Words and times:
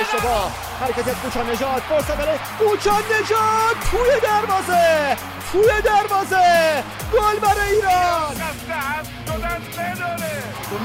اشتباه 0.00 0.52
حرکت 0.80 1.14
کوچا 1.22 1.42
نجات 1.42 1.82
فرصت 1.88 2.16
برای 2.16 2.38
کوچا 2.58 2.96
نجات 2.98 3.76
توی 3.90 4.20
دروازه 4.22 5.16
توی 5.52 5.82
دروازه. 5.84 6.84
گل 7.12 7.38
برای 7.40 7.70
ایران. 7.72 8.36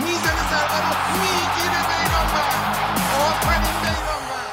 می‌زنه 0.05 0.43
ضربه 0.51 0.77
رو 0.83 0.93
می‌گیره 1.21 1.81
بیرانوند 1.87 2.77
آفرین 3.27 3.75
بیرانوند 3.81 4.51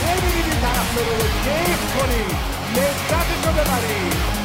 ببینید 0.00 0.46
این 0.52 0.60
طرفدارا 0.60 1.16
رو 1.16 1.28
کیف 1.44 1.96
کنید 1.96 2.36
لذتش 2.76 3.46
رو 3.46 3.52
ببرید 3.52 4.35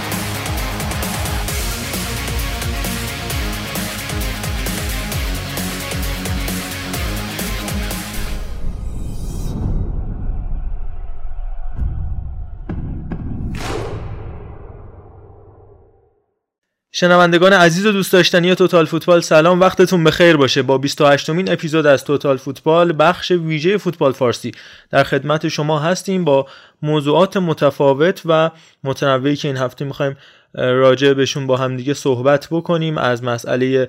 شنوندگان 17.01 17.53
عزیز 17.53 17.85
و 17.85 17.91
دوست 17.91 18.13
داشتنی 18.13 18.55
توتال 18.55 18.85
فوتبال 18.85 19.21
سلام. 19.21 19.59
وقتتون 19.59 20.03
بخیر 20.03 20.37
باشه. 20.37 20.61
با 20.61 20.77
28 20.77 21.29
مین 21.29 21.51
اپیزود 21.51 21.87
از 21.87 22.03
توتال 22.03 22.37
فوتبال 22.37 22.95
بخش 22.99 23.31
ویژه 23.31 23.77
فوتبال 23.77 24.11
فارسی. 24.11 24.51
در 24.89 25.03
خدمت 25.03 25.47
شما 25.47 25.79
هستیم 25.79 26.23
با 26.23 26.47
موضوعات 26.81 27.37
متفاوت 27.37 28.21
و 28.25 28.51
متنوعی 28.83 29.35
که 29.35 29.47
این 29.47 29.57
هفته 29.57 29.85
می‌خوایم 29.85 30.17
راجع 30.53 31.13
بهشون 31.13 31.47
با 31.47 31.57
همدیگه 31.57 31.93
صحبت 31.93 32.47
بکنیم. 32.51 32.97
از 32.97 33.23
مسئله 33.23 33.87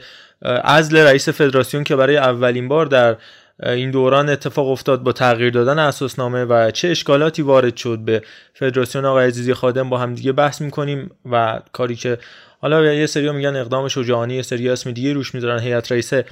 عزل 0.64 0.96
رئیس 0.96 1.28
فدراسیون 1.28 1.84
که 1.84 1.96
برای 1.96 2.16
اولین 2.16 2.68
بار 2.68 2.86
در 2.86 3.16
این 3.62 3.90
دوران 3.90 4.28
اتفاق 4.28 4.68
افتاد 4.68 5.02
با 5.02 5.12
تغییر 5.12 5.50
دادن 5.50 5.78
اساسنامه 5.78 6.44
و 6.44 6.70
چه 6.70 6.88
اشکالاتی 6.88 7.42
وارد 7.42 7.76
شد 7.76 7.98
به 7.98 8.22
فدراسیون. 8.54 9.04
آقای 9.04 9.26
عزیزی 9.26 9.54
خادم 9.54 9.90
با 9.90 9.98
همدیگه 9.98 10.32
بحث 10.32 10.60
می‌کنیم 10.60 11.10
و 11.30 11.60
کاری 11.72 11.96
که 11.96 12.18
حالا 12.62 12.94
یه 12.94 13.06
سری 13.06 13.30
میگن 13.30 13.56
اقدام 13.56 13.88
شجاعانه 13.88 14.34
یه 14.34 14.42
سری 14.42 14.68
اسم 14.68 14.90
دیگه 14.90 15.12
روش 15.12 15.34
می‌ذارن 15.34 15.60
هیئت 15.60 15.92
رئیسه 15.92 16.24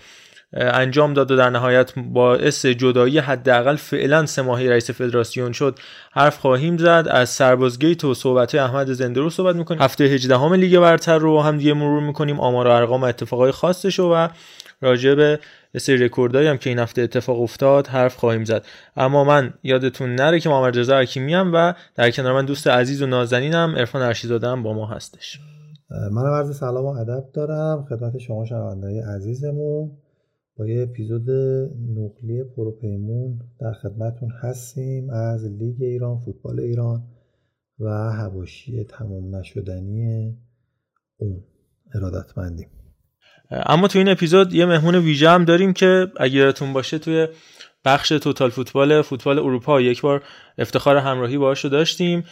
انجام 0.53 1.15
داد 1.15 1.31
و 1.31 1.37
در 1.37 1.51
نهایت 1.51 1.93
باعث 1.97 2.67
جدایی 2.67 3.19
حداقل 3.19 3.77
فعلا 3.77 4.27
سه 4.27 4.43
ماهی 4.43 4.69
رئیس 4.69 4.91
فدراسیون 4.91 5.53
شد. 5.53 5.79
حرف 6.13 6.39
خواهیم 6.39 6.79
زد. 6.79 7.07
از 7.11 7.29
سربازگیت 7.29 8.05
و 8.05 8.15
صحبت 8.15 8.55
احمد 8.55 8.93
زنده 8.93 9.21
رو 9.21 9.31
صحبت 9.31 9.57
می‌کنیم. 9.57 9.83
هفته 9.83 10.05
18 10.05 10.37
هم 10.37 10.55
لیگ 10.55 10.79
برتر 10.79 11.19
رو 11.19 11.41
هم 11.41 11.59
دیگه 11.59 11.75
مرور 11.75 12.03
می‌کنیم. 12.03 12.41
آمار 12.41 12.67
و 12.67 12.71
ارقام 12.71 13.05
اتفاقای 13.05 13.53
خاصش 13.53 14.01
و 14.01 14.29
راجع 14.81 15.15
به 15.15 15.39
سری 15.79 15.97
رکوردایی 16.05 16.49
هم 16.49 16.59
که 16.59 16.71
این 16.71 16.79
هفته 16.79 17.03
اتفاق 17.03 17.41
افتاد 17.43 17.87
حرف 17.87 18.17
خواهیم 18.17 18.45
زد. 18.45 18.67
اما 18.97 19.25
من 19.25 19.55
یادتون 19.63 20.15
نره 20.15 20.41
که 20.41 20.49
محمد 20.49 20.79
رضا 20.79 20.99
حکیمی 20.99 21.35
و 21.35 21.75
در 21.95 22.11
کنار 22.11 22.33
من 22.33 22.45
دوست 22.45 22.67
عزیز 22.67 23.03
و 23.03 23.07
نازنینم 23.07 23.75
عرفان 23.77 24.03
ارشیزاده 24.03 24.49
هم 24.49 24.63
با 24.63 24.73
ما 24.73 24.87
هستش. 24.87 25.39
منم 25.91 26.33
عرض 26.33 26.57
سلام 26.57 26.85
و 26.85 26.89
ادب 26.89 27.25
دارم. 27.33 27.85
خدمت 27.89 28.19
شما 28.19 28.45
شنوندههای 28.45 29.01
عزیزمون. 29.01 29.91
با 30.57 30.67
یه 30.67 30.83
اپیزود 30.83 31.31
نقلی 31.97 32.45
پروپیمون 32.57 33.39
در 33.61 33.73
خدمتون 33.73 34.31
هستیم 34.41 35.11
از 35.11 35.45
لیگ 35.45 35.83
ایران 35.83 36.21
فوتبال 36.21 36.61
ایران 36.61 37.03
و 37.79 37.89
هواشی 38.13 38.85
تمام 38.85 39.37
نشدنی 39.37 40.39
اون 41.17 41.45
ارادتمندیم. 41.95 42.69
اما 43.51 43.89
تو 43.89 43.99
این 43.99 44.09
اپیزود 44.09 44.53
یه 44.53 44.67
مهمون 44.67 44.95
ویژه 44.95 45.29
هم 45.29 45.45
داریم 45.45 45.73
که 45.73 46.07
اگه 46.17 46.53
باشه 46.75 46.99
توی 46.99 47.29
بخش 47.85 48.09
توتال 48.09 48.51
فوتبال 48.51 49.03
فوتبال 49.03 49.39
اروپا. 49.39 49.81
یک 49.81 50.01
بار 50.01 50.23
افتخار 50.59 50.97
همراهی 50.97 51.39
باهاش 51.39 51.65
داشتیم. 51.65 52.25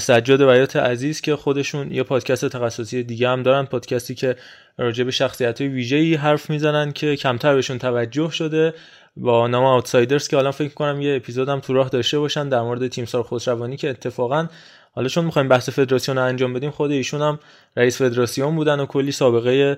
سجاد 0.00 0.44
بیات 0.44 0.76
عزیز 0.76 1.20
که 1.20 1.36
خودشون 1.36 1.92
یه 1.92 2.02
پادکست 2.02 2.48
تخصصی 2.48 3.02
دیگه 3.02 3.28
هم 3.28 3.42
دارن 3.42 3.64
پادکستی 3.64 4.14
که 4.14 4.36
راجع 4.78 5.04
به 5.04 5.10
شخصیت 5.10 5.60
های 5.60 5.70
ویژه‌ای 5.70 6.14
حرف 6.14 6.50
می‌زنن 6.50 6.92
که 6.92 7.16
کمتر 7.16 7.54
بهشون 7.54 7.78
توجه 7.78 8.30
شده. 8.30 8.74
با 9.16 9.46
نام 9.46 9.64
آوتسایدرز 9.64 10.28
که 10.28 10.38
الان 10.38 10.52
فکر 10.52 10.74
کنم 10.74 11.00
یه 11.00 11.16
اپیزودم 11.16 11.60
تو 11.60 11.72
راه 11.72 11.88
داشته 11.88 12.18
باشن 12.18 12.48
در 12.48 12.60
مورد 12.60 12.88
تیمسار 12.88 13.22
خسروانی 13.22 13.76
که 13.76 13.90
اتفاقا 13.90 14.48
حالا 14.92 15.08
چون 15.08 15.24
می‌خوایم 15.24 15.48
بحث 15.48 15.70
فدراسیون 15.70 16.18
رو 16.18 16.24
انجام 16.24 16.52
بدیم 16.52 16.70
خود 16.70 16.90
ایشون 16.90 17.22
هم 17.22 17.38
رئیس 17.76 18.02
فدراسیون 18.02 18.56
بودن 18.56 18.80
و 18.80 18.86
کلی 18.86 19.12
سابقه 19.12 19.76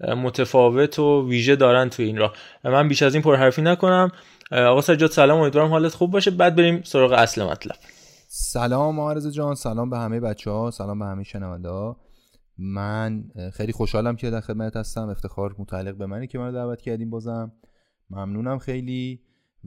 متفاوت 0.00 0.98
و 0.98 1.28
ویژه 1.28 1.56
دارن 1.56 1.88
تو 1.88 2.02
این 2.02 2.16
راه. 2.16 2.32
من 2.64 2.88
بیش 2.88 3.02
از 3.02 3.14
این 3.14 3.22
پرحرفی 3.22 3.62
نکنم. 3.62 4.12
آقا 4.52 4.80
سجاد 4.80 5.10
سلام 5.10 5.40
امیدوارم 5.40 5.70
حالت 5.70 5.94
خوب 5.94 6.10
باشه. 6.10 6.30
بعد 6.30 6.56
بریم 6.56 6.82
سراغ 6.82 7.12
اصل 7.12 7.44
مطلب. 7.44 7.76
سلام 8.28 9.00
آرزو 9.00 9.30
جان 9.30 9.54
سلام 9.54 9.90
به 9.90 9.98
همه 9.98 10.20
بچه 10.20 10.50
ها 10.50 10.70
سلام 10.70 10.98
به 10.98 11.04
همه 11.04 11.22
شنونده 11.22 11.68
ها. 11.68 11.96
من 12.58 13.24
خیلی 13.52 13.72
خوشحالم 13.72 14.16
که 14.16 14.30
در 14.30 14.40
خدمت 14.40 14.76
هستم. 14.76 15.08
افتخار 15.08 15.54
متعلق 15.58 15.96
به 15.96 16.06
منی 16.06 16.26
که 16.26 16.38
من 16.38 16.52
دعوت 16.52 16.80
کردیم 16.80 17.10
بازم. 17.10 17.52
ممنونم 18.10 18.58
خیلی. 18.58 19.20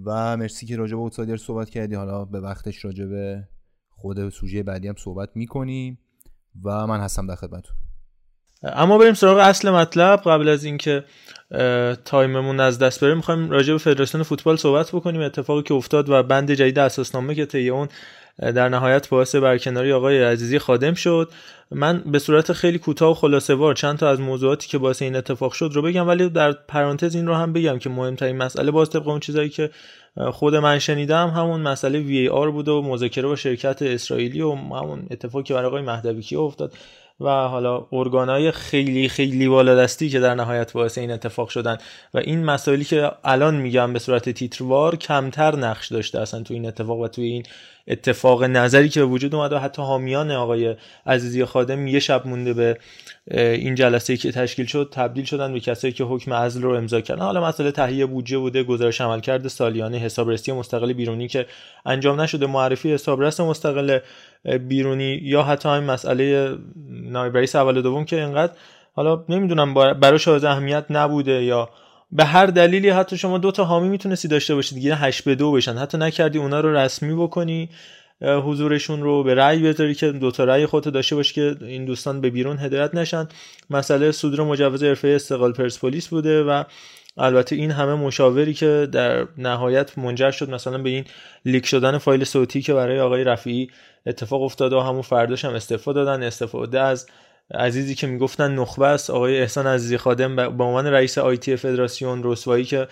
و 0.06 0.38
مرسی 0.38 0.66
که 0.66 0.76
راجع 0.76 0.96
به 0.96 1.02
اوتسایدر 1.02 1.38
صحبت 1.38 1.70
کردی. 1.70 1.96
حالا 1.96 2.26
به 2.26 2.40
وقتش 2.40 2.86
راجع 2.86 3.06
به 3.06 3.48
خود 3.90 4.30
سوژه 4.30 4.64
بعدی 4.64 4.88
هم 4.88 4.96
صحبت 4.98 5.30
می‌کنیم. 5.36 6.00
و 6.64 6.88
من 6.88 7.00
هستم 7.00 7.28
در 7.28 7.36
خدمتتون. 7.36 7.76
اما 8.74 8.98
بریم 8.98 9.14
سراغ 9.14 9.38
اصل 9.38 9.70
مطلب. 9.70 10.22
قبل 10.26 10.48
از 10.48 10.64
اینکه 10.64 11.04
time 12.06 12.37
مون 12.37 12.60
از 12.60 12.80
دست 12.80 13.04
بره 13.04 13.14
می‌خوایم 13.14 13.52
راجع 13.52 13.74
به 13.74 13.80
فدراسیون 13.80 14.24
فوتبال 14.24 14.56
صحبت 14.56 14.90
بکنیم. 14.90 15.22
اتفاقی 15.22 15.64
که 15.64 15.74
افتاد 15.74 16.10
و 16.10 16.24
بند 16.24 16.52
جدید 16.52 16.80
اساسنامه 16.80 17.36
که 17.36 17.46
طی 17.46 17.70
اون 17.70 17.88
در 18.40 18.70
نهایت 18.70 19.10
باعث 19.10 19.36
برکناری 19.36 19.92
آقای 19.92 20.24
عزیزی 20.24 20.60
خادم 20.60 20.94
شد. 20.94 21.32
من 21.72 22.02
به 22.06 22.20
صورت 22.20 22.54
خیلی 22.54 22.80
کوتاه 22.80 23.12
و 23.12 23.14
خلاصه 23.14 23.56
وار 23.56 23.74
چند 23.74 23.98
تا 23.98 24.10
از 24.10 24.20
موضوعاتی 24.20 24.68
که 24.68 24.78
باعث 24.78 25.02
این 25.02 25.16
اتفاق 25.16 25.54
شد 25.54 25.72
رو 25.74 25.82
بگم 25.82 26.08
ولی 26.08 26.30
در 26.30 26.52
پرانتز 26.52 27.16
این 27.16 27.28
رو 27.28 27.34
هم 27.34 27.54
بگم 27.54 27.80
که 27.80 27.90
مهمترین 27.90 28.38
مسئله 28.38 28.72
باز 28.72 28.90
طبق 28.90 29.08
اون 29.08 29.20
چیزایی 29.20 29.50
که 29.50 29.70
خود 30.32 30.56
من 30.56 30.80
شنیدم 30.80 31.30
همون 31.30 31.62
مسئله 31.62 32.00
VAR 32.00 32.52
بود 32.52 32.68
و 32.68 32.82
مذاکره 32.82 33.28
با 33.28 33.36
شرکت 33.36 33.82
اسرائیلی 33.82 34.42
و 34.42 34.56
همون 34.56 35.08
اتفاقی 35.12 35.44
که 35.44 35.54
برای 35.54 35.66
آقای 35.66 35.82
مهدوی 35.82 36.36
افتاد. 36.36 36.74
و 37.20 37.28
حالا 37.30 37.88
ارگانهای 37.92 38.52
خیلی 38.52 39.10
خیلی 39.10 39.48
بالادستی 39.48 40.10
که 40.10 40.20
در 40.20 40.36
نهایت 40.36 40.74
باعث 40.74 40.98
این 40.98 41.12
اتفاق 41.12 41.50
شدن. 41.50 41.78
و 42.14 42.18
این 42.18 42.44
مسائلی 42.44 42.84
که 42.84 43.12
الان 43.24 43.56
میگم 43.56 43.94
به 43.94 44.00
صورت 44.00 44.30
تیتروار 44.30 44.96
کمتر 44.96 45.56
نقش 45.56 45.92
داشته 45.92 46.20
اصلا 46.20 46.44
تو 46.44 46.54
این 46.54 46.66
اتفاق 46.66 47.00
و 47.00 47.08
توی 47.08 47.26
این 47.26 47.44
اتفاق 47.88 48.44
نظری 48.44 48.90
که 48.90 49.00
به 49.00 49.06
وجود 49.06 49.36
اومد 49.36 49.54
و 49.54 49.60
حتی 49.60 49.82
حامیان 49.82 50.32
آقای 50.32 50.76
عزیزی 51.06 51.46
خادم 51.46 51.88
یه 51.88 52.00
شب 52.00 52.28
مونده 52.28 52.54
به 52.54 52.78
این 53.32 53.76
جلسه 53.76 54.18
که 54.18 54.32
تشکیل 54.32 54.66
شد 54.66 54.90
تبدیل 54.92 55.26
شدن 55.26 55.54
به 55.54 55.60
کسایی 55.60 55.94
که 55.94 56.04
حکم 56.04 56.34
عزل 56.34 56.62
رو 56.62 56.72
امضا 56.72 57.02
کردن. 57.02 57.22
حالا 57.22 57.48
مسئله 57.48 57.72
تهیه 57.72 58.06
بودجه 58.06 58.38
بوده 58.38 58.64
گزارش 58.64 59.02
عملکرد 59.02 59.48
سالیانه 59.48 59.98
حسابرسی 59.98 60.52
مستقل 60.52 60.94
بیرونی 60.94 61.28
که 61.28 61.46
انجام 61.86 62.22
نشده 62.22 62.48
معرفی 62.48 62.94
حسابرس 62.94 63.40
مستقل 63.40 64.00
بیرونی 64.68 65.20
یا 65.24 65.44
حتی 65.44 65.70
این 65.70 65.84
مسئله 65.84 66.56
نایب 66.90 67.38
رئیس 67.38 67.56
اول 67.56 67.82
دوم 67.82 68.06
که 68.06 68.16
اینقدر 68.16 68.54
حالا 68.94 69.26
نمی‌دونم 69.30 69.74
براش 69.74 70.28
از 70.28 70.44
اهمیت 70.44 70.86
نبوده 70.90 71.44
یا 71.44 71.70
به 72.12 72.26
هر 72.26 72.46
دلیلی 72.46 72.90
حتی 72.90 73.18
شما 73.18 73.38
دو 73.38 73.52
تا 73.52 73.64
حامی 73.64 73.90
می‌تونستی 73.90 74.28
داشته 74.28 74.56
باشید 74.56 74.78
دیگه 74.78 74.96
8 74.96 75.24
به 75.24 75.36
2 75.36 75.52
بشن. 75.52 75.74
حتی 75.74 75.98
نکردی 75.98 76.40
اونا 76.40 76.60
رو 76.60 76.76
رسمی 76.78 77.16
بکنی 77.16 77.70
حضورشون 78.22 79.04
رو 79.04 79.24
به 79.24 79.36
رأی 79.36 79.64
بذاری 79.64 79.96
که 79.96 80.12
دو 80.12 80.32
تا 80.32 80.44
رأی 80.44 80.66
خودت 80.66 80.90
داشته 80.90 81.16
باشی 81.16 81.34
که 81.34 81.56
این 81.66 81.86
دوستان 81.86 82.22
به 82.22 82.30
بیرون 82.30 82.58
هدایت 82.58 82.96
نشن. 82.96 83.28
مسئله 83.70 84.12
صدور 84.12 84.42
مجوز 84.42 84.84
حرفه 84.84 85.08
استقلال 85.08 85.54
پرسپولیس 85.54 86.08
بوده 86.08 86.44
و 86.44 86.64
البته 87.18 87.56
این 87.56 87.72
همه 87.72 87.96
مشاوری 87.96 88.54
که 88.54 88.88
در 88.92 89.28
نهایت 89.38 89.98
منجر 89.98 90.32
شد 90.32 90.50
مثلا 90.50 90.78
به 90.78 90.90
این 90.90 91.06
لیک 91.46 91.66
شدن 91.66 91.98
فایل 91.98 92.24
صوتی 92.24 92.62
که 92.62 92.74
برای 92.74 93.00
آقای 93.00 93.24
رفیعی 93.24 93.70
اتفاق 94.06 94.42
افتاده 94.42 94.76
و 94.76 94.80
همون 94.80 95.02
فرداش 95.02 95.46
هم 95.46 95.54
استفاده 95.54 96.04
دادن. 96.04 96.24
استفاده 96.24 96.80
از 96.80 97.08
عزیزی 97.54 97.96
که 97.96 98.08
می‌گفتن 98.08 98.56
نخبه 98.56 98.88
است. 98.88 99.10
آقای 99.10 99.40
احسان 99.40 99.68
عزیزی 99.68 99.98
خادم 99.98 100.36
به 100.36 100.64
عنوان 100.64 100.88
رئیس 100.88 101.18
آیتی 101.18 101.56
فدراسیون 101.56 102.22
رسوایی 102.24 102.66
که 102.66 102.88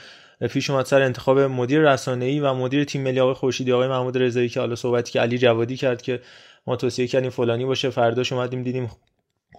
پیش 0.49 0.69
اومد 0.69 0.85
سر 0.85 1.01
انتخاب 1.01 1.39
مدیر 1.39 1.91
رسانه‌ای 1.91 2.39
و 2.39 2.53
مدیر 2.53 2.83
تیم 2.83 3.03
ملی 3.03 3.19
آقای 3.19 3.33
خورشیدی 3.33 3.71
آقای 3.71 3.87
محمود 3.87 4.17
رضایی 4.17 4.49
که 4.49 4.59
حالا 4.59 4.75
صحبتی 4.75 5.11
که 5.11 5.19
علی 5.21 5.37
جوادی 5.37 5.77
کرد 5.77 6.01
که 6.01 6.19
ما 6.67 6.75
توصیه 6.75 7.07
کردیم 7.07 7.29
فلانی 7.29 7.65
باشه 7.65 7.89
فرداش 7.89 8.33
اومدیم 8.33 8.63
دیدیم 8.63 8.91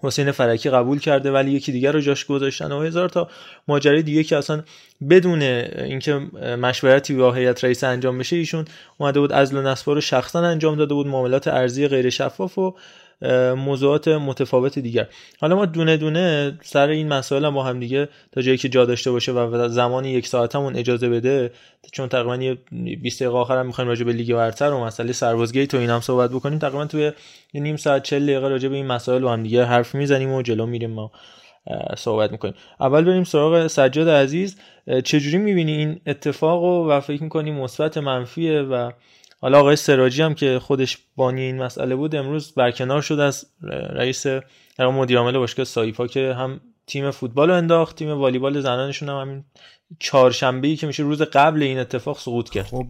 حسین 0.03 0.31
فرکی 0.31 0.69
قبول 0.69 0.99
کرده 0.99 1.31
ولی 1.31 1.51
یکی 1.51 1.71
دیگر 1.71 1.91
رو 1.91 1.99
جاش 1.99 2.25
گذاشتن 2.25 2.71
و 2.71 2.81
هزار 2.81 3.09
تا 3.09 3.29
ماجرای 3.67 4.03
دیگه 4.03 4.23
که 4.23 4.37
اصلا 4.37 4.63
بدون 5.09 5.41
اینکه 5.41 6.13
مشورتی 6.61 7.15
با 7.15 7.33
هیئت 7.33 7.63
رئیس 7.63 7.83
انجام 7.83 8.17
بشه 8.17 8.35
ایشون 8.35 8.65
اومده 8.97 9.19
بود 9.19 9.31
ازل 9.31 9.57
و 9.57 9.61
نصبا 9.61 9.93
رو 9.93 10.01
شخصا 10.01 10.39
انجام 10.39 10.75
داده 10.75 10.93
بود 10.93 11.07
معاملات 11.07 11.47
ارزی 11.47 11.87
غیر 11.87 12.09
شفاف 12.09 12.57
و 12.57 12.75
موضوعات 13.57 14.07
متفاوت 14.07 14.79
دیگر. 14.79 15.07
حالا 15.39 15.55
ما 15.55 15.65
دونه 15.65 15.97
دونه 15.97 16.57
سر 16.61 16.87
این 16.87 17.07
مسائل 17.07 17.49
با 17.49 17.63
هم 17.63 17.79
دیگه 17.79 18.09
تا 18.31 18.41
جایی 18.41 18.57
که 18.57 18.69
جا 18.69 18.85
داشته 18.85 19.11
باشه 19.11 19.31
و 19.31 19.69
زمانی 19.69 20.11
یک 20.11 20.27
ساعتمون 20.27 20.75
اجازه 20.75 21.09
بده 21.09 21.51
چون 21.91 22.09
تقریبا 22.09 22.55
20 23.01 23.23
دقیقه 23.23 23.37
آخر 23.37 23.57
هم 23.57 23.65
می‌خوایم 23.65 23.87
راجع 23.87 24.05
به 24.05 24.13
لیگ 24.13 24.33
برتر 24.33 24.71
و 24.71 24.85
مسئله 24.85 25.13
سربازگیت 25.13 25.73
و 25.73 25.77
این 25.77 25.89
هم 25.89 26.01
صحبت 26.01 26.29
بکنیم. 26.29 26.59
تقریبا 26.59 26.85
توی 26.85 27.11
نیم 27.53 27.77
ساعت 27.77 28.03
40 28.03 28.23
دقیقه 28.23 28.47
راجع 28.47 28.69
به 28.69 28.75
این 28.75 28.87
مسائل 28.87 29.21
با 29.21 29.33
هم 29.33 29.43
دیگه 29.43 29.65
حرف 29.65 29.95
می‌زنیم 29.95 30.31
و 30.31 30.41
جلو 30.41 30.65
میریم 30.65 30.91
ما 30.91 31.11
صحبت 31.97 32.31
می‌کنیم. 32.31 32.53
اول 32.79 33.03
بریم 33.03 33.23
سراغ 33.23 33.67
سجاد 33.67 34.09
عزیز. 34.09 34.57
چجوری 35.03 35.37
می‌بینی 35.37 35.71
این 35.71 36.01
اتفاق 36.07 36.63
و 36.63 36.99
فکر 36.99 37.23
می‌کنی 37.23 37.51
مثبت 37.51 37.97
منفیه 37.97 38.61
و 38.61 38.91
حالا 39.45 39.59
آقای 39.59 39.75
سراجی 39.75 40.21
هم 40.21 40.33
که 40.33 40.59
خودش 40.59 40.97
بانی 41.15 41.41
این 41.41 41.63
مسئله 41.63 41.95
بود 41.95 42.15
امروز 42.15 42.53
برکنار 42.53 43.01
شد 43.01 43.19
از 43.19 43.45
رئیس 43.93 44.25
مدیر 44.79 45.17
عامل 45.17 45.37
باشگاه 45.37 45.65
سایپا 45.65 46.07
که 46.07 46.33
هم 46.33 46.61
تیم 46.87 47.11
فوتبال 47.11 47.49
رو 47.49 47.55
انداخت 47.55 47.95
تیم 47.95 48.09
والیبال 48.09 48.61
زنانشون 48.61 49.09
هم 49.09 49.15
همین 49.15 49.43
چهارشنبه 49.99 50.75
که 50.75 50.87
میشه 50.87 51.03
روز 51.03 51.21
قبل 51.21 51.63
این 51.63 51.79
اتفاق 51.79 52.19
سقوط 52.19 52.49
کرد. 52.49 52.65
خب 52.65 52.85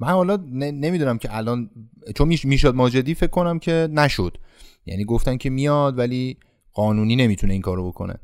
من 0.00 0.08
حالا 0.08 0.36
نمی‌دونم 0.52 1.18
که 1.18 1.36
الان 1.36 1.70
چون 2.16 2.28
می‌شد 2.44 2.74
ماجدی 2.74 3.14
فکر 3.14 3.30
کنم 3.30 3.58
که 3.58 3.88
نشد. 3.92 4.36
یعنی 4.86 5.04
گفتن 5.04 5.36
که 5.36 5.50
میاد 5.50 5.98
ولی 5.98 6.36
قانونی 6.72 7.16
نمی‌تونه 7.16 7.52
این 7.52 7.62
کارو 7.62 7.88
بکنه. 7.88 8.14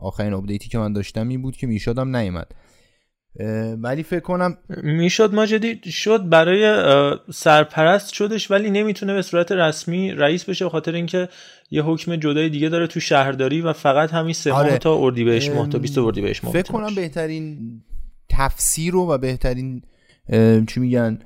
آخرین 0.00 0.32
آپدیتی 0.32 0.68
که 0.68 0.78
من 0.78 0.92
داشتم 0.92 1.28
این 1.28 1.42
بود 1.42 1.56
که 1.56 1.66
می‌شدم 1.66 2.16
نیومد. 2.16 2.52
ولی 3.80 4.02
فکر 4.02 4.20
کنم 4.20 4.58
می‌شد 4.82 5.34
ماجدی 5.34 5.92
شد 5.92 6.28
برای 6.28 6.82
سرپرست 7.32 8.12
شدش 8.12 8.50
ولی 8.50 8.70
نمی‌تونه 8.70 9.14
به 9.14 9.22
صورت 9.22 9.52
رسمی 9.52 10.10
رئیس 10.10 10.44
بشه 10.44 10.64
به 10.64 10.70
خاطر 10.70 10.94
اینکه 10.94 11.28
یه 11.70 11.82
حکم 11.82 12.16
جدای 12.16 12.48
دیگه 12.48 12.68
داره 12.68 12.86
تو 12.86 13.00
شهرداری 13.00 13.60
و 13.60 13.72
فقط 13.72 14.12
همین 14.12 14.34
سه 14.34 14.50
ماه 14.50 14.60
آره. 14.60 14.78
تا 14.78 14.98
اردیبهشت 14.98 15.50
ماه 15.50 15.68
تا 15.68 15.78
20 15.78 15.98
اردیبهشت 15.98 16.44
ماه 16.44 16.52
فکر 16.52 16.72
کنم 16.72 16.94
بهترین 16.94 17.58
تفسیر 18.28 18.92
رو 18.92 19.06
و 19.06 19.18
بهترین 19.18 19.82
چی 20.68 20.80
میگن 20.80 21.18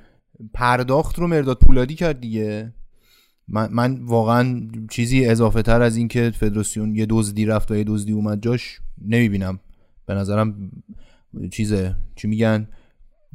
پرداخت 0.53 1.19
رو 1.19 1.27
مرداد 1.27 1.57
پولادی 1.57 1.95
کرد 1.95 2.19
دیگه. 2.19 2.73
من, 3.47 3.69
من 3.71 3.99
واقعا 4.01 4.61
چیزی 4.91 5.25
اضافه 5.25 5.61
تر 5.61 5.81
از 5.81 5.97
این 5.97 6.07
که 6.07 6.31
فدراسیون 6.35 6.95
یه 6.95 7.05
دزدی 7.09 7.45
رفت 7.45 7.71
و 7.71 7.75
یه 7.75 7.83
دزدی 7.83 8.11
اومد 8.11 8.43
جاش 8.43 8.79
نمی‌بینم. 9.07 9.59
به 10.05 10.13
نظرم 10.13 10.71
چیزه 11.51 11.95
چی 12.15 12.27
میگن؟ 12.27 12.67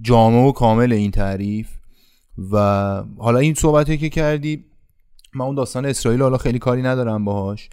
جامع 0.00 0.48
و 0.48 0.52
کامل 0.52 0.92
این 0.92 1.10
تعریف. 1.10 1.68
و 2.52 2.56
حالا 3.18 3.38
این 3.38 3.54
صحبتی 3.54 3.98
که 3.98 4.08
کردی 4.08 4.64
من 5.34 5.44
اون 5.44 5.54
داستان 5.54 5.86
اسرائیل 5.86 6.22
حالا 6.22 6.38
خیلی 6.38 6.58
کاری 6.58 6.82
ندارم 6.82 7.24
باهاش 7.24 7.70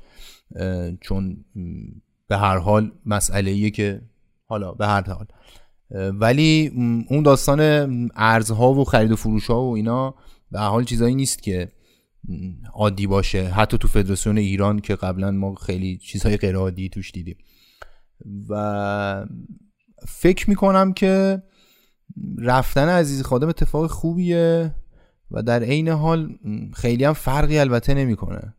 چون 1.01 1.45
به 2.27 2.37
هر 2.37 2.57
حال 2.57 2.91
مسئله 3.05 3.51
ایه 3.51 3.69
که 3.69 4.01
حالا 4.45 4.71
به 4.71 4.87
هر 4.87 5.03
حال. 5.09 5.25
ولی 6.11 6.71
اون 7.09 7.23
داستان 7.23 7.61
ارزها 8.15 8.73
و 8.73 8.83
خرید 8.83 9.11
و 9.11 9.15
فروش 9.15 9.47
ها 9.47 9.61
و 9.61 9.75
اینا 9.75 10.15
به 10.51 10.59
حال 10.59 10.83
چیزایی 10.83 11.15
نیست 11.15 11.43
که 11.43 11.71
عادی 12.73 13.07
باشه. 13.07 13.43
حتی 13.43 13.77
تو 13.77 13.87
فدراسیون 13.87 14.37
ایران 14.37 14.79
که 14.79 14.95
قبلا 14.95 15.31
ما 15.31 15.55
خیلی 15.55 15.97
چیزهای 15.97 16.37
غیر 16.37 16.55
عادی 16.55 16.89
توش 16.89 17.11
دیدیم. 17.11 17.37
و 18.49 19.25
فکر 20.07 20.49
می‌کنم 20.49 20.93
که 20.93 21.43
رفتن 22.37 22.89
عزیز 22.89 23.21
خادم 23.21 23.49
اتفاق 23.49 23.87
خوبیه 23.87 24.75
و 25.31 25.43
در 25.43 25.63
عین 25.63 25.87
حال 25.87 26.37
خیلی 26.73 27.03
هم 27.03 27.13
فرقی 27.13 27.59
البته 27.59 27.93
نمی‌کنه. 27.93 28.55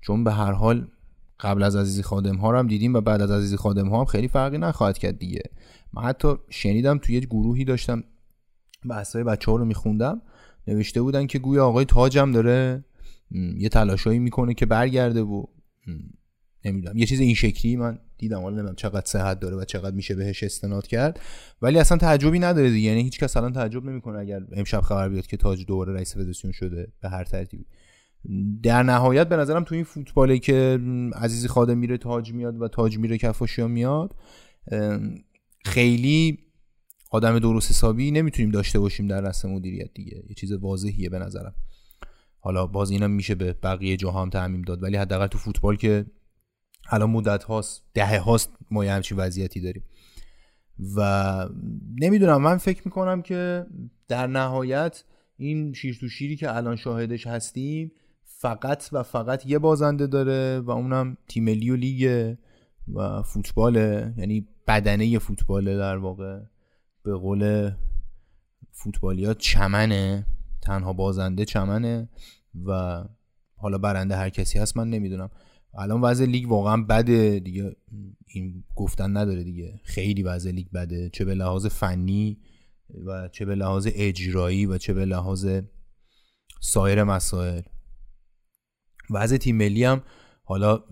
چون 0.00 0.24
به 0.24 0.32
هر 0.32 0.52
حال 0.52 0.88
قبل 1.40 1.62
از 1.62 1.76
عزیزی 1.76 2.02
خادم 2.02 2.36
ها 2.36 2.50
رو 2.50 2.58
هم 2.58 2.66
دیدیم 2.66 2.94
و 2.94 3.00
بعد 3.00 3.22
از 3.22 3.30
عزیزی 3.30 3.56
خادم 3.56 3.88
ها 3.88 3.98
هم 3.98 4.04
خیلی 4.04 4.28
فرقی 4.28 4.58
نخواهد 4.58 4.98
کرد 4.98 5.18
دیگه. 5.18 5.42
من 5.92 6.02
حتی 6.02 6.34
شنیدم 6.50 6.98
توی 6.98 7.14
یه 7.14 7.20
گروهی 7.20 7.64
داشتم 7.64 8.04
بحثای 8.90 9.24
بچه 9.24 9.50
ها 9.50 9.56
رو 9.56 9.64
میخوندم 9.64 10.22
نوشته 10.66 11.02
بودن 11.02 11.26
که 11.26 11.38
گویا 11.38 11.66
آقای 11.66 11.84
تاجم 11.84 12.32
داره 12.32 12.84
یه 13.58 13.68
تلاشایی 13.68 14.18
می‌کنه 14.18 14.54
که 14.54 14.66
برگرده 14.66 15.22
و 15.22 15.44
نمی‌دونم 16.64 16.98
یه 16.98 17.06
چیز 17.06 17.20
این 17.20 17.34
شکلی 17.34 17.76
من 17.76 17.98
دیدم 18.20 18.40
حالا 18.40 18.50
نمی‌دونم 18.50 18.74
چقدر 18.74 19.06
صحت 19.06 19.40
داره 19.40 19.56
و 19.56 19.64
چقدر 19.64 19.96
میشه 19.96 20.14
بهش 20.14 20.42
استناد 20.42 20.86
کرد. 20.86 21.20
ولی 21.62 21.78
اصلا 21.78 21.98
تعجبی 21.98 22.38
نداره 22.38 22.70
دیگه. 22.70 22.88
یعنی 22.88 23.02
هیچ 23.02 23.18
کس 23.18 23.36
الان 23.36 23.52
تعجب 23.52 23.84
نمی‌کنه 23.84 24.18
اگر 24.18 24.40
امشب 24.52 24.80
خبر 24.80 25.08
بیاد 25.08 25.26
که 25.26 25.36
تاج 25.36 25.66
دوباره 25.66 25.92
رئیس 25.92 26.14
فدراسیون 26.14 26.52
شده 26.52 26.92
به 27.00 27.08
هر 27.08 27.24
ترتیبی. 27.24 27.64
در 28.62 28.82
نهایت 28.82 29.28
به 29.28 29.36
نظرم 29.36 29.64
تو 29.64 29.74
این 29.74 29.84
فوتبالی 29.84 30.38
که 30.38 30.80
عزیزی 31.14 31.48
خادم 31.48 31.78
میره 31.78 31.98
تاج 31.98 32.32
میاد 32.32 32.62
و 32.62 32.68
تاج 32.68 32.98
میره 32.98 33.18
کفاشیا 33.18 33.68
میاد 33.68 34.14
خیلی 35.64 36.38
آدم 37.10 37.38
درست 37.38 37.70
حسابی 37.70 38.10
نمی‌تونیم 38.10 38.50
داشته 38.50 38.78
باشیم 38.78 39.06
در 39.06 39.20
رسم 39.20 39.50
مدیریت 39.50 39.90
دیگه. 39.94 40.22
یه 40.28 40.34
چیز 40.34 40.52
واضحیه 40.52 41.08
به 41.08 41.18
نظرم. 41.18 41.54
حالا 42.40 42.66
باز 42.66 42.90
اینم 42.90 43.10
میشه 43.10 43.34
به 43.34 43.52
بقیه 43.52 43.96
جاها 43.96 44.22
هم 44.22 44.30
تعمیم 44.30 44.62
داد. 44.62 44.82
ولی 44.82 44.96
حداقل 44.96 45.26
تو 45.26 45.38
فوتبال 45.38 45.76
که 45.76 46.06
الان 46.90 47.10
مدت 47.10 47.44
هاست 47.44 47.82
دهه 47.94 48.18
هاست 48.18 48.50
ما 48.70 48.84
یه 48.84 48.92
همچین 48.92 49.18
وضعیتی 49.18 49.60
داریم. 49.60 49.84
و 50.96 51.48
نمی‌دونم 52.00 52.42
من 52.42 52.56
فکر 52.56 52.82
می‌کنم 52.84 53.22
که 53.22 53.66
در 54.08 54.26
نهایت 54.26 55.04
این 55.36 55.72
شیر 55.72 55.98
تو 56.00 56.08
شیری 56.08 56.36
که 56.36 56.56
الان 56.56 56.76
شاهدش 56.76 57.26
هستیم 57.26 57.92
فقط 58.24 58.88
و 58.92 59.02
فقط 59.02 59.46
یه 59.46 59.58
بازنده 59.58 60.06
داره 60.06 60.60
و 60.60 60.70
اونم 60.70 61.16
تیملی 61.28 61.70
و 61.70 61.76
لیگ 61.76 62.34
و 62.94 63.22
فوتباله. 63.22 64.14
یعنی 64.16 64.48
بدنه 64.66 65.18
فوتباله 65.18 65.76
در 65.76 65.96
واقع. 65.96 66.40
به 67.02 67.14
قول 67.14 67.70
فوتبالیات 68.72 69.38
چمنه 69.38 70.26
تنها 70.62 70.92
بازنده 70.92 71.44
چمنه 71.44 72.08
و 72.64 73.02
حالا 73.56 73.78
برنده 73.78 74.16
هر 74.16 74.28
کسی 74.30 74.58
هست 74.58 74.76
من 74.76 74.90
نمی‌دونم. 74.90 75.30
الان 75.74 76.00
وضع 76.00 76.24
لیگ 76.24 76.50
واقعا 76.50 76.82
بده 76.82 77.38
دیگه. 77.38 77.76
این 78.26 78.64
گفتن 78.76 79.16
نداره 79.16 79.44
دیگه. 79.44 79.80
خیلی 79.84 80.22
وضع 80.22 80.50
لیگ 80.50 80.66
بده. 80.70 81.10
چه 81.12 81.24
به 81.24 81.34
لحاظ 81.34 81.66
فنی 81.66 82.38
و 83.06 83.28
چه 83.28 83.44
به 83.44 83.54
لحاظ 83.54 83.88
اجرایی 83.94 84.66
و 84.66 84.78
چه 84.78 84.94
به 84.94 85.04
لحاظ 85.04 85.60
سایر 86.60 87.04
مسائل. 87.04 87.62
وضع 89.10 89.36
تیم 89.36 89.56
ملی 89.56 89.84
هم 89.84 90.02
حالا 90.44 90.84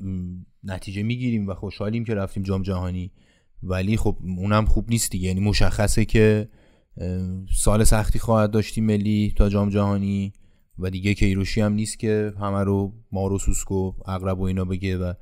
نتیجه 0.64 1.02
می‌گیریم 1.02 1.48
و 1.48 1.54
خوشحالیم 1.54 2.04
که 2.04 2.14
رفتیم 2.14 2.42
جام 2.42 2.62
جهانی. 2.62 3.12
ولی 3.62 3.96
خب 3.96 4.18
اونم 4.22 4.64
خوب 4.64 4.90
نیست 4.90 5.10
دیگه. 5.10 5.28
یعنی 5.28 5.40
مشخصه 5.40 6.04
که 6.04 6.48
سال 7.54 7.84
سختی 7.84 8.18
خواهد 8.18 8.50
داشتیم 8.50 8.84
ملی 8.84 9.34
تا 9.36 9.48
جام 9.48 9.68
جهانی. 9.68 10.32
و 10.78 10.90
دیگه 10.90 11.14
کیروشی 11.14 11.60
هم 11.60 11.72
نیست 11.72 11.98
که 11.98 12.32
همه 12.40 12.64
رو 12.64 12.92
مارو 13.12 13.38
سوسکو 13.38 13.92
اقرب 14.06 14.40
و 14.40 14.42
اینا 14.42 14.64
بگه 14.64 14.98
و 14.98 15.12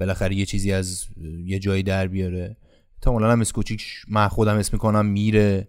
بالاخره 0.00 0.34
یه 0.34 0.46
چیزی 0.46 0.72
از 0.72 1.06
یه 1.44 1.58
جایی 1.58 1.82
در 1.82 2.06
بیاره. 2.06 2.56
تا 3.00 3.18
هم 3.18 3.40
اسکوچیک 3.40 3.84
من 4.08 4.28
خودم 4.28 4.56
اسم 4.56 4.70
می‌کنم 4.72 5.06
میره 5.06 5.68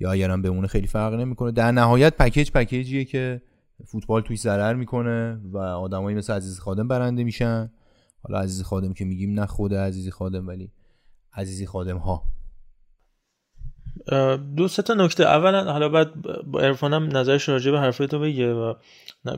یا 0.00 0.12
اگرم 0.12 0.42
بمونه 0.42 0.66
خیلی 0.66 0.86
فرق 0.86 1.14
نمی‌کنه. 1.14 1.52
در 1.52 1.72
نهایت 1.72 2.16
پکیج 2.16 2.50
پکیجیه 2.50 3.04
که 3.04 3.42
فوتبال 3.86 4.22
توی 4.22 4.36
ضرر 4.36 4.74
می‌کنه 4.74 5.40
و 5.52 5.58
آدمایی 5.58 6.16
مثل 6.16 6.32
عزیز 6.32 6.58
خادم 6.58 6.88
برنده 6.88 7.24
میشن. 7.24 7.70
حالا 8.22 8.40
عزیز 8.40 8.62
خادم 8.62 8.92
که 8.92 9.04
میگیم 9.04 9.40
نه 9.40 9.46
خود 9.46 9.74
عزیزی 9.74 10.10
خادم 10.10 10.46
ولی 10.46 10.70
عزیزی 11.32 11.66
خادم 11.66 11.96
ها 11.96 12.22
دو 14.56 14.68
سه 14.68 14.82
تا 14.82 14.94
نکته. 14.94 15.24
اولا 15.24 15.72
حالا 15.72 15.88
بعد 15.88 16.22
با 16.46 16.60
عرفانم 16.60 17.16
نظرش 17.16 17.48
راجع 17.48 17.70
به 17.70 17.80
حرفای 17.80 18.06
تو 18.06 18.18
بگه 18.18 18.52
و 18.52 18.74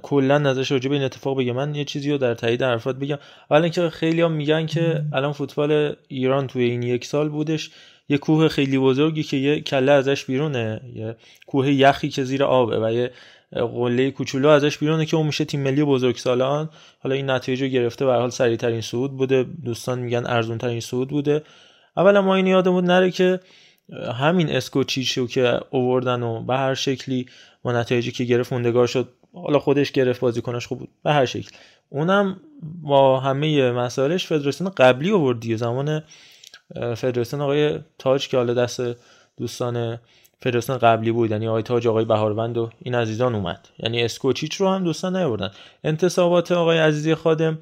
کلا 0.03 0.39
نظرش 0.39 0.73
راجع 0.73 0.89
به 0.89 0.95
این 0.95 1.05
اتفاق 1.05 1.39
بگه. 1.39 1.53
من 1.53 1.75
یه 1.75 1.85
چیزی 1.85 2.11
رو 2.11 2.19
در 2.19 2.35
تایید 2.35 2.63
حرفات 2.63 2.97
بگم. 2.97 3.19
اولا 3.51 3.63
اینکه 3.63 3.91
خیلی 3.91 4.21
هم 4.21 4.33
میگن 4.33 4.67
که 4.67 5.05
الان 5.13 5.33
فوتبال 5.33 5.97
ایران 6.09 6.47
توی 6.47 6.65
این 6.65 6.83
یک 6.83 7.05
سال 7.05 7.29
بودش 7.29 7.71
یه 8.09 8.19
کوه 8.19 8.49
خیلی 8.49 8.79
بزرگی 8.79 9.23
که 9.23 9.37
یه 9.37 9.61
کله 9.61 9.93
ازش 9.93 10.25
بیرونه 10.25 10.81
یه 10.95 11.17
کوه 11.47 11.73
یخی 11.73 12.09
که 12.09 12.25
زیر 12.25 12.45
آبه 12.45 12.79
و 12.81 12.93
یه 12.93 13.11
قله 13.53 14.11
کوچولو 14.11 14.49
ازش 14.49 14.79
بیرونه 14.79 15.07
که 15.07 15.17
اون 15.17 15.27
میشه 15.27 15.45
تیم 15.45 15.61
ملی 15.61 15.85
بزرگسالان 15.85 16.71
حالا 17.01 17.15
این 17.15 17.31
نتیجه 17.31 17.67
رو 17.67 17.73
گرفته 17.73 18.07
به 18.07 18.13
حال 18.13 18.31
سریع 18.31 18.57
ترین 18.57 18.81
صعود 18.81 19.17
بوده. 19.17 19.47
دوستان 19.65 19.99
میگن 19.99 20.27
ارزون 20.27 20.59
ترین 20.59 20.81
صعود 20.81 21.09
بوده. 21.09 21.43
اولا 21.97 22.23
ما 22.23 22.35
این 22.35 22.47
یادمون 22.47 22.85
نره 22.85 23.11
که 23.11 23.41
همین 23.93 24.57
اسکوچیچو 24.57 25.27
که 25.27 25.61
اووردن 25.71 26.23
و 26.23 26.43
به 26.43 26.57
هر 26.57 26.75
شکلی 26.75 27.27
ما 27.65 27.73
نتایجی 27.73 28.13
که 28.13 28.25
گرفت 28.25 28.53
موندگار 28.53 28.87
شد. 28.87 29.09
حالا 29.35 29.59
خودش 29.59 29.93
گرفت 29.93 30.21
بازیکنش 30.21 30.67
خوب 30.67 30.79
بود. 30.79 30.89
به 31.05 31.13
هر 31.13 31.25
شکل. 31.25 31.51
اونم 31.89 32.41
با 32.83 33.21
همه 33.21 33.73
مسائلش 33.73 34.27
فدراسیون 34.27 34.71
قبلی 34.71 35.11
آورد 35.11 35.41
دیگه. 35.41 35.57
زمان 35.57 36.03
فدراسیون 36.97 37.43
آقای 37.43 37.79
تاج 37.99 38.29
که 38.29 38.37
حالا 38.37 38.55
دست 38.55 38.81
دوستان 39.37 39.99
فدراسیون 40.41 40.79
قبلی 40.79 41.13
بود. 41.13 41.31
یعنی 41.31 41.49
آقای 41.49 41.63
تاج 41.63 41.87
آقای 41.87 42.05
بهاروند 42.05 42.59
و 42.59 42.71
این 42.83 42.95
عزیزان 42.95 43.35
اومد. 43.35 43.69
یعنی 43.79 44.03
اسکوچیچ 44.03 44.55
رو 44.55 44.69
هم 44.69 44.85
دوستان 44.85 45.17
نیاوردن. 45.17 45.51
انتصابات 45.85 46.53
آقای 46.53 46.79
عزیزی 46.79 47.15
خادم 47.15 47.59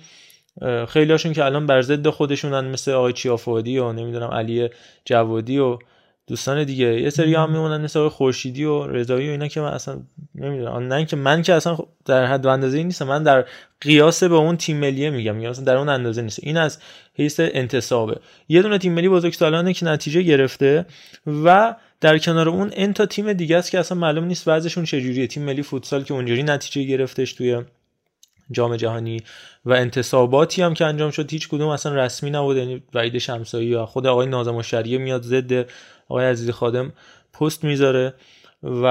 خیلی 0.88 1.12
هاشون 1.12 1.32
که 1.32 1.44
الان 1.44 1.66
بر 1.66 1.82
ضد 1.82 2.08
خودشونن 2.08 2.70
مثل 2.70 2.92
آقای 2.92 3.12
چیافادی 3.12 3.78
و 3.78 3.92
نمی‌دونم 3.92 4.30
علی 4.30 4.68
جوادی 5.04 5.58
و 5.58 5.78
دوستان 6.26 6.64
دیگه. 6.64 7.00
یه 7.00 7.10
سری 7.10 7.34
هم 7.34 7.52
میمونن 7.52 7.80
مثل 7.80 8.08
خورشیدی 8.08 8.64
و 8.64 8.86
رضایی 8.86 9.28
و 9.28 9.30
اینا 9.30 9.48
که 9.48 9.60
من 9.60 9.72
اصلا 9.72 10.00
نمی‌دونم. 10.34 10.92
نه 10.92 11.04
که 11.04 11.16
من 11.16 11.42
که 11.42 11.54
اصلا 11.54 11.78
در 12.04 12.26
حد 12.26 12.46
و 12.46 12.48
اندازه 12.48 12.82
نیست 12.82 13.02
من 13.02 13.22
در 13.22 13.44
قیاس 13.80 14.24
به 14.24 14.34
اون 14.34 14.56
تیم 14.56 14.76
ملیه 14.76 15.10
میگم. 15.10 15.36
میگم 15.36 15.50
اصلا 15.50 15.64
در 15.64 15.76
اون 15.76 15.88
اندازه 15.88 16.22
نیست. 16.22 16.40
این 16.42 16.56
از 16.56 16.78
حیث 17.14 17.40
انتصابه. 17.40 18.20
یه 18.48 18.62
دونه 18.62 18.78
تیم 18.78 18.92
ملی 18.92 19.08
بزرگسالانه 19.08 19.72
که 19.72 19.86
نتیجه 19.86 20.22
گرفته 20.22 20.86
و 21.44 21.74
در 22.00 22.18
کنار 22.18 22.48
اون 22.48 22.70
ان 22.72 22.92
تا 22.92 23.06
تیم 23.06 23.32
دیگه 23.32 23.56
است 23.56 23.70
که 23.70 23.78
اصلا 23.78 23.98
معلوم 23.98 24.24
نیست 24.24 24.48
وضعشون 24.48 24.84
چجوریه. 24.84 25.26
تیم 25.26 25.42
ملی 25.42 25.62
فوتسال 25.62 26.02
که 26.02 26.14
اونجوری 26.14 26.42
نتیجه 26.42 26.82
گرفتش 26.82 27.32
توی 27.32 27.62
جام 28.50 28.76
جهانی 28.76 29.22
و 29.64 29.72
انتصاباتی 29.72 30.62
هم 30.62 30.74
که 30.74 30.84
انجام 30.84 31.10
شد 31.10 31.30
هیچ 31.30 31.48
کدوم 31.48 31.68
اصلا 31.68 31.94
رسمی 31.94 32.30
نبود 32.30 32.56
یعنی 32.56 32.82
وعید 32.94 33.18
شمسایی 33.18 33.68
یا 33.68 33.86
خود 33.86 34.06
آقای 34.06 34.26
ناظم 34.26 34.62
شریعه 34.62 34.98
میاد 34.98 35.22
ضد 35.22 35.66
آقای 36.08 36.26
عزیزی 36.26 36.52
خادم 36.52 36.92
پست 37.32 37.64
می‌ذاره 37.64 38.14
و 38.62 38.86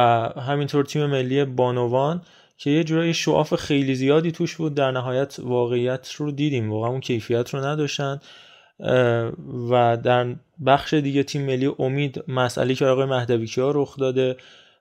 همینطور 0.47 0.85
تیم 0.85 1.05
ملی 1.05 1.45
بانوان 1.45 2.21
که 2.57 2.69
یه 2.69 2.83
جورایی 2.83 3.13
شعاف 3.13 3.55
خیلی 3.55 3.95
زیادی 3.95 4.31
توش 4.31 4.55
بود 4.55 4.75
در 4.75 4.91
نهایت 4.91 5.39
واقعیت 5.39 6.11
رو 6.11 6.31
دیدیم. 6.31 6.71
واقعا 6.71 6.89
اون 6.89 6.99
کیفیت 6.99 7.49
رو 7.49 7.65
نداشتن. 7.65 8.19
و 9.69 9.97
در 10.03 10.35
بخش 10.65 10.93
دیگه 10.93 11.23
تیم 11.23 11.45
ملی 11.45 11.71
امید 11.79 12.23
مسئله 12.27 12.75
که 12.75 12.85
آقای 12.85 13.05
مهدوی 13.05 13.47
رخ 13.57 13.97
داده 13.97 14.37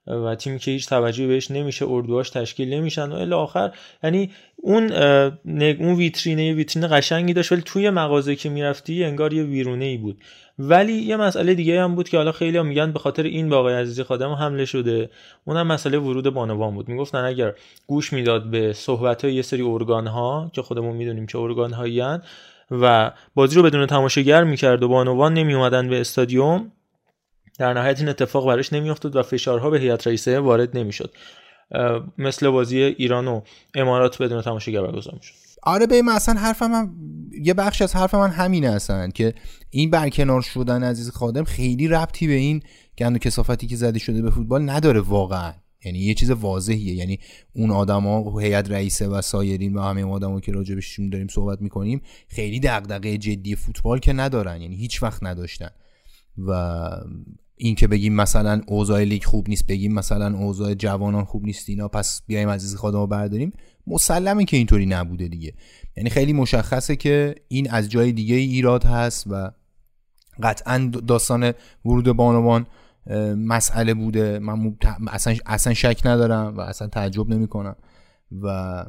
و 0.07 0.35
تیمی 0.35 0.59
که 0.59 0.71
هیچ 0.71 0.89
توجهی 0.89 1.27
بهش 1.27 1.51
نمیشه 1.51 1.87
اردوهاش 1.89 2.31
تشکیل 2.31 2.75
نمیشن 2.75 3.13
و 3.13 3.15
الی 3.15 3.35
آخر. 3.35 3.73
یعنی 4.05 4.31
اون 4.57 4.93
اون 5.55 5.95
ویترینه 5.95 6.53
ویترین 6.53 6.89
قشنگی 6.91 7.33
داشت 7.33 7.53
ولی 7.53 7.63
توی 7.63 7.91
مغازه 7.91 8.37
که 8.37 8.49
می‌رفتی 8.49 9.05
انگار 9.05 9.33
یه 9.33 9.43
ویرونه 9.43 9.85
ای 9.85 9.97
بود. 9.97 10.19
ولی 10.59 10.93
یه 10.93 11.17
مسئله 11.17 11.55
دیگه 11.55 11.83
هم 11.83 11.95
بود 11.95 12.09
که 12.09 12.17
حالا 12.17 12.33
خیلی 12.33 12.59
هم 12.59 12.67
میگن 12.67 12.93
به 12.93 12.99
خاطر 12.99 13.23
این 13.23 13.49
به 13.49 13.57
آقای 13.57 13.75
عزیزی 13.75 14.03
خادم 14.03 14.33
حمله 14.33 14.65
شده. 14.65 15.11
اونم 15.45 15.67
مسئله 15.67 15.99
ورود 15.99 16.31
بانوان 16.31 16.75
بود. 16.75 16.89
می‌گفتن 16.89 17.19
اگر 17.19 17.55
گوش 17.87 18.13
می‌داد 18.13 18.51
به 18.51 18.73
صحبت 18.73 19.25
های 19.25 19.35
یه 19.35 19.43
سری 19.43 19.63
ارگان 19.63 20.07
ها 20.07 20.51
که 20.55 20.63
خودمون 20.63 20.97
می‌دونیم 20.97 21.27
که 21.27 21.39
ارگان 21.39 21.73
هایی 21.73 22.03
و 22.71 23.13
بازی 23.35 23.57
رو 23.57 23.63
بدون 23.63 23.87
تماشاگر 23.87 24.45
می‌کرد 24.45 24.83
و 24.83 24.89
بانوان 24.89 25.35
نمی 25.35 25.55
اومدن 25.55 25.89
به 25.89 26.01
استادیوم 26.01 26.73
در 27.59 27.73
نهایت 27.73 28.01
این 28.01 28.09
اتفاق 28.09 28.47
براش 28.47 28.73
نمیافتاد 28.73 29.17
و 29.17 29.23
فشارها 29.23 29.71
به 29.71 29.79
هیئت 29.81 30.07
رئیسه 30.07 30.41
وارد 30.41 30.77
نمی‌شد. 30.77 31.15
مثل 32.19 32.49
بازی 32.49 32.79
ایران 32.83 33.29
و 33.29 33.41
امارات 33.75 34.23
بدون 34.23 34.43
تماشاگر 34.43 34.83
برگزار 34.83 35.15
می‌شد. 35.15 35.35
آره 35.63 35.87
به 35.87 36.03
اصلا 36.15 36.35
حرف 36.35 36.63
من 36.63 36.91
یه 37.43 37.55
بخش 37.55 37.83
از 37.83 37.97
حرف 37.97 38.15
من 38.15 38.31
همینه 38.31 38.69
اصلا 38.69 39.09
که 39.09 39.35
این 39.71 39.91
برکنار 39.91 40.43
شدن 40.43 40.83
عزیز 40.83 41.11
خادم 41.11 41.45
خیلی 41.45 41.89
ربطی 41.89 42.27
به 42.27 42.33
این 42.33 42.63
گند 42.99 43.17
و 43.17 43.19
کسافتی 43.19 43.67
که 43.67 43.77
زده 43.77 43.99
شده 43.99 44.23
به 44.23 44.31
فوتبال 44.31 44.71
نداره 44.71 45.01
واقعا. 45.01 45.53
یعنی 45.85 45.99
یه 45.99 46.15
چیز 46.15 46.31
واضحیه. 46.31 46.95
یعنی 46.95 47.19
اون 47.55 47.71
آدما 47.71 48.39
هیئت 48.41 48.71
رئیسه 48.71 49.09
و 49.09 49.23
سایرین 49.23 49.75
و 49.75 49.83
همه 49.83 50.05
آدما 50.05 50.41
که 50.41 50.53
راجبشون 50.53 51.11
داریم 51.11 51.29
صحبت 51.29 51.63
می‌کنیم 51.63 52.03
خیلی 52.29 52.61
دغدغه 52.61 53.19
جدی 53.19 53.57
فوتبال 53.57 53.99
که 53.99 54.13
ندارن. 54.13 54.61
یعنی 54.61 54.77
هیچ 54.77 55.03
وقت 55.03 55.23
نداشتن. 55.23 55.71
و 56.39 56.81
این 57.57 57.75
که 57.75 57.89
بگیم 57.89 58.15
مثلا 58.15 58.61
اوضاع 58.67 59.03
لیگ 59.05 59.25
خوب 59.25 59.49
نیست 59.49 59.67
بگیم 59.67 59.93
مثلا 59.93 60.39
اوضاع 60.39 60.75
جوانان 60.75 61.25
خوب 61.25 61.45
نیست 61.45 61.69
اینا 61.69 61.89
پس 61.89 62.23
بیایم 62.27 62.49
عزیز 62.49 62.77
خودمو 62.77 63.07
برداریم. 63.07 63.53
مسلمه 63.87 64.45
که 64.45 64.57
اینطوری 64.57 64.87
نبوده 64.87 65.29
دیگه. 65.29 65.55
یعنی 65.97 66.11
خیلی 66.11 66.33
مشخصه 66.33 66.97
که 66.97 67.35
این 67.49 67.71
از 67.71 67.89
جای 67.89 68.13
دیگه 68.13 68.35
ایراد 68.35 68.85
هست 68.85 69.25
و 69.31 69.51
قطعا 70.43 70.91
داستان 71.07 71.53
ورود 71.85 72.13
بانوان 72.13 72.67
مسئله 73.37 73.95
بوده. 73.95 74.39
من 74.39 74.77
اصلا, 75.09 75.37
اصلا 75.47 75.75
شک 75.75 76.01
ندارم 76.05 76.57
و 76.57 76.61
اصلا 76.61 76.89
تعجب 76.89 77.29
نمی 77.29 77.49
کنم 77.49 77.77
و 78.43 78.85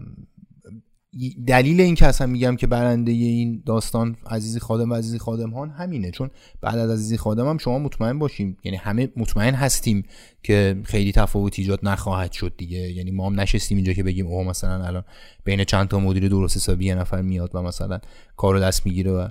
دلیل 1.48 1.82
این 1.82 1.96
که 1.96 2.06
اصلا 2.06 2.28
میگم 2.28 2.56
که 2.56 2.68
برنده 2.68 3.12
این 3.12 3.64
داستان 3.66 4.18
عزیزی 4.26 4.60
خادم 4.60 4.92
و 4.92 4.96
عزیزی 4.96 5.20
خادم 5.20 5.50
هان 5.50 5.70
همینه. 5.70 6.12
چون 6.12 6.30
بعد 6.62 6.80
از 6.80 6.90
عزیزی 6.90 7.18
خادم 7.18 7.48
هم 7.48 7.58
شما 7.58 7.80
مطمئن 7.80 8.20
باشیم. 8.20 8.58
یعنی 8.64 8.78
همه 8.78 9.10
مطمئن 9.18 9.54
هستیم 9.54 10.04
که 10.44 10.82
خیلی 10.84 11.12
تفاوت 11.12 11.60
ایجاد 11.60 11.80
نخواهد 11.84 12.32
شد 12.32 12.54
دیگه. 12.58 12.78
یعنی 12.78 13.12
ما 13.12 13.30
هم 13.30 13.40
نشستیم 13.40 13.78
اینجا 13.78 13.94
که 13.94 14.04
بگیم 14.04 14.28
اوه 14.28 14.48
مثلا 14.48 14.86
الان 14.86 15.04
بین 15.44 15.64
چند 15.64 15.88
تا 15.88 16.00
مدیر 16.00 16.30
درست 16.30 16.58
حسابی 16.58 16.86
یه 16.86 16.96
نفر 16.96 17.22
میاد 17.22 17.52
و 17.54 17.62
مثلا 17.62 18.00
کارو 18.38 18.60
دست 18.60 18.86
می‌گیره 18.86 19.12
و 19.12 19.28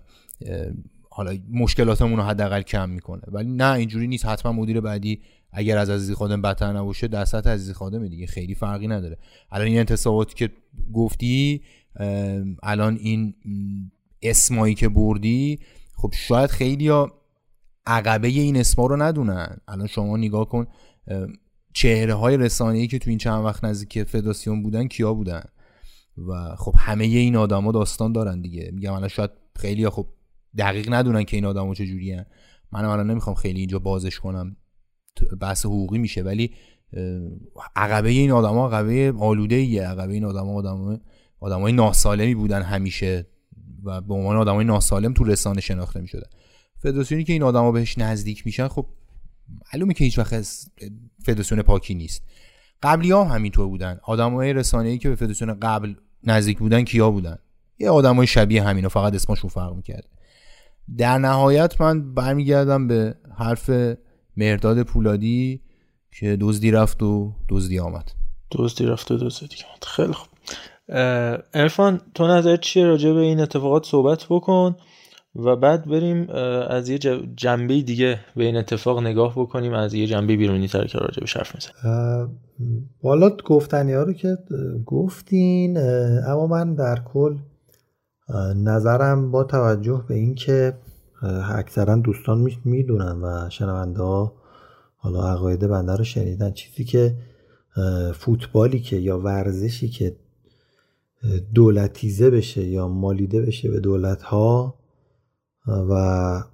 حالا 1.15 1.39
مشکلاتمون 1.51 2.17
رو 2.17 2.23
حداقل 2.23 2.63
کم 2.63 2.91
می‌کنه. 2.91 3.23
ولی 3.29 3.51
نه 3.51 3.73
اینجوری 3.73 4.07
نیست. 4.07 4.27
حتما 4.27 4.53
مدیر 4.53 4.81
بعدی 4.81 5.21
اگر 5.53 5.79
از 5.79 5.91
عزیزی 5.91 6.15
خادم 6.15 6.43
بدتر 6.43 6.73
نباشه 6.73 7.09
در 7.09 7.25
سطح 7.25 7.51
عزیزی 7.51 7.73
خادم 7.73 8.09
دیگه. 8.09 8.27
خیلی 8.27 8.55
فرقی 8.55 8.89
نداره. 8.89 9.19
الان 9.51 9.67
این 9.67 9.79
انتصاباتی 9.79 10.35
که 10.35 10.51
گفتی 10.93 11.63
الان 12.63 12.97
این 12.97 13.35
اسمایی 14.23 14.75
که 14.75 14.89
بردی 14.89 15.59
خب 15.97 16.13
شاید 16.13 16.51
خیلی 16.51 16.89
ها 16.89 17.13
عقبه 17.87 18.29
این 18.29 18.57
اسما 18.57 18.87
رو 18.87 19.03
ندونن. 19.03 19.57
الان 19.69 19.87
شما 19.87 20.17
نگاه 20.17 20.49
کن 20.49 20.67
چهره 21.75 22.15
های 22.15 22.37
رسانه 22.37 22.87
که 22.87 22.99
تو 22.99 23.11
این 23.11 23.19
چند 23.19 23.45
وقت 23.45 23.65
نزدیک 23.65 24.05
فدراسیون 24.05 24.63
بودن 24.63 24.89
کیا 24.89 25.15
بودن؟ 25.15 25.45
و 26.29 26.57
خب 26.57 26.75
همه 26.79 27.05
این 27.05 27.37
آدما 27.37 27.73
داستان 27.73 28.13
دارن 28.13 28.41
دیگه. 28.41 28.71
میگم 28.73 28.93
الان 28.93 29.09
شاید 29.09 29.31
خیلی 29.57 29.85
ها 29.85 29.91
خب 29.91 30.07
دقیق 30.59 30.93
ندونن 30.93 31.25
که 31.25 31.37
این 31.37 31.45
آدما 31.45 31.75
چجوری 31.75 32.13
هن. 32.13 32.27
من 32.73 32.85
الان 32.85 33.11
نمی‌خوام 33.11 33.37
خیلی 33.37 33.59
اینجا 33.59 33.79
بازش 33.79 34.19
کنم. 34.19 34.57
بحث 35.41 35.67
حقوقی 35.67 35.99
میشه 35.99 36.23
ولی 36.23 36.55
عقبه 37.77 38.09
این 38.09 38.31
آدما 38.31 38.67
عقبه 38.67 39.15
آلوده 39.19 39.55
ایه 39.55 39.83
عقبه 39.83 40.13
این 40.13 40.25
آدما 40.25 40.55
آدم 40.55 41.01
آدمای 41.41 41.73
ناسالمی 41.73 42.35
بودن 42.35 42.63
همیشه 42.63 43.27
و 43.85 44.01
به 44.01 44.15
عنوان 44.15 44.37
آدمای 44.37 44.65
ناسالم 44.65 45.13
تو 45.13 45.25
رسانه 45.25 45.61
شناخته 45.61 46.01
می‌شدن. 46.01 46.29
فدراسیونی 46.79 47.25
که 47.25 47.33
این 47.33 47.43
آدما 47.43 47.73
بهش 47.73 47.99
نزدیک 47.99 48.47
میشن 48.47 48.69
خب 48.69 48.87
معلومه 49.73 49.95
که 49.95 50.05
هیچ 50.05 50.19
وقت 50.19 50.67
فدراسیون 51.25 51.63
پاکی 51.63 51.95
نیست. 51.95 52.23
قبلی 52.83 53.11
ها 53.11 53.25
هم 53.25 53.35
همینطور 53.35 53.69
بودن. 53.69 53.99
آدمای 54.03 54.53
رسانه 54.53 54.89
ای 54.89 54.99
که 54.99 55.09
به 55.09 55.15
فدراسیون 55.15 55.55
قبل 55.55 55.95
نزدیک 56.25 56.59
بودن 56.59 56.83
کیا 56.83 57.11
بودن؟ 57.11 57.39
یه 57.79 57.91
آدمای 57.91 58.27
شبیه 58.27 58.63
همینو 58.63 58.89
فقط 58.89 59.15
اسمشون 59.15 59.51
فرق 59.51 59.75
می‌کرد. 59.75 60.09
در 60.99 61.19
نهایت 61.19 61.81
من 61.81 62.15
برمیگردم 62.15 62.89
به 62.89 63.15
حرف 63.39 63.71
مرداد 64.37 64.83
پولادی 64.83 65.61
که 66.21 66.37
دزدی 66.41 66.71
رفت 66.71 67.03
و 67.03 67.33
دزدی 67.49 67.79
آمد. 67.79 68.13
دزدی 68.53 68.87
رفت 68.87 69.11
و 69.11 69.17
دزدی 69.17 69.47
آمد. 69.47 69.85
خیلی 69.87 70.13
خوب. 70.13 70.29
ارفان 71.55 72.01
تو 72.15 72.27
نظر 72.27 72.57
چیه 72.57 72.85
راجع 72.85 73.13
به 73.13 73.21
این 73.21 73.41
اتفاقات؟ 73.41 73.87
صحبت 73.87 74.27
بکن 74.31 74.77
و 75.37 75.57
بعد 75.57 75.89
بریم 75.89 76.31
از 76.71 76.89
یه 76.89 76.99
جنبه 77.37 77.83
دیگه 77.83 78.21
به 78.37 78.45
این 78.45 78.57
اتفاق 78.57 79.01
نگاه 79.01 79.33
بکنیم 79.37 79.73
از 79.73 79.95
یه 79.95 80.07
جنبه 80.07 80.37
بیرونی 80.37 80.69
تر 80.69 80.87
که 80.87 80.99
راجع 80.99 81.21
به 81.21 81.27
حرف 81.35 81.55
می‌زنیم. 81.55 82.41
والا 83.03 83.31
گفتنی 83.31 83.93
ها 83.93 84.03
رو 84.03 84.13
که 84.13 84.39
گفتین 84.87 85.79
اما 86.29 86.47
من 86.47 86.75
در 86.75 86.99
کل 87.05 87.37
نظرم 88.57 89.31
با 89.31 89.45
توجه 89.45 90.05
به 90.09 90.15
اینکه 90.15 90.79
اکثرا 91.51 91.97
دوستان 91.97 92.51
می‌دونن 92.65 93.23
و 93.23 93.51
شنونده 93.51 94.03
ها 94.03 94.35
حالا 94.97 95.29
عقاید 95.29 95.67
بنده 95.67 95.97
رو 95.97 96.05
شنیدن 96.05 96.51
چیزی 96.51 96.85
که 96.85 97.15
فوتبالی 98.15 98.81
که 98.81 98.97
یا 98.97 99.19
ورزشی 99.19 99.89
که 99.89 100.17
دولتیزه 101.55 102.31
بشه 102.31 102.65
یا 102.65 102.89
مالیده 102.89 103.41
بشه 103.41 103.71
به 103.71 103.81
دولت 103.81 104.23
ها 104.23 104.79
و 105.67 106.45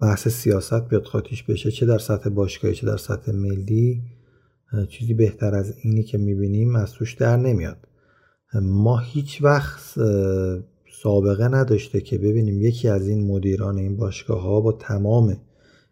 بحث 0.00 0.28
سیاست 0.28 0.88
بیاد 0.88 1.04
خاطیش 1.04 1.42
بشه 1.42 1.70
چه 1.70 1.86
در 1.86 1.98
سطح 1.98 2.30
باشگاهی 2.30 2.74
چه 2.74 2.86
در 2.86 2.96
سطح 2.96 3.32
ملی 3.32 4.02
چیزی 4.88 5.14
بهتر 5.14 5.54
از 5.54 5.74
اینی 5.82 6.02
که 6.02 6.18
می‌بینیم 6.18 6.76
از 6.76 6.92
توش 6.92 7.14
در 7.14 7.36
نمیاد. 7.36 7.88
ما 8.62 8.98
هیچ 8.98 9.42
وقت 9.42 9.80
سابقه 11.02 11.48
نداشته 11.48 12.00
که 12.00 12.18
ببینیم 12.18 12.60
یکی 12.60 12.88
از 12.88 13.08
این 13.08 13.26
مدیران 13.26 13.78
این 13.78 13.96
باشگاه 13.96 14.40
ها 14.42 14.60
با 14.60 14.72
تمام 14.72 15.36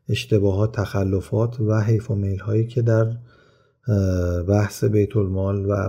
اشتباهات 0.08 0.72
تخلفات 0.72 1.60
و 1.60 1.80
حیف 1.80 2.10
و 2.10 2.14
میل 2.14 2.38
هایی 2.38 2.66
که 2.66 2.82
در 2.82 3.16
بحث 4.48 4.84
بیت 4.84 5.16
المال 5.16 5.66
و 5.70 5.88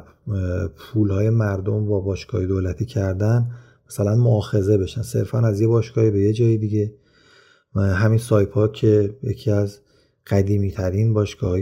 پول 0.77 1.09
های 1.09 1.29
مردم 1.29 1.91
و 1.91 2.01
باشگاه 2.01 2.45
دولتی 2.45 2.85
کردن 2.85 3.51
مثلا 3.87 4.15
مؤاخذه 4.15 4.77
بشن. 4.77 5.01
صرفا 5.01 5.39
از 5.39 5.61
یه 5.61 5.67
باشگاه 5.67 6.09
به 6.09 6.19
یه 6.19 6.33
جای 6.33 6.57
دیگه. 6.57 6.93
همین 7.75 8.17
سایپا 8.17 8.67
که 8.67 9.15
یکی 9.23 9.51
از 9.51 9.79
قدیمی 10.27 10.71
ترین 10.71 11.13
باشگاه 11.13 11.59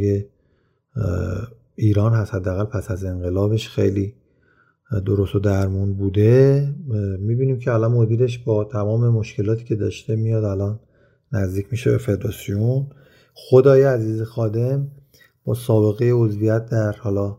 ایران 1.75 2.13
هست 2.13 2.33
حداقل 2.33 2.63
پس 2.63 2.91
از 2.91 3.03
انقلابش 3.03 3.69
خیلی 3.69 4.13
درست 4.99 5.35
و 5.35 5.39
درمون 5.39 5.93
بوده 5.93 6.67
می‌بینیم 7.19 7.59
که 7.59 7.71
الان 7.71 7.91
مدیرش 7.91 8.39
با 8.39 8.63
تمام 8.63 9.09
مشکلاتی 9.09 9.63
که 9.63 9.75
داشته 9.75 10.15
میاد 10.15 10.43
الان 10.43 10.79
نزدیک 11.31 11.67
میشه 11.71 11.91
به 11.91 11.97
فدراسیون. 11.97 12.87
خدای 13.33 13.83
عزیز 13.83 14.21
خادم 14.21 14.91
با 15.45 15.53
سابقه 15.53 16.11
عضویت 16.11 16.65
در 16.65 16.91
حالا 16.91 17.37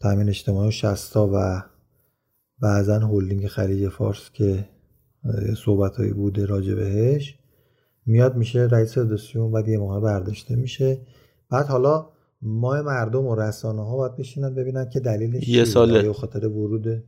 تامین 0.00 0.28
اجتماعی 0.28 0.68
و 0.68 0.70
شستا 0.70 1.30
و 1.32 1.62
بعضا 2.60 2.98
هلدینگ 2.98 3.46
خلیج 3.46 3.88
فارس 3.88 4.30
که 4.32 4.68
صحبت 5.64 5.96
هایی 5.96 6.12
بوده 6.12 6.46
راجع 6.46 6.74
بهش 6.74 7.38
میاد 8.06 8.36
میشه 8.36 8.60
رئیس 8.60 8.98
فدراسیون 8.98 9.52
بعد 9.52 9.68
یه 9.68 9.78
ماه 9.78 10.00
برداشته 10.00 10.56
میشه. 10.56 10.98
بعد 11.50 11.66
حالا 11.66 12.06
ما 12.44 12.82
مردم 12.82 13.26
و 13.26 13.34
رسانه 13.34 13.84
ها 13.84 13.96
باید 13.96 14.16
بشینن 14.16 14.54
ببینن 14.54 14.88
که 14.90 15.00
دلیلش 15.00 15.48
یه 15.48 15.64
ساله. 15.64 16.02
به 16.02 16.12
خاطر 16.12 16.46
ورود 16.46 17.02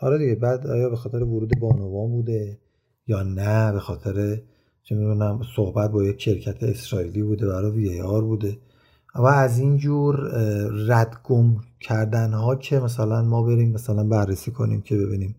آره 0.00 0.18
دیگه 0.18 0.34
بعد 0.34 0.66
آیا 0.66 0.90
به 0.90 0.96
خاطر 0.96 1.22
ورود 1.22 1.60
بانوان 1.60 2.10
بوده 2.10 2.58
یا 3.06 3.22
نه؟ 3.22 3.72
به 3.72 3.80
خاطر 3.80 4.40
چه 4.82 4.94
می‌دونم 4.94 5.40
صحبت 5.56 5.90
با 5.90 6.04
یک 6.04 6.20
شرکت 6.20 6.62
اسرائیلی 6.62 7.22
بوده 7.22 7.46
برای 7.46 7.70
وی 7.70 8.00
آر 8.00 8.22
بوده. 8.22 8.58
و 9.14 9.26
از 9.26 9.58
این 9.58 9.76
جور 9.76 10.16
ردگم 10.88 11.56
کردن 11.80 12.32
ها 12.32 12.56
که 12.56 12.78
مثلا 12.78 13.22
ما 13.22 13.42
بریم 13.42 13.72
مثلا 13.72 14.04
بررسی 14.04 14.50
کنیم 14.50 14.80
که 14.80 14.96
ببینیم 14.96 15.36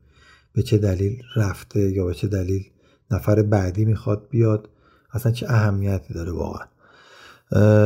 به 0.53 0.61
چه 0.61 0.77
دلیل 0.77 1.21
رفته 1.35 1.91
یا 1.91 2.05
به 2.05 2.13
چه 2.13 2.27
دلیل 2.27 2.63
نفر 3.11 3.41
بعدی 3.41 3.85
می‌خواد 3.85 4.27
بیاد 4.29 4.69
اصلا 5.13 5.31
چه 5.31 5.45
اهمیتی 5.49 6.13
داره 6.13 6.31
واقعا؟ 6.31 6.65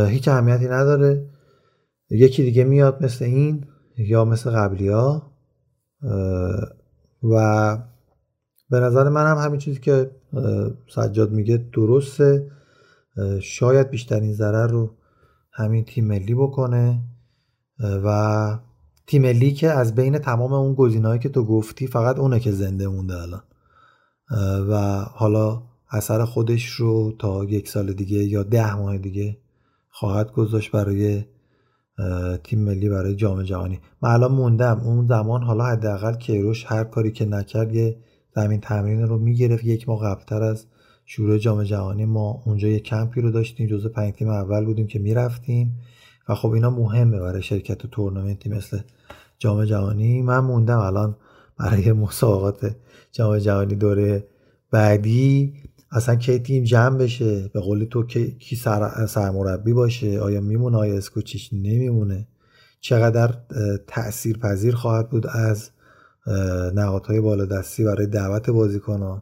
هیچ 0.07 0.27
اهمیتی 0.27 0.65
نداره. 0.65 1.29
یکی 2.09 2.43
دیگه 2.43 2.63
میاد 2.63 3.03
مثل 3.03 3.25
این 3.25 3.65
یا 3.97 4.25
مثل 4.25 4.49
قبلی 4.49 4.87
ها. 4.89 5.31
و 7.23 7.77
به 8.69 8.79
نظر 8.79 9.09
من 9.09 9.27
هم 9.31 9.37
همین 9.37 9.59
چیزی 9.59 9.79
که 9.79 10.11
سجاد 10.95 11.31
میگه 11.31 11.65
درسته. 11.73 12.51
شاید 13.41 13.89
بیشترین 13.89 14.33
ضرر 14.33 14.67
رو 14.67 14.95
همین 15.53 15.85
تیم 15.85 16.07
ملی 16.07 16.35
بکنه. 16.35 17.03
و 18.05 18.59
تیم 19.07 19.21
ملی 19.21 19.53
که 19.53 19.71
از 19.71 19.95
بین 19.95 20.17
تمام 20.17 20.53
اون 20.53 20.73
گزینه‌هایی 20.73 21.19
که 21.19 21.29
تو 21.29 21.45
گفتی 21.45 21.87
فقط 21.87 22.19
اونه 22.19 22.39
که 22.39 22.51
زنده 22.51 22.87
مونده 22.87 23.21
الان. 23.21 23.43
و 24.69 25.01
حالا 25.01 25.63
اثر 25.91 26.25
خودش 26.25 26.65
رو 26.65 27.13
تا 27.19 27.43
یک 27.43 27.69
سال 27.69 27.93
دیگه 27.93 28.17
یا 28.17 28.43
ده 28.43 28.75
ماه 28.75 28.97
دیگه 28.97 29.37
خواهد 29.97 30.31
گذاشت 30.31 30.71
برای 30.71 31.23
تیم 32.43 32.59
ملی 32.59 32.89
برای 32.89 33.15
جام 33.15 33.43
جهانی. 33.43 33.79
من 34.01 34.09
الان 34.09 34.31
موندم. 34.31 34.79
اون 34.79 35.07
زمان 35.07 35.43
حالا 35.43 35.65
حداقل 35.65 36.15
کیروش 36.15 36.65
هر 36.67 36.83
کاری 36.83 37.11
که 37.11 37.25
نکرد 37.25 37.75
یه 37.75 37.97
زمین 38.35 38.59
تمرین 38.59 39.01
رو 39.01 39.17
می‌گرفت. 39.17 39.63
یک 39.63 39.89
ماه 39.89 40.03
قبلتر 40.03 40.43
از 40.43 40.65
شروع 41.05 41.37
جام 41.37 41.63
جهانی 41.63 42.05
ما 42.05 42.43
اونجا 42.45 42.67
یه 42.67 42.79
کمپی 42.79 43.21
رو 43.21 43.31
داشتیم. 43.31 43.67
جزو 43.67 43.89
پنج 43.89 44.13
تیم 44.13 44.29
اول 44.29 44.65
بودیم 44.65 44.87
که 44.87 44.99
می‌رفتیم. 44.99 45.79
و 46.29 46.35
خب 46.35 46.51
اینا 46.51 46.69
مهمه 46.69 47.19
برای 47.19 47.41
شرکت 47.41 47.77
تو 47.77 47.87
تورنمنتی 47.87 48.49
مثل 48.49 48.79
جام 49.39 49.65
جهانی. 49.65 50.21
من 50.21 50.39
موندم 50.39 50.79
الان 50.79 51.15
برای 51.59 51.91
مسابقات 51.91 52.75
جام 53.11 53.37
جهانی 53.37 53.75
دوره 53.75 54.27
بعدی 54.71 55.53
اصلا 55.95 56.15
کی 56.15 56.39
تیم 56.39 56.63
جمع 56.63 56.97
بشه؟ 56.97 57.49
به 57.53 57.59
قول 57.59 57.85
تو 57.85 58.03
کی 58.39 58.55
سر 58.55 59.05
سرمربی 59.05 59.73
باشه؟ 59.73 60.19
آیا 60.19 60.41
میمونه 60.41 60.77
آیا 60.77 60.97
اسکوچیش 60.97 61.53
نمیمونه؟ 61.53 62.27
چقدر 62.79 63.33
تأثیر 63.87 64.37
پذیر 64.37 64.75
خواهد 64.75 65.09
بود 65.09 65.27
از 65.27 65.69
نهادهای 66.73 67.19
بالادستی 67.19 67.83
برای 67.83 68.07
دعوت 68.07 68.49
بازیکنان 68.49 69.21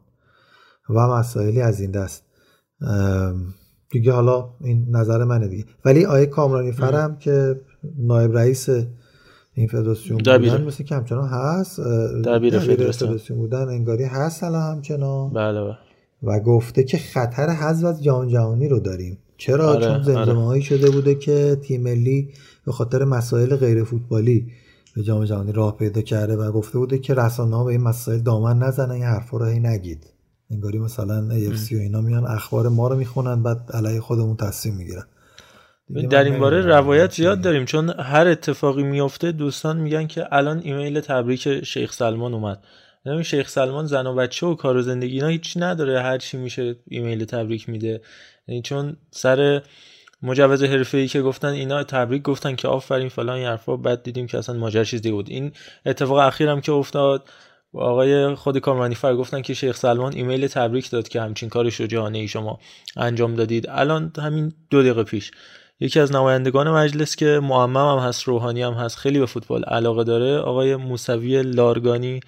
و 0.90 1.08
مسائلی 1.08 1.62
از 1.62 1.80
این 1.80 1.92
دست. 1.92 2.24
دیگه 3.92 4.12
حالا 4.12 4.50
این 4.62 4.88
نظر 4.90 5.24
منه 5.24 5.48
دیگه. 5.48 5.66
ولی 5.86 6.06
آیه 6.06 6.26
کامرانی 6.26 6.72
فرم 6.72 7.18
که 7.18 7.62
نایب 7.98 8.38
رئیس 8.38 8.70
این 9.54 9.68
فدراسیون 9.68 10.18
بودن 10.18 10.64
مثل 10.64 10.84
که 10.84 10.96
همچنان 10.96 11.30
هست 11.30 11.80
دبیر 12.26 12.60
فدراسیون 12.60 13.40
بودن 13.40 13.68
انگاری 13.68 14.04
هست 14.04 14.44
الان 14.44 14.76
همچنان. 14.76 15.34
بله 15.34 15.62
بله. 15.62 15.78
و 16.24 16.40
گفته 16.40 16.84
که 16.84 16.98
خطر 16.98 17.50
حذف 17.50 17.86
از 17.86 18.04
جام 18.04 18.28
جهانی 18.28 18.68
رو 18.68 18.80
داریم. 18.80 19.18
چرا؟ 19.38 19.70
آره، 19.70 19.86
چون 19.86 20.04
زمزمه 20.04 20.46
آره. 20.46 20.60
شده 20.60 20.90
بوده 20.90 21.16
که 21.16 21.58
تیم 21.64 21.82
ملی 21.84 22.30
به 22.66 22.72
خاطر 22.72 23.04
مسائل 23.04 23.56
غیر 23.56 23.84
فوتبالی 23.84 24.48
به 24.96 25.04
جام 25.04 25.26
جهانی 25.26 25.52
راه 25.52 25.78
پیدا 25.78 26.02
کرده 26.02 26.36
و 26.36 26.52
گفته 26.52 26.78
بوده 26.78 26.98
که 26.98 27.14
رسانه 27.14 27.56
ها 27.56 27.64
به 27.64 27.72
این 27.72 27.82
مسائل 27.82 28.20
دامن 28.20 28.60
نزنن 28.60 28.92
این 28.92 29.04
حرفا 29.04 29.38
رو 29.38 29.46
هی 29.46 29.60
نگید. 29.60 30.06
انگاری 30.52 30.80
مثلا 30.80 31.30
AFC 31.30 31.74
و 31.74 31.78
اینا 31.78 32.02
میان 32.02 32.26
اخبار 32.26 32.70
ما 32.70 32.88
رو 32.88 32.96
می‌خونن 32.96 33.44
بعد 33.44 33.70
علیه 33.74 34.00
خودمون 34.00 34.36
تصمیم 34.36 34.76
می‌گیرن. 34.76 35.04
در 36.10 36.24
این 36.24 36.40
باره 36.40 36.62
روایت 36.62 37.14
زیاد 37.14 37.42
داریم 37.42 37.66
چون 37.66 37.90
هر 37.90 38.28
اتفاقی 38.28 38.84
میفته 38.84 39.32
دوستان 39.32 39.78
میگن 39.78 40.08
که 40.08 40.26
الان 40.32 40.60
ایمیل 40.64 41.00
تبریک 41.00 41.64
شیخ 41.64 41.94
سلمان 41.94 42.34
اومد. 42.34 42.64
نمی 43.06 43.26
شیخ 43.26 43.50
سلمان 43.50 43.86
زن 43.86 44.08
و 44.08 44.16
بچه 44.16 44.48
و 44.48 44.56
کار 44.56 44.78
و 44.78 44.82
زندگی 44.82 45.14
اینا 45.14 45.28
هیچی 45.28 45.60
نداره. 45.60 46.02
هر 46.02 46.18
چی 46.18 46.38
میشه 46.38 46.76
ایمیل 46.88 47.26
تبریک 47.26 47.70
میده. 47.70 48.02
یعنی 48.48 48.62
چون 48.62 48.98
سر 49.12 49.62
مجوز 50.22 50.64
حرفه 50.64 50.98
ای 50.98 51.08
که 51.08 51.22
گفتن 51.22 51.48
اینا 51.48 51.84
تبریک 51.84 52.22
گفتن 52.22 52.56
که 52.56 52.68
آفرین 52.68 53.10
فلان 53.10 53.36
این 53.36 53.48
حرفا. 53.48 53.78
بعد 53.78 54.04
دیدیم 54.04 54.28
که 54.28 54.38
اصلا 54.38 54.56
ماجرا 54.56 54.84
چیزی 54.84 55.12
بود. 55.12 55.30
این 55.30 55.52
اتفاق 55.86 56.18
اخیرم 56.18 56.62
که 56.62 56.72
افتاد 56.72 57.30
آقای 57.74 58.36
خود 58.36 58.58
کامرانی 58.58 58.96
فر 58.96 59.16
گفتن 59.16 59.42
که 59.42 59.54
شیخ 59.54 59.78
سلمان 59.78 60.14
ایمیل 60.14 60.48
تبریک 60.48 60.90
داد 60.90 61.08
که 61.08 61.22
همچین 61.22 61.50
کار 61.50 61.70
شجاعانه 61.70 62.18
ای 62.18 62.28
شما 62.28 62.60
انجام 62.98 63.36
دادید. 63.36 63.66
الان 63.70 64.12
همین 64.18 64.54
دو 64.70 64.82
دقیقه 64.82 65.04
پیش 65.04 65.32
یکی 65.80 66.00
از 66.00 66.12
نمایندگان 66.12 66.72
مجلس 66.72 67.16
که 67.16 67.40
معمم 67.44 68.00
هم 68.00 68.08
هست 68.08 68.24
روحانی 68.24 68.62
هم 68.62 68.74
هست 68.74 68.98
خیلی 68.98 69.20
به 69.20 69.26
فوتبال 69.26 69.64
علاقه 69.64 70.04
داره 70.04 70.38
آقای 70.38 70.76
موسوی 70.76 71.44
لارگانی. 71.44 72.20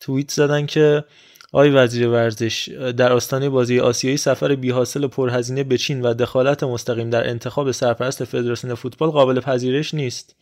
توییت 0.00 0.30
زدن 0.30 0.66
که 0.66 1.04
آقای 1.52 1.70
وزیر 1.70 2.08
ورزش 2.08 2.68
در 2.96 3.12
آستانه 3.12 3.48
بازی 3.48 3.80
آسیایی 3.80 4.16
سفر 4.16 4.54
بی 4.54 4.70
حاصل 4.70 5.06
پرهزینه 5.06 5.64
به 5.64 5.78
چین 5.78 6.02
و 6.02 6.14
دخالت 6.14 6.62
مستقیم 6.62 7.10
در 7.10 7.28
انتخاب 7.28 7.70
سرپرست 7.70 8.24
فدراسیون 8.24 8.74
فوتبال 8.74 9.10
قابل 9.10 9.40
پذیرش 9.40 9.94
نیست. 9.94 10.36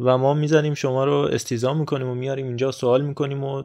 و 0.00 0.18
ما 0.18 0.34
می‌زنیم 0.34 0.74
شما 0.74 1.04
رو 1.04 1.12
استیزام 1.32 1.78
می‌کنیم 1.78 2.08
و 2.08 2.14
میاریم 2.14 2.46
اینجا 2.46 2.70
سوال 2.70 3.02
می‌کنیم 3.02 3.44
و 3.44 3.62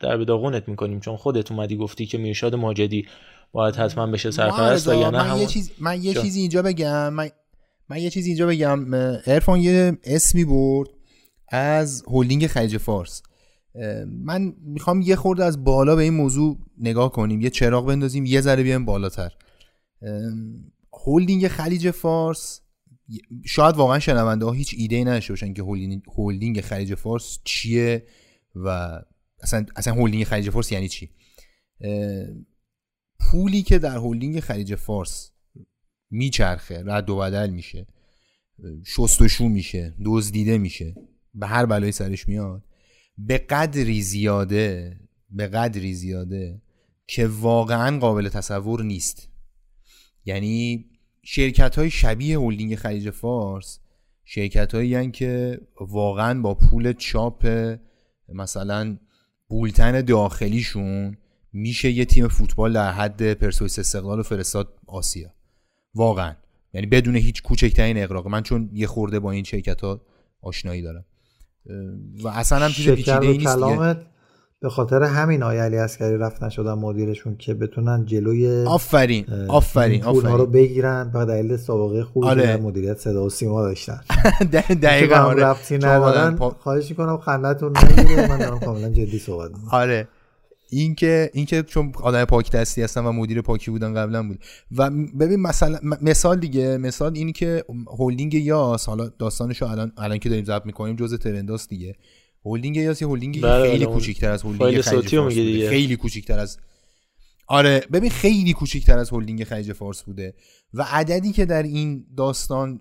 در 0.00 0.16
بداغونت 0.16 0.68
می‌کنیم. 0.68 1.00
چون 1.00 1.16
خودت 1.16 1.52
اومدی 1.52 1.76
گفتی 1.76 2.06
که 2.06 2.18
میرشاد 2.18 2.54
ماجدی 2.54 3.06
باید 3.52 3.76
حتما 3.76 4.06
بشه 4.06 4.30
سرپرست 4.30 4.88
و 4.88 5.10
من, 5.10 5.14
همون... 5.14 5.40
یه 5.40 5.46
چیز 5.46 5.70
من 5.78 6.02
یه 6.02 6.14
چیزی 6.14 6.40
اینجا 6.40 6.62
بگم. 6.62 7.12
من, 7.12 7.30
من 7.88 7.98
یه 7.98 8.10
چیزی 8.10 8.30
اینجا 8.30 8.46
بگم. 8.46 8.94
ارفان 9.26 9.60
یه 9.60 9.98
اسمی 10.04 10.44
برد 10.44 10.88
از 11.48 12.04
هلدینگ 12.12 12.46
خلیج 12.46 12.76
فارس. 12.76 13.22
من 14.08 14.54
می‌خوام 14.60 15.00
یه 15.00 15.16
خورده 15.16 15.44
از 15.44 15.64
بالا 15.64 15.96
به 15.96 16.02
این 16.02 16.14
موضوع 16.14 16.58
نگاه 16.78 17.12
کنیم 17.12 17.40
یه 17.40 17.50
چراغ 17.50 17.86
بندازیم 17.86 18.26
یه 18.26 18.40
ذره 18.40 18.62
بیایم 18.62 18.84
بالاتر. 18.84 19.32
هولدینگ 21.06 21.48
خلیج 21.48 21.90
فارس 21.90 22.60
شاید 23.44 23.76
واقعا 23.76 23.98
شنونده 23.98 24.44
ها 24.44 24.52
هیچ 24.52 24.74
ایده 24.78 24.96
ای 24.96 25.04
نداشته 25.04 25.32
باشن 25.32 25.52
که 25.52 25.62
هولدینگ 26.16 26.60
خلیج 26.60 26.94
فارس 26.94 27.38
چیه 27.44 28.06
و 28.54 29.00
اصلا 29.42 29.66
اصلا 29.76 29.94
هولدینگ 29.94 30.24
خلیج 30.24 30.50
فارس 30.50 30.72
یعنی 30.72 30.88
چی؟ 30.88 31.10
پولی 33.20 33.62
که 33.62 33.78
در 33.78 33.96
هولدینگ 33.96 34.40
خلیج 34.40 34.74
فارس 34.74 35.30
میچرخه 36.10 36.82
رد 36.86 37.10
و 37.10 37.16
بدل 37.16 37.50
میشه 37.50 37.86
شست 38.84 39.22
و 39.22 39.28
شو 39.28 39.48
میشه 39.48 39.94
دزدیده 40.04 40.58
میشه 40.58 40.94
به 41.34 41.46
هر 41.46 41.66
بلایی 41.66 41.92
سرش 41.92 42.28
میاد 42.28 42.62
به 43.18 43.38
قدری 43.38 44.02
زیاده 44.02 44.96
به 45.30 45.46
قدری 45.46 45.94
زیاده 45.94 46.62
که 47.06 47.26
واقعا 47.26 47.98
قابل 47.98 48.28
تصور 48.28 48.82
نیست. 48.82 49.28
یعنی 50.24 50.84
شرکت 51.22 51.78
های 51.78 51.90
شبیه 51.90 52.38
هولدینگ 52.38 52.74
خلیج 52.74 53.10
فارس 53.10 53.78
شرکت 54.24 54.74
هایی 54.74 55.10
که 55.10 55.60
واقعا 55.80 56.40
با 56.40 56.54
پول 56.54 56.92
چاپ 56.92 57.46
مثلا 58.28 58.98
بولتن 59.48 60.00
داخلیشون 60.00 61.16
میشه 61.52 61.90
یه 61.90 62.04
تیم 62.04 62.28
فوتبال 62.28 62.72
در 62.72 62.92
حد 62.92 63.32
پرسویس 63.32 63.78
استقلال 63.78 64.20
و 64.20 64.22
فرستاد 64.22 64.78
آسیا. 64.86 65.34
واقعا. 65.94 66.36
یعنی 66.72 66.86
بدون 66.86 67.16
هیچ 67.16 67.42
کوچکترین 67.42 68.02
اقراق 68.02 68.28
من 68.28 68.42
چون 68.42 68.70
یه 68.72 68.86
خورده 68.86 69.20
با 69.20 69.30
این 69.30 69.44
شرکت 69.44 69.80
ها 69.80 70.00
آشنایی 70.40 70.82
دارم. 70.82 71.04
و 72.24 72.28
اصلا 72.28 72.58
هم 72.58 72.70
چیز 72.70 72.90
پیچیده 72.90 73.18
نیست 73.18 73.56
کلامت. 73.56 73.96
به 74.60 74.70
خاطر 74.70 75.02
همین 75.02 75.42
آقای 75.42 75.58
علی 75.58 75.76
عسکری 75.76 76.18
رفت 76.18 76.42
نشدن 76.42 76.72
مدیرشون 76.72 77.36
که 77.36 77.54
بتونن 77.54 78.06
جلوی 78.06 78.64
آفرین 78.64 79.26
آفرین 79.48 80.00
پولها 80.00 80.36
رو 80.36 80.42
آفرین. 80.42 80.52
بگیرن 80.52 81.10
به 81.10 81.24
دلیل 81.24 81.56
سابقه 81.56 82.04
خوبی 82.04 82.26
آره. 82.26 82.42
در 82.42 82.56
مدیریت 82.56 82.98
صدا 82.98 83.24
و 83.24 83.30
سیما 83.30 83.62
داشتن. 83.62 84.00
دقیقا 84.82 85.16
آره. 85.16 85.54
شما 85.68 85.78
ندارن. 85.78 86.36
خواهش 86.36 86.90
می‌کنم 86.90 87.18
خندتون 87.18 87.72
نگیره 87.98 88.28
من 88.28 88.38
دارم 88.38 88.58
کاملا 88.58 88.88
جدی 88.88 89.18
صحبت 89.18 89.50
آره. 89.70 90.08
این 90.70 90.94
که 90.94 91.30
این 91.34 91.46
که 91.46 91.62
چون 91.62 91.92
آدم 92.02 92.24
پاک 92.24 92.50
دستی 92.50 92.82
هستن 92.82 93.04
و 93.04 93.12
مدیر 93.12 93.40
پاکی 93.40 93.70
بودن 93.70 93.94
قبلا 93.94 94.28
بود. 94.28 94.38
و 94.76 94.90
ببین 94.90 95.40
مثلا 95.40 95.78
مثال 96.02 96.40
دیگه 96.40 96.76
مثال 96.76 97.12
اینی 97.16 97.32
که 97.32 97.64
هلدینگ 97.98 98.34
یاس 98.34 98.86
حالا 98.86 99.08
داستانشو 99.08 99.66
الان 99.66 99.92
الان 99.98 100.18
که 100.18 100.28
داریم 100.28 100.44
ضبط 100.44 100.66
می‌کنیم 100.66 100.96
جزء 100.96 101.16
trend 101.16 101.48
هاست 101.48 101.68
دیگه. 101.68 101.94
هلدینگ 102.46 102.76
یاس 102.76 103.02
یه 103.02 103.08
هلدینگ 103.08 103.42
بله، 103.42 103.62
خیلی 103.62 103.76
بله، 103.76 103.86
اون 103.86 103.94
کوچیک‌تر 103.94 104.30
از 104.30 104.42
هلدینگ 104.42 104.80
خلیج 104.80 105.14
رو. 105.14 105.28
خیلی 105.68 105.96
کوچیک‌تر 105.96 106.38
از 106.38 106.58
آره 107.46 107.82
ببین 107.92 108.10
خیلی 108.10 108.52
کوچیک‌تر 108.52 108.98
از 108.98 109.10
هلدینگ 109.10 109.44
خلیج 109.44 109.72
فارس 109.72 110.02
بوده. 110.02 110.34
و 110.74 110.86
عددی 110.90 111.32
که 111.32 111.44
در 111.44 111.62
این 111.62 112.06
داستان 112.16 112.80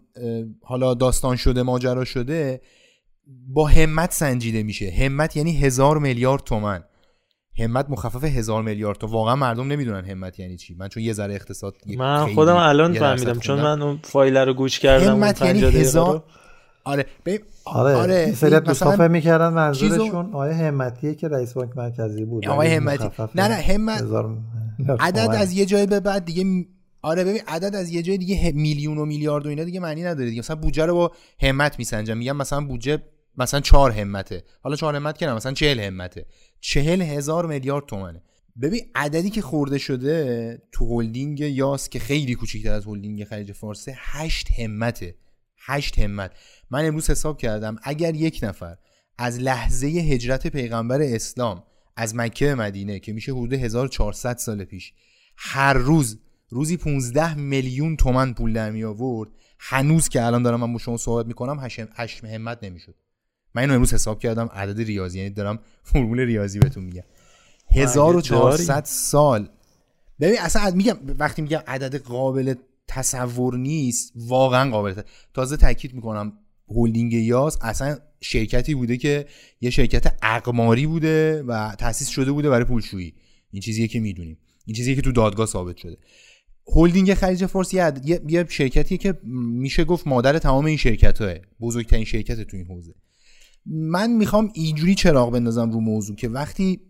حالا 0.61 0.93
داستان 0.93 1.35
شده 1.35 1.63
ماجرا 1.63 2.05
شده 2.05 2.61
با 3.47 3.67
همت 3.67 4.13
سنجیده 4.13 4.63
میشه. 4.63 4.91
همت 4.91 5.37
یعنی 5.37 5.57
هزار 5.57 5.97
میلیارد 5.97 6.43
تومن. 6.43 6.83
همت 7.59 7.85
مخفف 7.89 8.23
هزار 8.23 8.63
میلیارد 8.63 8.97
تا 8.97 9.07
واقعا 9.07 9.35
مردم 9.35 9.67
نمی‌دونن 9.71 10.05
همت 10.05 10.39
یعنی 10.39 10.57
چی 10.57 10.75
من 10.79 10.87
چون 10.87 11.03
یه 11.03 11.13
ذره 11.13 11.33
اقتصاد 11.35 11.75
من 11.97 12.33
خودم 12.33 12.55
الان 12.55 12.93
فهمیدم 12.93 13.39
چون. 13.39 13.61
من 13.61 13.81
اون 13.81 13.99
فایل 14.03 14.37
رو 14.37 14.53
گوش 14.53 14.79
کردم 14.79 15.13
اون 15.13 15.23
همت 15.23 15.41
یعنی 15.41 15.53
50 15.53 15.69
دقیقه 15.71 15.87
هزار. 15.87 16.23
آره 16.83 17.05
ببین 17.25 17.39
آره, 17.65 17.95
آره 17.95 18.33
سری 18.33 18.59
دوستان 18.59 18.95
فکر 18.95 19.07
می‌کردن 19.07 19.73
چیزو- 19.73 19.89
منظورشون 19.95 20.25
آقای 20.33 20.51
همتیه 20.51 21.15
که 21.15 21.27
رئیس 21.27 21.53
بانک 21.53 21.77
مرکزی 21.77 22.25
بود 22.25 22.47
آقای 22.47 22.67
ولی 22.67 22.75
همتی. 22.75 23.09
نه، 23.35 23.47
نه، 23.47 23.53
همت- 23.55 24.01
هزار 24.01 24.37
عدد. 24.99 25.29
از 25.37 25.53
یه 25.53 25.65
جای 25.65 25.85
به 25.85 25.99
بعد 25.99 26.25
دیگه 26.25 26.65
آره 27.01 27.23
ببین 27.23 27.41
عدد 27.47 27.75
از 27.75 27.89
یه 27.89 28.01
جای 28.01 28.17
دیگه 28.17 28.51
میلیون 28.55 28.97
و 28.97 29.05
میلیارد 29.05 29.45
و 29.45 29.49
اینا 29.49 29.63
دیگه 29.63 29.79
معنی 29.79 30.03
نداره 30.03 30.29
دیگه 30.29 30.39
مثلا 30.39 30.55
بودجه 30.55 30.85
رو 30.85 30.93
با 30.95 31.11
همت 31.41 31.79
میسنجم 31.79 32.17
میگم 32.17 32.37
مثلا 32.37 32.61
بودجه 32.65 32.99
مثلا 33.37 33.59
چهار 33.59 33.91
همته. 33.91 34.43
حالا 34.61 34.75
چهار 34.75 34.95
همت 34.95 35.17
که 35.17 35.25
نه 35.25 35.33
مثلا 35.33 35.53
چهل 35.53 35.79
همته. 35.79 36.25
چهل 36.59 37.01
هزار 37.01 37.45
میلیارد 37.45 37.85
تومنه. 37.85 38.23
ببین 38.61 38.81
عددی 38.95 39.29
که 39.29 39.41
خورده 39.41 39.77
شده 39.77 40.61
تو 40.71 40.99
هلدینگ 41.01 41.39
یاس 41.39 41.89
که 41.89 41.99
خیلی 41.99 42.35
کوچیکتر 42.35 42.71
از 42.71 42.85
هلدینگ 42.85 43.23
خلیج 43.23 43.51
فارسه 43.51 43.95
هشت 43.97 44.51
همته. 44.59 45.15
هشت 45.57 45.99
همت. 45.99 46.31
من 46.71 46.85
امروز 46.85 47.09
حساب 47.09 47.37
کردم 47.37 47.77
اگر 47.83 48.15
یک 48.15 48.39
نفر 48.43 48.77
از 49.17 49.39
لحظه 49.39 49.87
هجرت 49.87 50.47
پیغمبر 50.47 51.01
اسلام 51.01 51.63
از 51.95 52.15
مکه 52.15 52.45
به 52.45 52.55
مدینه 52.55 52.99
که 52.99 53.13
میشه 53.13 53.31
حدود 53.31 53.53
1400 53.53 54.37
سال 54.37 54.63
پیش 54.63 54.93
هر 55.37 55.73
روز 55.73 56.19
روزی 56.49 56.77
15 56.77 57.33
میلیون 57.33 57.95
تومن 57.95 58.33
پول 58.33 58.53
در 58.53 58.71
می 58.71 58.83
آورد 58.83 59.29
هنوز 59.59 60.09
که 60.09 60.25
الان 60.25 60.43
دارم 60.43 60.59
من 60.59 60.73
با 60.73 60.79
شما 60.79 60.97
صحبت 60.97 61.25
می‌کنم 61.25 61.59
هشت 61.97 62.25
همت 62.25 62.63
نمی‌شد. 62.63 62.95
من 63.55 63.71
امروز 63.71 63.93
حساب 63.93 64.19
کردم 64.19 64.49
عدد 64.53 64.81
ریاضی 64.81 65.17
یعنی 65.17 65.29
دارم 65.29 65.59
فرمول 65.83 66.19
ریاضی 66.19 66.59
بهتون 66.59 66.83
میگم. 66.83 67.03
1400 67.71 68.83
سال. 68.85 69.49
ببین 70.19 70.37
اصلا 70.39 70.71
میگم 70.71 70.97
وقتی 71.19 71.41
میگم 71.41 71.61
عدد 71.67 71.95
قابل 71.95 72.53
تصور 72.87 73.57
نیست 73.57 74.13
واقعا 74.15 74.71
قابل. 74.71 75.01
تازه 75.33 75.57
تاکید 75.57 75.93
می‌کنم 75.93 76.33
هلدینگ 76.75 77.13
یاس 77.13 77.57
اصلا 77.61 77.97
شرکتی 78.21 78.75
بوده 78.75 78.97
که 78.97 79.25
یه 79.61 79.69
شرکت 79.69 80.15
اقماری 80.21 80.87
بوده 80.87 81.43
و 81.43 81.75
تأسیس 81.75 82.07
شده 82.07 82.31
بوده 82.31 82.49
برای 82.49 82.65
پولشویی. 82.65 83.13
این 83.51 83.61
چیزیه 83.61 83.87
که 83.87 83.99
می‌دونیم. 83.99 84.37
این 84.65 84.75
چیزیه 84.75 84.95
که 84.95 85.01
تو 85.01 85.11
دادگاه 85.11 85.45
ثابت 85.45 85.77
شده. 85.77 85.97
هلدینگ 86.75 87.13
خلیج 87.13 87.45
فارس 87.45 87.73
یه،, 87.73 87.93
یه 88.27 88.45
شرکتیه 88.49 88.97
که 88.97 89.19
میشه 89.23 89.83
گفت 89.83 90.07
مادر 90.07 90.39
تمام 90.39 90.65
این 90.65 90.77
شرکت 90.77 91.21
های 91.21 91.39
بزرگترین 91.61 92.05
شرکت 92.05 92.41
تو 92.41 92.57
این 92.57 92.65
حوزه. 92.65 92.93
من 93.65 94.11
می‌خوام 94.11 94.51
اینجوری 94.53 94.95
چراغ 94.95 95.31
بندازم 95.31 95.71
رو 95.71 95.79
موضوع 95.79 96.15
که 96.15 96.29
وقتی 96.29 96.81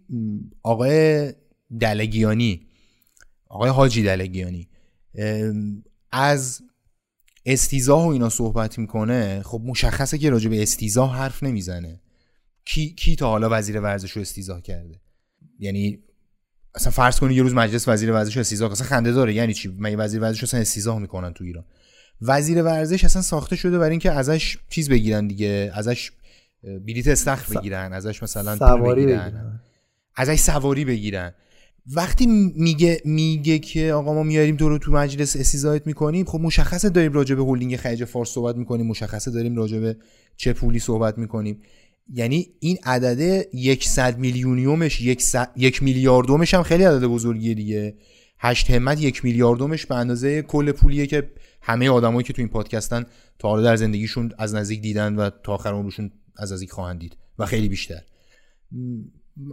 آقای 0.64 1.34
دلگیانی 1.80 2.68
آقای 3.48 3.70
حاجی 3.70 4.04
دلگیانی 4.04 4.70
از 6.12 6.62
استیزاه 7.46 8.06
و 8.06 8.08
اینا 8.08 8.30
صحبت 8.30 8.80
می‌کنه 8.80 9.42
خب 9.46 9.62
مشخصه 9.66 10.18
که 10.18 10.30
راجع 10.30 10.50
به 10.50 10.62
استیزاه 10.62 11.16
حرف 11.16 11.44
نمی‌زنه. 11.44 12.02
کی, 12.66 12.96
کی 12.96 13.16
تا 13.16 13.30
حالا 13.30 13.50
وزیر 13.52 13.82
ورزش 13.82 14.12
رو 14.12 14.22
استیزاه 14.22 14.62
کرده؟ 14.62 15.02
یعنی 15.60 16.00
اصلا 16.76 16.92
فرض 16.92 17.20
کنی 17.20 17.34
یه 17.34 17.44
روز 17.44 17.54
مجلس 17.54 17.88
وزیر 17.88 18.12
ورزش 18.12 18.38
استیزاه. 18.38 18.72
اصلا 18.72 18.88
خنده 18.88 19.12
داره. 19.12 19.34
یعنی 19.34 19.54
چی؟ 19.54 19.76
مگه 19.80 19.98
وزیر 19.98 20.22
ورزش 20.22 20.44
اصلا 20.44 20.60
استیزاه 20.60 21.00
می‌کنن 21.00 21.34
تو 21.34 21.44
ایران؟ 21.44 21.66
وزیر 22.22 22.64
ورزش 22.64 23.06
اصلا 23.06 23.22
ساخته 23.22 23.56
شده 23.56 23.78
برای 23.78 23.92
اینکه 23.92 24.12
ازش 24.12 24.58
چیز 24.70 24.90
بگیرن 24.90 25.28
دیگه 25.28 25.72
ازش 25.76 26.12
بلیت 26.64 27.08
استخر 27.08 27.60
بگیرن 27.60 27.94
ازش 27.94 28.24
مثلا 28.24 28.58
سواری 28.58 29.06
بگیرن. 29.06 29.26
بگیرن. 29.30 29.60
ازش 30.16 30.40
سواری 30.40 30.86
بگیرن 30.86 31.34
وقتی 31.96 32.26
میگه 32.56 33.02
میگه 33.06 33.60
که 33.60 33.94
آقا 33.94 34.14
ما 34.14 34.24
میاریم 34.24 34.58
تو 34.58 34.70
رو 34.70 34.78
تو 34.78 34.92
مجلس 34.92 35.36
استیزایت 35.36 35.88
می‌کنیم 35.88 36.26
خب 36.26 36.40
مشخصه 36.40 36.90
داریم 36.90 37.14
راجع 37.14 37.36
به 37.36 37.44
هلدینگ 37.44 37.76
خلیج 37.76 38.04
فارس 38.04 38.30
صحبت 38.30 38.56
می‌کنیم 38.56 38.88
مشخصه 38.88 39.32
داریم 39.32 39.56
راجع 39.56 39.80
به 39.80 39.98
چه 40.38 40.54
پولی 40.54 40.80
صحبت 40.80 41.18
می‌کنیم 41.18 41.62
یعنی 42.14 42.48
این 42.60 42.78
عدد 42.84 43.46
یکصد 43.54 44.18
میلیونیومش 44.18 45.02
یک, 45.02 45.22
س- 45.22 45.36
یک 45.56 45.84
میلیاردومش 45.84 46.54
هم 46.54 46.64
خیلی 46.64 46.84
عدد 46.84 47.04
بزرگیه 47.04 47.54
دیگه 47.54 47.96
هشت 48.40 48.72
همت 48.72 49.02
یک 49.02 49.26
میلیاردومش 49.26 49.86
به 49.86 49.96
اندازه 49.96 50.42
کل 50.42 50.72
پولیه 50.72 51.08
که 51.08 51.32
همه 51.62 51.90
آدمایی 51.90 52.24
که 52.24 52.34
تو 52.34 52.42
این 52.42 52.50
پادکستن 52.50 53.06
تا 53.40 53.48
حالا 53.50 53.64
در 53.64 53.76
زندگیشون 53.76 54.32
از 54.38 54.56
نزدیک 54.56 54.82
دیدن 54.82 55.16
و 55.16 55.30
تا 55.44 55.54
آخر 55.54 55.70
عمرشون 55.70 56.12
از 56.38 56.54
نزدیک 56.54 56.72
خواهند 56.72 57.00
دید 57.00 57.18
و 57.40 57.46
خیلی 57.46 57.70
بیشتر. 57.70 58.02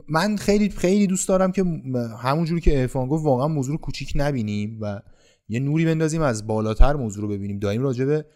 من 0.09 0.37
خیلی 0.37 0.69
خیلی 0.69 1.07
دوست 1.07 1.29
دارم 1.29 1.53
که 1.53 1.65
همونجوری 2.23 2.61
که 2.61 2.81
ارفان 2.81 3.09
گفت 3.09 3.25
واقعا 3.25 3.49
موضوع 3.49 3.73
رو 3.73 3.79
کوچیک 3.79 4.13
نبینیم 4.15 4.79
و 4.81 5.03
یه 5.49 5.61
نوری 5.61 5.85
بندازیم 5.85 6.23
از 6.23 6.47
بالاتر 6.47 6.97
موضوع 6.97 7.23
رو 7.23 7.29
ببینیم. 7.29 7.59
داریم 7.59 7.83
راجع 7.83 8.05
به 8.05 8.27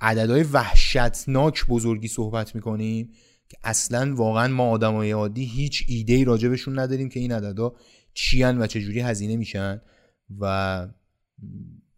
عددهای 0.00 0.42
وحشتناک 0.42 1.66
بزرگی 1.66 2.08
صحبت 2.08 2.54
می‌کنیم 2.54 3.10
که 3.48 3.56
اصلا 3.62 4.14
واقعا 4.14 4.48
ما 4.48 4.70
آدمای 4.70 5.10
عادی 5.10 5.44
هیچ 5.44 5.84
ایده 5.88 6.12
ای 6.12 6.24
راجبشون 6.24 6.78
نداریم 6.78 7.08
که 7.08 7.20
این 7.20 7.32
عددا 7.32 7.74
چیان 8.14 8.62
و 8.62 8.66
چجوری 8.66 9.00
هزینه 9.00 9.36
میشن. 9.36 9.80
و 10.40 10.88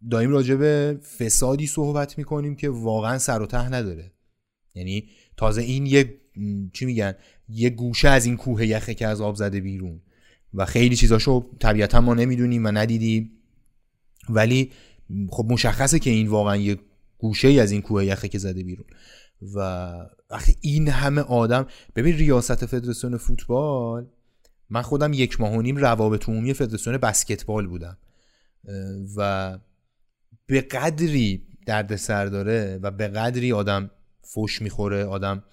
داریم 0.09 0.31
راجع 0.31 0.55
به 0.55 0.99
فسادی 1.19 1.67
صحبت 1.67 2.17
می‌کنیم 2.17 2.55
که 2.55 2.69
واقعا 2.69 3.17
سر 3.17 3.41
و 3.41 3.45
ته 3.45 3.69
نداره. 3.69 4.13
یعنی 4.75 5.09
تازه 5.37 5.61
این 5.61 5.85
یه 5.85 6.19
چی 6.73 6.85
میگن 6.85 7.13
یه 7.49 7.69
گوشه 7.69 8.09
از 8.09 8.25
این 8.25 8.37
کوه 8.37 8.65
یخه 8.65 8.93
که 8.93 9.07
از 9.07 9.21
آب 9.21 9.35
زده 9.35 9.59
بیرون. 9.59 10.01
و 10.53 10.65
خیلی 10.65 10.95
چیزاشو 10.95 11.49
طبیعتا 11.59 12.01
ما 12.01 12.13
نمی‌دونیم 12.13 12.65
و 12.65 12.67
ندیدیم. 12.67 13.31
ولی 14.29 14.71
خب 15.29 15.45
مشخصه 15.49 15.99
که 15.99 16.09
این 16.09 16.27
واقعا 16.27 16.55
یه 16.55 16.77
گوشه 17.17 17.47
از 17.47 17.71
این 17.71 17.81
کوه 17.81 18.05
یخه 18.05 18.27
که 18.27 18.37
زده 18.37 18.63
بیرون. 18.63 18.85
و 19.55 19.91
وقتی 20.29 20.55
این 20.61 20.87
همه 20.87 21.21
آدم 21.21 21.67
ببین 21.95 22.17
ریاست 22.17 22.65
فدراسیون 22.65 23.17
فوتبال 23.17 24.07
من 24.69 24.81
خودم 24.81 25.13
یک 25.13 25.41
ماه 25.41 25.53
و 25.53 25.61
نیم 25.61 25.77
روابط 25.77 26.29
عمومی 26.29 26.53
فدراسیون 26.53 26.97
بسکتبال 26.97 27.67
بودم. 27.67 27.97
و 29.17 29.59
به 30.45 30.61
قدری 30.61 31.47
درد 31.65 31.95
سر 31.95 32.25
داره 32.25 32.79
و 32.81 32.91
به 32.91 33.07
قدری 33.07 33.51
آدم 33.51 33.91
فوش 34.23 34.61
می‌خوره 34.61 35.05
آدم 35.05 35.43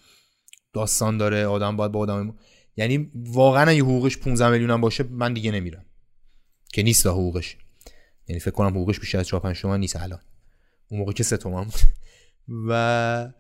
داستان 0.73 1.19
داره 1.19 1.47
آدم 1.47 1.77
باید 1.77 1.93
با 1.93 2.01
آدم 2.01 2.35
یعنی 2.77 3.11
واقعا 3.15 3.71
اگه 3.71 3.83
حقوقش 3.83 4.19
15 4.19 4.51
میلیون 4.51 4.71
هم 4.71 4.81
باشه 4.81 5.05
من 5.05 5.33
دیگه 5.33 5.51
نمیرم. 5.51 5.85
که 6.73 6.83
نیست 6.83 7.07
حقوقش. 7.07 7.57
یعنی 8.29 8.41
فکر 8.41 8.51
کنم 8.51 8.69
حقوقش 8.69 9.01
بیشتر 9.01 9.19
از 9.19 9.27
4 9.27 9.41
5 9.41 9.61
تومن 9.61 9.81
نیست 9.81 9.97
الان. 9.97 10.21
اون 10.89 11.01
موقع 11.01 11.13
که 11.13 11.23
3 11.23 11.37
تومن 11.37 11.65
بود. 11.65 11.81
و 12.69 13.33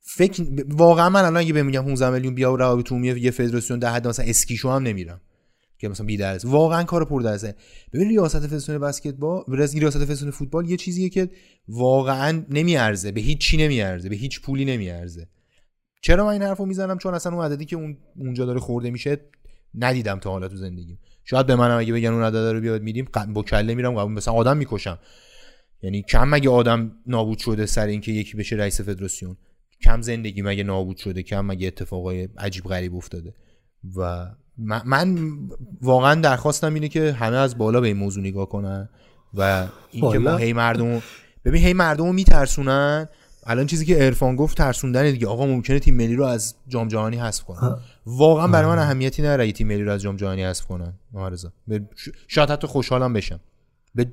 فکر 0.00 0.46
واقعا 0.68 1.08
من 1.08 1.20
الان 1.20 1.36
اگه 1.36 1.52
بهم 1.52 1.66
میگم 1.66 1.82
15 1.82 2.10
میلیون 2.10 2.34
بیا 2.34 2.52
و 2.52 2.56
روابط 2.56 2.92
عمومی 2.92 3.08
یه 3.08 3.30
فدراسیون 3.30 3.78
در 3.78 3.92
حد 3.92 4.08
مثلا 4.08 4.26
اسکیشو 4.26 4.70
هم 4.70 4.82
نمیرم. 4.82 5.20
که 5.80 5.88
مثلا 5.88 6.06
بی 6.06 6.16
واقعا 6.44 6.82
کار 6.82 7.04
پر 7.04 7.20
درسه 7.20 7.54
ببین 7.92 8.08
ریاست 8.08 8.46
فدراسیون 8.46 8.78
بسکتبال 8.78 9.44
ریاست 9.48 9.98
فدراسیون 9.98 10.30
فوتبال 10.30 10.70
یه 10.70 10.76
چیزیه 10.76 11.08
که 11.08 11.30
واقعا 11.68 12.44
نمیارزه. 12.50 13.12
به 13.12 13.20
هیچ 13.20 13.38
چی 13.38 13.56
نمیارزه. 13.56 14.08
به 14.08 14.16
هیچ 14.16 14.40
پولی 14.40 14.64
نمیارزه. 14.64 15.28
چرا 16.02 16.24
من 16.24 16.32
این 16.32 16.42
حرفو 16.42 16.66
می‌زنم؟ 16.66 16.98
چون 16.98 17.14
اصلا 17.14 17.32
اون 17.32 17.44
عددی 17.44 17.64
که 17.64 17.76
اون 17.76 17.98
اونجا 18.16 18.46
داره 18.46 18.60
خورده 18.60 18.90
میشه 18.90 19.20
ندیدم 19.74 20.18
تا 20.18 20.30
حالا 20.30 20.48
تو 20.48 20.56
زندگیم. 20.56 20.98
شاید 21.24 21.46
به 21.46 21.56
منم 21.56 21.78
اگه 21.78 21.92
بگن 21.92 22.08
اون 22.08 22.22
عدد 22.22 22.36
رو 22.36 22.60
بیاد 22.60 22.82
میدیم 22.82 23.08
با 23.28 23.42
کله 23.42 23.74
میرم 23.74 23.94
قبول 23.94 24.12
مثلا 24.12 24.34
آدم 24.34 24.56
می‌کشم. 24.56 24.98
یعنی 25.82 26.02
کم 26.02 26.28
مگه 26.28 26.50
آدم 26.50 26.92
نابود 27.06 27.38
شده 27.38 27.66
سر 27.66 27.86
اینکه 27.86 28.12
یکی 28.12 28.36
بشه 28.36 28.56
رئیس 28.56 28.80
فدراسیون؟ 28.80 29.36
کم 29.84 30.00
زندگی 30.00 30.42
مگه 30.42 30.62
نابود 30.62 30.96
شده؟ 30.96 31.22
کم 31.22 31.46
مگه 31.46 31.66
اتفاقای 31.66 32.28
عجیب 32.38 32.64
غریب 32.64 32.94
افتاده؟ 32.94 33.34
و 33.96 34.30
من, 34.58 35.18
واقعا 35.82 36.14
درخواستم 36.14 36.74
اینه 36.74 36.88
که 36.88 37.12
همه 37.12 37.36
از 37.36 37.58
بالا 37.58 37.80
به 37.80 37.86
این 37.86 37.96
موضوع 37.96 38.22
نگاه 38.22 38.48
کنن 38.48 38.88
و 39.34 39.66
اینکه 39.90 40.18
ما 40.18 40.36
هی 40.36 40.52
مردم 40.52 41.02
ببین 41.44 41.64
هی 41.64 41.72
مردم 41.72 42.06
رو 42.06 42.12
میترسونن. 42.12 43.08
الان 43.46 43.66
چیزی 43.66 43.84
که 43.84 44.04
ارفان 44.04 44.36
گفت 44.36 44.56
ترسوندن 44.56 45.10
دیگه. 45.10 45.26
آقا 45.26 45.46
ممکنه 45.46 45.78
تیم 45.78 45.94
ملی 45.94 46.16
رو 46.16 46.24
از 46.24 46.54
جام 46.68 46.88
جهانی 46.88 47.16
حذف 47.16 47.44
کنن. 47.44 47.76
واقعا 48.06 48.46
برای 48.46 48.70
من 48.70 48.78
اهمیتی 48.78 49.22
نداره 49.22 49.52
تیم 49.52 49.66
ملی 49.66 49.84
رو 49.84 49.92
از 49.92 50.00
جام 50.00 50.16
جهانی 50.16 50.44
حذف 50.44 50.66
کنن. 50.66 50.92
معرضا 51.12 51.52
شاید 52.28 52.50
حتی 52.50 52.66
خوشحالم 52.66 53.12
بشم. 53.12 53.40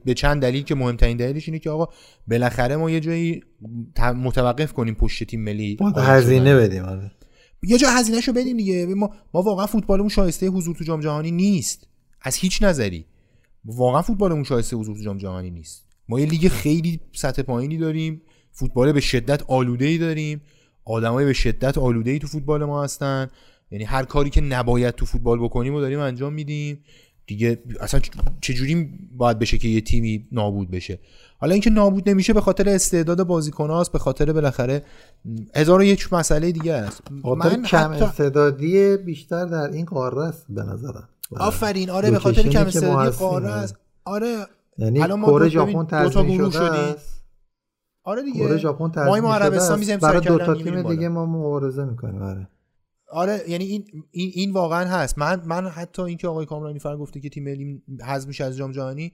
به 0.05 0.13
چند 0.13 0.41
دلیل 0.41 0.63
که 0.63 0.75
مهمترین 0.75 1.17
دلیلش 1.17 1.47
اینه 1.47 1.59
که 1.59 1.69
آقا 1.69 1.93
بالاخره 2.27 2.75
ما 2.75 2.89
یه 2.89 2.99
جایی 2.99 3.43
متوقف 3.99 4.73
کنیم 4.73 4.95
پشت 4.95 5.23
تیم 5.23 5.43
ملی 5.43 5.77
هزینه 5.97 6.55
بدیم 6.55 6.83
آره. 6.85 7.11
یه 7.63 7.77
جا 7.77 7.89
هزینهشو 7.89 8.33
بدیم 8.33 8.57
دیگه. 8.57 8.85
ما 8.85 9.09
ما 9.33 9.41
واقعا 9.41 9.65
فوتبالمون 9.65 10.09
شایسته 10.09 10.47
حضور 10.47 10.75
تو 10.75 10.83
جام 10.83 10.99
جهانی 10.99 11.31
نیست. 11.31 11.87
از 12.21 12.35
هیچ 12.35 12.63
نظری. 12.63 13.05
واقعا 13.65 14.01
فوتبالمون 14.01 14.43
شایسته 14.43 14.75
حضور 14.75 14.97
تو 14.97 15.03
جام 15.03 15.17
جهانی 15.17 15.49
نیست. 15.49 15.85
ما 16.09 16.19
یه 16.19 16.25
لیگ 16.25 16.47
خیلی 16.47 16.99
سطح 17.13 17.41
پایینی 17.41 17.77
داریم. 17.77 18.21
فوتبال 18.51 18.91
به 18.91 18.99
شدت 18.99 19.43
آلوده 19.47 19.85
ای 19.85 19.97
داریم. 19.97 20.41
آدمای 20.85 21.25
به 21.25 21.33
شدت 21.33 21.77
آلوده 21.77 22.11
ای 22.11 22.19
تو 22.19 22.27
فوتبال 22.27 22.65
ما 22.65 22.83
هستن. 22.83 23.27
یعنی 23.71 23.83
هر 23.83 24.03
کاری 24.03 24.29
که 24.29 24.41
نباید 24.41 24.95
تو 24.95 25.05
فوتبال 25.05 25.39
بکنیم 25.39 25.73
و 25.73 25.79
داریم 25.79 25.99
انجام 25.99 26.33
میدیم. 26.33 26.83
دیگه 27.27 27.63
اصلا 27.79 27.99
چجوری 28.41 28.89
باید 29.17 29.39
بشه 29.39 29.57
که 29.57 29.67
یه 29.67 29.81
تیمی 29.81 30.27
نابود 30.31 30.71
بشه؟ 30.71 30.99
حالا 31.39 31.53
اینکه 31.53 31.69
نابود 31.69 32.09
نمیشه 32.09 32.33
به 32.33 32.41
خاطر 32.41 32.69
استعداد 32.69 33.23
بازیکناست 33.23 33.91
به 33.91 33.99
خاطر 33.99 34.33
بالاخره 34.33 34.83
هزار 35.55 35.79
و 35.79 35.83
یک 35.83 36.13
مسئله 36.13 36.51
دیگه 36.51 36.73
است. 36.73 37.01
من 37.37 37.63
کم 37.63 37.91
استعدادی 37.91 38.97
بیشتر 38.97 39.45
در 39.45 39.71
این 39.71 39.85
قاره 39.85 40.21
است 40.21 40.45
به 40.49 40.63
نظرم. 40.63 41.09
آفرین 41.37 41.89
آره 41.89 42.11
به 42.11 42.19
خاطر 42.19 42.41
کم 42.41 42.65
استعدادی 42.65 43.17
قاره 43.17 43.49
است. 43.49 43.75
آره 44.05 44.35
یعنی 44.77 44.99
کره 44.99 45.49
ژاپن 45.49 45.85
تضمین 45.85 46.49
شده 46.51 46.63
است. 46.63 47.23
آره 48.03 48.23
دیگه 48.23 48.39
کره 48.39 48.57
ژاپن 48.57 48.91
تضمین 48.91 49.19
ما 49.19 49.35
عربستان 49.35 49.79
می‌زنیم 49.79 49.99
برای 49.99 50.21
دو 50.21 50.37
تا 50.37 50.55
تیم 50.55 50.81
دیگه 50.81 51.09
ما 51.09 51.25
مبارزه 51.25 51.85
می‌کنیم 51.85 52.21
آره. 52.21 52.47
آره 53.11 53.41
یعنی 53.47 53.65
این 53.65 53.85
این, 54.11 54.31
این 54.33 54.51
واقعا 54.51 54.85
هست. 54.85 55.17
من 55.17 55.41
من 55.45 55.67
حتی 55.67 56.01
اینکه 56.01 56.27
آقای 56.27 56.45
کامرانی 56.45 56.79
فر 56.79 56.97
گفته 56.97 57.19
که 57.19 57.29
تیم 57.29 57.43
ملی 57.43 57.81
حذف 58.05 58.27
میشه 58.27 58.43
از 58.43 58.57
جام 58.57 58.71
جهانی 58.71 59.13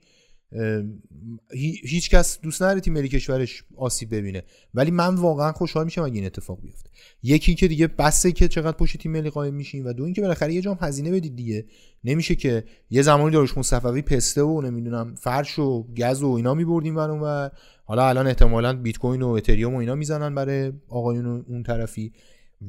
هیچ 1.84 2.10
کس 2.10 2.40
دوست 2.40 2.62
نداره 2.62 2.80
تیم 2.80 2.92
ملی 2.92 3.08
کشورش 3.08 3.64
آسیب 3.76 4.14
ببینه. 4.14 4.42
ولی 4.74 4.90
من 4.90 5.14
واقعا 5.14 5.52
خوشحال 5.52 5.84
میشم 5.84 6.02
اگه 6.02 6.14
این 6.14 6.26
اتفاق 6.26 6.60
بیفته. 6.60 6.90
یکی 7.22 7.54
که 7.54 7.68
دیگه 7.68 7.86
بسه 7.86 8.32
که 8.32 8.48
چقدر 8.48 8.76
پشت 8.76 8.96
تیم 8.96 9.12
ملی 9.12 9.30
قایم 9.30 9.54
میشیم 9.54 9.86
و 9.86 9.92
دو 9.92 10.04
اینکه 10.04 10.20
بالاخره 10.20 10.54
یه 10.54 10.60
جام 10.60 10.78
هزینه 10.80 11.10
بدید 11.10 11.36
دیگه. 11.36 11.64
نمیشه 12.04 12.34
که 12.34 12.64
یه 12.90 13.02
زمانی 13.02 13.30
داروش 13.30 13.58
مصطفی 13.58 14.02
پسته 14.02 14.42
و 14.42 14.60
نمی‌دونم 14.60 15.14
فرش 15.14 15.58
و 15.58 15.82
گز 15.82 16.22
و 16.22 16.28
اینا 16.28 16.54
میبردیم 16.54 16.94
برون 16.94 17.20
و 17.20 17.48
حالا 17.84 18.08
الان 18.08 18.26
احتمالا 18.26 18.72
بیت 18.72 18.98
کوین 18.98 19.22
و 19.22 19.28
اتریوم 19.28 19.74
و 19.74 19.78
اینا 19.78 19.94
می‌زنن 19.94 20.34
برای 20.34 20.72
آقایون 20.88 21.26
اون 21.48 21.62
طرفی. 21.62 22.12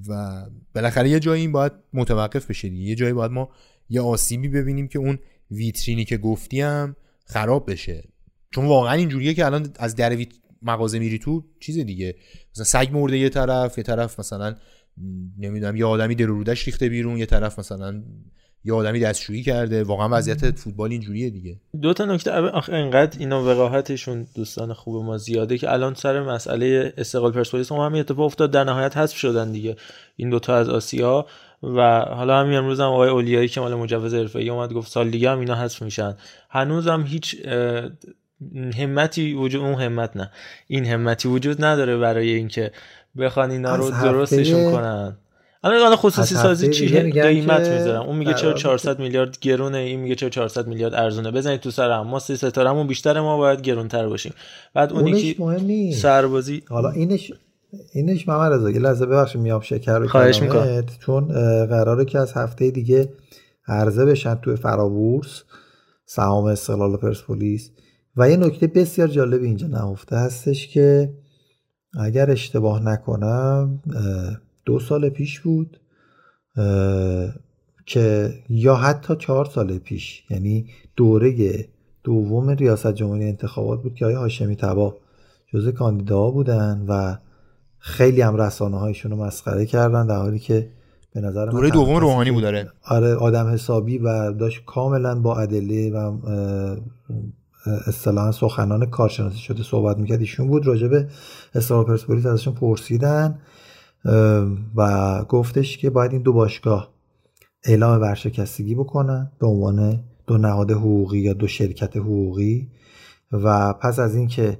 و 0.07 0.45
بالاخره 0.75 1.09
یه 1.09 1.19
جایی 1.19 1.41
این 1.41 1.51
باید 1.51 1.71
متوقف 1.93 2.49
بشه 2.49 2.69
دیگه. 2.69 2.83
یه 2.83 2.95
جایی 2.95 3.13
باید 3.13 3.31
ما 3.31 3.49
یه 3.89 4.01
آسیبی 4.01 4.47
ببینیم 4.47 4.87
که 4.87 4.99
اون 4.99 5.19
ویترینی 5.51 6.05
که 6.05 6.17
گفتیم 6.17 6.95
خراب 7.25 7.71
بشه. 7.71 8.03
چون 8.51 8.65
واقعا 8.65 8.93
اینجوریه 8.93 9.33
که 9.33 9.45
الان 9.45 9.69
از 9.79 9.95
در 9.95 10.15
ویت 10.15 10.33
مغازه 10.61 10.99
میری 10.99 11.19
تو 11.19 11.45
چیز 11.59 11.77
دیگه. 11.77 12.15
مثلا 12.51 12.65
سگ 12.65 12.89
مرده 12.93 13.17
یه 13.17 13.29
طرف 13.29 13.77
یه 13.77 13.83
طرف 13.83 14.19
مثلا 14.19 14.55
نمی‌دونم 15.37 15.75
یه 15.75 15.85
آدمی 15.85 16.15
در 16.15 16.25
رودش 16.25 16.65
ریخته 16.65 16.89
بیرون 16.89 17.17
یه 17.17 17.25
طرف 17.25 17.59
مثلا 17.59 18.03
یه 18.65 18.73
آدمی 18.73 18.99
دستشویی 18.99 19.43
کرده. 19.43 19.83
واقعا 19.83 20.09
وضعیت 20.11 20.59
فوتبال 20.59 20.91
اینجوریه 20.91 21.29
دیگه. 21.29 21.55
دو 21.81 21.93
تا 21.93 22.05
نکته. 22.05 22.31
آخه 22.31 22.73
انقدر 22.73 23.19
اینا 23.19 23.43
وقاحتشون 23.43 24.27
دوستان 24.35 24.73
خوب 24.73 25.05
ما 25.05 25.17
زیاده 25.17 25.57
که 25.57 25.73
الان 25.73 25.93
سر 25.93 26.21
مسئله 26.23 26.93
استقلال 26.97 27.31
پرسپولیس 27.31 27.71
هم 27.71 27.77
همین 27.77 27.99
اتفاق 27.99 28.25
افتاد. 28.25 28.51
در 28.51 28.63
نهایت 28.63 28.97
حذف 28.97 29.17
شدن 29.17 29.51
دیگه 29.51 29.75
این 30.15 30.29
دوتا 30.29 30.55
از 30.55 30.69
آسیا. 30.69 31.25
و 31.63 31.99
حالا 31.99 32.39
همین 32.39 32.57
امروز 32.57 32.79
هم 32.79 32.85
آقای 32.85 33.09
اولیایی 33.09 33.47
که 33.47 33.61
مال 33.61 33.75
مجوز 33.75 34.13
حرفه‌ای 34.13 34.49
اومد 34.49 34.73
گفت 34.73 34.91
سال 34.91 35.09
دیگه 35.09 35.29
هم 35.29 35.39
اینا 35.39 35.55
حذف 35.55 35.81
میشن. 35.81 36.15
هنوز 36.49 36.87
هم 36.87 37.03
هیچ 37.03 37.35
همتی 38.77 39.33
وجود 39.33 39.61
اون 39.61 39.81
همت 39.81 40.17
نه. 40.17 40.31
این 40.67 40.85
همتی 40.85 41.27
وجود 41.27 41.65
نداره 41.65 41.97
برای 41.97 42.29
اینکه 42.29 42.71
بخوان 43.19 43.51
اینا 43.51 43.75
رو 43.75 43.89
درستشون 43.89 44.71
کنن. 44.71 45.17
الان 45.65 45.95
خصوصی 45.95 46.35
سازی 46.35 46.69
چی 46.69 46.87
قیمت 47.11 47.67
می‌ذارم. 47.67 48.01
اون 48.01 48.17
میگه 48.17 48.33
چرا 48.33 48.53
400 48.53 48.99
میلیارد 48.99 49.37
گرونه 49.41 49.77
این 49.77 49.99
میگه 49.99 50.15
چرا 50.15 50.29
400 50.29 50.67
میلیارد 50.67 50.93
ارزونه. 50.93 51.31
بزنید 51.31 51.59
تو 51.59 51.71
سر 51.71 51.91
هم 51.91 52.07
ما 52.07 52.19
سه 52.19 52.35
ستارمون 52.35 52.87
بیشتر 52.87 53.21
ما 53.21 53.37
باید 53.37 53.61
گرونتر 53.61 54.07
باشیم. 54.07 54.33
بعد 54.73 54.93
اونی 54.93 55.33
که 55.33 55.91
سربازی 55.95 56.63
حالا 56.69 56.89
اینش 56.89 57.31
اینش 57.93 58.27
محمد 58.27 58.53
رضا 58.53 58.71
یه 58.71 58.79
لحظه 58.79 59.05
ببخشید 59.05 59.41
میام 59.41 59.61
شکر 59.61 59.99
رو 59.99 60.07
خواهش 60.07 60.41
می‌کنم. 60.41 60.83
چون 60.99 61.27
قراره 61.65 62.05
که 62.05 62.19
از 62.19 62.33
هفته 62.33 62.71
دیگه 62.71 63.09
عرضه 63.67 64.05
بشن 64.05 64.35
تو 64.35 64.55
فرابورس 64.55 65.43
سهام 66.05 66.45
استقلال 66.45 66.97
پرسپولیس. 66.97 67.71
و 68.17 68.29
یه 68.29 68.37
نکته 68.37 68.67
بسیار 68.67 69.07
جالب 69.07 69.43
اینجا 69.43 69.67
نهفته 69.67 70.15
هستش 70.15 70.67
که 70.67 71.13
اگر 71.99 72.31
اشتباه 72.31 72.83
نکنم 72.83 73.81
دو 74.65 74.79
سال 74.79 75.09
پیش 75.09 75.39
بود 75.39 75.79
که 77.85 78.33
یا 78.49 78.75
حتی 78.75 79.15
چهار 79.15 79.45
سال 79.45 79.77
پیش 79.77 80.23
یعنی 80.29 80.65
دوره 80.95 81.65
دوم 82.03 82.49
ریاست 82.49 82.93
جمهوری 82.93 83.23
انتخابات 83.23 83.83
بود 83.83 83.95
که 83.95 84.05
آیا 84.05 84.19
هاشمی 84.19 84.55
تبا 84.55 84.97
جزء 85.53 85.71
کاندیداها 85.71 86.31
بودن 86.31 86.85
و 86.87 87.17
خیلی 87.79 88.21
هم 88.21 88.35
رسانه 88.35 88.79
هایشون 88.79 89.11
رو 89.11 89.17
مسخره 89.17 89.65
کردن 89.65 90.07
در 90.07 90.17
حالی 90.17 90.39
که 90.39 90.69
به 91.13 91.21
نظر 91.21 91.45
دوره 91.45 91.69
دوم 91.69 91.95
روحانی 91.95 92.31
بود 92.31 92.41
داره 92.41 92.71
آره 92.83 93.15
آدم 93.15 93.47
حسابی 93.47 93.97
و 93.97 94.31
داشت 94.31 94.65
کاملا 94.65 95.19
با 95.19 95.39
ادله 95.39 95.91
و 95.91 96.17
اصطلاحا 97.87 98.31
سخنان 98.31 98.85
کارشناسی 98.85 99.37
شده 99.37 99.63
صحبت 99.63 99.97
می‌کرد. 99.97 100.19
ایشون 100.19 100.47
بود 100.47 100.67
راجع 100.67 100.87
به 100.87 101.07
استقلال 101.55 101.85
پرسپولیس 101.85 102.25
ازشون 102.25 102.53
پرسیدن. 102.53 103.39
و 104.75 105.23
گفتش 105.29 105.77
که 105.77 105.89
باید 105.89 106.11
این 106.11 106.21
دو 106.21 106.33
باشگاه 106.33 106.93
اعلام 107.63 108.01
ورشکستگی 108.01 108.75
بکنن 108.75 109.31
به 109.39 109.47
عنوان 109.47 109.99
دو 110.27 110.37
نهاد 110.37 110.71
حقوقی 110.71 111.19
یا 111.19 111.33
دو 111.33 111.47
شرکت 111.47 111.97
حقوقی 111.97 112.67
و 113.31 113.73
پس 113.73 113.99
از 113.99 114.15
اینکه 114.15 114.59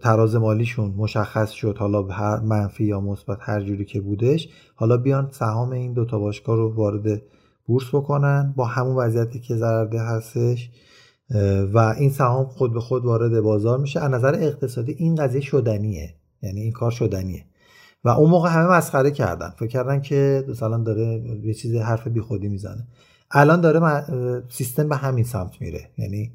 تراز 0.00 0.36
مالیشون 0.36 0.94
مشخص 0.96 1.50
شد 1.50 1.76
حالا 1.78 2.02
منفی 2.44 2.84
یا 2.84 3.00
مثبت 3.00 3.38
هر 3.40 3.60
جوری 3.60 3.84
که 3.84 4.00
بودش 4.00 4.48
حالا 4.74 4.96
بیان 4.96 5.28
سهام 5.30 5.70
این 5.70 5.92
دو 5.92 6.04
تا 6.04 6.18
باشگاه 6.18 6.56
رو 6.56 6.74
وارد 6.74 7.22
بورس 7.66 7.94
بکنن 7.94 8.54
با 8.56 8.64
همون 8.64 8.96
وضعیتی 8.96 9.40
که 9.40 9.56
ضررده 9.56 10.00
هستش 10.00 10.70
و 11.72 11.78
این 11.98 12.10
سهام 12.10 12.46
خود 12.46 12.72
به 12.72 12.80
خود 12.80 13.04
وارد 13.04 13.40
بازار 13.40 13.78
میشه. 13.78 14.00
از 14.00 14.10
نظر 14.10 14.34
اقتصادی 14.34 14.92
این 14.92 15.14
قضیه 15.14 15.40
شدنیه 15.40 16.14
یعنی 16.42 16.60
این 16.60 16.72
کار 16.72 16.90
شدنیه. 16.90 17.44
و 18.04 18.08
اون 18.08 18.30
موقع 18.30 18.48
همه 18.48 18.66
مسخره 18.66 19.10
کردن. 19.10 19.50
فکر 19.58 19.68
کردن 19.68 20.00
که 20.00 20.44
مثلا 20.48 20.78
داره 20.78 21.22
یه 21.42 21.54
چیز 21.54 21.74
حرف 21.74 22.06
بیخودی 22.06 22.48
می‌زنه. 22.48 22.86
الان 23.30 23.60
داره 23.60 24.04
سیستم 24.48 24.88
به 24.88 24.96
همین 24.96 25.24
سمت 25.24 25.60
میره. 25.60 25.90
یعنی 25.98 26.32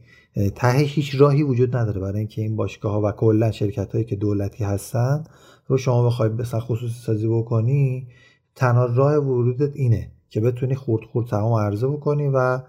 ته 0.55 0.77
هیچ 0.77 1.15
راهی 1.21 1.43
وجود 1.43 1.75
نداره 1.75 2.01
برای 2.01 2.17
اینکه 2.17 2.41
این 2.41 2.55
باشگاه 2.55 2.91
ها 2.91 3.01
و 3.01 3.11
کلا 3.11 3.51
شرکت 3.51 3.91
هایی 3.91 4.05
که 4.05 4.15
دولتی 4.15 4.63
هستن 4.63 5.23
رو 5.67 5.77
شما 5.77 6.05
بخوای 6.05 6.29
مثلا 6.29 6.59
خصوصی 6.59 6.99
سازی 7.05 7.27
بکنی 7.27 8.07
تنها 8.55 8.85
راه 8.85 9.15
ورودت 9.15 9.75
اینه 9.75 10.11
که 10.29 10.41
بتونی 10.41 10.75
خورد 10.75 11.03
خورد 11.05 11.27
سهام 11.27 11.53
عرضه 11.53 11.87
بکنی 11.87 12.27
و 12.33 12.59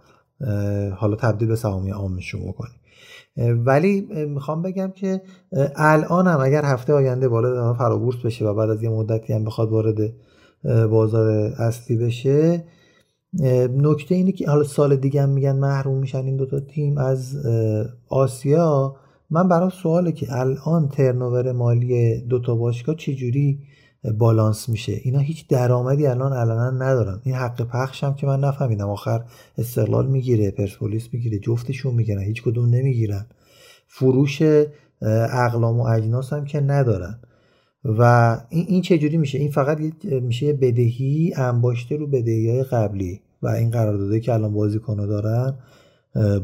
حالا 0.96 1.16
تبدیل 1.16 1.48
به 1.48 1.56
سهامی 1.56 1.90
عامشون 1.90 2.40
بکنی. 2.48 2.74
ولی 3.36 4.00
می‌خوام 4.28 4.62
بگم 4.62 4.90
که 4.90 5.22
الان 5.76 6.26
هم 6.26 6.40
اگر 6.40 6.64
هفته 6.64 6.92
آینده 6.92 7.28
وارد 7.28 7.76
فرابورس 7.76 8.16
بشه 8.16 8.44
و 8.44 8.54
بعد 8.54 8.70
از 8.70 8.82
یه 8.82 8.88
مدتی 8.88 9.32
هم 9.32 9.44
بخواد 9.44 9.70
وارد 9.70 10.12
بازار 10.90 11.52
اصلی 11.58 11.96
بشه 11.96 12.64
نکته 13.76 14.14
اینه 14.14 14.32
که 14.32 14.48
حالا 14.48 14.64
سال 14.64 14.96
دیگه 14.96 15.22
هم 15.22 15.28
میگن 15.28 15.56
محروم 15.56 15.98
میشن 15.98 16.24
این 16.24 16.36
دوتا 16.36 16.60
تیم 16.60 16.98
از 16.98 17.36
آسیا. 18.08 18.96
من 19.30 19.48
برام 19.48 19.70
سواله 19.70 20.12
که 20.12 20.26
الان 20.30 20.88
ترنوور 20.88 21.52
مالی 21.52 22.20
دوتا 22.20 22.54
باشگاه 22.54 22.94
چجوری 22.94 23.58
بالانس 24.18 24.68
میشه. 24.68 25.00
اینا 25.02 25.18
هیچ 25.18 25.48
درآمدی 25.48 26.06
الان 26.06 26.32
الان 26.32 26.82
ندارن. 26.82 27.20
این 27.24 27.34
حق 27.34 27.62
پخش 27.62 28.04
هم 28.04 28.14
که 28.14 28.26
من 28.26 28.40
نفهمیدم. 28.40 28.88
آخر 28.88 29.24
استقلال 29.58 30.06
می‌گیره 30.06 30.50
پرسپولیس 30.50 31.08
می‌گیره 31.12 31.38
جفتشون 31.38 31.94
می‌گیرن 31.94 32.22
هیچ 32.22 32.42
کدوم 32.42 32.66
نمی‌گیرن. 32.66 33.26
فروش 33.88 34.42
اقلام 35.32 35.80
و 35.80 35.82
اجناس 35.82 36.32
هم 36.32 36.44
که 36.44 36.60
ندارن. 36.60 37.18
و 37.84 38.02
این, 38.50 38.64
این 38.68 38.82
چجوری 38.82 39.16
میشه؟ 39.16 39.38
این 39.38 39.50
فقط 39.50 39.78
میشه 40.04 40.52
بدهی 40.52 41.32
انباشته 41.36 41.96
رو 41.96 42.06
بدهی 42.06 42.50
های 42.50 42.62
قبلی. 42.62 43.20
و 43.42 43.48
این 43.48 43.70
قراردادی 43.70 44.20
که 44.20 44.32
الان 44.32 44.52
بازیکن‌ها 44.54 45.06
دارن 45.06 45.54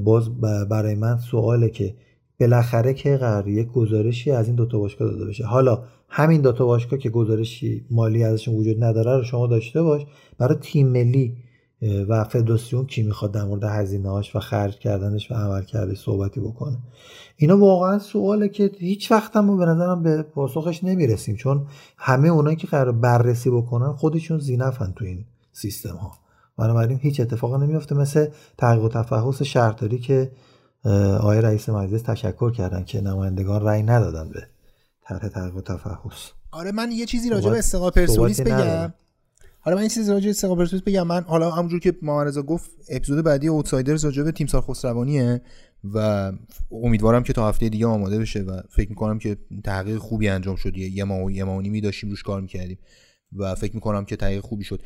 باز 0.05 0.41
برای 0.69 0.95
من 0.95 1.19
سواله 1.19 1.69
که 1.69 1.95
بالاخره 2.41 2.95
که 2.95 3.17
قرار 3.17 3.49
یک 3.49 3.69
گزارشی 3.69 4.31
از 4.31 4.47
این 4.47 4.57
دوتا 4.57 4.79
باشگاه 4.79 5.11
داده 5.11 5.25
بشه. 5.25 5.45
حالا 5.45 5.83
همین 6.11 6.41
دوتا 6.41 6.67
باشگاه 6.67 6.99
که 6.99 7.11
گزارشی 7.11 7.85
مالی 7.91 8.25
ازشون 8.25 8.55
وجود 8.55 8.85
نداره 8.85 9.17
رو 9.17 9.23
شما 9.23 9.47
داشته 9.47 9.83
باش. 9.83 10.03
برای 10.39 10.59
تیم 10.61 10.89
ملی 10.89 11.37
و 12.09 12.25
فدراسیون 12.25 12.87
کی 12.87 13.03
می‌خواد 13.03 13.33
در 13.33 13.45
مورد 13.45 13.65
هزینه‌هاش 13.65 14.37
و 14.37 14.39
خرج 14.39 14.79
کردنش 14.79 15.31
و 15.31 15.35
عمل 15.35 15.63
کرده 15.63 15.95
صحبتی 15.95 16.41
بکنه؟ 16.41 16.79
اینا 17.37 17.59
واقعا 17.59 17.99
سواله 17.99 18.49
که 18.49 18.71
هیچ 18.79 19.13
وقت 19.13 19.37
هم 19.37 19.59
به 19.59 19.67
نظرم 19.67 20.03
به 20.03 20.23
پاسخش 20.23 20.85
نمی‌رسیم 20.85 21.37
چون 21.37 21.67
همه 21.97 22.29
اونایی 22.29 22.57
که 22.57 22.67
قرار 22.67 22.93
بررسی 22.93 23.51
بکنن 23.51 23.93
خودشون 23.93 24.39
زینفن 24.39 24.93
تو 24.97 25.05
این 25.05 25.25
سیستم 25.53 25.97
ها 25.97 26.13
بنابراین 26.59 26.99
هیچ 27.03 27.21
اتفاقی 27.21 27.67
نمیافته 27.67 27.95
مثل 27.95 28.27
تحقیق 28.59 28.85
و 28.85 28.89
تفحص 28.89 29.43
شهرداری 29.43 29.99
که 29.99 30.31
آقای 31.21 31.41
رئیس 31.41 31.69
مجلس 31.69 32.03
تشکر 32.03 32.51
کردن 32.51 32.85
که 32.85 33.01
نمایندگان 33.01 33.63
رأی 33.63 33.83
ندادن 33.83 34.29
به 34.29 34.47
طرح 35.11 35.29
تحقیق 35.29 35.57
و 35.57 35.61
تفحص. 35.61 36.31
آره 36.51 36.73
من 36.73 36.93
یه 36.93 37.07
چیزی 37.07 37.31
راجع 37.31 37.51
به 37.51 37.59
استقلال 37.59 37.91
پرسپولیس 37.91 38.41
بگم. 38.41 38.93
حالا 39.61 39.77
من 39.77 39.81
این 39.81 39.91
چیزی 39.91 40.11
راجع 40.11 40.25
به 40.25 40.31
استقلال 40.31 40.57
پرسپولیس 40.57 40.83
بگم. 40.83 41.07
من 41.07 41.23
حالا 41.23 41.51
همونجور 41.51 41.81
که 41.81 41.97
محمد 42.03 42.39
گفت 42.39 42.71
اپیزود 42.89 43.25
بعدی 43.25 43.49
اوتسایدرز 43.49 44.05
راجع 44.05 44.23
به 44.23 44.33
تیمسار 44.33 44.61
خسروانیه 44.61 45.43
و 45.85 46.33
امیدوارم 46.71 47.23
که 47.23 47.33
تا 47.33 47.49
هفته 47.49 47.69
دیگه 47.69 47.87
آماده 47.87 48.19
بشه 48.19 48.41
و 48.41 48.61
فکر 48.71 48.89
می‌کنم 48.89 49.19
که 49.19 49.37
تحقیق 49.65 49.99
خوبی 49.99 50.29
انجام 50.29 50.57
شد. 50.57 50.77
یه 50.77 51.05
ما 51.05 51.25
و 51.25 51.31
یه 51.31 51.45
ما 51.45 51.57
و 51.57 51.81
داشتیم 51.81 52.11
روش 52.11 52.23
کار 52.23 52.41
می‌کردیم 52.41 52.79
و 53.37 53.55
فکر 53.55 53.75
می‌کنم 53.75 54.05
که 54.05 54.17
تحقیق 54.17 54.41
خوبی 54.41 54.65
شد. 54.65 54.83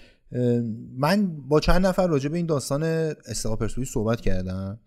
من 0.98 1.36
با 1.48 1.60
چند 1.60 1.86
نفر 1.86 2.06
راجع 2.06 2.28
به 2.28 2.36
این 2.36 2.46
داستان 2.46 2.82
استقلال 2.82 3.56
پرسپولیس 3.56 3.90
صحبت 3.90 4.20
کردم 4.20 4.80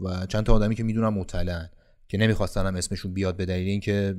و 0.00 0.26
چند 0.26 0.44
تا 0.44 0.54
آدمی 0.54 0.74
که 0.74 0.82
می‌دونم 0.82 1.14
مطلعن 1.14 1.68
که 2.08 2.18
نمی‌خواستن 2.18 2.66
هم 2.66 2.76
اسمشون 2.76 3.12
بیاد 3.12 3.36
به 3.36 3.46
دلیل 3.46 3.68
اینکه 3.68 4.16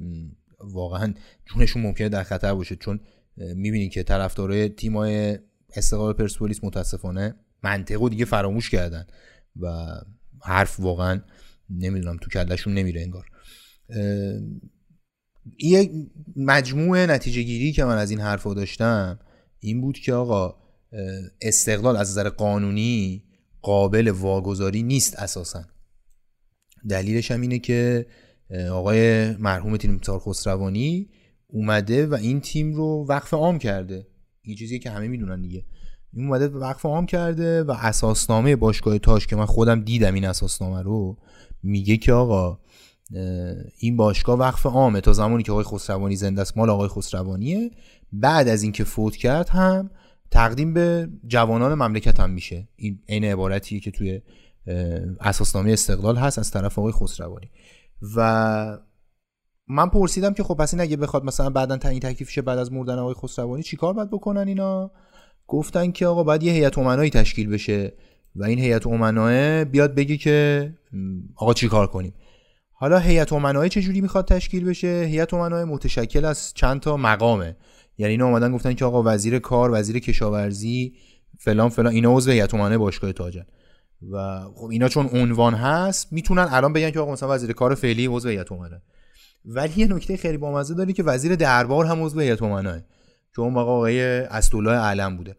واقعا 0.61 1.13
جونشون 1.45 1.81
ممکنه 1.81 2.09
در 2.09 2.23
خطر 2.23 2.53
باشه 2.53 2.75
چون 2.75 2.99
می‌بینین 3.37 3.89
که 3.89 4.03
طرفدارای 4.03 4.69
تیمای 4.69 5.39
استقلال 5.75 6.13
پرسپولیس 6.13 6.63
متاسفانه 6.63 7.35
منطقو 7.63 8.09
دیگه 8.09 8.25
فراموش 8.25 8.69
کردن 8.69 9.07
و 9.59 9.69
حرف 10.41 10.79
واقعا 10.79 11.21
نمی‌دونم 11.69 12.17
تو 12.17 12.29
کلشون 12.29 12.73
نمیره 12.73 13.01
انگار. 13.01 13.25
یک 15.59 15.91
مجموعه 16.35 17.05
نتیجه 17.05 17.41
گیری 17.41 17.71
که 17.71 17.83
من 17.83 17.97
از 17.97 18.11
این 18.11 18.19
حرف 18.19 18.47
داشتم 18.47 19.19
این 19.59 19.81
بود 19.81 19.97
که 19.97 20.13
آقا 20.13 20.55
استقلال 21.41 21.97
از 21.97 22.09
نظر 22.09 22.29
قانونی 22.29 23.23
قابل 23.61 24.07
واگذاری 24.07 24.83
نیست 24.83 25.15
اساسا. 25.15 25.65
دلیلش 26.89 27.31
هم 27.31 27.41
اینه 27.41 27.59
که 27.59 28.05
آقای 28.71 29.31
مرحوم 29.35 29.77
تیمسار 29.77 30.19
خسروانی 30.19 31.09
اومده 31.47 32.07
و 32.07 32.13
این 32.13 32.41
تیم 32.41 32.73
رو 32.73 33.05
وقف 33.09 33.33
عام 33.33 33.59
کرده. 33.59 34.07
این 34.41 34.55
چیزی 34.55 34.79
که 34.79 34.89
همه 34.89 35.07
می‌دونن 35.07 35.41
دیگه. 35.41 35.65
این 36.13 36.27
اومده 36.27 36.47
وقف 36.47 36.85
عام 36.85 37.05
کرده 37.05 37.63
و 37.63 37.71
اساسنامه 37.71 38.55
باشگاه 38.55 38.97
تاش 38.97 39.27
که 39.27 39.35
من 39.35 39.45
خودم 39.45 39.81
دیدم 39.81 40.13
این 40.13 40.25
اساسنامه 40.25 40.81
رو 40.81 41.17
میگه 41.63 41.97
که 41.97 42.13
آقا 42.13 42.59
این 43.77 43.97
باشگاه 43.97 44.39
وقف 44.39 44.65
عامه 44.65 45.01
تا 45.01 45.13
زمانی 45.13 45.43
که 45.43 45.51
آقای 45.51 45.63
خسروانی 45.63 46.15
زنده 46.15 46.41
است 46.41 46.57
مال 46.57 46.69
آقای 46.69 46.87
خسروانیه. 46.87 47.71
بعد 48.13 48.47
از 48.47 48.63
اینکه 48.63 48.83
فوت 48.83 49.15
کرد 49.15 49.49
هم 49.49 49.89
تقدیم 50.31 50.73
به 50.73 51.09
جوانان 51.27 51.73
مملکت 51.73 52.19
هم 52.19 52.29
میشه. 52.29 52.67
این 52.75 52.99
عین 53.09 53.23
عبارتیه 53.23 53.79
که 53.79 53.91
توی 53.91 54.21
اساسنامه 55.19 55.71
استقلال 55.71 56.17
هست 56.17 56.39
از 56.39 56.51
طرف 56.51 56.79
آقای 56.79 56.91
خسروانی. 56.91 57.49
و 58.15 58.77
من 59.67 59.89
پرسیدم 59.89 60.33
که 60.33 60.43
خب 60.43 60.53
پس 60.53 60.73
این 60.73 60.81
اگه 60.81 60.97
بخواد 60.97 61.23
مثلا 61.23 61.49
بعدا 61.49 61.77
تعیین 61.77 61.99
تکلیف 61.99 62.29
شه 62.29 62.41
بعد 62.41 62.57
از 62.57 62.71
مردن 62.71 62.99
آقای 62.99 63.13
خسروانی 63.13 63.63
چیکار 63.63 63.93
باید 63.93 64.09
بکنن 64.09 64.47
اینا؟ 64.47 64.91
گفتن 65.47 65.91
که 65.91 66.07
آقا 66.07 66.23
باید 66.23 66.43
یه 66.43 66.51
هیئت 66.51 66.77
امنایی 66.77 67.09
تشکیل 67.09 67.49
بشه 67.49 67.93
و 68.35 68.43
این 68.43 68.59
هیئت 68.59 68.87
امناه 68.87 69.63
بیاد 69.65 69.95
بگه 69.95 70.17
که 70.17 70.73
آقا 71.35 71.53
چیکار 71.53 71.87
کنیم؟ 71.87 72.13
حالا 72.71 72.99
هیئت 72.99 73.33
امناه 73.33 73.69
چه 73.69 73.81
جوری 73.81 74.01
می‌خواد 74.01 74.27
تشکیل 74.27 74.65
بشه؟ 74.65 75.05
هیئت 75.09 75.33
امناه 75.33 75.63
متشکل 75.63 76.25
از 76.25 76.53
چند 76.53 76.79
تا 76.79 76.97
مقامه. 76.97 77.55
یعنی 77.97 78.11
اینا 78.11 78.25
اومدن 78.25 78.51
گفتن 78.51 78.73
که 78.73 78.85
آقا 78.85 79.03
وزیر 79.05 79.39
کار 79.39 79.71
وزیر 79.73 79.99
کشاورزی 79.99 80.93
فلان 81.39 81.69
فلان 81.69 81.93
اینا 81.93 82.13
عضو 82.15 82.31
هیئت 82.31 82.53
امنه 82.53 82.77
باشگاه 82.77 83.11
تاجن. 83.11 83.45
و 84.11 84.39
خب 84.55 84.69
اینا 84.71 84.89
چون 84.89 85.09
عنوان 85.13 85.53
هست 85.53 86.13
می‌تونن 86.13 86.47
الان 86.51 86.73
بگن 86.73 86.91
که 86.91 86.99
آقا 86.99 87.11
مثلا 87.11 87.29
وزیر 87.29 87.53
کار 87.53 87.75
فعلی 87.75 88.07
عضو 88.07 88.29
هیئت 88.29 88.51
امنه. 88.51 88.81
ولی 89.45 89.73
یه 89.75 89.87
نکته 89.87 90.17
خیلی 90.17 90.37
بامزه 90.37 90.73
داره 90.73 90.93
که 90.93 91.03
وزیر 91.03 91.35
دربار 91.35 91.85
هم 91.85 92.03
عضو 92.03 92.19
هیئت 92.19 92.41
امنه. 92.41 92.85
که 93.35 93.41
اون 93.41 93.53
موقع 93.53 93.71
آقای 93.71 94.01
اسدالله 94.19 94.71
علم 94.71 95.17
بوده. 95.17 95.35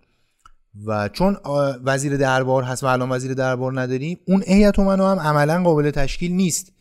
و 0.86 1.08
چون 1.08 1.36
وزیر 1.84 2.16
دربار 2.16 2.62
هست 2.62 2.84
و 2.84 2.86
الان 2.86 3.12
وزیر 3.12 3.34
دربار 3.34 3.80
نداریم 3.80 4.18
اون 4.28 4.42
هیئت 4.46 4.78
امنه 4.78 5.08
هم 5.08 5.18
عملا 5.18 5.62
قابل 5.62 5.90
تشکیل 5.90 6.32
نیست. 6.32 6.72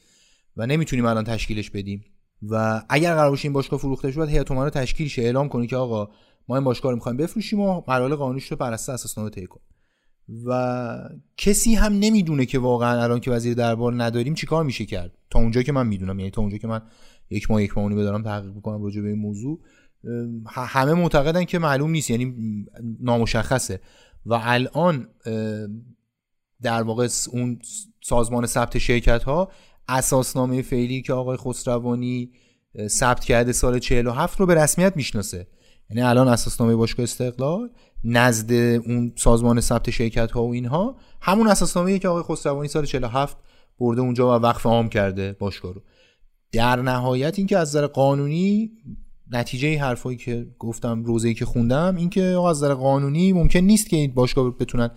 و 0.57 0.65
نمی‌تونیم 0.65 1.05
الان 1.05 1.23
تشکیلش 1.23 1.69
بدیم. 1.69 2.05
و 2.49 2.81
اگر 2.89 3.15
قرار 3.15 3.29
باشه 3.29 3.45
این 3.45 3.53
باشگاه 3.53 3.79
فروخته 3.79 4.11
شد 4.11 4.29
هیئت 4.29 4.51
امنه 4.51 4.69
تشکیل 4.69 5.07
شه 5.07 5.21
اعلام 5.21 5.49
کنه 5.49 5.67
که 5.67 5.75
آقا 5.75 6.09
ما 6.47 6.55
این 6.55 6.65
باشگاه 6.65 6.91
رو 6.91 6.95
می‌خوایم 6.95 7.17
بفروشیم 7.17 7.59
و 7.59 7.81
مراحل 7.87 8.15
قانونیش 8.15 8.45
رو 8.51 8.57
بر 8.57 8.73
اساس 8.73 8.89
اساسنامه 8.89 9.29
طی 9.29 9.47
کنیم. 9.47 9.65
و 10.45 11.09
کسی 11.37 11.75
هم 11.75 11.93
نمی‌دونه 11.93 12.45
که 12.45 12.59
واقعا 12.59 13.03
الان 13.03 13.19
که 13.19 13.31
وزیر 13.31 13.53
دربار 13.53 14.03
نداریم 14.03 14.33
چیکار 14.33 14.63
میشه 14.63 14.85
کرد. 14.85 15.17
تا 15.29 15.39
اونجا 15.39 15.61
که 15.63 15.71
من 15.71 15.87
می‌دونم 15.87 16.19
یعنی 16.19 16.31
تا 16.31 16.41
اونجا 16.41 16.57
که 16.57 16.67
من 16.67 16.81
یک 17.29 17.51
ماه 17.51 17.63
یک 17.63 17.77
ماهونی 17.77 17.95
بدارم 17.95 18.23
تحقیق 18.23 18.55
می‌کنم 18.55 18.83
راجع 18.83 19.01
به 19.01 19.07
این 19.07 19.19
موضوع 19.19 19.59
همه 20.55 20.93
معتقدن 20.93 21.43
که 21.43 21.59
معلوم 21.59 21.91
نیست 21.91 22.09
یعنی 22.09 22.35
نامشخصه. 22.99 23.79
و 24.25 24.39
الان 24.43 25.07
در 26.61 26.81
واقع 26.81 27.07
اون 27.31 27.59
سازمان 28.01 28.45
ثبت 28.45 28.77
شرکت 28.77 29.23
ها 29.23 29.51
اساسنامه 29.87 30.61
فعلی 30.61 31.01
که 31.01 31.13
آقای 31.13 31.37
خسروانی 31.37 32.31
ثبت 32.87 33.25
کرده 33.25 33.51
سال 33.51 33.79
47 33.79 34.39
رو 34.39 34.45
به 34.45 34.55
رسمیت 34.55 34.95
می‌شناسه. 34.95 35.47
یعنی 35.89 36.01
الان 36.01 36.27
اساسنامه 36.27 36.75
باشگاه 36.75 37.03
استقلال 37.03 37.69
نزد 38.03 38.51
اون 38.51 39.13
سازمان 39.15 39.61
ثبت 39.61 39.89
شرکت 39.89 40.31
ها 40.31 40.43
و 40.43 40.53
اینها. 40.53 40.97
همون 41.21 41.47
اساسنامه 41.47 41.99
که 41.99 42.07
آقای 42.07 42.23
خسروانی 42.23 42.67
سال 42.67 42.85
47 42.85 43.37
برده 43.79 44.01
اونجا 44.01 44.27
و 44.27 44.41
وقف 44.41 44.65
عام 44.65 44.89
کرده 44.89 45.35
باشگاه 45.39 45.73
رو. 45.73 45.81
در 46.51 46.81
نهایت 46.81 47.39
اینکه 47.39 47.57
از 47.57 47.69
نظر 47.69 47.87
قانونی 47.87 48.71
نتیجه 49.31 49.79
حرفایی 49.79 50.17
که 50.17 50.47
گفتم 50.59 51.03
روزی 51.03 51.33
که 51.33 51.45
خوندم 51.45 51.95
اینکه 51.95 52.23
از 52.23 52.57
نظر 52.57 52.73
قانونی 52.73 53.33
ممکن 53.33 53.59
نیست 53.59 53.89
که 53.89 53.97
این 53.97 54.13
باشگاه 54.13 54.57
بتونن 54.57 54.89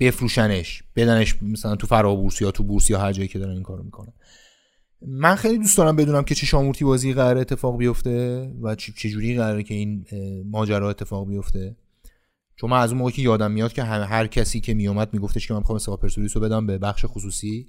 بفروشنش 0.00 0.82
بدنش 0.96 1.42
مثلا 1.42 1.76
تو 1.76 1.86
فرابورس 1.86 2.40
یا 2.40 2.50
تو 2.50 2.62
بورس 2.62 2.90
یا 2.90 2.98
هر 2.98 3.12
جایی 3.12 3.28
که 3.28 3.38
دارن 3.38 3.52
این 3.52 3.62
کارو 3.62 3.82
می‌کنن. 3.82 4.12
من 5.08 5.34
خیلی 5.34 5.58
دوست 5.58 5.78
دارم 5.78 5.96
بدونم 5.96 6.22
که 6.22 6.34
چه 6.34 6.46
شامورتی 6.46 6.84
بازی 6.84 7.12
قرار 7.12 7.38
اتفاق 7.38 7.78
بیفته 7.78 8.50
و 8.62 8.74
چه 8.74 9.08
جوری 9.08 9.36
قراره 9.36 9.62
که 9.62 9.74
این 9.74 10.04
ماجرا 10.50 10.90
اتفاق 10.90 11.28
بیفته. 11.28 11.76
چون 12.56 12.70
من 12.70 12.80
از 12.80 12.90
اون 12.90 12.98
موقع 12.98 13.10
که 13.10 13.22
یادم 13.22 13.50
میاد 13.50 13.72
که 13.72 13.82
هر 13.82 14.26
کسی 14.26 14.60
که 14.60 14.74
میومد 14.74 15.08
میگفتش 15.12 15.48
که 15.48 15.54
من 15.54 15.60
می‌خوام 15.60 15.76
استقلال 15.76 15.98
پرسپولیس 15.98 16.36
بدم 16.36 16.66
به 16.66 16.78
بخش 16.78 17.04
خصوصی 17.08 17.66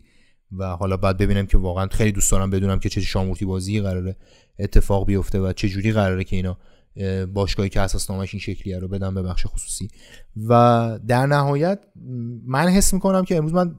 و 0.52 0.66
حالا 0.66 0.98
بعد 0.98 1.18
ببینم 1.18 1.46
که 1.46 1.58
واقعا 1.58 1.88
خیلی 1.88 2.12
دوست 2.12 2.32
دارم 2.32 2.50
بدونم 2.50 2.80
که 2.80 2.90
چه 2.90 3.02
شامورتی 3.02 3.46
بازی 3.46 3.82
قراره 3.82 4.16
اتفاق 4.60 5.06
بیفته 5.06 5.40
و 5.40 5.54
چه 5.54 5.70
جوری 5.70 5.92
قراره 5.92 6.24
که 6.24 6.36
اینا 6.36 6.58
باشگاهی 7.26 7.70
که 7.70 7.82
اساس 7.82 8.12
نامش 8.12 8.34
این 8.34 8.42
شکلیه 8.42 8.80
رو 8.80 8.88
بدم 8.88 9.16
به 9.16 9.22
بخش 9.22 9.46
خصوصی. 9.46 9.88
و 10.48 11.00
در 11.08 11.26
نهایت 11.26 11.80
من 12.46 12.68
حس 12.68 12.94
می‌کنم 12.94 13.26
که 13.26 13.36
امروز 13.36 13.54
من 13.54 13.76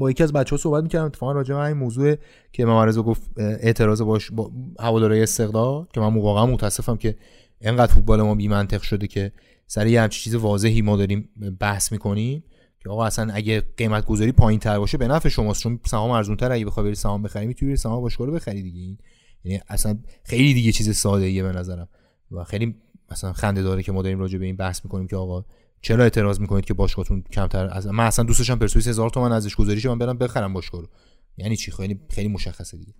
با 0.00 0.10
یکی 0.10 0.22
از 0.22 0.32
بچه 0.32 0.50
ها 0.50 0.56
صحبت 0.56 0.82
می‌کردم 0.82 1.04
اتفاقا 1.04 1.32
راجع 1.32 1.54
به 1.54 1.60
این 1.60 1.76
موضوع 1.76 2.14
که 2.52 2.64
ممارزه 2.64 3.02
گفت 3.02 3.30
اعتراض 3.36 4.02
باش 4.02 4.30
با 4.30 4.50
هوادارهای 4.80 5.22
استقلال 5.22 5.86
که 5.92 6.00
من 6.00 6.14
واقعا 6.14 6.46
متاسفم 6.46 6.96
که 6.96 7.16
انقدر 7.60 7.92
فوتبال 7.92 8.22
ما 8.22 8.34
بی 8.34 8.48
منطق 8.48 8.82
شده 8.82 9.06
که 9.06 9.32
سر 9.66 9.86
یه 9.86 10.02
همچین 10.02 10.22
چیز 10.22 10.34
واضحی 10.34 10.82
ما 10.82 10.96
داریم 10.96 11.28
بحث 11.60 11.92
می‌کنیم 11.92 12.44
که 12.82 12.90
آقا 12.90 13.04
اصلا 13.04 13.32
اگه 13.32 13.62
قیمت 13.76 14.06
گذاری 14.06 14.32
پایین 14.32 14.60
تر 14.60 14.78
باشه 14.78 14.98
به 14.98 15.08
نفع 15.08 15.28
شماست. 15.28 15.62
چون 15.62 15.80
سهام 15.86 16.10
ارزون 16.10 16.36
تر 16.36 16.52
اگه 16.52 16.64
بخوای 16.64 16.86
بری 16.86 16.94
سهام 16.94 17.22
بخری 17.22 17.46
می‌تونی 17.46 17.76
سهام 17.76 18.00
باشگاه 18.00 18.26
رو 18.26 18.32
بخری 18.32 18.62
دیگه. 18.62 18.96
یعنی 19.44 19.60
اصلا 19.68 19.98
خیلی 20.24 20.54
دیگه 20.54 20.72
چیز 20.72 20.96
ساده 20.96 21.24
ایه 21.24 21.42
به 21.42 21.52
نظرم. 21.52 21.88
و 22.30 22.44
خیلی 22.44 22.74
مثلا 23.10 23.32
خنده 23.32 23.62
داره 23.62 23.82
که 23.82 23.92
ما 23.92 24.02
داریم 24.02 24.18
راجع 24.18 24.38
به 24.38 24.44
این 24.46 24.56
بحث 24.56 24.84
می‌کنیم 24.84 25.06
که 25.06 25.16
آقا 25.16 25.44
چرا 25.80 26.02
اعتراض 26.02 26.40
می‌کنید 26.40 26.64
که 26.64 26.74
باشگاهتون 26.74 27.22
کمتر 27.22 27.68
از 27.72 27.86
من 27.86 28.04
اصلا 28.04 28.24
دوستشم 28.24 28.58
پرسپولیس 28.58 28.88
هزار 28.88 29.10
تومن 29.10 29.32
ازش 29.32 29.56
گذاری 29.56 29.88
من 29.88 29.98
برم 29.98 30.18
بخرم 30.18 30.52
باشگاه 30.52 30.80
رو 30.80 30.88
یعنی 31.36 31.56
چی؟ 31.56 31.70
خیلی 31.70 32.00
خیلی 32.10 32.28
مشخصه 32.28 32.78
دیگه. 32.78 32.94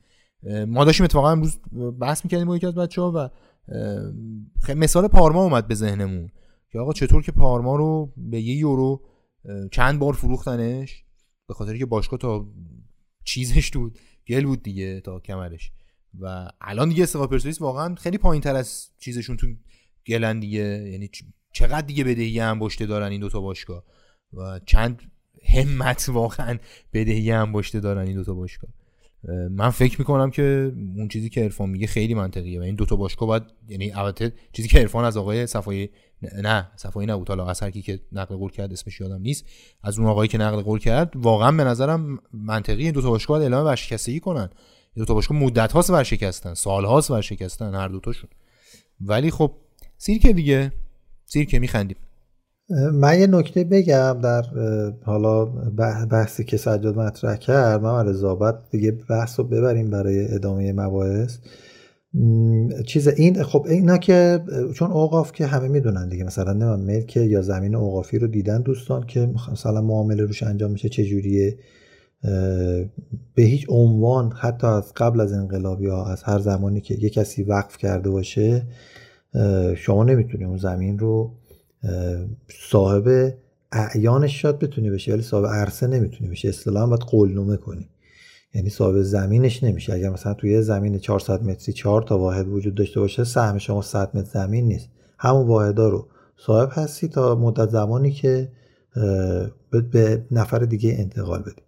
ما 0.64 0.85
داشتیم 0.85 1.05
اتفاقا 1.05 1.31
امروز 1.31 1.59
بحث 2.01 2.24
می‌کردیم 2.24 2.47
با 2.47 2.57
یکی 2.57 2.66
از 2.66 2.74
بچه‌ها 2.74 3.12
و 3.14 3.31
مثال 4.74 5.09
پارما 5.09 5.43
اومد 5.43 5.68
به 5.68 5.74
ذهنمون 5.74 6.31
که 6.72 6.78
آقا 6.78 6.93
چطور 6.93 7.22
که 7.22 7.33
پارما 7.33 7.76
رو 7.76 8.12
به 8.16 8.41
یه 8.41 8.55
یورو 8.55 9.03
چند 9.72 9.99
بار 9.99 10.12
فروختنش 10.12 11.05
به 11.49 11.55
خاطر 11.55 11.78
که 11.78 11.87
باشگاه 11.87 12.18
تا 12.18 12.49
چیزش 13.24 13.70
بود 13.70 13.99
گل 14.28 14.45
بود 14.45 14.62
دیگه 14.62 15.01
تا 15.01 15.20
کمرش. 15.20 15.72
و 16.20 16.49
الان 16.61 16.89
دیگه 16.89 17.03
استقلال 17.03 17.28
پرسپولیس 17.28 17.61
واقعا 17.61 17.95
خیلی 17.95 18.18
پایین 18.18 18.43
تر 18.43 18.57
از 18.57 18.91
چیزشون 18.99 19.37
تو 19.37 19.47
گلن 20.07 20.41
دیگه. 20.41 20.89
یعنی 20.93 21.11
چقدر 21.53 21.86
دیگه 21.86 22.05
بدهی 22.05 22.38
هم 22.38 22.59
باشته 22.59 22.86
دارن 22.86 23.11
این 23.11 23.20
دوتا 23.20 23.40
باشگاه؟ 23.40 23.84
و 24.32 24.61
چند 24.66 25.03
همت 25.55 26.09
واقعا 26.09 26.59
بدهی 26.92 27.30
هم 27.30 27.53
باشته 27.53 27.80
دارن 27.80 28.07
این 28.07 28.16
دوتا 28.16 28.34
باشگاه؟ 28.34 28.70
من 29.51 29.70
فکر 29.70 29.98
می‌کنم 29.98 30.30
که 30.30 30.72
اون 30.96 31.09
چیزی 31.09 31.28
که 31.28 31.40
عرفان 31.42 31.70
میگه 31.70 31.86
خیلی 31.86 32.14
منطقیه 32.14 32.61
و 32.61 32.62
این 32.62 32.74
دوتا 32.74 32.96
باشگاه 32.96 33.28
باید 33.28 33.42
یعنی 33.68 33.90
البته 33.92 34.32
چیزی 34.53 34.68
که 34.68 34.78
عرفان 34.78 35.05
از 35.05 35.16
آقای 35.16 35.46
صفایی 35.46 35.90
نه 36.42 36.70
صفایی 36.76 37.07
نبود. 37.07 37.28
حالا 37.28 37.46
از 37.46 37.62
کی 37.62 37.82
که 37.82 38.01
نقل 38.12 38.36
قول 38.36 38.51
کرد 38.51 38.72
اسمش 38.72 39.01
یادم 39.01 39.20
نیست. 39.22 39.44
از 39.82 39.98
اون 39.98 40.09
آقایی 40.09 40.28
که 40.28 40.38
نقل 40.38 40.62
قول 40.62 40.78
کرد 40.78 41.12
واقعا 41.16 41.53
به 41.53 41.64
نظرم 41.64 42.18
منطقی 42.32 42.82
این 42.82 42.92
دوتا 42.92 43.11
باشگاه 43.11 43.38
باید 43.38 43.53
اعلام 43.53 43.66
ورشکستگی 43.66 44.20
کنن. 44.20 44.51
این 44.94 44.96
دوتا 44.96 45.14
باشگاه 45.14 45.38
مدت 45.38 45.72
هاست 45.72 45.90
ورشکستن 45.90 46.55
سال 46.55 46.84
هاست 46.84 47.11
ورشکستن 47.11 47.74
هر 47.74 47.88
دوتاشون 47.88 48.30
ولی 49.01 49.30
خب 49.30 49.55
سیرکه 49.96 50.32
دیگه. 50.32 50.72
سیرکه 51.33 51.59
میخندیم. 51.59 51.97
من 52.93 53.20
یه 53.20 53.26
نکته 53.26 53.64
بگم 53.64 54.18
در 54.22 54.43
حالا 55.05 55.45
بحثی 56.11 56.45
که 56.45 56.57
سجاد 56.57 56.99
مطرح 56.99 57.37
کرد 57.37 57.83
من 57.83 58.07
رضابت 58.07 58.55
دیگه 58.70 58.99
بحث 59.11 59.41
رو 59.41 59.45
ببریم 59.45 59.91
برای 59.91 60.35
ادامه 60.35 60.72
مباحث. 60.72 61.39
چیز 62.87 63.09
این 63.09 63.43
خب 63.43 63.66
اینا 63.68 63.99
که 63.99 64.41
چون 64.74 64.91
اوقاف 64.91 65.33
که 65.33 65.47
همه 65.47 65.68
می‌دونن 65.68 66.09
دیگه 66.09 66.24
مثلا 66.24 66.53
نه 66.53 66.76
ملک 66.76 67.16
یا 67.16 67.43
زمین 67.43 67.74
اوقافی 67.74 68.18
رو 68.18 68.26
دیدن 68.26 68.62
دوستان 68.62 69.07
که 69.07 69.33
مثلا 69.53 69.81
معامله 69.81 70.22
روش 70.22 70.43
انجام 70.43 70.70
میشه 70.70 70.89
چجوریه. 70.89 71.59
به 73.35 73.43
هیچ 73.43 73.66
عنوان 73.68 74.33
حتی 74.33 74.66
از 74.66 74.93
قبل 74.97 75.20
از 75.20 75.33
انقلاب 75.33 75.83
یا 75.83 76.05
از 76.05 76.22
هر 76.22 76.39
زمانی 76.39 76.81
که 76.81 76.95
یه 76.95 77.11
کسی 77.11 77.43
وقف 77.43 77.76
کرده 77.76 78.11
باشه 78.11 78.62
شما 79.76 80.05
نمی‌تونی 80.05 80.45
اون 80.45 80.57
زمین 80.57 80.99
رو 80.99 81.35
صاحب 82.70 83.35
اعیانش 83.72 84.43
شاد 84.43 84.59
بتونی 84.59 84.91
بشه 84.91 85.12
ولی 85.12 85.22
صاحب 85.22 85.47
عرصه 85.47 85.87
نمی‌تونی 85.87 86.31
بشه 86.31 86.49
اصطلاحا 86.49 86.87
باید 86.87 87.01
قولنومه 87.01 87.57
کنی. 87.57 87.89
یعنی 88.55 88.70
صاحب 88.70 89.03
زمینش 89.03 89.64
نمیشه. 89.64 89.93
اگر 89.93 90.11
مثلا 90.11 90.35
توی 90.35 90.62
زمین 90.62 90.99
400 90.99 91.43
متری 91.43 91.72
4 91.72 92.03
تا 92.03 92.18
واحد 92.18 92.49
وجود 92.49 92.74
داشته 92.74 93.01
باشه 93.01 93.24
سهم 93.24 93.59
شما 93.59 93.83
100 93.83 94.16
متر 94.16 94.31
زمین 94.31 94.64
نیست. 94.64 94.89
همون 95.18 95.47
واحدا 95.47 95.89
رو 95.89 96.09
صاحب 96.37 96.68
هستی 96.72 97.09
تا 97.09 97.35
مدت 97.35 97.68
زمانی 97.70 98.11
که 98.11 98.49
به 99.70 100.24
نفر 100.31 100.59
دیگه 100.59 100.95
انتقال 100.99 101.43
بدی. 101.43 101.62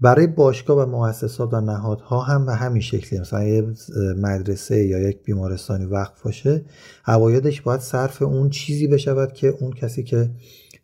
برای 0.00 0.26
باشگاه 0.26 0.78
و 0.78 0.86
مؤسسات 0.86 1.54
و 1.54 1.60
نهادها 1.60 2.20
هم 2.20 2.46
به 2.46 2.54
همین 2.54 2.82
شکلی. 2.82 3.20
مثلا 3.20 3.44
یه 3.44 3.66
مدرسه 4.16 4.86
یا 4.86 4.98
یک 5.08 5.22
بیمارستانی 5.24 5.84
وقف 5.84 6.22
باشه 6.22 6.64
عوایدش 7.06 7.62
باید 7.62 7.80
صرف 7.80 8.22
اون 8.22 8.50
چیزی 8.50 8.86
بشود 8.86 9.32
که 9.32 9.48
اون 9.60 9.72
کسی 9.72 10.02
که 10.02 10.30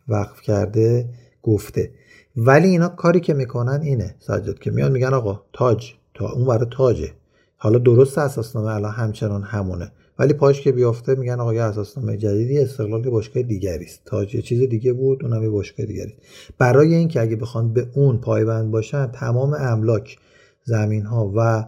وقف 0.07 0.41
کرده 0.41 1.09
گفته. 1.43 1.91
ولی 2.37 2.67
اینا 2.67 2.87
کاری 2.87 3.19
که 3.19 3.33
می‌کنن 3.33 3.81
اینه 3.81 4.15
سجاد 4.19 4.59
که 4.59 4.71
میان 4.71 4.91
میگن 4.91 5.13
آقا 5.13 5.41
تاج 5.53 5.93
تا 6.13 6.31
اون 6.31 6.45
برای 6.45 6.67
تاجه. 6.71 7.11
حالا 7.57 7.79
درست 7.79 8.17
اساسنامه 8.17 8.75
الان 8.75 8.91
همچنان 8.93 9.43
همونه. 9.43 9.91
ولی 10.19 10.33
پاش 10.33 10.61
که 10.61 10.71
بیافته 10.71 11.15
میگن 11.15 11.39
آقا 11.39 11.53
یه 11.53 11.61
اساسنامه 11.61 12.17
جدیدی 12.17 12.59
استقلال 12.59 13.09
باشگاه 13.09 13.43
دیگری 13.43 13.85
است. 13.85 14.01
تاج 14.05 14.35
یه 14.35 14.41
چیز 14.41 14.61
دیگه 14.69 14.93
بود 14.93 15.23
اونم 15.23 15.43
یه 15.43 15.49
باشگاه 15.49 15.85
دیگری 15.85 16.13
برای 16.57 16.95
اینکه 16.95 17.21
اگه 17.21 17.35
بخوان 17.35 17.73
به 17.73 17.87
اون 17.93 18.17
پایبند 18.17 18.71
باشن 18.71 19.07
تمام 19.07 19.53
املاک 19.53 20.17
زمین 20.63 21.05
ها 21.05 21.33
و 21.35 21.65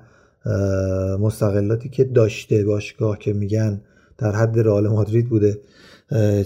مستقلاتی 1.19 1.89
که 1.89 2.03
داشته 2.03 2.63
باشگاه 2.65 3.19
که 3.19 3.33
میگن 3.33 3.81
در 4.17 4.31
حد 4.31 4.59
رئال 4.59 4.87
مادرید 4.87 5.29
بوده 5.29 5.59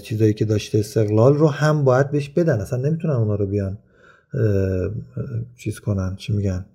چیزایی 0.02 0.34
که 0.34 0.44
داشته 0.44 0.78
استقلال 0.78 1.34
رو 1.34 1.48
هم 1.48 1.84
باید 1.84 2.10
بهش 2.10 2.28
بدن. 2.28 2.60
اصلا 2.60 2.78
نمی‌تونن 2.78 3.14
اونا 3.14 3.34
رو 3.34 3.46
بیان 3.46 3.78
چیز 5.56 5.80
کنن 5.80 6.16
چی 6.16 6.32
میگن؟ 6.32 6.66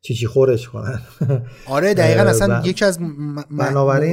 چی 0.00 0.14
چی 0.14 0.26
خورش 0.26 0.68
کنن. 0.68 1.00
آره 1.66 1.94
دقیقا 1.94 2.22
اصلا 2.22 2.62
یکی 2.64 2.84
از 2.84 2.98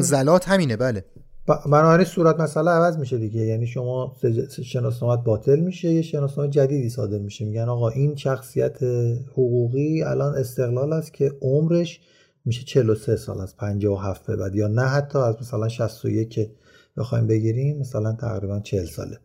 زلات 0.01 0.49
همینه 0.49 0.77
بله. 0.77 1.05
بنابراین 1.47 2.05
صورت 2.05 2.39
مسئله 2.39 2.71
عوض 2.71 2.97
میشه 2.97 3.17
دیگه. 3.17 3.41
یعنی 3.41 3.67
شما 3.67 4.15
شناسنامت 4.63 5.23
باطل 5.23 5.59
میشه 5.59 5.89
یه 5.89 6.01
شناسنامه 6.01 6.49
جدیدی 6.49 6.89
صادر 6.89 7.17
میشه. 7.17 7.45
میگن 7.45 7.69
آقا 7.69 7.89
این 7.89 8.15
شخصیت 8.15 8.83
حقوقی 9.31 10.03
الان 10.03 10.35
استقلال 10.35 10.93
است 10.93 11.13
که 11.13 11.31
عمرش 11.41 11.99
میشه 12.45 12.63
43 12.63 13.15
سال 13.15 13.41
از 13.41 13.57
57 13.57 14.25
به 14.25 14.35
بعد. 14.35 14.55
یا 14.55 14.67
نه 14.67 14.81
حتی 14.81 15.19
از 15.19 15.35
مثلا 15.41 15.67
61 15.67 16.29
که 16.29 16.51
بخوایم 16.97 17.27
بگیریم 17.27 17.79
مثلا 17.79 18.13
تقریبا 18.13 18.59
40 18.59 18.85
ساله. 18.85 19.17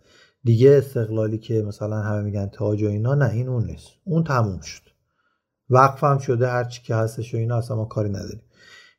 دیگه 0.44 0.70
استقلالی 0.70 1.38
که 1.38 1.62
مثلا 1.62 1.96
همه 1.96 2.22
میگن 2.22 2.46
تاج 2.46 2.82
و 2.82 2.86
اینا 2.88 3.14
نه 3.14 3.30
این 3.30 3.48
اون 3.48 3.66
نیست. 3.66 3.88
اون 4.04 4.24
تموم 4.24 4.60
شد. 4.60 4.89
وقف 5.70 6.04
هم 6.04 6.18
شده 6.18 6.48
هر 6.48 6.64
چی 6.64 6.82
که 6.82 6.94
هستش 6.94 7.34
و 7.34 7.36
اینا 7.36 7.58
اصلا 7.58 7.76
ما 7.76 7.84
کاری 7.84 8.08
نداریم. 8.08 8.42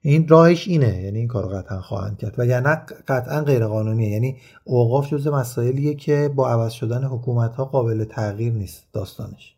این 0.01 0.27
راهش 0.27 0.67
اینه 0.67 1.01
یعنی 1.03 1.19
این 1.19 1.27
کار 1.27 1.47
قطعا 1.47 1.81
خواهند 1.81 2.17
کرد. 2.17 2.35
و 2.37 2.45
یعنی 2.45 2.75
قطعا 3.07 3.41
غیر 3.41 3.65
قانونیه 3.65 4.09
یعنی 4.09 4.37
اوقاف 4.63 5.09
جز 5.09 5.27
مسائلیه 5.27 5.95
که 5.95 6.31
با 6.35 6.49
عوض 6.49 6.71
شدن 6.71 7.03
حکومت 7.03 7.55
ها 7.55 7.65
قابل 7.65 8.03
تغییر 8.03 8.53
نیست 8.53 8.83
داستانش. 8.93 9.55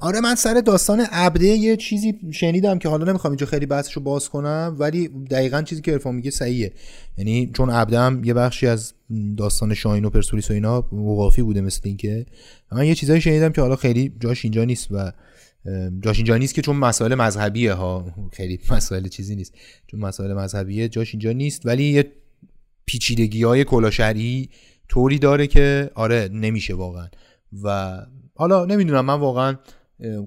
آره 0.00 0.20
من 0.20 0.34
سر 0.34 0.62
داستان 0.66 1.00
عبده 1.00 1.46
یه 1.46 1.76
چیزی 1.76 2.14
شنیدم 2.32 2.78
که 2.78 2.88
حالا 2.88 3.04
نمی‌خوام 3.04 3.30
اینجا 3.30 3.46
خیلی 3.46 3.66
بحثش 3.66 3.92
رو 3.92 4.02
باز 4.02 4.28
کنم 4.28 4.76
ولی 4.78 5.08
دقیقا 5.08 5.62
چیزی 5.62 5.82
که 5.82 5.92
ارفان 5.92 6.14
میگه 6.14 6.30
صحیحه. 6.30 6.72
یعنی 7.18 7.50
چون 7.54 7.70
عبده 7.70 7.98
هم 7.98 8.24
یه 8.24 8.34
بخشی 8.34 8.66
از 8.66 8.92
داستان 9.36 9.74
شاهین 9.74 10.04
و 10.04 10.10
پرسپولیس 10.10 10.50
و 10.50 10.54
اینا 10.54 10.80
وقافی 10.92 11.42
بوده 11.42 11.60
مثل 11.60 11.80
اینکه 11.84 12.26
من 12.72 12.86
یه 12.86 12.94
چیزایی 12.94 13.20
شنیدم 13.20 13.52
که 13.52 13.60
حالا 13.60 13.76
خیلی 13.76 14.12
جاش 14.20 14.44
اینجا 14.44 14.64
نیست 14.64 14.88
و 14.90 15.12
جاش 16.00 16.16
اینجا 16.16 16.36
نیست 16.36 16.54
که 16.54 16.62
چون 16.62 16.76
مسائل 16.76 17.14
مذهبیه 17.14 17.72
ها. 17.72 18.14
خیلی 18.32 18.60
مسائل 18.70 19.08
چیزی 19.08 19.36
نیست. 19.36 19.54
چون 19.86 20.00
مسائل 20.00 20.34
مذهبیه 20.34 20.88
جاش 20.88 21.14
اینجا 21.14 21.32
نیست 21.32 21.66
ولی 21.66 21.84
یه 21.84 22.12
پیچیدگی 22.86 23.42
های 23.42 23.64
کلاشهری 23.64 24.50
طوری 24.88 25.18
داره 25.18 25.46
که 25.46 25.90
آره 25.94 26.28
نمیشه 26.32 26.74
واقعا. 26.74 27.08
و 27.62 27.96
حالا 28.34 28.64
نمی‌دونم 28.64 29.04
من 29.04 29.20
واقعا 29.20 29.56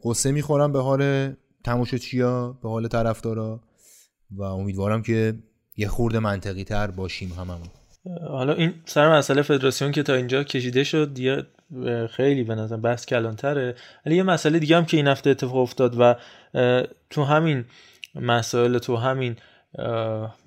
قصه 0.03 0.31
می‌خورم 0.31 0.71
به 0.71 0.81
حال 0.81 1.33
تماشاچیا 1.63 2.59
به 2.63 2.69
حال 2.69 2.87
طرفدارا 2.87 3.61
و 4.31 4.43
امیدوارم 4.43 5.01
که 5.01 5.33
یه 5.77 5.87
خورده 5.87 6.19
منطقی 6.19 6.63
تر 6.63 6.91
باشیم 6.91 7.31
هممون. 7.31 7.67
حالا 8.27 8.53
این 8.53 8.73
سر 8.85 9.17
مسئله 9.17 9.41
فدراسیون 9.41 9.91
که 9.91 10.03
تا 10.03 10.13
اینجا 10.13 10.43
کشیده 10.43 10.83
شد 10.83 11.13
دیگه 11.13 11.43
خیلی 12.11 12.43
به 12.43 12.55
نظر 12.55 12.77
بحث 12.77 13.05
کلانتره. 13.05 13.75
ولی 14.05 14.15
یه 14.15 14.23
مسئله 14.23 14.59
دیگه 14.59 14.77
هم 14.77 14.85
که 14.85 14.97
این 14.97 15.07
هفته 15.07 15.29
اتفاق 15.29 15.55
افتاد 15.55 15.95
و 15.99 16.15
تو 17.09 17.23
همین 17.23 17.65
مسائل 18.15 18.77
تو 18.77 18.95
همین 18.95 19.35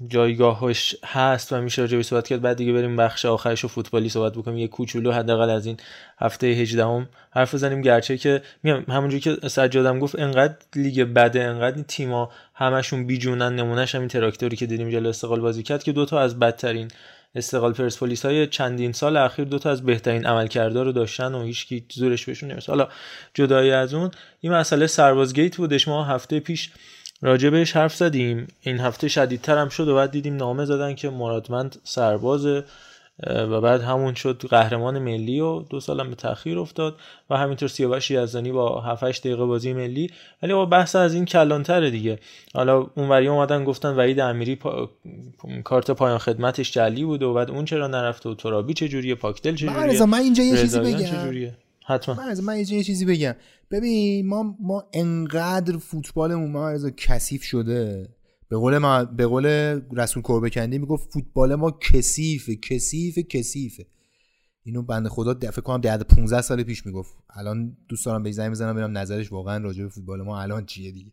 جایگاهش 0.09 0.97
هست 1.05 1.53
و 1.53 1.61
میشه 1.61 1.83
راجع 1.83 2.03
صحبت 2.03 2.29
کرد 2.29 2.43
بعد 2.43 2.57
دیگه 2.57 2.73
بریم 2.73 2.97
بخش 2.97 3.27
آخرش 3.27 3.65
و 3.65 3.69
فوتبالی 3.69 4.09
صحبت 4.09 4.33
بکنیم. 4.33 4.59
یه 4.59 4.69
کوچولو 4.69 5.13
حداقل 5.13 5.51
از 5.51 5.67
این 5.67 5.77
هفته 6.19 6.47
18 6.47 6.85
هم 6.85 7.09
حرف 7.31 7.55
بزنیم. 7.55 7.83
گرچه 7.83 8.19
که 8.19 8.43
میگم 8.63 8.85
همونجوری 8.89 9.21
که 9.21 9.49
سجادم 9.49 9.99
گفت 9.99 10.19
انقدر 10.19 10.55
لیگ 10.77 11.03
بده 11.03 11.43
انقدر 11.43 11.83
تیما 11.83 12.31
همشون 12.55 13.07
بیجونن 13.07 13.57
نمونهش 13.57 13.95
همین 13.95 14.09
تراکتوری 14.09 14.57
که 14.57 14.67
دیدیم 14.67 14.91
جلو 14.91 15.09
استقلال 15.09 15.41
بازی 15.41 15.63
کرد 15.63 15.83
که 15.83 15.93
دوتا 15.93 16.21
از 16.21 16.39
بدترین 16.39 16.89
استقلال 17.35 17.73
پرسپولیس 17.73 18.25
های 18.25 18.47
چندین 18.47 18.93
سال 18.93 19.17
اخیر 19.17 19.45
دوتا 19.45 19.71
از 19.71 19.83
بهترین 19.83 20.27
عملکردها 20.27 20.83
رو 20.83 20.93
داشتن 20.93 21.35
و 21.35 21.43
هیچکی 21.43 21.85
زورش 21.95 22.27
بهشون 22.27 22.49
نمی‌رسه 22.49 22.73
حالا 22.73 22.89
جدای 23.35 23.73
از 23.73 23.95
اون 23.95 24.11
این 24.41 24.53
مسئله 24.53 24.87
سربازگیت 24.87 25.57
بودش. 25.57 25.89
ما 25.89 26.05
هفته 26.05 26.41
پیش 26.41 26.71
راجع 27.23 27.51
بهش 27.51 27.77
حرف 27.77 27.95
زدیم. 27.95 28.47
این 28.61 28.81
هفته 28.81 29.09
شدیدتر 29.09 29.59
هم 29.59 29.69
شد 29.69 29.89
و 29.89 29.95
بعد 29.95 30.11
دیدیم 30.11 30.37
نامه 30.37 30.65
زدن 30.65 30.95
که 30.95 31.11
مرادمند 31.11 31.77
سرباز 31.85 32.63
و 33.25 33.61
بعد 33.61 33.81
همون 33.81 34.15
شد 34.15 34.43
قهرمان 34.51 34.99
ملی 34.99 35.41
و 35.41 35.61
دو 35.61 35.81
سالم 35.81 36.11
به 36.11 36.17
تاخیر 36.17 36.59
افتاد 36.59 36.97
و 37.31 37.37
همینطور 37.37 37.69
سیاوش 37.69 38.11
یزدانی 38.11 38.53
با 38.53 38.81
7 38.81 39.05
دقیقه 39.05 39.45
بازی 39.45 39.73
ملی. 39.73 40.11
ولی 40.43 40.53
با 40.53 40.67
بحث 40.67 40.97
از 40.97 41.15
این 41.15 41.25
کلانتر 41.25 41.91
دیگه. 41.91 42.19
حالا 42.55 42.91
اونوری 42.95 43.29
اومدن 43.29 43.65
گفتن 43.65 43.89
وحید 43.89 44.21
امیری 44.21 44.57
پا... 44.57 44.91
کارت 45.65 45.91
پایان 45.91 46.19
خدمتش 46.19 46.73
جلی 46.73 47.05
بود 47.05 47.23
و 47.23 47.35
بعد 47.35 47.51
اون 47.51 47.65
چرا 47.65 47.87
نرفته 47.87 48.29
و 48.29 48.35
ترابی 48.35 48.75
چجوریه 48.75 49.15
پاکدل 49.15 49.55
چجوریه؟ 49.55 50.05
من 50.05 50.19
اینجا 50.19 50.43
یه 50.43 50.57
چیزی 50.57 50.81
بگم. 50.81 51.53
حتما. 51.87 52.15
من, 52.15 52.41
من 52.41 52.59
یه 52.59 52.65
چیزی 52.65 53.05
بگم. 53.05 53.35
ببین 53.71 54.27
ما 54.27 54.57
ما 54.61 54.85
انقدر 54.93 55.79
فوتبالمون 55.79 56.51
ما 56.51 56.91
کثیف 56.97 57.43
شده. 57.43 58.09
به 58.49 58.57
قول 58.57 58.79
ما 58.79 59.05
به 59.05 59.27
قول 59.27 59.47
رسول 59.97 60.23
کوربکندی 60.23 60.79
می‌گفت 60.79 61.13
فوتبال 61.13 61.55
ما 61.55 61.71
کثیفه 61.71 62.57
کثیفه 62.57 63.23
کثیفه. 63.23 63.87
اینو 64.63 64.83
بنده 64.83 65.09
خدا 65.09 65.35
فکر 65.35 65.61
کنم 65.61 65.81
ده 65.81 65.97
15 65.97 66.41
سال 66.41 66.63
پیش 66.63 66.87
می‌گفت. 66.87 67.15
الان 67.31 67.77
دوست 67.89 68.07
دارم 68.07 68.23
به 68.23 68.33
زنگ 68.33 68.51
بزنم 68.51 68.73
ببینم 68.73 68.99
نظرش 68.99 69.33
واقعا 69.33 69.65
راجع 69.65 69.83
به 69.83 69.89
فوتبال 69.89 70.23
ما 70.23 70.43
الان 70.43 70.67
چیه 70.67 70.91
دیگه. 70.91 71.13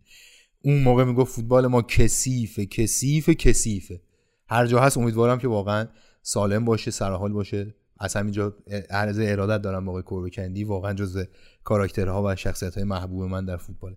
اون 0.62 0.84
موقع 0.84 1.04
می‌گفت 1.04 1.36
فوتبال 1.36 1.68
ما 1.68 1.82
کثیفه 1.82 2.66
کثیفه 2.66 3.34
کثیفه. 3.36 4.02
هر 4.48 4.68
جا 4.68 4.80
هست 4.80 4.98
امیدوارم 4.98 5.38
که 5.38 5.48
واقعا 5.48 5.88
سالم 6.22 6.66
باشه 6.66 6.92
سرحال 6.92 7.34
باشه. 7.34 7.76
از 8.00 8.16
همینجا 8.16 8.56
عرض 8.90 9.20
ارادت 9.20 9.62
دارم 9.62 9.90
آقای 9.90 10.04
کوربکندی 10.04 10.64
واقعا 10.64 10.94
جزو 10.94 11.24
کاراکترها 11.64 12.24
و 12.26 12.36
شخصیت 12.36 12.76
های 12.76 12.84
محبوب 12.84 13.24
من 13.24 13.46
در 13.46 13.58
فوتبال. 13.58 13.96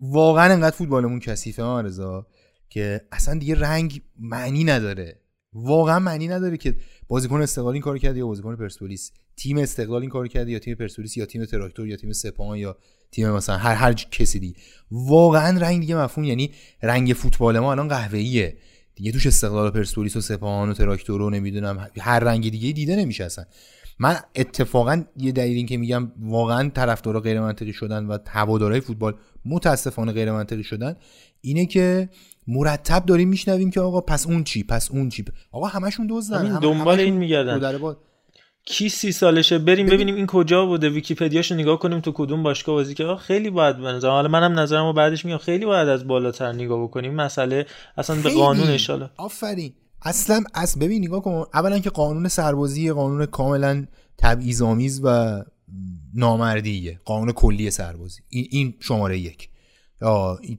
واقعا 0.00 0.52
انقدر 0.52 0.76
فوتبالمون 0.76 1.20
کثیفه 1.20 1.62
رضا 1.62 2.26
که 2.68 3.00
اصلا 3.12 3.38
دیگه 3.38 3.54
رنگ 3.54 4.02
معنی 4.18 4.64
نداره. 4.64 5.20
واقعا 5.52 5.98
معنی 5.98 6.28
نداره 6.28 6.56
که 6.56 6.76
بازیکن 7.08 7.42
استقلال 7.42 7.72
این 7.72 7.82
کارو 7.82 7.98
کرده 7.98 8.18
یا 8.18 8.26
بازیکن 8.26 8.56
پرسپولیس. 8.56 9.12
تیم 9.36 9.58
استقلال 9.58 10.00
این 10.00 10.10
کارو 10.10 10.28
کرده 10.28 10.50
یا 10.50 10.58
تیم 10.58 10.74
پرسپولیس 10.74 11.16
یا 11.16 11.26
تیم 11.26 11.44
تراکتور 11.44 11.88
یا 11.88 11.96
تیم 11.96 12.12
سپاهان 12.12 12.58
یا 12.58 12.76
تیم 13.10 13.30
مثلا 13.30 13.56
هر 13.56 13.74
هر 13.74 13.92
کسی 13.92 14.38
دی 14.38 14.54
واقعا 14.90 15.58
رنگ 15.58 15.80
دیگه 15.80 15.96
مفهوم 15.96 16.24
یعنی 16.24 16.50
رنگ 16.82 17.12
فوتبال 17.12 17.58
ما 17.58 17.72
الان 17.72 17.88
قهوه‌ایه. 17.88 18.56
دیگه 18.94 19.12
توش 19.12 19.26
استقلال 19.26 19.68
و 19.68 19.70
پرسپولیس 19.70 20.16
و 20.16 20.20
سپاهان 20.20 20.70
و 20.70 20.74
تراکتور 20.74 21.20
رو 21.20 21.30
نمی‌دونم 21.30 21.90
هر 22.00 22.18
رنگ 22.18 22.50
دیگه 22.50 22.72
دیده 22.72 22.96
نمیشه 22.96 23.24
اصلا. 23.24 23.44
من 23.98 24.16
اتفاقا 24.34 25.04
یه 25.16 25.32
دلیل 25.32 25.56
این 25.56 25.66
که 25.66 25.76
میگم 25.76 26.12
واقعا 26.18 26.68
طرفدارا 26.68 27.20
غیر 27.20 27.40
منطقی 27.40 27.72
شدن 27.72 28.06
و 28.06 28.18
هوادارهای 28.26 28.80
فوتبال 28.80 29.14
متاسفانه 29.46 30.12
غیر 30.12 30.32
منطقی 30.32 30.64
شدن 30.64 30.96
اینه 31.40 31.66
که 31.66 32.08
مرتب 32.46 33.06
داریم 33.06 33.28
میشنویم 33.28 33.70
که 33.70 33.80
آقا 33.80 34.00
پس 34.00 34.26
اون 34.26 34.44
چی 34.44 34.64
پس 34.64 34.90
اون 34.90 35.08
چی. 35.08 35.24
آقا 35.52 35.66
همشون 35.66 36.06
دزدن 36.10 36.46
هم 36.46 36.60
دنبال 36.60 37.00
این 37.00 37.14
میگردن. 37.14 37.80
کی 38.68 38.88
سی 38.88 39.12
سالشه؟ 39.12 39.58
بریم 39.58 39.86
ببینیم 39.86 40.14
این 40.14 40.26
کجا 40.26 40.66
بوده. 40.66 40.88
ویکیپدیاشو 40.88 41.54
نگاه 41.54 41.78
کنیم 41.78 42.00
تو 42.00 42.12
کدوم 42.14 42.42
باشگاه 42.42 42.74
بازی 42.74 42.94
که 42.94 43.16
خیلی 43.20 43.50
باید 43.50 43.76
بنظرم 43.76 44.10
حالا 44.10 44.28
منم 44.28 44.58
نظرمو 44.58 44.92
بعدش 44.92 45.24
میگم. 45.24 45.38
خیلی 45.38 45.64
باید 45.64 45.88
از 45.88 46.06
بالاتر 46.06 46.52
نگاه 46.52 46.82
بکنیم. 46.82 47.14
مسئله 47.14 47.66
اصلا 47.96 48.16
به 48.22 48.30
قانون 48.30 48.68
اشاله 48.68 49.10
آفرین. 49.16 49.72
اصلا 50.02 50.44
از 50.54 50.78
ببین 50.78 51.04
نگاه 51.04 51.22
کن. 51.22 51.44
اولا 51.54 51.78
که 51.78 51.90
قانون 51.90 52.28
سربازی 52.28 52.92
قانون 52.92 53.26
کاملا 53.26 53.86
تبعیض‌آمیز 54.18 55.00
و 55.04 55.40
نامردیه 56.14 57.00
قانون 57.04 57.32
کلی 57.32 57.70
سربازی. 57.70 58.20
این 58.28 58.74
شماره 58.80 59.18
یک. 59.18 59.48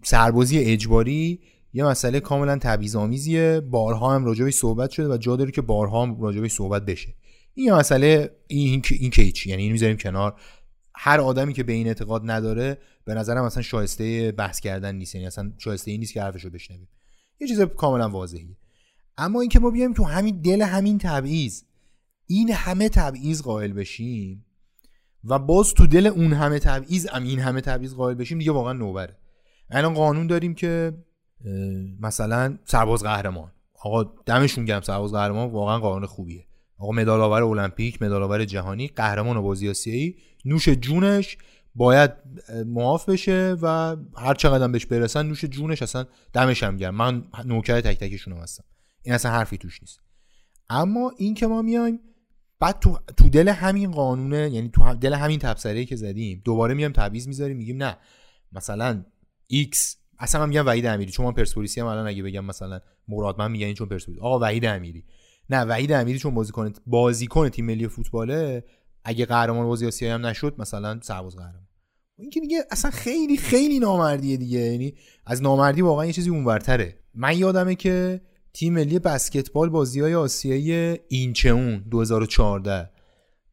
سربازی 0.04 0.60
اجباری 0.60 1.40
یه 1.74 1.84
مسئله 1.84 2.20
کاملا 2.20 2.58
تبعیض‌آمیزیه. 2.58 3.62
بارها 3.62 4.16
هم 4.16 4.26
راجبش 4.26 4.54
صحبت 4.54 4.90
شده 4.90 5.14
و 5.14 5.18
جا 5.18 5.36
داره 5.36 5.52
که 5.52 5.62
بارها 5.62 6.04
هم 6.04 6.22
راجبش 6.22 6.52
صحبت 6.52 6.86
بشه. 6.86 7.14
این 7.54 7.66
یه 7.66 7.74
مسئله 7.74 8.32
این 8.48 8.82
این 8.92 9.10
که 9.10 9.32
یعنی 9.46 9.64
این 9.64 9.72
می‌ذاریم 9.72 9.98
کنار. 9.98 10.40
هر 10.96 11.20
آدمی 11.20 11.54
که 11.54 11.64
به 11.64 11.74
این 11.74 11.88
اعتقاد 11.88 12.22
نداره 12.26 12.78
به 13.06 13.14
نظرم 13.14 13.44
اصلا 13.44 13.64
شایسته 13.64 14.32
بحث 14.32 14.60
کردن 14.60 14.96
نیست. 14.96 15.16
یعنی 15.16 15.28
اصلا 15.28 15.54
شایسته 15.58 15.92
این 15.92 16.00
نیست 16.00 16.14
که 16.14 16.22
حرفشو 16.22 16.50
بشنویم. 16.50 16.88
یه 17.40 17.48
چیز 17.48 17.62
کاملا 17.62 18.10
واضحیه 18.10 18.58
اما 19.18 19.42
اینکه 19.42 19.60
ما 19.60 19.70
بیایم 19.70 19.94
تو 19.94 20.04
همین 20.04 20.42
دل 20.42 20.62
همین 20.62 20.98
تبعیض 20.98 21.64
این 22.26 22.52
همه 22.52 22.90
تبعیض 22.90 23.42
قائل 23.42 23.74
بشیم 23.74 24.46
و 25.28 25.40
باز 25.40 25.74
تو 25.74 25.88
دل 25.88 26.08
اون 26.08 26.34
همه 26.34 26.60
تبعیض 26.60 27.08
ام 27.14 27.24
این 27.24 27.40
همه 27.40 27.62
تبعیض 27.62 27.94
قائل 27.94 28.16
بشیم 28.16 28.38
دیگه 28.40 28.52
واقعا 28.52 28.74
نوبره. 28.74 29.18
الان 29.70 29.94
قانون 29.94 30.28
داریم 30.28 30.54
که 30.54 30.94
مثلا 32.00 32.58
سرباز 32.66 33.04
قهرمان. 33.04 33.52
آقا 33.82 34.04
دمشون 34.04 34.66
گرم 34.66 34.82
سرباز 34.82 35.12
قهرمان 35.12 35.52
واقعا 35.52 35.80
قانون 35.80 36.06
خوبیه. 36.06 36.46
آقا 36.78 36.92
مدال 36.92 37.22
آور 37.22 37.44
المپیک 37.44 38.02
مدال 38.02 38.24
آور 38.24 38.46
جهانی 38.46 38.88
قهرمان 38.88 39.42
بازی 39.42 39.70
آسیایی 39.70 40.16
نوش 40.46 40.70
جونش 40.70 41.38
باید 41.76 42.12
معاف 42.66 43.10
بشه 43.10 43.56
و 43.62 43.96
هر 44.18 44.34
چقدر 44.34 44.68
بهش 44.68 44.86
برسن 44.86 45.26
نوش 45.26 45.46
جونش 45.46 45.82
اصلا 45.82 46.06
دمش 46.34 46.64
هم 46.64 46.78
گرم. 46.78 46.96
من 46.96 47.24
نوکر 47.46 47.82
تک 47.82 47.98
تکشون 47.98 48.34
هستم. 48.34 48.64
این 49.02 49.16
اصلا 49.16 49.32
حرفی 49.32 49.58
توش 49.58 49.82
نیست. 49.82 50.00
اما 50.70 51.12
این 51.18 51.34
که 51.34 51.48
ما 51.48 51.62
میایم 51.62 52.00
بعد 52.60 52.80
تو, 52.80 53.00
تو 53.18 53.30
دل 53.30 53.50
همین 53.50 53.92
قانونه 53.92 54.50
یعنی 54.50 54.70
تو 54.70 54.94
دل 54.94 55.14
همین 55.14 55.40
تبصره 55.40 55.86
که 55.86 55.96
زدیم 55.96 56.42
دوباره 56.46 56.74
میایم 56.74 56.92
تعویض 56.92 57.28
می‌ذاریم 57.28 57.58
میگیم 57.58 57.84
نه 57.84 57.98
مثلا 58.52 59.06
X 59.54 59.78
اصلا 60.20 60.42
من 60.42 60.50
میگم 60.50 60.66
وحید 60.66 60.86
امیری 60.86 61.12
چون 61.12 61.26
من 61.26 61.32
پرسپولیسی 61.32 61.80
هم 61.80 61.88
الان 61.88 62.08
اگه 62.08 62.24
بگم 62.24 62.46
مثلا 62.46 62.80
مراد 63.08 63.40
من 63.40 63.52
میگن 63.52 63.74
چون 63.74 63.88
پرسپولیس 63.88 64.22
آقا 64.22 64.40
وحید 64.40 64.66
امیری. 64.66 65.06
نه 65.50 65.62
وحید 65.62 65.92
امیری 65.92 66.20
چون 66.20 66.34
بازیکن 66.34 66.74
بازیکن 66.86 67.50
تیم 67.50 67.66
ملی 67.66 67.88
فوتباله 67.88 68.64
اگه 69.04 69.26
قهرمان 69.26 69.66
بازی 69.66 69.88
آسیایی 69.88 70.14
هم 70.14 70.26
نشد 70.26 70.56
مثلا 70.58 71.00
سرباز 71.02 71.36
قهرمان. 71.36 71.68
این 72.18 72.30
که 72.30 72.40
دیگه 72.40 72.64
اصلا 72.72 72.92
خیلی 72.92 73.38
خیلی 73.38 73.80
نامردیه 73.80 74.38
دیگه 74.38 74.60
یعنی 74.60 74.94
از 75.26 75.42
نامردی 75.42 75.82
واقعا 75.82 76.06
یه 76.06 76.14
چیزی 76.14 76.30
اونورتره. 76.30 77.00
من 77.14 77.38
یادمه 77.38 77.76
که 77.76 78.22
تیم 78.58 78.74
ملی 78.74 79.00
بسکتبال 79.00 79.70
بازی 79.70 80.00
های 80.02 80.16
آسیایی 80.16 81.00
اینچون 81.08 81.78
2014 81.78 82.90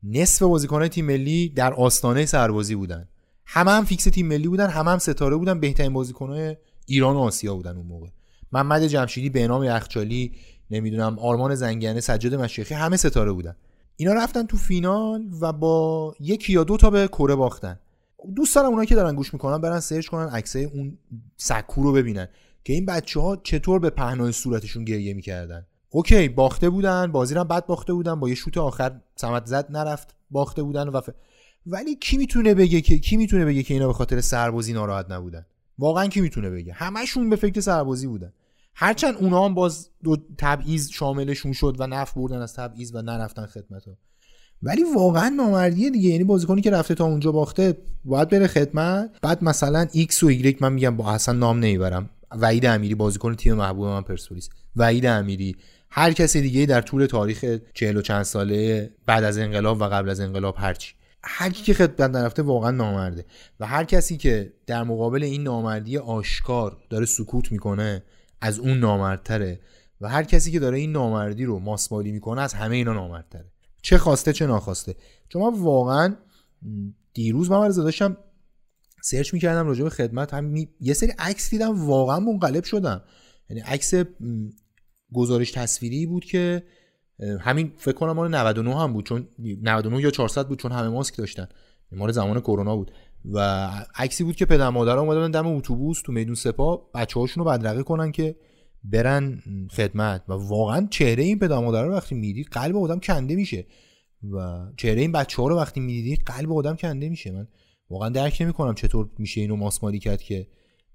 نصف 0.03 0.43
بازیکنان 0.43 0.89
تیم 0.89 1.07
ملی 1.07 1.49
در 1.49 1.75
آستانه 1.75 2.27
سربازی 2.27 2.75
بودن. 2.75 3.09
همه 3.47 3.71
هم 3.71 3.85
فیکس 3.85 4.05
تیم 4.05 4.29
ملی 4.29 4.49
بودن 4.49 4.69
همه 4.69 4.91
هم 4.91 4.99
ستاره 4.99 5.37
بودن 5.37 5.61
بهترین 5.61 5.93
بازیکنهای 5.93 6.57
ایران 6.87 7.17
و 7.17 7.19
آسیا 7.19 7.55
بودن 7.55 7.77
اون 7.77 7.87
موقع. 7.87 8.09
محمد 8.53 8.87
جمشیدی 8.87 9.31
بهنام 9.31 9.65
یخچالی 9.65 10.33
نمی‌دونم 10.71 11.19
آرمان 11.19 11.55
زنگنه 11.55 12.01
سجاد 12.01 12.35
مشیخی 12.35 12.75
همه 12.75 12.97
ستاره 12.97 13.33
بودن. 13.33 13.57
اینا 13.97 14.13
رفتن 14.13 14.47
تو 14.47 14.57
فینال 14.57 15.25
و 15.41 15.53
با 15.53 16.15
یکی 16.21 16.53
یا 16.53 16.65
دو 16.65 16.77
تا 16.77 16.91
به 16.91 17.09
کره 17.09 17.35
باختن. 17.35 17.79
دوست 18.37 18.55
دارم 18.55 18.69
اونایی 18.69 18.89
که 18.89 18.95
دارن 18.95 19.15
گوش 19.15 19.35
می‌کنن 19.35 19.59
برن 19.59 19.81
search 19.81 20.07
کنن 20.07 20.29
عکسای 20.29 20.65
اون 20.65 20.99
سکو 21.37 21.83
رو 21.83 21.93
ببینن. 21.93 22.29
که 22.65 22.73
این 22.73 22.87
بچه 22.87 23.21
ها 23.21 23.37
چطور 23.37 23.79
به 23.79 23.91
پهنای 23.91 24.33
صورتشون 24.33 24.85
گریه 24.85 25.15
می‌کردن. 25.15 25.67
okay 25.91 26.29
باخته 26.29 26.71
بودن 26.71 27.13
بازی 27.13 27.35
رو 27.35 27.45
بد 27.45 27.67
باخته 27.67 27.93
بودن 27.93 28.21
با 28.21 28.29
یه 28.29 28.35
شوت 28.35 28.59
آخر 28.59 29.01
سمت 29.17 29.47
زد 29.47 29.77
نرفت 29.77 30.15
باخته 30.31 30.63
بودن 30.63 30.89
و 30.89 31.01
ولی 31.67 31.95
کی 31.95 32.17
می‌تونه 32.17 32.55
بگه 32.55 32.81
که 32.81 32.99
کی 32.99 33.17
می‌تونه 33.17 33.45
بگه 33.45 33.63
که 33.63 33.75
اینا 33.75 33.87
به 33.87 33.93
خاطر 33.93 34.21
سربازی 34.21 34.73
ناراحت 34.73 35.11
نبودن؟ 35.11 35.47
واقعا 35.79 36.07
کی 36.07 36.21
می‌تونه 36.21 36.51
بگه؟ 36.51 36.73
همشون 36.73 37.31
به 37.31 37.37
فکر 37.37 37.61
سربازی 37.61 38.07
بودن. 38.07 38.33
هرچند 38.75 39.17
اونا 39.17 39.45
هم 39.45 39.55
باز 39.55 39.91
دو 40.05 40.17
تبعیض 40.39 40.91
شاملشون 40.91 41.53
شد 41.53 41.77
و 41.79 41.87
نف 41.87 42.13
بردن 42.13 42.43
از 42.43 42.55
تبعیض 42.55 42.95
و 42.95 43.03
نرفتن 43.03 43.47
خدمت 43.47 43.85
ها 43.85 43.97
ولی 44.63 44.85
واقعا 44.97 45.29
نامردیه 45.29 45.91
دیگه. 45.91 46.11
یعنی 46.11 46.25
بازیکنی 46.25 46.61
که 46.61 46.71
رفته 46.71 46.95
تا 46.95 47.05
اونجا 47.05 47.33
باخته 47.33 47.79
باید 48.05 48.29
بره 48.29 48.47
خدمت. 48.47 49.11
بعد 49.23 49.45
مثلا 49.45 49.87
ایکس 49.93 50.23
و 50.23 50.27
ایگرگ 50.27 50.57
من 50.61 50.73
میگم 50.73 50.97
با 50.97 51.13
اصلا 51.13 51.35
نام 51.35 51.59
نمی‌برم. 51.59 52.11
وحید 52.41 52.67
امیری 52.67 52.95
بازیکن 52.95 53.35
تیم 53.35 53.55
محبوب 53.55 53.87
من 53.87 54.03
پرسپولیس. 54.03 54.49
وحید 54.77 55.07
امیری. 55.07 55.57
هر 55.91 56.13
کسی 56.13 56.41
دیگه 56.41 56.67
در 56.67 56.81
طول 56.81 57.07
تاریخ 57.07 57.59
چهل 57.75 57.97
و 57.97 58.03
چند 58.03 58.23
ساله 58.23 58.91
بعد 59.07 59.25
از 59.25 59.39
انقلاب 59.39 59.81
و 59.81 59.85
قبل 59.85 60.11
از 60.11 60.21
انقلاب 60.21 60.55
هرچی 60.59 60.95
هر 61.23 61.51
کی 61.51 61.63
که 61.63 61.75
خدمت 61.75 62.11
نرفته 62.11 62.43
واقعا 62.43 62.71
نامرده. 62.71 63.25
و 63.61 63.67
هر 63.67 63.85
کسی 63.85 64.17
که 64.17 64.53
در 64.67 64.83
مقابل 64.83 65.23
این 65.23 65.43
نامردی 65.43 65.99
آشکار 65.99 66.77
داره 66.91 67.07
سکوت 67.07 67.53
می‌کنه 67.53 68.03
از 68.41 68.59
اون 68.59 68.79
نامردتره. 68.79 69.61
و 70.01 70.09
هر 70.09 70.23
کسی 70.23 70.53
که 70.53 70.59
داره 70.59 70.79
این 70.79 70.93
نامردی 70.93 71.45
رو 71.45 71.59
ماسمالی 71.59 72.13
می‌کنه 72.13 72.41
از 72.41 72.55
همه 72.55 72.77
اینا 72.77 72.93
نامردتره. 72.93 73.53
چه 73.83 73.99
خواسته 73.99 74.33
چه 74.33 74.47
ناخواسته. 74.47 74.95
چون 75.29 75.43
من 75.43 75.61
واقعا 75.61 76.15
دیروز 77.15 77.51
من 77.51 77.69
داشتم 77.69 78.17
سرچ 79.05 79.35
می‌کردم 79.35 79.67
راجع 79.67 79.83
به 79.85 79.91
خدمت 79.91 80.35
هم 80.35 80.55
یه 80.81 80.95
سری 80.95 81.13
عکس 81.19 81.51
دیدم 81.51 81.87
واقعا 81.87 82.21
منقلب 82.21 82.65
شدم. 82.65 83.03
یعنی 83.51 83.63
عکس 83.63 83.95
گزارش 85.13 85.51
تصویری 85.51 86.07
بود 86.07 86.25
که 86.25 86.63
همین 87.41 87.73
فکر 87.77 87.95
کنم 87.95 88.13
مال 88.13 88.35
99 88.35 88.81
هم 88.81 88.93
بود 88.93 89.07
چون 89.07 89.29
99 89.63 90.03
یا 90.03 90.11
400 90.11 90.49
بود 90.49 90.59
چون 90.59 90.73
همه 90.73 90.89
ماسک 90.89 91.17
داشتن. 91.17 91.49
مال 91.93 92.13
زمان 92.13 92.41
کرونا 92.41 92.77
بود. 92.77 92.91
و 93.33 93.69
عکسی 93.95 94.25
بود 94.25 94.37
که 94.37 94.47
پدر 94.47 94.69
مادر 94.69 94.99
اومدن 94.99 95.31
دم 95.31 95.47
اتوبوس 95.47 96.03
تو 96.03 96.13
میدون 96.13 96.35
سپاه 96.35 96.91
بچه‌هاشون 96.95 97.45
رو 97.45 97.51
بدرقه 97.51 97.83
کنن 97.83 98.13
که 98.13 98.37
برن 98.85 99.43
خدمت. 99.71 100.25
و 100.29 100.33
واقعا 100.33 100.87
چهره 100.91 101.23
این 101.23 101.39
پدر 101.39 101.59
مادر 101.59 101.85
رو 101.85 101.93
وقتی 101.93 102.15
میدی 102.15 102.43
قلب 102.43 102.77
آدم 102.77 102.99
کنده 102.99 103.37
میشه. 103.37 103.67
و 104.33 104.67
چهره 104.77 105.01
این 105.01 105.13
بچه 105.13 105.43
ها 105.43 105.49
رو 105.49 105.57
وقتی 105.57 105.81
می‌دیدی 105.81 106.17
قلب 106.17 106.53
آدم 106.53 106.77
کنده 106.77 107.09
میشه. 107.09 107.31
من 107.31 107.49
واقعا 107.91 108.09
درک 108.09 108.37
نمی‌کنم 108.41 108.75
چطور 108.75 109.11
میشه 109.19 109.41
اینو 109.41 109.57
ماسمالی 109.57 109.99
کرد 109.99 110.23
که 110.23 110.47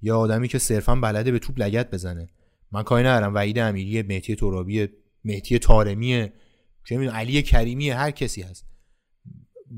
یا 0.01 0.17
آدمی 0.17 0.47
که 0.47 0.59
صرفا 0.59 0.95
بلده 0.95 1.31
به 1.31 1.39
توپ 1.39 1.59
لگت 1.59 1.91
بزنه. 1.91 2.29
من 2.71 2.83
کاری 2.83 3.03
ندارم. 3.03 3.35
وحید 3.35 3.59
امیری 3.59 4.01
مهدی 4.01 4.35
ترابی 4.35 4.87
مهدی 5.25 5.59
تارمی 5.59 6.29
چه 6.85 7.09
علی 7.09 7.41
کریمی 7.41 7.89
هر 7.89 8.11
کسی 8.11 8.41
هست. 8.41 8.65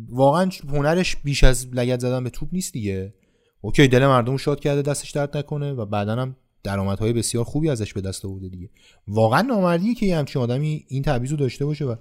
واقعا 0.09 0.49
هنرش 0.69 1.15
بیش 1.15 1.43
از 1.43 1.67
لگت 1.73 1.99
زدن 1.99 2.23
به 2.23 2.29
توپ 2.29 2.49
نیست 2.51 2.73
دیگه. 2.73 3.13
اوکی 3.61 3.87
دل 3.87 4.07
مردم 4.07 4.37
شاد 4.37 4.59
کرده 4.59 4.81
دستش 4.81 5.11
درد 5.11 5.37
نکنه 5.37 5.73
و 5.73 5.85
بعدا 5.85 6.15
هم 6.15 6.35
درآمدهای 6.63 7.13
بسیار 7.13 7.43
خوبی 7.43 7.69
ازش 7.69 7.93
به 7.93 8.01
دست 8.01 8.25
آورده 8.25 8.49
دیگه. 8.49 8.69
واقعا 9.07 9.41
نامردیه 9.41 9.95
که 9.95 10.05
یه 10.05 10.17
همچین 10.17 10.41
آدمی 10.41 10.85
این 10.87 11.03
تعویض 11.03 11.33
داشته 11.33 11.65
باشه 11.65 11.85
و 11.85 11.95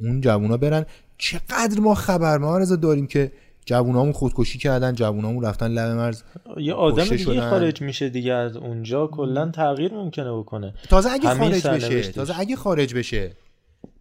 اون 0.00 0.20
جوونا 0.20 0.56
برن. 0.56 0.86
چقدر 1.18 1.80
ما 1.80 1.94
خبر 1.94 2.38
ما 2.38 2.64
داریم 2.64 3.06
که 3.06 3.32
جوونامون 3.66 4.12
خودکشی 4.12 4.58
کردن 4.58 4.92
جوونامون 4.92 5.44
رفتن 5.44 5.68
لب 5.68 5.96
مرز 5.96 6.22
یه 6.56 6.74
آدم 6.74 7.04
دیگه 7.04 7.40
خارج 7.40 7.82
میشه 7.82 8.08
دیگه 8.08 8.32
از 8.32 8.56
اونجا 8.56 9.06
کلا 9.06 9.50
تغییر 9.50 9.92
ممکنه 9.94 10.32
بکنه. 10.38 10.74
تازه 10.88 11.10
اگه 11.10 11.34
خارج 11.34 11.66
بشه 11.66 12.12
تازه 12.12 12.40
اگه 12.40 12.56
خارج 12.56 12.94
بشه. 12.94 13.36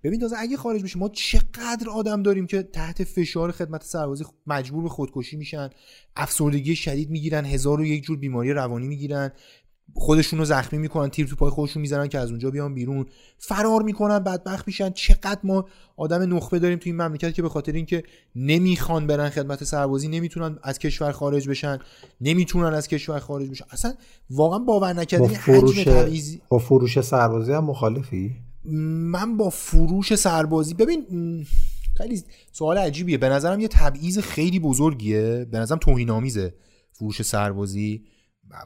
ببین 0.03 0.19
تازه 0.19 0.35
اگه 0.39 0.57
خارج 0.57 0.83
بشه 0.83 0.99
ما 0.99 1.09
چقدر 1.09 1.89
آدم 1.95 2.23
داریم 2.23 2.47
که 2.47 2.63
تحت 2.63 3.03
فشار 3.03 3.51
خدمت 3.51 3.83
سربازی 3.83 4.25
مجبور 4.47 4.83
به 4.83 4.89
خودکشی 4.89 5.37
میشن 5.37 5.69
افسردگی 6.15 6.75
شدید 6.75 7.09
می‌گیرن 7.09 7.45
هزار 7.45 7.79
و 7.79 7.85
یک 7.85 8.03
جور 8.03 8.17
بیماری 8.17 8.53
روانی 8.53 8.87
می‌گیرن. 8.87 9.31
خودشون 9.95 10.39
رو 10.39 10.45
زخمی 10.45 10.79
می‌کنن 10.79 11.09
تیر 11.09 11.27
تو 11.27 11.35
پای 11.35 11.49
خودشون 11.49 11.81
می‌زنن 11.81 12.07
که 12.07 12.19
از 12.19 12.29
اونجا 12.29 12.51
بیان 12.51 12.73
بیرون. 12.73 13.05
فرار 13.37 13.83
می‌کنن 13.83 14.19
بدبخت 14.19 14.67
میشن. 14.67 14.89
چقدر 14.89 15.39
ما 15.43 15.65
آدم 15.97 16.35
نخبه 16.35 16.59
داریم 16.59 16.79
تو 16.79 16.89
این 16.89 16.95
مملکت 16.95 17.33
که 17.33 17.41
به 17.41 17.49
خاطر 17.49 17.71
اینکه 17.71 18.03
نمی‌خوان 18.35 19.07
برن 19.07 19.29
خدمت 19.29 19.63
سربازی 19.63 20.07
نمی‌تونن 20.07 20.57
از 20.63 20.79
کشور 20.79 21.11
خارج 21.11 21.49
بشن 21.49 21.79
نمی‌تونن 22.21 22.73
از 22.73 22.87
کشور 22.87 23.19
خارج 23.19 23.49
بشن. 23.49 23.65
اصلا 23.71 23.93
واقعا 24.29 24.59
باور 24.59 24.93
نکردنی 24.93 25.35
حجم 25.35 25.83
تبعیض 25.83 26.37
با 26.49 26.57
فروش 26.57 27.01
سربازی 27.01 27.51
هم 27.51 27.63
مخالفی؟ 27.63 28.35
من 28.65 29.37
با 29.37 29.49
فروش 29.49 30.15
سربازی 30.15 30.73
ببین 30.73 31.05
خیلی 31.97 32.23
سوال 32.51 32.77
عجیبیه. 32.77 33.17
به 33.17 33.29
نظرم 33.29 33.59
یه 33.59 33.67
تبعیض 33.67 34.19
خیلی 34.19 34.59
بزرگیه. 34.59 35.47
به 35.51 35.59
نظرم 35.59 35.77
توهین 35.77 36.41
فروش 36.93 37.21
سربازی. 37.21 38.03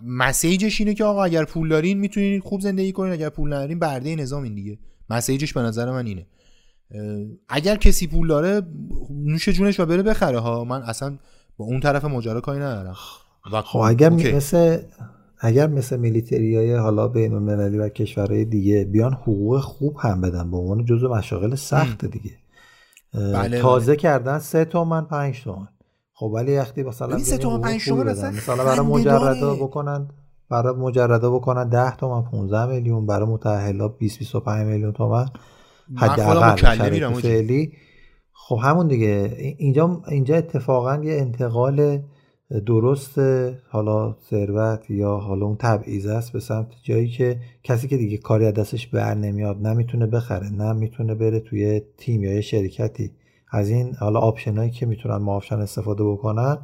مسیجش 0.02 0.82
اینه 0.82 0.94
که 0.94 1.04
آقا 1.04 1.24
اگر 1.24 1.44
پول 1.44 1.70
دارین 1.70 2.00
می‌تونین 2.00 2.40
خوب 2.40 2.62
زندگی 2.62 2.92
کنین 2.92 3.14
اگر 3.14 3.30
پول 3.30 3.54
ندارین 3.54 3.80
برده 3.80 4.16
نظام 4.16 4.44
این 4.44 4.56
دیگه. 4.56 4.78
مسیجش 5.10 5.54
به 5.54 5.62
نظر 5.62 5.92
من 5.92 6.06
اینه. 6.06 6.26
اگر 7.50 7.76
کسی 7.76 8.08
پول 8.08 8.28
داره 8.28 8.62
نوش 9.10 9.50
جونش 9.50 9.80
و 9.80 9.86
بره 9.86 10.04
بخره 10.04 10.40
ها. 10.40 10.64
من 10.64 10.82
اصلا 10.82 11.18
با 11.58 11.66
اون 11.66 11.80
طرف 11.80 12.06
ماجرا 12.06 12.42
کاری 12.42 12.60
ندارم. 12.60 12.96
و 13.52 13.62
خب 13.62 13.80
اگر 13.80 14.12
اوکی. 14.12 14.32
مثل 14.32 14.80
اگر 15.40 15.68
مثل 15.68 15.98
میلیتری 16.00 16.56
های 16.56 16.76
حالا 16.76 17.08
بین 17.08 17.34
المللی 17.34 17.78
و 17.78 17.90
کشورهای 17.90 18.46
دیگه 18.46 18.84
بیان 18.84 19.14
حقوق 19.14 19.60
خوب 19.60 19.98
هم 20.00 20.22
بدن 20.22 20.52
به 20.52 20.58
عنوان 20.58 20.86
جزء 20.86 21.08
مشاغل 21.08 21.56
سخت 21.56 22.06
دیگه. 22.06 22.32
بله 23.14 23.62
تازه 23.62 23.86
بله. 23.86 23.96
کردن 23.96 24.40
سه 24.40 24.66
تومن 24.66 25.06
پنج 25.06 25.44
تومن. 25.44 25.68
خب 26.20 26.26
ولی 26.26 26.58
وقتی 26.58 26.84
مثلا 26.84 27.18
سه 27.18 27.38
تومن 27.38 27.62
پنج 27.62 27.86
تومن 27.86 28.12
مثلا 28.12 28.56
برای 28.66 28.80
مجردا 28.80 29.56
بکنن 29.56 30.08
برای 30.50 30.76
مجردا 30.76 31.32
بکنن 31.32 31.70
10 31.70 31.96
تومن 31.96 32.22
15 32.22 32.66
میلیون 32.66 33.06
برای 33.06 33.30
متأهلا 33.30 33.88
20 33.88 34.20
25 34.20 34.68
میلیون 34.68 34.92
تومن 34.94 35.26
حداقل 35.96 36.56
فعلی. 37.14 37.74
خب 38.34 38.60
همون 38.64 38.88
دیگه. 38.88 39.36
اینجا 39.58 40.02
اینجا 40.08 40.36
اتفاقا 40.36 40.96
یه 41.04 41.14
انتقال 41.14 42.02
درست 42.66 43.20
حالا 43.70 44.16
ثروت 44.30 44.90
یا 44.90 45.18
حالا 45.18 45.46
اون 45.46 45.58
تبعیض 45.58 46.06
است 46.06 46.32
به 46.32 46.40
سمت 46.40 46.68
جایی 46.84 47.10
که 47.10 47.40
کسی 47.64 47.88
که 47.88 47.98
دیگه 47.98 48.18
کاری 48.18 48.46
از 48.46 48.54
دستش 48.54 48.88
بر 48.88 49.14
نمیاد 49.14 49.68
نمی‌تونه 49.68 50.06
بخره 50.06 50.50
نه 50.50 50.74
می‌تونه 50.74 51.16
بره 51.16 51.40
توی 51.40 51.82
تیم 51.98 52.24
یا 52.24 52.34
یه 52.34 52.42
شرکتی. 52.42 53.12
از 53.58 53.70
این 53.70 53.96
حالا 53.96 54.20
آپشنایی 54.20 54.72
که 54.72 54.86
می‌تونن 54.86 55.18
معافشن 55.18 55.60
استفاده 55.60 56.04
بکنن 56.04 56.58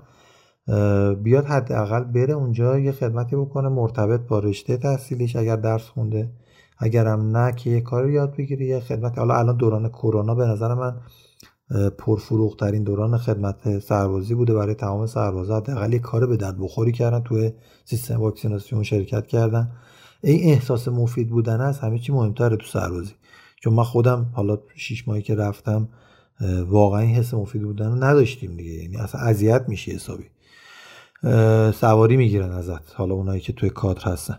بیاد 1.24 1.46
حداقل 1.46 2.04
بره 2.04 2.34
اونجا 2.34 2.80
یه 2.80 2.92
خدمتی 2.92 3.36
بکنه 3.36 3.70
مرتبط 3.70 4.20
با 4.20 4.40
رشته 4.40 4.78
تحصیلیش 4.78 5.36
اگر 5.36 5.56
درس 5.56 5.90
خونده. 5.90 6.30
اگرم 6.78 7.38
نه 7.38 7.52
که 7.52 7.70
یه 7.70 7.82
کاری 7.82 8.14
یاد 8.14 8.36
بگیره 8.36 8.66
یه 8.66 8.80
خدمتی 8.80 9.16
حالا 9.16 9.36
الان 9.36 9.58
دوران 9.58 9.90
کرونا 9.90 10.36
به 10.36 10.46
نظر 10.46 10.74
من 10.74 10.98
پرفروغترین 11.98 12.84
دوران 12.84 13.18
خدمت 13.18 13.80
سربازی 13.80 14.36
بوده. 14.36 14.54
برای 14.54 14.76
تمام 14.76 15.06
سربازا 15.06 15.58
حداقل 15.58 15.94
یه 15.94 16.00
کار 16.00 16.28
به 16.28 16.38
درد 16.38 16.60
بخوری 16.60 16.92
کردن 16.92 17.20
توی 17.20 17.52
سیستم 17.86 18.22
واکسیناسیون 18.22 18.84
شرکت 18.84 19.28
کردن. 19.28 19.72
این 20.24 20.54
احساس 20.54 20.88
مفید 20.88 21.30
بودن 21.30 21.62
است 21.62 21.84
همه 21.84 22.00
چی 22.00 22.12
مهمتره 22.12 22.58
تو 22.58 22.66
سربازی. 22.66 23.14
چون 23.64 23.74
من 23.74 23.84
خودم 23.84 24.26
حالا 24.34 24.58
شیش 24.76 25.08
ماهی 25.08 25.22
که 25.22 25.36
رفتم 25.36 25.90
واقعا 26.68 27.00
این 27.00 27.16
حس 27.16 27.34
مفید 27.34 27.62
بودن 27.62 27.88
رو 27.90 28.04
نداشتیم 28.04 28.58
دیگه. 28.58 28.72
یعنی 28.72 28.98
اصلا 28.98 29.22
اذیت 29.22 29.66
میشی 29.68 29.92
حسابی. 29.92 30.26
سواری 31.74 32.18
می‌گیرن 32.18 32.52
ازت. 32.52 32.96
حالا 32.96 33.16
اونایی 33.16 33.42
که 33.42 33.54
توی 33.54 33.70
کادر 33.70 34.02
هستن. 34.02 34.38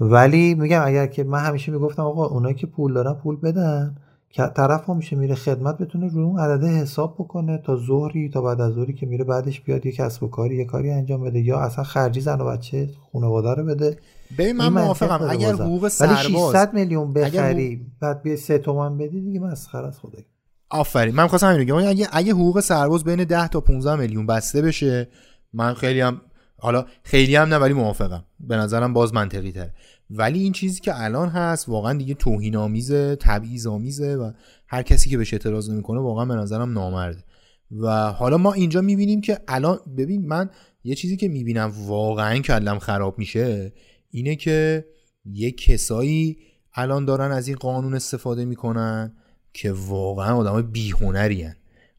ولی 0.00 0.54
میگم 0.54 0.82
اگر 0.84 1.06
که 1.06 1.24
من 1.24 1.38
همیشه 1.38 1.72
می‌گفتم 1.72 2.02
آقا 2.02 2.26
اونایی 2.26 2.54
که 2.54 2.66
پول 2.66 2.92
دارن 2.92 3.14
پول 3.14 3.36
بدن. 3.36 3.96
که 4.34 4.46
طرف 4.56 4.84
ها 4.84 4.94
میشه 4.94 5.16
میره 5.16 5.34
خدمت 5.34 5.78
بتونه 5.78 6.08
رو 6.08 6.20
اون 6.20 6.40
عدده 6.40 6.66
حساب 6.66 7.14
بکنه 7.14 7.58
تا 7.58 7.76
ظهری 7.76 8.28
تا 8.28 8.42
بعد 8.42 8.60
از 8.60 8.72
ظهری 8.72 8.92
که 8.92 9.06
میره 9.06 9.24
بعدش 9.24 9.60
بیاد 9.60 9.86
یه 9.86 9.92
کسب 9.92 10.22
و 10.22 10.28
کاری 10.28 10.56
یه 10.56 10.64
کاری 10.64 10.90
انجام 10.90 11.24
بده. 11.24 11.40
یا 11.40 11.58
اصلا 11.58 11.84
خرجی 11.84 12.20
زن 12.20 12.40
و 12.40 12.44
بچه 12.44 12.90
خانواده 13.12 13.54
رو 13.54 13.64
بده. 13.64 13.98
ببین 14.38 14.56
من 14.56 14.68
موافقم. 14.68 15.26
اگر 15.30 15.52
حقوق 15.52 15.88
سرباز 15.88 16.26
ولی 16.26 16.34
600 16.34 16.74
میلیون 16.74 17.12
بخری 17.12 17.86
بعد 18.00 18.22
بیا 18.22 18.36
3 18.36 18.58
تومن 18.58 18.98
بدی 18.98 19.20
دیگه 19.20 19.40
مسخره 19.40 19.86
است 19.86 20.00
خدایی. 20.00 20.24
آفرین. 20.72 21.14
من 21.14 21.26
خواستم 21.26 21.46
همین 21.46 21.64
بگم. 21.64 21.76
اگه 21.76 22.08
اگه 22.12 22.32
حقوق 22.32 22.60
سرباز 22.60 23.04
بین 23.04 23.24
10 23.24 23.48
تا 23.48 23.60
15 23.60 23.96
میلیون 23.96 24.26
بسته 24.26 24.62
بشه 24.62 25.08
من 25.52 25.74
خیلی 25.74 26.00
هم 26.00 26.20
حالا 26.58 26.86
خیلی 27.02 27.36
هم 27.36 27.48
نه 27.48 27.56
ولی 27.56 27.72
موافقم. 27.72 28.24
به 28.40 28.56
نظرم 28.56 28.92
باز 28.92 29.14
منطقی 29.14 29.52
تره 29.52 29.74
ولی 30.10 30.42
این 30.42 30.52
چیزی 30.52 30.80
که 30.80 31.02
الان 31.02 31.28
هست 31.28 31.68
واقعا 31.68 31.98
دیگه 31.98 32.14
توهین 32.14 32.56
آمیزه 32.56 33.16
تبعیض 33.16 33.66
آمیزه 33.66 34.16
و 34.16 34.32
هر 34.66 34.82
کسی 34.82 35.10
که 35.10 35.18
بهش 35.18 35.32
اعتراض 35.32 35.70
نمی‌کنه 35.70 36.00
واقعا 36.00 36.24
به 36.24 36.34
نظرم 36.34 36.72
نامرده. 36.72 37.24
و 37.70 38.12
حالا 38.12 38.38
ما 38.38 38.52
اینجا 38.52 38.80
می‌بینیم 38.80 39.20
که 39.20 39.38
الان 39.48 39.78
ببین 39.98 40.26
من 40.26 40.50
یه 40.84 40.94
چیزی 40.94 41.16
که 41.16 41.28
می‌بینم 41.28 41.72
واقعا 41.86 42.38
کلم 42.38 42.78
خراب 42.78 43.18
میشه 43.18 43.72
اینه 44.10 44.36
که 44.36 44.86
یه 45.24 45.50
کسایی 45.50 46.38
الان 46.74 47.04
دارن 47.04 47.32
از 47.32 47.48
این 47.48 47.56
قانون 47.56 47.94
استفاده 47.94 48.44
می‌کنن. 48.44 49.16
که 49.52 49.72
واقعا 49.72 50.36
آدمای 50.36 50.62
بیهنری 50.62 51.42
هن 51.42 51.56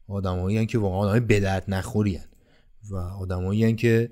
آدمایی 0.08 0.66
که 0.66 0.78
واقعا 0.78 0.98
آدمای 0.98 1.20
بدرد 1.20 1.64
نخوری 1.68 2.16
هن. 2.16 2.24
و 2.90 2.96
آدمایی 2.96 3.74
که 3.74 4.10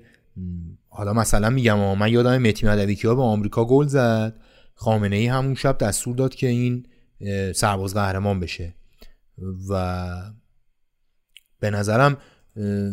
حالا 0.89 1.13
مثلا 1.13 1.49
میگم 1.49 1.97
من 1.97 2.11
یادم 2.11 2.37
متی 2.37 2.67
مدوی 2.67 2.95
به 2.95 3.21
آمریکا 3.21 3.65
گل 3.65 3.87
زد. 3.87 4.35
خامنه 4.75 5.15
ای 5.15 5.27
همون 5.27 5.55
شب 5.55 5.77
دستور 5.77 6.15
داد 6.15 6.35
که 6.35 6.47
این 6.47 6.87
سرباز 7.55 7.93
قهرمان 7.93 8.39
بشه. 8.39 8.75
و 9.69 10.05
به 11.59 11.69
نظرم 11.69 12.17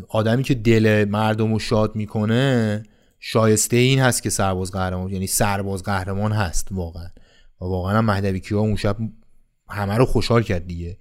آدمی 0.09 0.42
که 0.42 0.55
دل 0.55 1.07
مردم 1.11 1.53
رو 1.53 1.59
شاد 1.59 1.96
می‌کنه 1.96 2.82
شایسته 3.18 3.76
این 3.76 3.98
هست 3.98 4.22
که 4.22 4.30
سرباز 4.30 4.72
قهرمان 4.72 5.11
یعنی 5.11 5.26
سرباز 5.26 5.82
قهرمان 5.82 6.32
هست 6.32 6.68
واقعا. 6.70 7.09
و 7.61 7.64
واقعا 7.64 8.03
مهدوی 8.03 8.40
کیا 8.40 8.61
اون 8.61 8.76
شب 8.76 8.96
همه 9.71 9.97
رو 9.97 10.05
خوشحال 10.07 10.43
کرد 10.43 10.66
دیگه. 10.66 10.97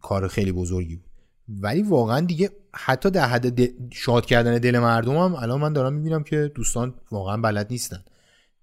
کار 0.00 0.28
خیلی 0.28 0.52
بزرگی 0.52 0.96
بود. 0.96 1.10
ولی 1.48 1.82
واقعا 1.82 2.20
دیگه 2.20 2.50
حتی 2.74 3.10
در 3.10 3.28
حد 3.28 3.60
شاد 3.92 4.26
کردن 4.26 4.58
دل 4.58 4.78
مردم 4.78 5.16
هم 5.16 5.34
الان 5.34 5.60
من 5.60 5.72
دارم 5.72 5.92
می‌بینم 5.92 6.22
که 6.22 6.52
دوستان 6.54 6.94
واقعا 7.10 7.36
بلد 7.36 7.66
نیستن. 7.70 8.04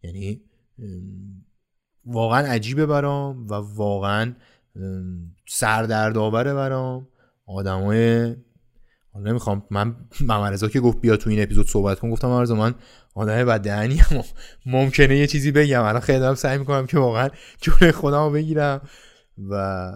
یعنی 0.04 0.41
واقعا 2.06 2.48
عجیبه 2.48 2.86
برام 2.86 3.48
و 3.48 3.54
واقعا 3.54 4.34
سردردآوره 5.48 6.54
برام. 6.54 7.08
آدمای 7.46 8.36
حالا 9.14 9.30
نمی‌خوام 9.30 9.64
من 9.70 9.96
ممرزا 10.22 10.68
که 10.68 10.80
گفت 10.80 11.02
بیا 11.02 11.18
تو 11.18 11.30
این 11.30 11.44
اپیزود 11.44 11.70
صحبت 11.70 12.00
کن 12.00 12.10
گفتم 12.10 12.28
ممرزا 12.28 12.56
من 12.56 12.76
آدم 13.16 13.46
بددهنی 13.46 14.02
ممکنه 14.66 15.18
یه 15.18 15.28
چیزی 15.28 15.52
بگم. 15.52 15.84
الان 15.84 16.02
خیلی 16.02 16.20
دارم 16.20 16.36
سعی 16.36 16.58
می‌کنم 16.58 16.86
که 16.86 17.00
واقعا 17.00 17.30
جون 17.62 17.91
خودم 17.91 18.34
بگیرم. 18.34 18.82
و 19.38 19.92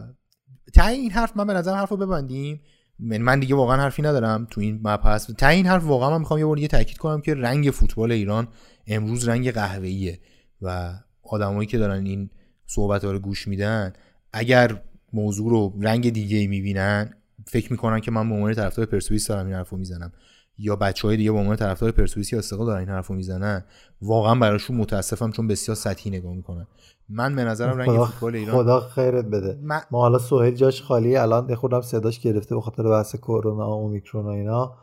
تا 0.73 0.87
این 0.87 1.11
حرف 1.11 1.37
من 1.37 1.47
به 1.47 1.53
نظر 1.53 1.75
حرف 1.75 1.89
رو 1.89 1.97
ببندیم. 1.97 2.61
من 2.99 3.39
دیگه 3.39 3.55
واقعا 3.55 3.77
حرفی 3.77 4.01
ندارم 4.01 4.47
تو 4.51 4.61
این 4.61 4.79
مپ 4.83 5.17
تا 5.17 5.47
این 5.47 5.65
حرف 5.65 5.83
واقعا 5.83 6.09
من 6.09 6.19
می‌خوام 6.19 6.39
یه 6.39 6.45
بار 6.45 6.55
دیگه 6.55 6.67
تاکید 6.67 6.97
کنم 6.97 7.21
که 7.21 7.35
رنگ 7.35 7.71
فوتبال 7.71 8.11
ایران 8.11 8.47
امروز 8.87 9.27
رنگ 9.27 9.51
قهوه‌ایه 9.51 10.19
و 10.61 10.93
آدمایی 11.23 11.67
که 11.67 11.77
دارن 11.77 12.05
این 12.05 12.29
صحبت 12.65 13.03
رو 13.03 13.19
گوش 13.19 13.47
میدن 13.47 13.93
اگر 14.33 14.81
موضوع 15.13 15.49
رو 15.49 15.73
رنگ 15.81 16.13
دیگه 16.13 16.37
ای 16.37 16.47
می‌بینن 16.47 17.13
فکر 17.45 17.71
می‌کنن 17.71 17.99
که 17.99 18.11
من 18.11 18.29
به 18.29 18.35
عنوان 18.35 18.53
طرفدار 18.53 18.85
پرسپولیس 18.85 19.27
دارم 19.27 19.45
این 19.45 19.55
حرفو 19.55 19.77
می‌زنم. 19.77 20.11
یا 20.57 20.75
بچه 20.75 21.07
های 21.07 21.17
دیگه 21.17 21.31
به 21.31 21.37
عنوان 21.37 21.55
طرفدار 21.55 21.91
پرسپولیس 21.91 22.33
یا 22.33 22.39
استقلال 22.39 22.65
دارن 22.65 22.79
این 22.79 22.89
حرفو 22.89 23.13
می‌زنن 23.13 23.63
واقعا 24.01 24.35
براشون 24.35 24.77
متاسفم 24.77 25.31
چون 25.31 25.47
بسیار 25.47 25.75
سطحی 25.75 26.11
نگاه 26.11 26.33
می‌کنن. 26.33 26.67
من 27.09 27.35
به 27.35 27.43
نظرم 27.43 27.77
رنگ 27.77 28.05
فوتبال 28.05 28.35
ایران 28.35 28.55
خدا 28.55 28.79
خیرت 28.79 29.25
بده. 29.25 29.59
ما 29.91 29.99
حالا 29.99 30.17
سهیل 30.17 30.55
جاش 30.55 30.81
خالی 30.81 31.17
الان 31.17 31.55
خودم 31.55 31.81
صداش 31.81 32.19
گرفته 32.19 32.55
به 32.55 32.61
خاطر 32.61 32.83
بحث 32.83 33.15
کرونا 33.15 33.69
و 33.69 33.73
اومیکرون 33.73 34.25
و 34.25 34.29
اینا. 34.29 34.73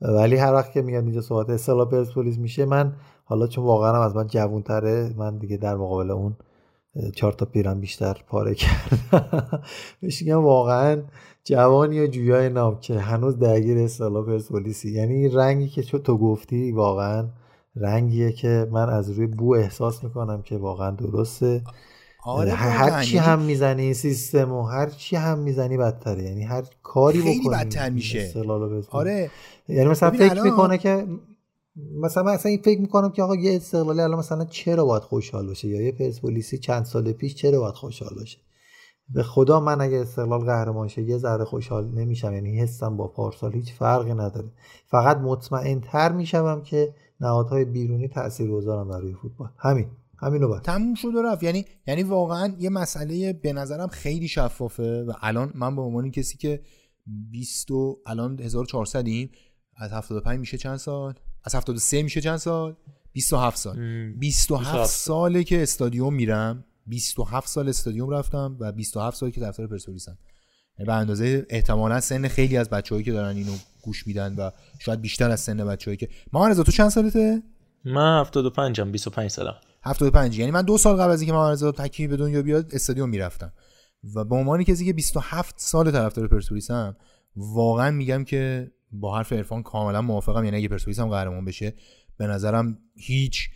ولی 0.00 0.36
هر 0.36 0.54
وقت 0.54 0.72
که 0.72 0.82
میاد 0.82 1.04
اینجا 1.04 1.20
صحبت 1.20 1.50
اصطلاح 1.50 1.88
پرسپولیس 1.88 2.38
میشه 2.38 2.64
من 2.64 2.92
حالا 3.24 3.46
چون 3.46 3.64
واقعا 3.64 4.04
از 4.04 4.16
من 4.16 4.26
جوون 4.26 4.62
تره 4.62 5.14
من 5.16 5.38
دیگه 5.38 5.56
در 5.56 5.76
مقابل 5.76 6.10
اون 6.10 6.36
چهار 7.14 7.32
تا 7.32 7.46
پیرم 7.46 7.80
بیشتر 7.80 8.16
پاره 8.28 8.54
کرد 8.60 9.62
بهش 10.00 10.22
میگم 10.22 10.44
واقعا 10.44 11.02
جوانی 11.44 11.96
یا 11.96 12.06
جویای 12.06 12.48
نام 12.48 12.80
که 12.80 12.98
هنوز 12.98 13.38
درگیر 13.38 13.78
اصطلاح 13.78 14.26
پرسپولیسی. 14.26 14.90
یعنی 14.90 15.28
رنگی 15.28 15.68
که 15.68 15.82
تو 15.82 16.18
گفتی 16.18 16.72
واقعا 16.72 17.28
رنگیه 17.76 18.32
که 18.32 18.68
من 18.70 18.88
از 18.88 19.10
روی 19.10 19.26
بو 19.26 19.54
احساس 19.54 20.04
می‌کنم 20.04 20.42
که 20.42 20.56
واقعا 20.56 20.90
درسته. 20.90 21.62
آره 22.24 22.52
هر 22.52 23.02
چی 23.02 23.18
هم 23.18 23.38
می‌زنی 23.38 23.94
سیستم 23.94 24.52
و 24.52 24.62
هر 24.62 24.86
چی 24.86 25.16
هم 25.16 25.38
می‌زنی 25.38 25.76
بدتره. 25.76 26.22
یعنی 26.22 26.44
هر 26.44 26.64
کاری 26.82 27.22
خیلی 27.22 27.40
بکنی 27.40 27.54
بدتر 27.54 27.90
میشه. 27.90 28.32
آره. 28.90 29.30
یعنی 29.68 29.88
مثلا 29.88 30.10
فکر 30.10 30.30
الان... 30.30 30.50
می‌کنه 30.50 30.78
که 30.78 31.06
مثلا 32.02 32.22
من 32.22 32.32
اصلا 32.32 32.50
این 32.50 32.62
فکر 32.62 32.80
می‌کنم 32.80 33.10
که 33.10 33.22
آقا 33.22 33.36
یه 33.36 33.56
استقلالی 33.56 34.00
الان 34.00 34.18
مثلا 34.18 34.44
چرا 34.44 34.84
باید 34.84 35.02
خوشحال 35.02 35.46
باشه؟ 35.46 35.68
یا 35.68 35.80
یه 35.80 35.92
پرسپولیسی 35.92 36.58
چند 36.58 36.84
سال 36.84 37.12
پیش 37.12 37.34
چرا 37.34 37.60
باید 37.60 37.74
خوشحال 37.74 38.14
باشه؟ 38.18 38.38
به 39.08 39.22
خدا 39.22 39.60
من 39.60 39.80
اگه 39.80 39.96
استقلال 39.96 40.44
قهرمان 40.44 40.88
شه 40.88 41.02
یه 41.02 41.18
ذره 41.18 41.44
خوشحال 41.44 41.88
نمیشم. 41.88 42.34
یعنی 42.34 42.60
حسم 42.60 42.96
با 42.96 43.08
پارسال 43.08 43.52
هیچ 43.52 43.72
فرقی 43.72 44.14
نداره. 44.14 44.48
فقط 44.86 45.16
مطمئن 45.16 45.80
تر 45.80 46.12
میشم 46.12 46.62
که 46.62 46.94
نهادهای 47.22 47.64
بیرونی 47.64 48.08
تاثیرگذارن 48.08 48.88
برای 48.88 49.14
فوتبال. 49.14 49.48
همین 49.58 49.86
همینو 50.18 50.48
بعد 50.48 50.62
تموم 50.62 50.94
شد 50.94 51.14
و 51.14 51.22
رفت. 51.22 51.42
یعنی 51.42 51.64
یعنی 51.86 52.02
واقعا 52.02 52.54
یه 52.58 52.70
مسئله 52.70 53.32
به 53.32 53.52
نظرم 53.52 53.88
خیلی 53.88 54.28
شفافه 54.28 55.02
و 55.02 55.12
الان 55.20 55.52
من 55.54 55.76
به 55.76 55.82
عنوان 55.82 56.10
کسی 56.10 56.36
که 56.36 56.60
20 57.06 57.68
الان 58.06 58.40
1400 58.40 59.06
ایم 59.06 59.30
از 59.76 59.92
75 59.92 60.40
میشه 60.40 60.58
چند 60.58 60.76
سال؟ 60.76 61.14
از 61.44 61.54
73 61.54 62.02
میشه 62.02 62.20
چند 62.20 62.36
سال؟ 62.36 62.76
27 63.12 63.56
سال. 63.56 63.76
27 64.18 64.90
ساله 64.90 65.44
که 65.44 65.62
استادیوم 65.62 66.14
میرم. 66.14 66.64
27 66.86 67.48
سال 67.48 67.68
استادیوم 67.68 68.10
رفتم 68.10 68.56
و 68.60 68.72
27 68.72 69.16
سالی 69.16 69.32
که 69.32 69.40
طرفدار 69.40 69.66
پرسپولیسم. 69.66 70.18
به 70.78 70.92
اندازه 70.92 71.46
احتمالا 71.50 72.00
سن 72.00 72.28
خیلی 72.28 72.56
از 72.56 72.70
بچه‌هایی 72.70 73.04
که 73.04 73.12
دارن 73.12 73.36
اینو 73.36 73.52
گوش 73.82 74.06
میدن 74.06 74.34
و 74.34 74.50
شاید 74.78 75.00
بیشتر 75.00 75.30
از 75.30 75.40
سن 75.40 75.66
بچه‌هایی 75.66 75.96
که 75.96 76.08
ما 76.32 76.48
رضا 76.48 76.62
تو 76.62 76.72
چند 76.72 76.88
سالته؟ 76.88 77.42
من 77.84 78.20
75 78.20 78.80
ام 78.80 78.92
25 78.92 79.30
سالم. 79.30 79.54
75 79.82 80.38
یعنی 80.38 80.50
من 80.50 80.62
دو 80.62 80.78
سال 80.78 80.96
قبل 80.96 81.10
از 81.10 81.20
اینکه 81.20 81.32
من 81.32 81.50
رضا 81.50 81.72
تکی 81.72 82.06
به 82.06 82.16
دنیا 82.16 82.42
بیاد 82.42 82.74
استادیوم 82.74 83.08
می‌رفتم. 83.08 83.52
و 84.14 84.24
به 84.24 84.34
عنوان 84.34 84.64
کسی 84.64 84.84
که 84.84 84.92
27 84.92 85.54
سال 85.58 85.90
طرفدار 85.90 86.28
پرسپولیسم 86.28 86.96
واقعا 87.36 87.90
میگم 87.90 88.24
که 88.24 88.70
با 88.92 89.16
حرف 89.16 89.32
عرفان 89.32 89.62
کاملا 89.62 90.02
موافقم. 90.02 90.44
یعنی 90.44 90.56
اگه 90.56 90.68
پرسپولیس 90.68 90.98
هم 90.98 91.08
قهرمان 91.08 91.44
بشه 91.44 91.74
به 92.16 92.26
نظرم 92.26 92.78
هیچ 92.96 93.48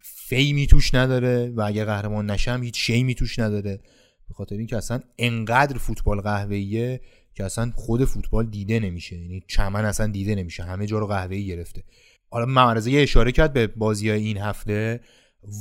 فیمی 0.00 0.66
توش 0.66 0.94
نداره 0.94 1.52
و 1.56 1.60
اگه 1.60 1.84
قهرمان 1.84 2.30
نشم 2.30 2.62
هیچ 2.62 2.86
شیمی 2.86 3.14
توش 3.14 3.38
نداره. 3.38 3.80
به 4.28 4.34
خاطر 4.34 4.56
اینکه 4.56 4.76
اصلا 4.76 5.00
انقدر 5.18 5.78
فوتبال 5.78 6.20
قهوه‌ایه 6.20 7.00
که 7.34 7.44
اصلا 7.44 7.72
خود 7.74 8.04
فوتبال 8.04 8.46
دیده 8.46 8.80
نمیشه. 8.80 9.16
یعنی 9.16 9.42
چمن 9.48 9.84
اصلا 9.84 10.06
دیده 10.06 10.34
نمیشه. 10.34 10.62
همه 10.62 10.86
جا 10.86 10.98
رو 10.98 11.06
قهوه‌ای 11.06 11.46
گرفته. 11.46 11.82
حالا 12.30 12.46
معرضه 12.46 12.90
یه 12.90 13.02
اشاره 13.02 13.32
کرد 13.32 13.52
به 13.52 13.66
بازی 13.66 14.10
های 14.10 14.22
این 14.22 14.38
هفته. 14.38 15.00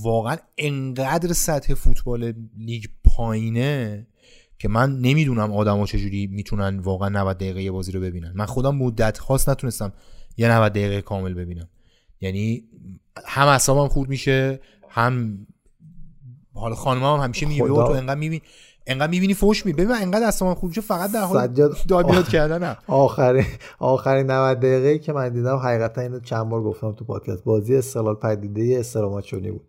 واقعا 0.04 0.38
انقدر 0.58 1.34
سطح 1.34 1.74
فوتبال 1.74 2.34
لیگ 2.58 2.86
پایینه 3.04 4.08
که 4.60 4.68
من 4.68 5.00
نمی‌دونم 5.00 5.54
آدما 5.54 5.86
چجوری 5.86 6.28
می‌تونن 6.28 6.80
واقعا 6.80 7.10
90 7.10 7.38
دقیقه 7.38 7.64
یه 7.64 7.72
بازی 7.72 7.92
رو 7.92 8.00
ببینن. 8.00 8.32
من 8.36 8.46
خودم 8.46 8.76
مدت 8.76 9.18
خاص 9.18 9.50
نتونستم 9.50 9.94
یه 10.38 10.52
90 10.52 10.72
دقیقه 10.72 11.02
کامل 11.02 11.34
ببینم. 11.34 11.70
یعنی 12.22 12.64
هم 13.26 13.48
اعصابم 13.48 13.88
خورد 13.88 14.10
میشه 14.10 14.60
هم 14.90 15.48
حالا 16.54 16.76
خانم 16.76 17.04
هم 17.04 17.20
همیشه 17.20 17.46
میگه 17.46 17.68
تو 17.68 17.74
انقدر 17.74 18.16
می‌بینی 18.16 18.42
انقدر 18.88 19.12
می‌بینی 19.12 19.34
فوش 19.34 19.66
می 19.66 19.74
ببین 19.74 19.92
انقدر 19.92 20.28
اصلا 20.28 20.56
خوب 20.56 20.72
فقط 20.72 21.12
در 21.12 21.22
حال 21.22 21.48
داد 21.88 22.12
بیاد 22.12 22.28
کردن 22.28 22.76
آخرین 22.88 23.46
آخرین 23.80 24.32
90 24.32 24.60
دقیقه 24.60 25.00
که 25.00 25.14
من 25.14 25.30
دیدم 25.30 25.58
حقیقتا 25.58 26.02
اینو 26.02 26.20
چند 26.20 26.50
بار 26.50 26.64
گفتم 26.64 26.92
تو 26.92 27.06
پادکست. 27.06 27.44
بازی 27.44 27.76
استقلال 27.76 28.16
پدیده 28.16 28.80
استراماچونی 28.80 29.52
بود. 29.52 29.62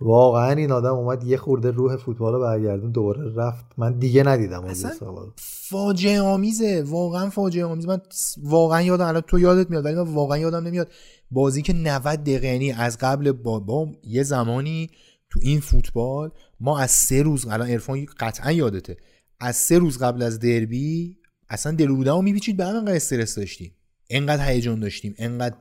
واقعا 0.00 0.50
این 0.50 0.72
آدم 0.72 0.94
اومد 0.94 1.24
یه 1.24 1.36
خورده 1.36 1.70
روح 1.70 1.96
فوتبال 1.96 2.32
رو 2.32 2.40
برگردون 2.40 2.90
دوباره 2.90 3.34
رفت. 3.34 3.64
من 3.78 3.98
دیگه 3.98 4.22
ندیدم 4.22 4.60
اون 4.60 4.70
استقلال 4.70 5.30
فاجعه 5.70 6.20
آمیزه. 6.20 6.84
واقعا 6.86 7.30
فاجعه 7.30 7.64
آمیز 7.64 7.86
من 7.86 8.00
واقعا 8.42 8.82
یادم 8.82 9.06
الان 9.06 9.20
تو 9.20 9.38
یادت 9.38 9.70
میاد 9.70 9.84
ولی 9.84 9.94
من 9.94 10.14
واقعا 10.14 10.38
یادم 10.38 10.66
نمیاد 10.66 10.88
بازی 11.30 11.62
که 11.62 11.72
90 11.72 12.22
دقیقه 12.22 12.46
یعنی 12.46 12.72
از 12.72 12.98
قبل 13.00 13.32
با, 13.32 13.60
با 13.60 13.88
یه 14.04 14.22
زمانی 14.22 14.90
تو 15.30 15.40
این 15.42 15.60
فوتبال 15.60 16.30
ما 16.60 16.78
از 16.78 16.90
سه 16.90 17.22
روز 17.22 17.46
الان 17.46 17.68
عرفان 17.68 18.06
قطعا 18.20 18.52
یادته 18.52 18.96
از 19.40 19.56
سه 19.56 19.78
روز 19.78 19.98
قبل 19.98 20.22
از 20.22 20.38
دربی 20.38 21.16
اصلا 21.48 21.72
دل 21.72 21.88
رو 21.88 22.22
میپیچید 22.22 22.56
به 22.56 22.64
انقدر 22.64 22.94
استرس 22.94 23.34
داشتیم. 23.34 23.72
انقدر 24.10 24.50
هیجان 24.50 24.80
داشتیم 24.80 25.14
انقدر 25.18 25.56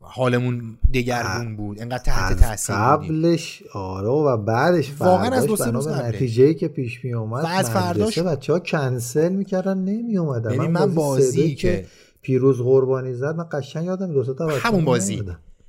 حالمون 0.00 0.78
دگرگون 0.94 1.56
بود 1.56 1.82
انقدر 1.82 2.02
تحت 2.02 2.40
تاثیر 2.40 2.76
قبلش 2.76 3.62
آره 3.72 4.08
و 4.08 4.36
بعدش 4.36 4.92
واقعا 4.98 5.30
از 5.30 5.46
دو 5.46 5.56
سه 5.56 5.70
روز 5.70 5.88
نتیجه 5.88 6.54
که 6.54 6.68
پیش 6.68 7.04
می 7.04 7.12
اومد 7.12 7.44
و 7.44 7.46
از 7.46 7.70
فرداش 7.70 8.18
بچه‌ها 8.18 8.58
کنسل 8.58 9.32
می‌کردن 9.32 9.78
نمی 9.78 10.18
اومدن 10.18 10.50
یعنی 10.50 10.68
من, 10.68 10.84
من 10.84 10.94
بازی 10.94 11.54
که 11.54 11.86
پیروز 12.22 12.58
قربانی 12.58 13.14
زد 13.14 13.34
من 13.34 13.46
قشنگ 13.52 13.86
یادم 13.86 14.12
دو 14.12 14.34
تا 14.34 14.48
همون 14.48 14.84
بازی. 14.84 15.22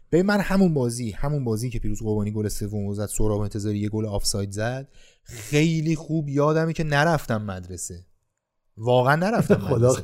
به 0.09 0.23
من 0.23 0.39
همون 0.39 0.73
بازی 0.73 1.11
همون 1.11 1.43
بازی 1.43 1.69
که 1.69 1.79
پیروز 1.79 2.01
قربانی 2.01 2.31
گل 2.31 2.47
سوم 2.47 2.93
زد 2.93 3.05
سهراب 3.05 3.39
انتظاری 3.39 3.79
یه 3.79 3.89
گل 3.89 4.05
آفساید 4.05 4.51
زد 4.51 4.87
خیلی 5.23 5.95
خوب 5.95 6.29
یادمه 6.29 6.73
که 6.73 6.83
نرفتم 6.83 7.41
مدرسه. 7.41 8.05
واقعا 8.77 9.15
نرفتم 9.15 9.59
خدا 9.69 9.95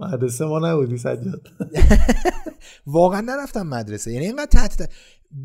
مدرسه 0.00 0.44
ما 0.44 0.58
نبودی 0.58 0.98
سجاد. 0.98 1.48
واقعا 2.86 3.20
نرفتم 3.20 3.66
مدرسه. 3.66 4.12
یعنی 4.12 4.26
اینقدر 4.26 4.46
تحت 4.46 4.90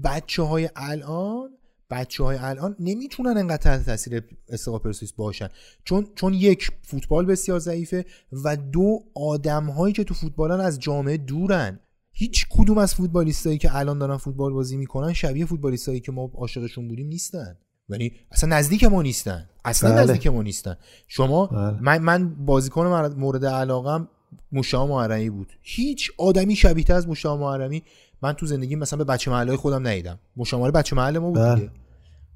بچه 0.03 0.43
های 0.43 0.69
الان 0.75 1.49
بچه 1.89 2.23
های 2.23 2.37
الان 2.37 2.75
نمی‌تونن 2.79 3.37
انقدر 3.37 3.57
تحت 3.57 3.85
تاثیر 3.85 4.23
استقلال 4.49 4.79
پرسپولیس 4.79 5.13
باشن. 5.13 5.49
چون 5.83 6.07
چون 6.15 6.33
یک 6.33 6.71
فوتبال 6.83 7.25
بسیار 7.25 7.59
ضعیفه 7.59 8.05
و 8.43 8.57
دو 8.57 8.99
آدم 9.15 9.65
هایی 9.65 9.93
که 9.93 10.03
تو 10.03 10.13
فوتبالن 10.13 10.59
از 10.59 10.79
جامعه 10.79 11.17
دورن. 11.17 11.79
هیچ 12.19 12.45
کدوم 12.49 12.77
از 12.77 12.95
فوتبالیستایی 12.95 13.57
که 13.57 13.75
الان 13.75 13.99
دارن 13.99 14.17
فوتبال 14.17 14.53
بازی 14.53 14.77
می‌کنن 14.77 15.13
شبیه 15.13 15.45
فوتبالیستایی 15.45 15.99
که 15.99 16.11
ما 16.11 16.31
عاشقشون 16.37 16.87
بودیم 16.87 17.07
نیستن. 17.07 17.57
یعنی 17.89 18.11
اصلا 18.31 18.57
نزدیک 18.57 18.83
ما 18.83 19.01
نیستن. 19.01 19.49
اصلا 19.65 19.91
بله. 19.91 20.01
نزدیک 20.01 20.27
ما 20.27 20.41
نیستن. 20.43 20.75
شما 21.07 21.45
بله. 21.45 21.77
من 21.81 21.97
من 21.97 22.45
بازیکن 22.45 23.11
مورد 23.17 23.45
علاقم 23.45 24.07
مشتاق 24.51 24.89
محرمی 24.89 25.29
بود. 25.29 25.53
هیچ 25.61 26.11
آدمی 26.17 26.55
شبیه 26.55 26.85
از 26.93 27.07
مشتاق 27.07 27.39
محرمی 27.39 27.83
من 28.21 28.33
تو 28.33 28.45
زندگی 28.45 28.75
مثلا 28.75 28.97
به 28.97 29.03
بچه 29.03 29.31
محله 29.31 29.57
خودم 29.57 29.87
ندیدم. 29.87 30.19
مشتاق 30.37 30.71
بچه 30.71 30.95
محله 30.95 31.19
ما 31.19 31.29
بود 31.29 31.39
بله. 31.39 31.55
دیگه. 31.55 31.71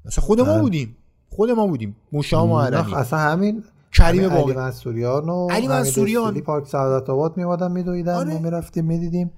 مثلا 0.04 0.24
خود 0.24 0.40
ما 0.40 0.52
بله. 0.52 0.60
بودیم. 0.60 0.96
خود 1.28 1.50
ما 1.50 1.66
بودیم. 1.66 1.96
مشتاق 2.12 2.48
محرمی. 2.48 2.94
اصلا 2.94 3.18
همین 3.18 3.64
کریم 3.92 4.28
باقی 4.28 4.52
علی 4.52 4.60
منصوریان 4.60 5.28
و 5.28 5.48
علی 5.50 5.68
منصوریان. 5.68 6.40
پارک 6.40 6.66
سعادت 6.66 7.10
آباد 7.10 7.36
میوادن 7.36 7.72
میدویدن 7.72 8.14
آره. 8.14 8.32
ما 8.32 8.38
می‌رفتیم 8.38 8.84
می‌دیدیم. 8.84 9.30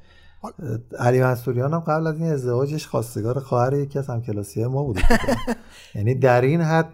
علی 0.99 1.21
منصوریان 1.21 1.73
هم 1.73 1.81
قبل 1.81 2.07
از 2.07 2.19
این 2.19 2.33
ازدواجش 2.33 2.87
خواستگار 2.87 3.41
خواهر 3.41 3.75
یکی 3.75 3.99
از 3.99 4.07
همکلاسی 4.07 4.65
ما 4.65 4.83
بود 4.83 5.01
یعنی 5.95 6.15
در 6.15 6.41
این 6.41 6.61
حد 6.61 6.93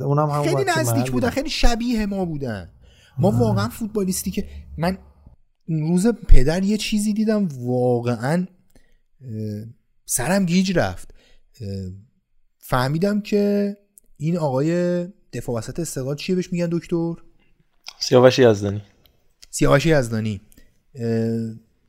اونم 0.00 0.30
هم 0.30 0.42
خیلی 0.42 0.64
نزدیک 0.76 1.10
بودن. 1.10 1.30
خیلی 1.30 1.50
شبیه 1.50 2.06
ما 2.06 2.24
بودن. 2.24 2.70
ما 3.18 3.30
واقعا 3.30 3.68
فوتبالیستی 3.68 4.30
که 4.30 4.48
من 4.78 4.98
روز 5.68 6.06
پدر 6.06 6.62
یه 6.62 6.76
چیزی 6.76 7.12
دیدم 7.12 7.48
واقعا 7.60 8.46
سرم 10.04 10.46
گیج 10.46 10.78
رفت. 10.78 11.14
فهمیدم 12.58 13.20
که 13.20 13.76
این 14.16 14.38
آقای 14.38 15.04
دفاع 15.32 15.56
وسط 15.56 15.80
استقلال 15.80 16.16
چیه 16.16 16.34
بهش 16.34 16.52
میگن 16.52 16.68
دکتر؟ 16.72 17.14
سیاوش 17.98 18.38
یزدانی. 18.38 18.82
سیاوش 19.50 19.86
یزدانی. 19.86 20.40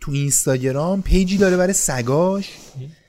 تو 0.07 0.13
اینستاگرام 0.13 1.01
page 1.01 1.30
ی 1.30 1.37
داره 1.37 1.57
برای 1.57 1.73
سگاش 1.73 2.57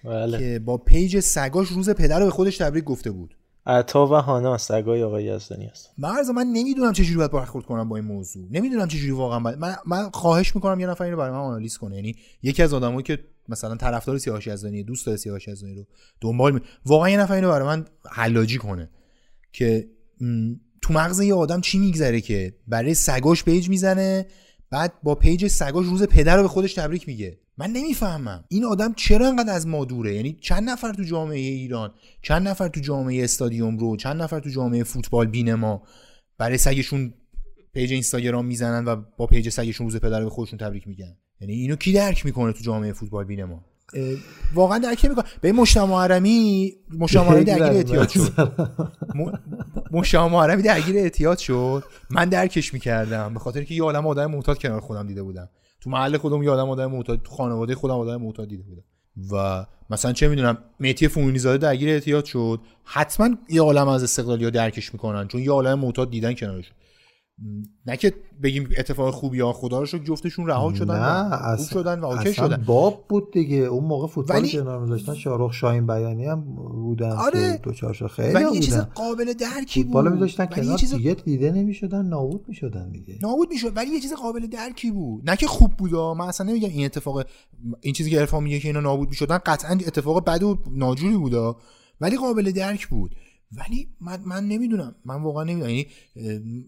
بله. 0.04 0.38
که 0.38 0.58
با 0.58 0.76
page 0.78 1.20
سگاش 1.20 1.68
روز 1.68 1.90
پدر 1.90 2.18
رو 2.18 2.24
به 2.24 2.30
خودش 2.30 2.56
تبریک 2.56 2.84
گفته 2.84 3.10
بود. 3.10 3.36
عطا 3.66 4.06
و 4.06 4.14
هانا 4.14 4.58
سگای 4.58 5.02
آقای 5.02 5.24
یزدانی 5.24 5.66
هست 5.66 5.90
مرز 5.98 6.30
من 6.30 6.46
نمی‌دونم 6.46 6.92
چه 6.92 7.04
جوری 7.04 7.16
باید 7.16 7.30
برخورد 7.30 7.64
کنم 7.64 7.88
با 7.88 7.96
این 7.96 8.04
موضوع. 8.04 8.48
نمی‌دونم 8.50 8.88
چه 8.88 8.98
جوری 8.98 9.10
واقعا 9.10 9.40
باید 9.40 9.58
من 9.58 9.76
من 9.86 10.10
خواهش 10.10 10.54
می‌کنم 10.54 10.80
یه 10.80 10.86
نفر 10.86 11.04
اینو 11.04 11.16
برای 11.16 11.30
من 11.30 11.38
آنالیز 11.38 11.76
کنه. 11.78 11.96
یعنی 11.96 12.16
یکی 12.42 12.62
از 12.62 12.74
آدمایی 12.74 13.02
که 13.02 13.18
مثلا 13.48 13.76
طرفدار 13.76 14.18
سیاوش 14.18 14.46
یزدانی 14.46 14.82
دوست 14.82 15.06
داره 15.06 15.18
سیاوش 15.18 15.48
یزدانی 15.48 15.74
رو 15.74 15.84
دنبال 16.20 16.54
می... 16.54 16.60
واقعا 16.86 17.08
یه 17.08 17.16
نفر 17.16 17.34
اینو 17.34 17.48
برای 17.48 17.66
من 17.66 17.84
حلاجی 18.10 18.58
کنه 18.58 18.90
که 19.52 19.88
تو 20.82 20.92
مغز 20.92 21.20
یه 21.20 21.34
آدم 21.34 21.60
چی 21.60 21.78
میگذره 21.78 22.20
که 22.20 22.54
برای 22.66 22.94
سگاش 22.94 23.44
page 23.44 23.68
می‌زنه 23.68 24.26
بعد 24.70 24.92
با 25.02 25.14
page 25.14 25.46
سگاش 25.46 25.86
روز 25.86 26.02
پدر 26.02 26.36
رو 26.36 26.42
به 26.42 26.48
خودش 26.48 26.74
تبریک 26.74 27.08
میگه. 27.08 27.38
من 27.58 27.70
نمی‌فهمم. 27.70 28.44
این 28.48 28.64
آدم 28.64 28.94
چرا 28.94 29.28
انقدر 29.28 29.52
از 29.52 29.66
ما 29.66 29.84
دوره؟ 29.84 30.14
یعنی 30.14 30.38
چند 30.40 30.70
نفر 30.70 30.92
تو 30.92 31.02
جامعه 31.02 31.38
ایران 31.38 31.94
چند 32.22 32.48
نفر 32.48 32.68
تو 32.68 32.80
جامعه 32.80 33.24
استادیوم 33.24 33.78
رو 33.78 33.96
چند 33.96 34.22
نفر 34.22 34.40
تو 34.40 34.50
جامعه 34.50 34.84
فوتبال 34.84 35.26
بین 35.26 35.54
ما 35.54 35.82
برای 36.38 36.58
سگشون 36.58 37.14
page 37.74 37.92
اینستاگرام 37.92 38.46
می‌زنن 38.46 38.84
و 38.84 39.02
با 39.16 39.26
page 39.26 39.48
سگشون 39.48 39.86
روز 39.86 39.96
پدر 39.96 40.24
به 40.24 40.30
خودشون 40.30 40.58
تبریک 40.58 40.88
میگن؟ 40.88 41.16
یعنی 41.40 41.54
اینو 41.54 41.76
کی 41.76 41.92
درک 41.92 42.26
می‌کنه 42.26 42.52
تو 42.52 42.64
جامعه 42.64 42.92
فوتبال 42.92 43.24
بین 43.24 43.44
ما؟ 43.44 43.64
واقعا 44.54 44.78
درک 44.78 45.04
نمی‌کنه 45.04 45.24
به 45.40 45.52
مجتبی 45.52 45.84
محرمی 45.84 46.72
مجتبی 46.98 47.24
محرمی 47.24 47.44
درگیر 47.44 47.64
اعتیاد 47.64 48.08
شد. 48.08 48.52
مجتبی 49.90 50.28
محرمی 50.28 50.62
درگیر 50.62 50.96
اعتیاد 50.96 51.38
شد. 51.38 51.84
من 52.10 52.28
درکش 52.28 52.74
می‌کردم 52.74 53.34
به 53.34 53.40
خاطر 53.40 53.64
که 53.64 53.74
یه 53.74 53.82
عالم 53.82 54.06
آدم 54.06 54.30
معتاد 54.30 54.58
کنار 54.58 54.80
خودم 54.80 55.06
دیده 55.06 55.22
بودم. 55.22 55.48
تو 55.80 55.90
محل 55.90 56.16
خودم 56.16 56.42
یه 56.42 56.50
آدم 56.50 56.70
آدم 56.70 56.86
معتاد 56.86 57.22
تو 57.22 57.30
خانواده 57.30 57.74
خودم 57.74 57.94
آدم 57.94 58.16
معتاد 58.16 58.48
دیده 58.48 58.62
بودم. 58.62 58.82
و 59.32 59.66
مثلا 59.90 60.12
چه 60.12 60.28
می‌دونم 60.28 60.58
مهدی 60.80 61.08
فومینی 61.08 61.38
زاده 61.38 61.58
درگیر 61.58 61.88
اعتیاد 61.88 62.24
شد. 62.24 62.60
حتما 62.84 63.28
یه 63.48 63.62
عالم 63.62 63.88
از 63.88 64.02
استقلالی 64.02 64.50
درکش 64.50 64.92
می‌کنن 64.92 65.28
چون 65.28 65.40
یه 65.40 65.50
عالم 65.50 65.78
معتاد 65.78 66.10
دیدن 66.10 66.34
کنارش 66.34 66.72
نه 67.86 67.96
که 67.96 68.14
بگیم 68.42 68.68
اتفاق 68.78 69.14
خوبی 69.14 69.40
ها 69.40 69.52
خدا 69.52 69.80
رو 69.80 69.86
شکر 69.86 70.04
جفتشون 70.04 70.46
رها 70.46 70.74
شدن 70.74 71.00
نه 71.00 71.34
و 71.34 71.56
خوب 71.56 71.66
شدن 71.66 72.00
و 72.00 72.04
اوکی 72.04 72.28
اصلا 72.28 72.48
شدن 72.48 72.64
باب 72.66 73.04
بود 73.08 73.32
دیگه 73.32 73.56
اون 73.56 73.84
موقع 73.84 74.06
فوتبال 74.06 74.36
ولی- 74.36 74.52
کنار 74.52 74.80
میذاشتن 74.80 75.14
شاروخ 75.14 75.52
شاهین 75.52 75.86
بیانی 75.86 76.26
هم 76.26 76.40
بودن 76.40 77.10
آره. 77.10 77.60
دو 77.62 77.72
خیلی 78.08 78.34
ولی 78.34 78.54
یه 78.54 78.60
چیز 78.60 78.76
قابل 78.78 79.32
درکی 79.32 79.84
بود 79.84 79.92
فوتبال 79.92 80.12
میذاشتن 80.12 80.46
کنار 80.46 80.78
چیز 80.78 80.94
دیگه 80.94 81.14
دیده 81.14 81.52
نمی‌شدن 81.52 82.06
نابود 82.06 82.44
می‌شدن 82.48 82.90
دیگه 82.90 83.18
نابود 83.22 83.48
می‌شد 83.50 83.76
ولی 83.76 83.90
یه 83.90 84.00
چیز 84.00 84.12
قابل 84.12 84.46
درکی 84.46 84.90
بود 84.90 85.30
نه 85.30 85.36
که 85.36 85.46
خوب 85.46 85.70
بود. 85.70 85.94
من 85.94 86.24
اصلا 86.26 86.46
نمیگم 86.46 86.68
این 86.68 86.84
اتفاق 86.84 87.24
این 87.80 87.94
چیزی 87.94 88.10
که 88.10 88.18
عرفان 88.18 88.42
میگه 88.42 88.60
که 88.60 88.68
اینا 88.68 88.80
نابود 88.80 89.08
می‌شدن 89.08 89.38
قطعا 89.38 89.72
اتفاق 89.72 90.24
بد 90.24 90.42
و 90.42 90.58
ناجوری 90.70 91.16
بود. 91.16 91.56
ولی 92.00 92.16
قابل 92.16 92.50
درک 92.50 92.86
بود 92.86 93.14
ولی 93.52 93.88
من, 94.00 94.20
من 94.26 94.44
نمی‌دونم. 94.44 94.94
من 95.04 95.22
واقعا 95.22 95.44
نمی‌دونم. 95.44 95.70
یعنی 95.70 95.86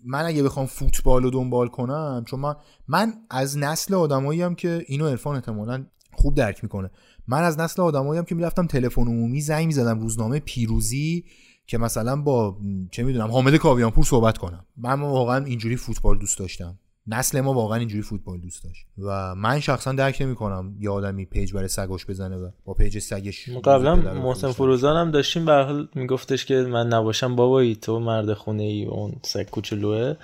من 0.05 0.25
اگه 0.25 0.43
بخوام 0.43 0.67
فوتبال 0.67 1.23
رو 1.23 1.31
دنبال 1.31 1.69
کنم 1.69 2.25
چون 2.27 2.41
من 2.41 2.55
من 2.89 3.13
از 3.31 3.59
نسل 3.59 3.95
آدمایی 3.95 4.43
هم 4.43 4.55
که 4.55 4.85
اینو 4.87 5.07
عرفان 5.07 5.35
احتمالاً 5.35 5.87
خوب 6.13 6.35
درک 6.35 6.65
می‌کنه. 6.65 6.91
من 7.29 7.43
از 7.43 7.59
نسل 7.59 7.83
آدمایی 7.83 8.19
هم 8.19 8.25
که 8.25 8.35
می‌رفتم 8.35 8.67
تلفن 8.67 9.03
عمومی 9.03 9.41
زنگ 9.41 9.67
می‌زدم 9.67 10.01
روزنامه 10.01 10.41
پیروزی 10.41 11.25
که 11.67 11.79
مثلا 11.79 12.23
با 12.23 12.59
چه 12.91 13.03
می‌دونم 13.03 13.31
حامد 13.31 13.57
کاویانپور 13.57 14.05
صحبت 14.05 14.39
کنم. 14.39 14.67
من 14.77 15.01
واقعا 15.01 15.45
اینجوری 15.45 15.77
فوتبال 15.77 16.19
دوست 16.19 16.39
داشتم. 16.39 16.79
نسل 17.11 17.41
ما 17.41 17.55
واقعا 17.55 17.79
اینجوری 17.79 18.03
فوتبال 18.03 18.41
دوست 18.41 18.65
داشت. 18.65 18.87
و 18.99 19.35
من 19.35 19.61
شخصا 19.61 19.93
درک 19.93 20.23
نمی‌کنم 20.23 20.75
یه 20.81 20.91
آدمی 20.91 21.25
page 21.25 21.53
برای 21.53 21.69
سگاش 21.69 22.07
بزنه 22.07 22.37
و 22.37 22.51
با 22.65 22.75
page 22.75 22.99
سگش 22.99 23.49
قبلا 23.49 23.97
محسن 23.97 24.53
فروزان 24.53 24.97
هم 24.97 25.11
داشتیم 25.11 25.45
به 25.45 25.53
هر 25.53 25.63
حال 25.63 25.89
میگفتش 25.95 26.45
که 26.45 26.55
من 26.55 26.87
نباشم 26.87 27.37
بابایی 27.37 27.77
تو 27.77 27.99
مرد 28.01 28.33
خونه 28.33 28.63
ای 28.63 28.85
اون 28.85 29.13
سگ 29.23 29.51
کوچولوه. 29.51 30.15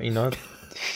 اینا 0.00 0.30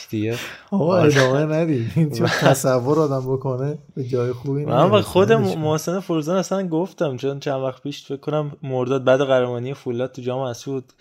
دیگه 0.09 0.37
آقا 0.71 0.97
ادامه 0.97 1.55
ندید 1.55 1.91
این 1.95 2.11
چون 2.11 2.27
تصور 2.49 2.99
آدم 2.99 3.33
بکنه 3.33 3.77
به 3.95 4.03
جای 4.03 4.31
خوبی 4.31 4.65
من. 4.65 5.01
خود. 5.01 5.31
محسن 5.31 5.99
فروزان 5.99 6.37
اصلا 6.37 6.67
گفتم 6.67 7.17
چون 7.17 7.39
چند 7.39 7.61
وقت 7.61 7.83
پیش 7.83 8.05
فکر 8.05 8.17
کنم 8.17 8.51
مرداد 8.63 9.03
بعد 9.03 9.21
قهرمانی 9.21 9.73
فولاد 9.73 10.11
تو 10.11 10.21
جام 10.21 10.53
بود 10.65 10.93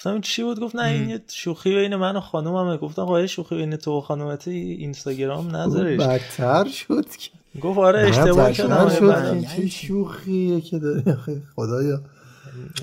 گفتم 0.00 0.20
چی 0.20 0.42
بود؟ 0.42 0.60
گفت 0.60 0.76
نه 0.76 0.84
این 0.84 1.10
یه 1.10 1.20
شوخی 1.28 1.74
بین 1.74 1.96
من 1.96 2.16
و 2.16 2.20
خانوممه. 2.20 2.76
گفتم 2.76 3.02
آقا 3.02 3.26
شوخی 3.26 3.56
بین 3.56 3.76
تو 3.76 3.98
و 3.98 4.00
خانومت 4.00 4.48
اینستاگرام 4.48 5.56
نذارش. 5.56 6.00
بدتر 6.00 6.68
شد 6.68 7.06
که. 7.18 7.30
گفت 7.60 7.78
آره 7.78 8.08
اشتباه 8.08 8.52
کردم. 8.52 8.88
شد 8.88 9.04
آره، 9.04 9.40
که. 9.40 9.46
چه 9.46 9.66
شوخیه 9.66 10.60
که 10.60 10.80
آخه 11.06 11.42
خدایا. 11.56 12.00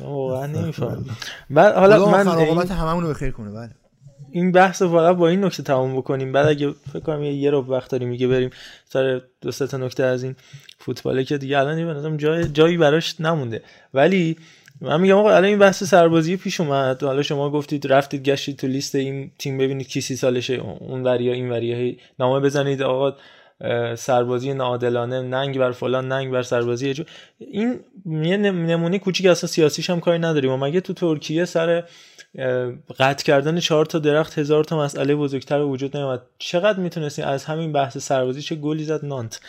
واقعا 0.02 0.46
نمی‌فهمم. 0.46 1.06
بعد 1.50 1.76
حالا 1.76 2.06
من 2.06 2.28
عاقبت 2.28 2.72
هممون 2.72 3.04
رو 3.04 3.10
بخیر 3.10 3.32
کنه 3.32 3.52
بله. 3.52 3.72
این 4.32 4.52
بحث 4.52 4.82
رو 4.82 4.90
فقط 4.90 5.16
با 5.16 5.28
این 5.28 5.46
نکته 5.46 5.64
تموم 5.64 5.98
بکنیم. 5.98 6.32
بعد 6.32 6.48
اگه 6.48 6.74
فکر 6.94 7.00
کنم 7.00 7.24
یه 7.24 7.34
یه 7.34 7.50
رو 7.50 7.62
وقت 7.62 7.92
داریم 7.92 8.10
میگه 8.10 8.28
بریم 8.28 8.50
سر 8.90 9.22
دو 9.42 9.52
سه 9.52 9.68
تا 9.68 9.78
نکته 9.78 10.04
از 10.04 10.24
این 10.24 10.36
فوتباله 10.80 11.24
که 11.24 11.38
دیگه 11.38 11.60
الان 11.60 11.86
به 11.86 11.94
نظرم 11.94 12.18
جای 12.18 12.44
جایی 12.48 12.78
براش 12.78 13.22
نمونده. 13.22 13.64
ولی 13.94 14.38
من 14.82 15.02
میگم 15.02 15.16
آقا 15.18 15.30
الان 15.30 15.44
این 15.46 15.60
بحث 15.60 15.84
سربازی 15.84 16.38
پیش 16.38 16.62
اومد. 16.62 17.04
حالا 17.04 17.22
شما 17.22 17.50
گفتید 17.50 17.88
رفتید 17.88 18.24
گشتید 18.24 18.58
تو 18.58 18.68
لیست 18.68 18.96
این 18.96 19.32
تیم 19.40 19.58
ببینید 19.58 19.88
کی 19.88 20.02
سی 20.02 20.16
سالشه 20.16 20.54
اون 20.80 21.04
وریا 21.04 21.34
این 21.34 21.50
وریا 21.52 21.94
نامه 22.20 22.40
بزنید 22.40 22.82
آقا 22.82 23.18
سربازی 23.96 24.54
ناعادلانه 24.54 25.22
ننگ 25.22 25.58
بر 25.58 25.72
فلان 25.72 26.08
ننگ 26.08 26.32
بر 26.32 26.42
سربازی 26.42 26.94
جو. 26.94 27.04
این 27.40 27.80
یه 28.06 28.38
نم- 28.38 28.66
نمونه 28.66 29.00
کوچیک 29.00 29.26
اصلا 29.26 29.48
سیاسیش 29.48 29.90
هم 29.90 30.00
کاری 30.00 30.20
نداریم. 30.20 30.52
و 30.52 30.58
مگه 30.58 30.82
تو 30.82 30.94
ترکیه 30.94 31.46
سر 31.46 31.84
قطع 33.00 33.24
کردن 33.26 33.60
چهار 33.60 33.86
تا 33.86 34.00
درخت 34.00 34.40
هزار 34.40 34.64
تا 34.64 34.80
مسئله 34.80 35.16
بزرگتر 35.16 35.60
وجود 35.60 35.98
نیومد 35.98 36.22
چقدر 36.40 36.80
می‌تونستین 36.80 37.26
از 37.26 37.46
همین 37.46 37.72
بحث 37.74 37.98
سربازی 37.98 38.42
چه 38.42 38.56
گلی 38.56 38.84
زد؟ 38.84 39.06
نانت. 39.06 39.40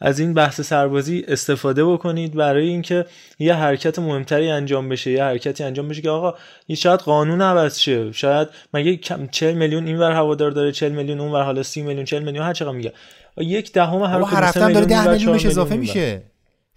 از 0.00 0.18
این 0.18 0.34
بحث 0.34 0.60
سربازی 0.60 1.24
استفاده 1.28 1.84
بکنید 1.84 2.34
برای 2.34 2.68
اینکه 2.68 3.06
یه 3.38 3.54
حرکت 3.54 3.98
مهمتری 3.98 4.50
انجام 4.50 4.88
بشه 4.88 5.10
یه 5.10 5.24
حرکتی 5.24 5.64
انجام 5.64 5.88
بشه 5.88 6.02
که 6.02 6.10
آقا 6.10 6.34
یه 6.68 6.76
شاید 6.76 7.00
قانون 7.00 7.42
عوض 7.42 7.78
شه 7.78 8.12
شاید 8.12 8.48
مگه 8.74 8.96
کم 8.96 9.28
40 9.30 9.54
میلیون 9.54 9.86
اینور 9.86 10.12
هوادار 10.12 10.50
داره 10.50 10.72
40 10.72 10.92
میلیون 10.92 11.20
اونور 11.20 11.42
حالا 11.42 11.62
30 11.62 11.82
میلیون 11.82 12.04
40 12.04 12.22
میلیون 12.22 12.46
هر 12.46 12.52
چقدر 12.52 12.72
میگه 12.72 12.92
یک 13.36 13.72
دهم 13.72 14.02
هر 14.02 14.22
کدوم 14.22 14.24
هر 14.24 14.40
سه 14.40 14.46
هفته 14.46 14.64
هم 14.64 14.72
داره 14.72 14.86
میلیون 14.86 15.04
10 15.04 15.10
اینور، 15.10 15.12
میلیون 15.12 15.32
بهش 15.32 15.46
اضافه. 15.46 15.76
میشه 15.76 16.22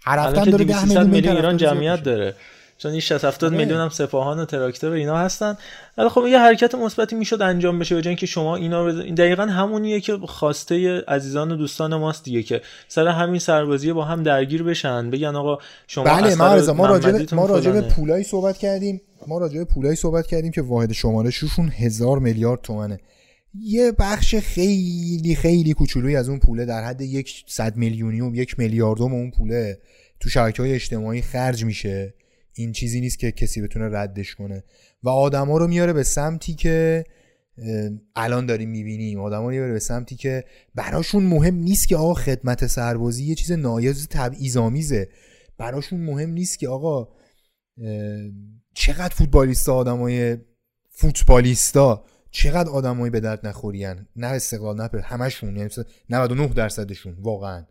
هر 0.02 0.18
هفته 0.18 0.50
داره 0.50 0.64
200 0.64 0.94
10 0.94 1.02
میلیون 1.02 1.36
ایران 1.36 1.56
جمعیت. 1.56 2.02
داره 2.02 2.34
چون 2.82 2.90
این 2.90 3.00
60 3.00 3.24
70 3.24 3.44
آره. 3.44 3.58
میلیون 3.58 3.80
هم 3.80 3.88
سپاهان 3.88 4.38
و 4.38 4.44
تراکتور 4.44 4.90
و 4.90 4.94
اینا 4.94 5.18
هستن. 5.18 5.56
ولی 5.98 6.08
خب 6.08 6.24
یه 6.28 6.38
حرکت 6.38 6.74
مثبتی 6.74 7.16
می‌شد 7.16 7.42
انجام 7.42 7.78
بشه 7.78 7.94
به 7.94 8.02
جای 8.02 8.10
اینکه 8.10 8.26
شما 8.26 8.56
اینا 8.56 8.86
رو 8.86 9.00
این 9.00 9.14
دقیقا 9.14 9.42
همونیه 9.42 10.00
که 10.00 10.16
خواسته 10.16 11.00
عزیزان 11.00 11.52
و 11.52 11.56
دوستان 11.56 11.96
ماست 11.96 12.24
دیگه 12.24 12.42
که 12.42 12.60
سر 12.88 13.08
همین 13.08 13.38
سربازی 13.38 13.92
با 13.92 14.04
هم 14.04 14.22
درگیر 14.22 14.62
بشن. 14.62 15.10
بگن 15.10 15.36
آقا 15.36 15.58
شما 15.86 16.04
بله 16.04 16.34
ما 16.34 16.44
ما 16.72 16.86
راجع 16.86 17.34
ما 17.34 17.46
راجع 17.46 17.70
به. 17.70 17.80
پولایی 17.80 18.24
صحبت 18.24 18.58
کردیم. 18.58 19.00
ما 19.26 19.38
راجع 19.38 19.58
به 19.58 19.64
پولایی 19.64 19.96
صحبت 19.96 20.26
کردیم 20.26 20.50
که 20.50 20.62
واحد 20.62 20.92
شمارششون 20.92 21.68
هزار 21.68 22.18
میلیارد 22.18 22.60
تومنه. 22.60 23.00
یه 23.54 23.92
بخش 23.98 24.34
خیلی 24.34 25.34
خیلی 25.34 25.74
کوچولویی 25.74 26.16
از 26.16 26.28
اون 26.28 26.38
پوله 26.38 26.64
در 26.64 26.84
حد 26.84 27.00
یک 27.00 27.44
صد 27.46 27.76
میلیونیوم 27.76 28.34
یک 28.34 28.58
میلیاردوم 28.58 29.12
اون 29.12 29.30
پوله 29.30 29.78
تو 30.20 30.28
شبکه 30.28 30.62
های 30.62 30.74
اجتماعی 30.74 31.22
خرج 31.22 31.64
میشه. 31.64 32.14
این 32.52 32.72
چیزی 32.72 33.00
نیست 33.00 33.18
که 33.18 33.32
کسی 33.32 33.62
بتونه 33.62 33.88
ردش 33.98 34.34
کنه. 34.34 34.64
و 35.02 35.08
آدما 35.08 35.58
رو 35.58 35.66
میاره 35.66 35.92
به 35.92 36.02
سمتی 36.02 36.54
که 36.54 37.04
الان 38.16 38.46
داریم 38.46 38.70
می‌بینیم. 38.70 39.20
آدما 39.20 39.44
رو 39.44 39.50
میاره 39.50 39.72
به 39.72 39.78
سمتی 39.78 40.16
که 40.16 40.44
براشون 40.74 41.22
مهم 41.22 41.54
نیست 41.54 41.88
که 41.88 41.96
آقا 41.96 42.14
خدمت 42.14 42.66
سربازی 42.66 43.24
یه 43.24 43.34
چیز 43.34 43.52
نایز 43.52 44.08
تبعیض‌آمیزه. 44.08 45.08
براشون 45.58 46.00
مهم 46.00 46.30
نیست 46.30 46.58
که 46.58 46.68
آقا 46.68 47.08
چقدر 48.74 49.14
فوتبالیستا 49.14 49.74
آدمای 49.74 50.38
فوتبالیستا 50.90 52.04
چقدر 52.30 52.70
آدمایی 52.70 53.10
به 53.10 53.20
درد 53.20 53.46
نخورین. 53.46 54.06
نه 54.16 54.26
استقلال 54.26 54.76
نه 54.76 54.88
پر- 54.88 54.98
همشون 54.98 55.48
یعنی 55.56 55.64
مثلا 55.64 55.84
99 56.10 56.46
درصدشون 56.48 57.16
واقعا. 57.20 57.66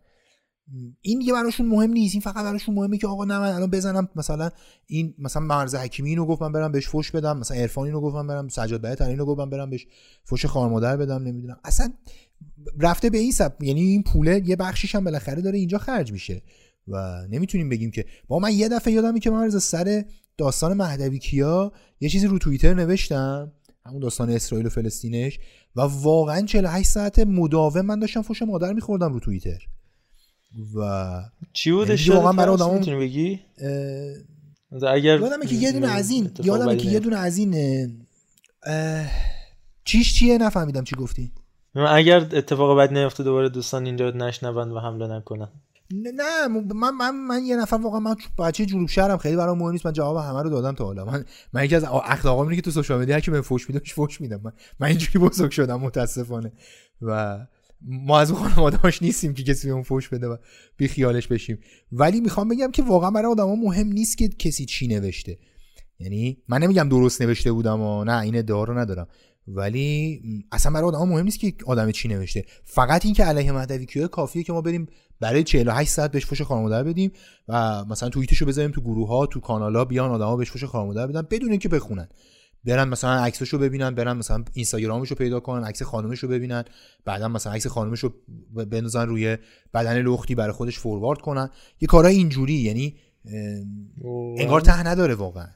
این 1.02 1.20
دیگه 1.20 1.34
براشون 1.34 1.66
مهم 1.66 1.92
نیست. 1.92 2.14
این 2.14 2.22
فقط 2.22 2.44
براشون 2.44 2.76
مهمه 2.76 2.98
که 2.98 3.08
آقا 3.08 3.26
نه 3.26 3.40
من 3.40 3.52
الان 3.52 3.70
بزنم. 3.70 4.10
مثلا 4.16 4.50
این 4.86 5.16
مثلا 5.18 5.44
مرز 5.44 5.76
حکیمی 5.76 6.10
اینو 6.10 6.26
گفت 6.26 6.42
من 6.42 6.52
برم 6.52 6.72
بهش 6.72 6.88
فوش 6.88 7.12
بدم. 7.12 7.38
مثلا 7.38 7.58
عرفان 7.58 7.86
اینو 7.86 8.02
گفت 8.02 8.16
من 8.16 8.28
برم. 8.28 8.48
سجاد 8.48 8.88
بیت 8.88 9.02
اینو 9.02 9.26
گفت 9.26 9.40
من 9.40 9.50
برم 9.50 9.70
بهش 9.70 9.88
فوش 10.24 10.46
خار 10.46 10.70
مادر 10.70 10.98
بدم. 10.98 11.24
نمی‌دونم. 11.24 11.60
اصلا 11.64 11.94
رفته 12.80 13.10
به 13.10 13.18
این 13.18 13.32
سب 13.32 13.64
یعنی 13.64 13.82
این 13.82 14.04
پوله 14.04 14.42
یه 14.46 14.56
بخشیش 14.56 14.96
هم 14.96 15.04
بالاخره 15.04 15.42
داره 15.42 15.58
اینجا 15.58 15.78
خرج 15.78 16.12
میشه. 16.12 16.42
و 16.88 17.28
نمی‌تونیم 17.30 17.70
بگیم 17.70 17.92
که 17.92 18.06
با 18.28 18.40
من 18.40 18.54
یه 18.54 18.70
دفعه 18.70 18.94
یادم 18.94 19.20
که 19.20 19.30
من 19.32 19.44
از 19.44 19.64
سر 19.64 20.06
داستان 20.38 20.74
مهدوی 20.74 21.20
کیا 21.20 21.72
یه 22.00 22.10
چیزی 22.10 22.28
رو 22.28 22.38
توییتر 22.38 22.74
نوشتم. 22.74 23.52
همون 23.86 24.00
داستان 24.00 24.30
اسرائیل 24.30 24.68
و 24.68 24.70
فلسطینش. 24.70 25.40
و 25.76 25.82
واقعا 25.82 26.42
48 26.42 26.90
ساعت 26.90 27.20
مداوم 27.20 27.82
من 27.82 28.00
داشتم 28.00 28.22
فوش 28.22 28.42
مادر 28.42 28.74
میخوردم 28.74 29.14
رو 29.14 29.20
توییتر. 29.20 29.68
و 30.76 30.80
چی 31.54 31.72
بودش 31.72 32.08
یعنی 32.08 32.20
واقعا 32.20 32.34
برای؟ 32.34 32.54
آدمون- 32.54 32.78
می‌تونی 32.80 33.00
بگی؟ 33.00 33.40
اه، 34.82 34.94
اگر 34.94 35.20
یادمه 35.20 35.46
که 35.46 35.56
یه 35.56 35.72
دونه 35.72 35.88
از 35.88 36.10
این 36.10 36.32
یادمه 36.44 36.76
که 36.76 36.90
یه 36.90 37.00
دونه 37.00 37.18
از 37.18 37.38
این 37.38 37.54
اه، 38.64 39.06
چیش 39.86 40.14
چیه؟ 40.14 40.38
نفهمیدم 40.38 40.84
چی 40.84 40.96
گفتی. 40.96 41.32
اگر 41.76 42.18
اتفاق 42.18 42.78
بد 42.80 42.94
نیفته 42.94 43.24
دوباره 43.24 43.50
دوستان 43.50 43.86
اینجا 43.86 44.10
نشنون 44.10 44.72
و 44.72 44.80
حمله 44.80 45.08
نکنن 45.08 45.50
نه 45.94 46.48
من 46.74 46.92
من 46.92 47.16
من 47.16 47.44
یه 47.46 47.56
نفر 47.56 47.76
واقعا 47.76 48.00
من 48.00 48.16
بچه 48.40 48.66
جنوب 48.66 48.90
شهرم 48.90 49.18
خیلی 49.18 49.36
برام 49.36 49.58
مهم 49.58 49.72
نیست 49.72 49.86
من 49.86 49.94
جواب 49.94 50.18
همه 50.18 50.42
رو 50.44 50.50
دادم 50.50 50.72
تا 50.76 50.86
حالا. 50.86 51.06
من 51.06 51.26
من 51.54 51.66
یکی 51.66 51.76
از 51.76 51.84
اخلاقام 51.84 52.44
اینه 52.44 52.56
که 52.56 52.62
تو 52.62 52.72
سوشال 52.72 53.02
مدیا 53.02 53.16
هر 53.16 53.22
کی 53.22 53.32
به 53.32 53.42
فوش 53.42 53.66
بهش 53.66 53.94
فوش 53.94 54.22
میدم. 54.22 54.42
من 54.44 54.52
من 54.80 54.88
اینجوری 54.88 55.20
بزرگ 55.26 55.52
شدم 55.52 55.80
متاسفانه. 55.80 56.52
و 57.02 57.40
ما 57.82 58.20
از 58.20 58.32
خانوادهاش 58.32 59.02
نیستیم 59.02 59.34
که 59.34 59.44
کسی 59.44 59.70
اون 59.70 59.84
فوش 59.84 60.10
بده 60.10 60.28
و 60.28 60.38
بی 60.78 60.88
خیالش 60.88 61.28
بشیم. 61.28 61.60
ولی 61.92 62.22
می‌خوام 62.22 62.48
بگم 62.48 62.72
که 62.72 62.84
واقعا 62.84 63.12
برای 63.12 63.32
آدما 63.32 63.56
مهم 63.56 63.88
نیست 63.88 64.18
که 64.18 64.28
کسی 64.28 64.66
چی 64.66 64.88
نوشته. 64.88 65.38
یعنی 66.00 66.38
من 66.48 66.64
نمیگم 66.64 66.90
درست 66.90 67.22
نوشته 67.22 67.52
بودم 67.52 67.82
و 67.82 68.04
نه 68.04 68.20
این 68.22 68.36
ادعا 68.36 68.64
رو 68.64 68.78
ندارم. 68.78 69.08
ولی 69.48 70.22
اصلا 70.52 70.72
برای 70.72 70.88
آدم 70.88 71.10
مهم 71.10 71.26
نیست 71.26 71.40
که 71.40 71.54
آدم 71.66 71.92
چی 71.92 72.08
نوشته. 72.08 72.46
فقط 72.64 73.06
این 73.06 73.14
که 73.14 73.24
علیه 73.24 73.52
مهدوی 73.52 73.86
کیه 73.86 74.08
کافیه 74.08 74.44
که 74.44 74.54
ما 74.54 74.62
بریم 74.62 74.88
برای 75.20 75.44
48 75.44 75.90
ساعت 75.90 76.12
بهش 76.12 76.26
فوش 76.26 76.42
خانواده 76.42 76.90
بدیم 76.90 77.12
و 77.48 77.86
مثلا 77.86 78.10
توییتشو 78.10 78.46
بذاریم 78.46 78.72
تو 78.72 78.82
گروه 78.82 79.08
ها 79.08 79.26
تو 79.26 79.40
کانال 79.40 79.76
ها 79.76 79.86
بیان 79.86 80.12
آدما 80.12 80.36
بهش 80.36 80.52
فوش 80.52 80.64
خانواده 80.64 81.08
بدن 81.08 81.28
بدون 81.32 81.52
اینکه 81.52 81.70
بخونن. 81.70 82.10
برن 82.66 82.88
مثلا 82.90 83.24
عکسشو 83.24 83.58
ببینن 83.58 83.96
برن 83.96 84.18
مثلا 84.18 84.44
اینستاگرامشو 84.54 85.16
پیدا 85.16 85.40
کنن 85.40 85.64
عکس 85.64 85.84
خانومشو 85.84 86.28
ببینن 86.28 86.64
بعدا 87.06 87.28
مثلا 87.28 87.54
عکس 87.54 87.68
خانومشو 87.68 88.14
بندازن 88.54 89.08
روی 89.08 89.38
بدن 89.74 90.02
لختی 90.02 90.36
برای 90.36 90.52
خودش 90.52 90.80
فوروارد 90.80 91.22
کنن. 91.22 91.50
یه 91.82 91.88
کارای 91.88 92.16
اینجوری 92.16 92.54
یعنی 92.54 92.96
انگار 94.38 94.62
ته 94.62 94.88
نداره 94.88 95.16
واقعا. 95.16 95.48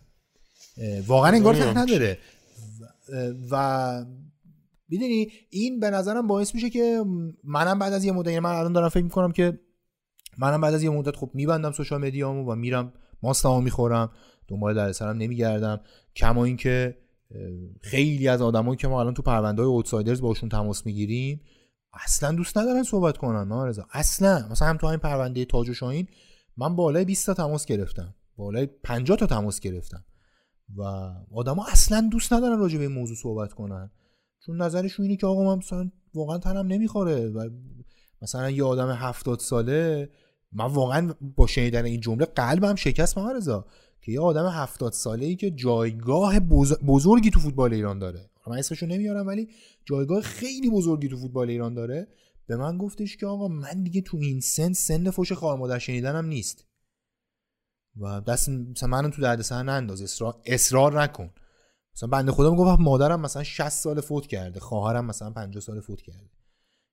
واقعا 1.08 1.32
انگار 1.32 1.56
ته 1.56 1.78
نداره. 1.78 2.18
و 3.52 4.06
می‌دونی 4.90 5.28
این 5.50 5.80
به 5.80 5.90
نظرم 5.90 6.28
باعث 6.28 6.56
میشه 6.56 6.70
که 6.70 7.04
منم 7.44 7.80
بعد 7.80 7.94
از 7.94 8.06
یه 8.06 8.12
مدت 8.12 8.28
یعنی 8.28 8.40
من 8.40 8.50
الان 8.50 8.74
دارم 8.74 8.90
فکر 8.90 9.04
می‌کنم 9.04 9.32
که 9.32 9.60
منم 10.38 10.62
بعد 10.62 10.74
از 10.74 10.84
یه 10.84 10.90
مدت 10.90 11.16
خب 11.16 11.32
میبندم 11.34 11.72
سوشال 11.72 12.02
مدیامو 12.02 12.52
و 12.52 12.56
میرم 12.56 12.94
ماستامو 13.24 13.62
می‌خورم. 13.62 14.12
دنبال 14.48 14.76
در 14.76 14.92
سرم 14.92 15.18
نمیگردم. 15.18 15.82
کما 16.16 16.46
اینکه 16.46 16.98
خیلی 17.82 18.28
از 18.28 18.42
آدمایی 18.42 18.78
که 18.78 18.88
ما 18.88 19.00
الان 19.00 19.14
تو 19.14 19.22
پرونده 19.22 19.62
های 19.62 19.72
اوتسایدرز 19.72 20.22
باشون 20.22 20.50
تماس 20.50 20.86
می‌گیریم 20.86 21.42
اصلا 21.94 22.32
دوست 22.32 22.58
ندارن 22.58 22.84
صحبت 22.84 23.18
کنن 23.18 23.68
رضا. 23.68 23.88
اصلا. 23.92 24.48
مثلا 24.52 24.68
هم 24.68 24.78
تو 24.78 24.88
این 24.88 25.00
پرونده 25.00 25.46
تاج 25.46 25.70
و 25.70 25.74
شاهین 25.74 26.08
من 26.58 26.76
بالای 26.76 27.06
20 27.06 27.26
تا 27.26 27.34
تماس 27.34 27.66
گرفتم. 27.66 28.16
بالای 28.36 28.66
50 28.66 29.18
تا 29.18 29.26
تماس 29.26 29.60
گرفتم. 29.60 30.06
و 30.76 30.84
آدما 31.36 31.66
اصلا 31.72 32.10
دوست 32.12 32.34
ندارن 32.34 32.60
راجع 32.60 32.78
به 32.78 32.84
این 32.84 32.94
موضوع 32.94 33.18
صحبت 33.18 33.54
کنن. 33.54 33.92
چون 34.46 34.62
نظرشون 34.62 35.06
اینه 35.06 35.18
که 35.18 35.28
آقا 35.28 35.44
من 35.44 35.58
مثلا 35.58 35.92
واقعا 36.14 36.38
تنم 36.38 36.68
نمی‌خوره. 36.68 37.30
و 37.30 37.50
مثلا 38.22 38.50
یه 38.50 38.64
آدم 38.64 38.92
هفتاد 38.92 39.40
ساله 39.40 40.10
من 40.52 40.66
واقعا 40.66 41.14
با 41.22 41.48
شنیدن 41.48 41.86
این 41.86 42.00
جمله 42.00 42.26
قلبم 42.26 42.76
شکست 42.76 43.18
رضا. 43.18 43.66
که 44.04 44.12
یه 44.12 44.20
آدم 44.20 44.48
هفتاد 44.48 44.94
ساله 44.94 45.26
ای 45.26 45.36
که 45.36 45.52
جایگاه 45.52 46.40
بزرگی 46.88 47.30
تو 47.30 47.40
فوتبال 47.40 47.74
ایران 47.74 48.00
داره. 48.00 48.30
من 48.48 48.58
اسمشو 48.58 48.86
نمیارم 48.86 49.28
ولی 49.28 49.50
جایگاه 49.86 50.22
خیلی 50.22 50.70
بزرگی 50.70 51.08
تو 51.08 51.18
فوتبال 51.18 51.50
ایران 51.50 51.74
داره. 51.74 52.08
به 52.48 52.56
من 52.56 52.78
گفتش 52.78 53.18
که 53.18 53.26
آقا 53.26 53.48
من 53.48 53.84
دیگه 53.84 54.02
تو 54.02 54.18
این 54.18 54.40
سن 54.40 54.74
سن 54.74 55.10
فوش 55.10 55.32
خواهر 55.32 55.60
مادر 55.60 55.80
شنیدنم 55.80 56.26
نیست. 56.26 56.66
و 58.00 58.22
دست 58.22 58.50
مثلا 58.50 58.90
منو 58.90 59.10
تو 59.10 59.22
دردسر 59.22 59.64
ننداز 59.64 60.02
اصرار 60.02 60.42
اصرار 60.46 61.02
نکن. 61.02 61.32
مثلا 61.96 62.10
بنده 62.10 62.32
خدا 62.32 62.52
می‌گفت 62.52 62.80
مادرم 62.80 63.22
مثلا 63.22 63.44
60 63.44 63.70
سال 63.70 64.02
فوت 64.02 64.28
کرده 64.28 64.60
خواهرم 64.60 65.06
مثلا 65.06 65.32
50 65.32 65.62
سال 65.62 65.80
فوت 65.80 66.02
کرده. 66.02 66.30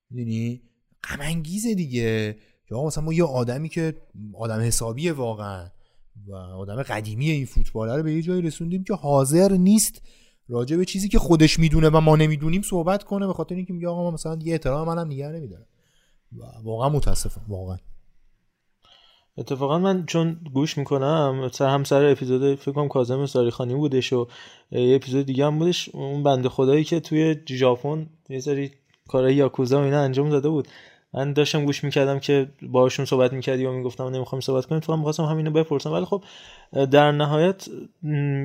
می‌دونی؟ 0.09 0.61
غم 1.03 1.41
دیگه. 1.41 2.37
یا 2.71 2.83
مثلا 2.83 3.03
ما 3.03 3.13
یه 3.13 3.23
آدمی 3.23 3.69
که 3.69 4.01
آدم 4.33 4.59
حسابیه 4.59 5.13
واقعا. 5.13 5.69
و 6.27 6.35
آدم 6.35 6.83
قدیمی 6.83 7.29
این 7.29 7.45
فوتبال 7.45 7.89
رو 7.89 8.03
به 8.03 8.13
یه 8.13 8.21
جایی 8.21 8.41
رسوندیم 8.41 8.83
که 8.83 8.93
حاضر 8.93 9.51
نیست 9.51 10.01
راجع 10.49 10.77
به 10.77 10.85
چیزی 10.85 11.09
که 11.09 11.19
خودش 11.19 11.59
می‌دونه 11.59 11.89
و 11.89 11.99
ما 11.99 12.15
نمی‌دونیم 12.15 12.61
صحبت 12.61 13.03
کنه 13.03 13.27
به 13.27 13.33
خاطر 13.33 13.55
اینکه 13.55 13.73
میگه 13.73 13.87
آقا 13.87 14.03
ما 14.03 14.11
مثلا 14.11 14.39
یه 14.41 14.53
احترام 14.53 14.87
منم 14.87 15.07
نگه 15.07 15.27
نمیدارم. 15.27 15.65
واقعا 16.63 16.89
متاسفم 16.89 17.45
واقعا. 17.47 17.77
اتفاقا 19.37 19.79
من 19.79 20.05
چون 20.05 20.39
گوش 20.53 20.77
می‌کنم 20.77 21.49
سر 21.53 21.69
هم 21.69 21.83
سر 21.83 22.05
اپیزود 22.05 22.55
فکر 22.55 22.71
کنم 22.71 22.87
کاظم 22.87 23.25
ساریخانی 23.25 23.75
بودش 23.75 24.13
و 24.13 24.27
یه 24.71 24.95
اپیزود 24.95 25.25
دیگه 25.25 25.45
هم 25.45 25.59
بودش 25.59 25.89
اون 25.89 26.23
بنده 26.23 26.49
خدایی 26.49 26.83
که 26.83 26.99
توی 26.99 27.35
ژاپن 27.47 28.09
یه 28.29 28.39
سری 28.39 28.71
کارهای 29.07 29.35
یاکوزا 29.35 29.81
و 29.81 29.83
اینا 29.83 30.01
انجام 30.01 30.29
داده 30.29 30.49
بود. 30.49 30.67
من 31.13 31.33
داشتم 31.33 31.65
گوش 31.65 31.83
می‌کردم 31.83 32.19
که 32.19 32.47
باهاشون 32.61 33.05
صحبت 33.05 33.33
می‌کردی 33.33 33.65
و 33.65 33.71
می‌گفتم 33.71 34.03
نمی‌خوام 34.03 34.41
صحبت 34.41 34.65
کنیم 34.65 34.81
تو 34.81 34.93
هم 34.93 34.99
می‌خواستم 34.99 35.23
همینو 35.23 35.51
بپرسم. 35.51 35.91
ولی 35.91 36.05
خب 36.05 36.23
در 36.91 37.11
نهایت 37.11 37.65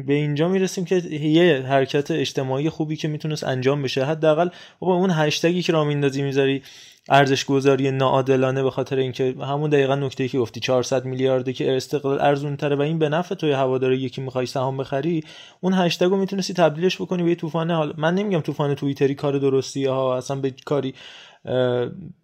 به 0.07 0.15
اینجا 0.15 0.49
می‌رسیم 0.49 0.85
که 0.85 0.97
یه 1.11 1.63
حرکت 1.69 2.11
اجتماعی 2.11 2.71
خوبی 2.71 2.97
که 2.97 3.09
می‌تونست 3.09 3.45
انجام 3.45 3.83
بشه. 3.83 4.05
حداقل 4.05 4.49
بابا 4.81 4.95
اون 4.95 5.11
هشتگی 5.11 5.63
که 5.63 5.73
را 5.73 5.85
میندازی 5.85 6.23
می‌ذاری 6.23 6.63
ارزش 7.09 7.45
گذاری 7.45 7.91
ناعادلانه 7.91 8.63
به 8.63 8.71
خاطر 8.71 8.97
اینکه 8.97 9.35
همون 9.41 9.71
دقیقا 9.71 9.95
نکته 9.95 10.29
که 10.29 10.39
گفتی 10.39 10.61
400 10.61 11.05
میلیارده 11.05 11.53
که 11.53 11.77
استقلال 11.77 12.21
ارزون 12.21 12.57
تره 12.57 12.77
و 12.77 12.81
این 12.81 12.99
به 12.99 13.09
نفع 13.09 13.35
توی 13.35 13.53
هوادار 13.53 13.93
یکی 13.93 14.21
می‌خوای 14.21 14.47
سهام 14.47 14.77
بخری 14.77 15.25
اون 15.61 15.73
هشتگ 15.73 16.07
رو 16.07 16.17
می‌تونستی 16.17 16.55
تبدیلش 16.55 17.01
بکنی 17.01 17.23
به 17.23 17.35
طوفان. 17.35 17.71
حال 17.71 17.95
من 17.97 18.15
نمیگم 18.15 18.41
طوفان 18.41 18.75
توییتری 18.75 19.15
کار 19.15 19.39
درستی 19.39 19.85
ها 19.85 20.17
اصلا 20.17 20.37
به 20.37 20.55
کاری 20.65 20.95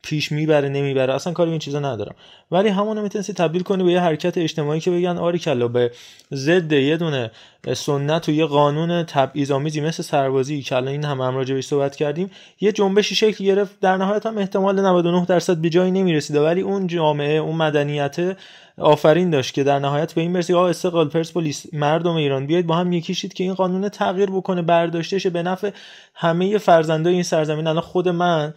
پیش 0.02 0.32
می‌بره 0.32 0.68
نمی‌بره 0.68 1.14
اصلا 1.14 1.32
کاری 1.32 1.50
این 1.50 1.58
چیزا 1.58 1.78
ندارم. 1.78 2.14
ولی 2.50 2.68
همون 2.68 3.00
می‌تونستی 3.00 3.32
تبدیل 3.32 3.62
کنی 3.62 3.84
به 3.84 3.92
یه 3.92 4.00
حرکت 4.00 4.38
اجتماعی 4.38 4.80
که 4.80 4.90
بگن 4.90 5.18
آری 5.18 5.38
کلا 5.38 5.68
به 5.68 5.90
ضد 6.34 6.72
یه 6.72 6.96
دونه 6.96 7.30
سنت 7.74 8.28
و 8.28 8.32
یه 8.32 8.44
قانون 8.44 9.02
تبعیض‌آمیزی 9.02 9.80
مثل 9.80 10.02
سربازی. 10.02 10.62
که 10.62 10.76
الان 10.76 10.88
این 10.88 11.04
هم 11.04 11.20
هم 11.20 11.36
راجع 11.36 11.60
صحبت 11.60 11.96
کردیم. 11.96 12.30
یه 12.60 12.72
جنبشی 12.72 13.14
شکل 13.14 13.44
گرفت. 13.44 13.80
در 13.80 13.96
نهایت 13.96 14.26
هم 14.26 14.38
احتمال 14.38 14.80
99 14.80 15.24
درصد 15.24 15.56
به 15.56 15.70
جایی 15.70 15.90
نمی‌رسیده. 15.90 16.40
ولی 16.40 16.60
اون 16.60 16.86
جامعه 16.86 17.36
اون 17.36 17.56
مدنیت 17.56 18.36
آفرین 18.78 19.30
داشت 19.30 19.54
که 19.54 19.64
در 19.64 19.78
نهایت 19.78 20.12
به 20.12 20.20
این 20.20 20.32
برسی 20.32 20.54
آقا 20.54 20.68
استقلال 20.68 21.08
پرسپولیس 21.08 21.74
مردم 21.74 22.14
ایران 22.14 22.46
بیاید 22.46 22.66
با 22.66 22.76
هم 22.76 22.92
یکیشید 22.92 23.34
که 23.34 23.44
این 23.44 23.54
قانون 23.54 23.88
تغییر 23.88 24.30
بکنه 24.30 24.62
برداشته 24.62 25.30
به 25.30 25.42
نفع 25.42 25.70
همه 26.14 26.58
فرزندای 26.58 27.14
این 27.14 27.22
سرزمین. 27.22 27.66
الان 27.66 27.82
خود 27.82 28.08
من 28.08 28.54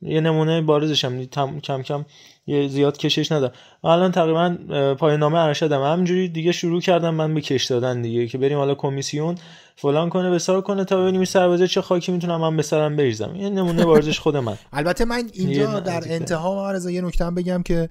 یه 0.00 0.20
نمونه 0.20 0.62
بارزشم 0.62 1.24
کم 1.24 1.60
کم 1.60 2.04
یه 2.46 2.68
زیاد 2.68 2.98
کشش 2.98 3.32
ندارم. 3.32 3.52
الان 3.84 4.12
تقریبا 4.12 4.56
پایان 4.94 5.20
نامه 5.20 5.38
ارشدم. 5.38 5.82
همینجوری 5.82 6.28
دیگه 6.28 6.52
شروع 6.52 6.80
کردم 6.80 7.14
من 7.14 7.34
به 7.34 7.40
کش 7.40 7.64
دادن 7.64 8.02
دیگه 8.02 8.26
که 8.26 8.38
بریم 8.38 8.58
حالا 8.58 8.74
کمیسیون. 8.74 9.34
فلان 9.76 10.08
کنه 10.08 10.30
بسار 10.30 10.60
کنه 10.60 10.84
تا 10.84 11.02
ببینیم 11.02 11.24
سربازه 11.24 11.66
چه 11.68 11.80
خاکی 11.80 12.12
می‌تونم 12.12 12.40
من 12.40 12.56
به 12.56 12.62
سرم 12.62 12.96
بریزم. 12.96 13.36
یه 13.36 13.50
نمونه 13.50 13.84
بارزش 13.84 14.18
خود 14.18 14.36
من. 14.36 14.58
البته 14.72 15.04
من 15.04 15.30
اینجا 15.32 15.80
در 15.80 16.02
انتها 16.06 16.72
ما 16.72 16.90
یه 16.90 17.00
نکته 17.00 17.30
بگم 17.30 17.62
که 17.62 17.88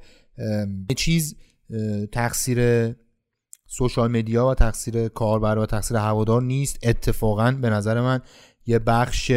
چیز 0.98 1.36
تقصیر 2.12 2.92
سوشال 3.66 4.12
مدیا 4.12 4.48
و 4.48 4.54
تقصیر 4.54 5.08
کاربر 5.08 5.58
و 5.58 5.66
تقصیر 5.66 5.98
هوادار 5.98 6.42
نیست. 6.42 6.80
اتفاقا 6.84 7.52
به 7.62 7.70
نظر 7.70 8.02
من 8.02 8.22
یه 8.66 8.80
بخش 8.80 9.32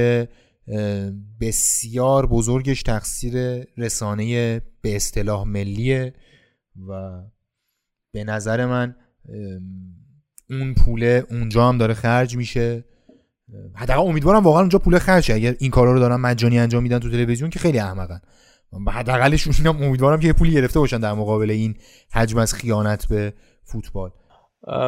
بسیار 1.41 2.27
بزرگش 2.27 2.83
تقصیر 2.83 3.67
رسانه 3.77 4.61
به 4.83 4.97
اصطلاح 4.97 5.45
ملیه 5.45 6.15
و 6.89 7.23
به 8.13 8.25
نظر 8.25 8.67
من 8.67 8.97
اون 10.51 10.75
پوله 10.75 11.27
اونجا 11.31 11.69
هم 11.69 11.79
داره 11.79 11.95
خرج 11.95 12.37
میشه. 12.37 12.85
حداقل 13.75 14.09
امیدوارم 14.09 14.45
واقعا 14.45 14.61
اونجا 14.61 14.79
پول 14.79 14.99
خرج 14.99 15.33
اگر 15.33 15.57
این 15.59 15.71
کارا 15.71 15.93
رو 15.93 15.99
دارن 15.99 16.17
مجانی 16.17 16.59
انجام 16.59 16.83
میدن 16.83 16.99
تو 16.99 17.11
تلویزیون 17.11 17.51
که 17.51 17.59
خیلی 17.59 17.79
احمقن. 17.79 18.21
حداقلش 18.89 19.49
اونم 19.49 19.83
امیدوارم 19.83 20.21
که 20.21 20.27
یه 20.27 20.33
پولی 20.33 20.53
گرفته 20.53 20.79
باشن 20.79 20.99
در 20.99 21.13
مقابل 21.13 21.51
این 21.51 21.75
حجم 22.13 22.39
از 22.39 22.55
خیانت 22.55 23.09
به 23.09 23.35
فوتبال. 23.65 24.11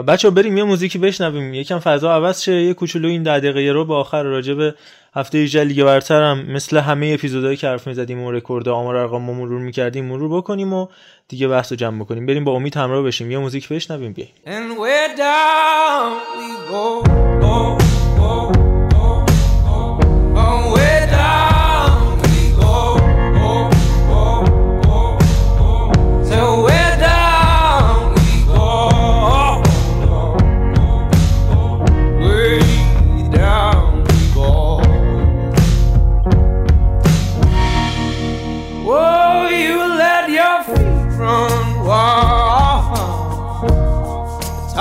بچه 0.09 0.31
بریم 0.31 0.57
یه 0.59 0.65
موزیکی 0.65 0.99
بشنویم. 0.99 1.55
یکم 1.55 1.79
فضا 1.79 2.15
عوض 2.15 2.43
شه. 2.43 2.53
یه 2.53 2.75
کوچولو 2.75 3.09
این 3.09 3.23
ده 3.23 3.39
دقیقه 3.39 3.73
رو 3.73 3.85
به 3.85 3.95
آخر 3.95 4.23
راجع 4.23 4.55
به 4.55 4.75
هفته 5.15 5.39
18 5.39 5.65
لیگ 5.65 5.85
برتر 5.85 6.23
هم 6.23 6.47
مثل 6.47 6.79
همه 6.79 7.11
اپیزودهایی 7.15 7.57
که 7.57 7.69
حرف 7.69 7.87
می‌زدیم 7.87 8.21
و 8.21 8.33
رکورد 8.33 8.69
آمار 8.69 8.97
ارقام 8.97 9.23
مرور 9.23 9.61
می‌کردیم 9.61 10.05
مرور 10.05 10.37
بکنیم 10.37 10.73
و 10.73 10.87
دیگه 11.29 11.49
بحث 11.49 11.73
رو 11.73 11.77
جمع 11.77 12.01
بکنیم. 12.01 12.27
بریم 12.27 12.45
با 12.45 12.53
امید 12.53 12.77
همراه 12.77 13.03
بشیم. 13.03 13.31
یه 13.31 13.39
موزیک 13.39 13.69
بشنویم. 13.69 14.13
بیایم 14.13 14.73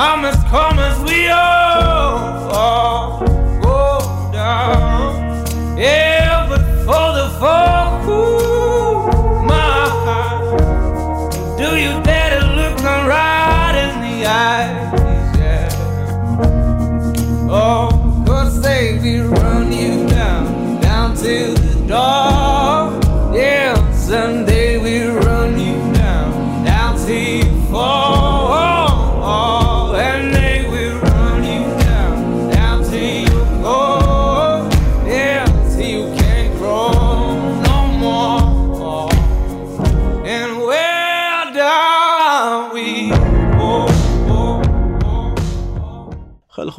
I 0.04 0.16
must 0.20 0.48
call 0.48 0.74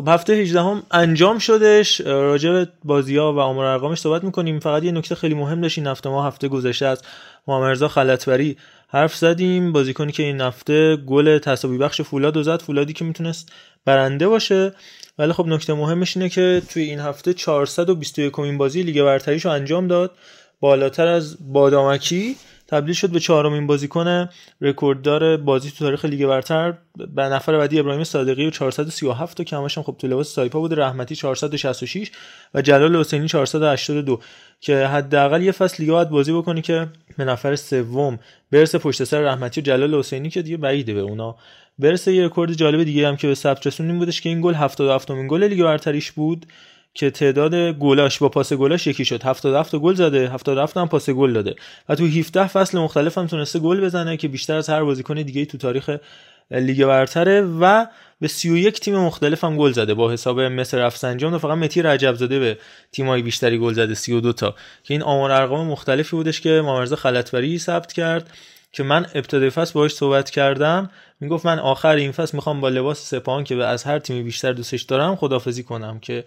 خب 0.02 0.08
هفته 0.08 0.32
18 0.32 0.60
هم 0.60 0.82
انجام 0.90 1.38
شدش. 1.38 2.00
راجع 2.00 2.50
به 2.50 2.68
بازی 2.84 3.16
ها 3.16 3.32
و 3.32 3.38
آمار 3.38 3.64
ارقامش 3.64 3.98
صحبت 3.98 4.24
می‌کنیم. 4.24 4.60
فقط 4.60 4.82
یه 4.82 4.92
نکته 4.92 5.14
خیلی 5.14 5.34
مهم 5.34 5.60
داشت 5.60 5.78
این 5.78 5.86
هفته. 5.86 6.08
ما 6.08 6.26
هفته 6.26 6.48
گذشته 6.48 6.86
از 6.86 7.02
محمد 7.46 7.86
خلطبری 7.86 8.56
حرف 8.88 9.16
زدیم. 9.16 9.72
بازیکنی 9.72 10.12
که 10.12 10.22
این 10.22 10.40
هفته 10.40 10.96
گل 10.96 11.38
تساوی 11.38 11.78
بخش 11.78 12.00
فولاد 12.00 12.36
و 12.36 12.42
زد. 12.42 12.62
فولادی 12.62 12.92
که 12.92 13.04
می‌تونست 13.04 13.52
برنده 13.84 14.28
باشه. 14.28 14.72
ولی 15.18 15.32
خب 15.32 15.46
نکته 15.46 15.74
مهمش 15.74 16.16
اینه 16.16 16.28
که 16.28 16.62
توی 16.68 16.82
این 16.82 17.00
هفته 17.00 17.34
421 17.34 18.38
امین 18.38 18.58
بازی 18.58 18.82
لیگ 18.82 19.02
برتریشو 19.02 19.48
انجام 19.48 19.88
داد. 19.88 20.10
بالاتر 20.60 21.06
از 21.06 21.52
بادامکی. 21.52 22.36
تبدیل 22.72 22.94
شد 22.94 23.10
به 23.10 23.20
چهارمین 23.20 23.66
بازیکن 23.66 24.28
رکورددار 24.60 25.36
بازی 25.36 25.70
تو 25.70 25.84
تاریخ 25.84 26.04
لیگ 26.04 26.26
برتر. 26.26 26.74
به 27.14 27.22
نفر 27.22 27.58
بعدی 27.58 27.78
ابراهیم 27.78 28.04
صادقی 28.04 28.46
و 28.46 28.50
437 28.50 29.36
تا 29.36 29.44
که 29.44 29.56
همش 29.56 29.78
هم 29.78 29.84
خب 29.84 29.96
تو 29.98 30.06
لباس 30.06 30.34
سایپا 30.34 30.60
بوده. 30.60 30.76
رحمتی 30.76 31.16
466 31.16 32.10
و 32.54 32.62
جلال 32.62 32.96
حسینی 32.96 33.28
482 33.28 34.20
که 34.60 34.86
حداقل 34.86 35.42
یه 35.42 35.52
فصل 35.52 35.82
لیگ 35.82 35.92
باید 35.92 36.08
بازی 36.08 36.32
بکنی 36.32 36.62
که 36.62 36.86
به 37.18 37.24
نفر 37.24 37.56
سوم 37.56 38.18
برسه 38.50 38.78
پشت 38.78 39.04
سر 39.04 39.20
رحمتی 39.20 39.60
و 39.60 39.64
جلال 39.64 39.94
حسینی 39.94 40.30
که 40.30 40.42
دیگه 40.42 40.56
بعیده 40.56 40.94
به 40.94 41.00
اونا. 41.00 41.36
برسه 41.78 42.12
یه 42.12 42.24
رکورد 42.24 42.52
جالب 42.52 42.84
دیگه 42.84 43.08
هم 43.08 43.16
که 43.16 43.26
به 43.26 43.34
ثبت 43.34 43.66
رسوندیم 43.66 43.98
بودش 43.98 44.20
که 44.20 44.28
این 44.28 44.40
گل 44.40 44.54
77 44.54 45.10
امین 45.10 45.28
گل 45.28 45.44
لیگ 45.44 45.62
برتریش 45.62 46.12
بود. 46.12 46.46
که 46.94 47.10
تعداد 47.10 47.54
گلاش 47.54 48.18
با 48.18 48.28
پاس 48.28 48.52
گلاش 48.52 48.86
یکی 48.86 49.04
شد. 49.04 49.22
77 49.22 49.76
گل 49.76 49.94
زده 49.94 50.28
77 50.28 50.76
هم 50.76 50.88
پاس 50.88 51.10
گل 51.10 51.32
داده. 51.32 51.54
و 51.88 51.94
تو 51.94 52.06
17 52.06 52.46
فصل 52.46 52.78
مختلف 52.78 53.18
هم 53.18 53.26
تونسته 53.26 53.58
گل 53.58 53.80
بزنه 53.80 54.16
که 54.16 54.28
بیشتر 54.28 54.56
از 54.56 54.68
هر 54.68 54.84
بازیکن 54.84 55.14
دیگه 55.14 55.44
تو 55.44 55.58
تاریخ 55.58 55.96
لیگ 56.50 56.84
برتره. 56.86 57.40
و 57.40 57.86
به 58.20 58.28
31 58.28 58.80
تیم 58.80 58.96
مختلف 58.96 59.44
هم 59.44 59.56
گل 59.56 59.72
زده. 59.72 59.94
با 59.94 60.12
حساب 60.12 60.40
مصر 60.40 60.78
رفسنجان 60.78 61.34
و 61.34 61.38
فقط 61.38 61.58
متی 61.58 61.82
رجب 61.82 62.14
زاده 62.14 62.38
به 62.38 62.58
تیمای 62.92 63.22
بیشتری 63.22 63.58
گل 63.58 63.72
زده. 63.72 63.94
32 63.94 64.32
تا. 64.32 64.50
که 64.84 64.94
این 64.94 65.02
آمار 65.02 65.30
ارقام 65.32 65.66
مختلفی 65.66 66.16
بودش 66.16 66.40
که 66.40 66.62
مامرزا 66.64 66.96
خلطبری 66.96 67.58
ثبت 67.58 67.92
کرد 67.92 68.30
که 68.72 68.82
من 68.82 69.06
ابتدای 69.14 69.50
فصل 69.50 69.72
باهاش 69.72 69.92
صحبت 69.94 70.30
کردم. 70.30 70.90
می‌گفت 71.20 71.46
من 71.46 71.58
آخر 71.58 71.94
این 71.94 72.12
فصل 72.12 72.36
می‌خوام 72.36 72.60
با 72.60 72.68
لباس 72.68 73.10
سپاهان 73.10 73.44
که 73.44 73.56
از 73.56 73.84
هر 73.84 73.98
تیمی 73.98 74.22
بیشتر 74.22 74.52
دوستش 74.52 74.82
دارم 74.82 75.16
خدافزی 75.16 75.62
کنم 75.62 75.98
که 75.98 76.24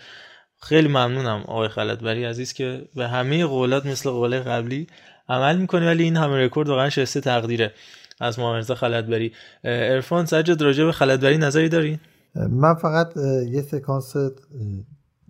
خیلی 0.62 0.88
ممنونم 0.88 1.44
آقای 1.48 1.68
خلطبری 1.68 2.24
عزیز 2.24 2.54
که 2.54 2.88
به 2.96 3.08
همه 3.08 3.46
قولات 3.46 3.86
مثل 3.86 4.10
قول 4.10 4.40
قبلی 4.40 4.88
عمل 5.30 5.58
می‌کنی 5.58 5.86
ولی 5.86 6.04
این 6.04 6.18
همه 6.18 6.46
رکورد 6.46 6.70
واقعا 6.70 6.90
شسته 6.90 7.22
تقدیره 7.22 7.74
از 8.20 8.40
محمد 8.40 8.74
خلطبری. 8.74 9.32
عرفان 9.64 10.26
سجاد 10.26 10.62
راجع 10.62 10.84
به 10.84 10.92
خلطبری 10.92 11.38
نظری 11.38 11.70
داری 11.70 12.00
من 12.36 12.74
فقط 12.74 13.18
یه 13.50 13.62
سکانس 13.62 14.16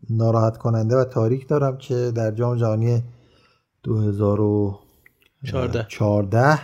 ناراحت 0.09 0.57
کننده 0.57 0.95
و 0.95 1.03
تاریک 1.03 1.47
دارم 1.47 1.77
که 1.77 2.11
در 2.15 2.31
جام 2.31 2.57
جهانی 2.57 3.03
2014 3.83 6.59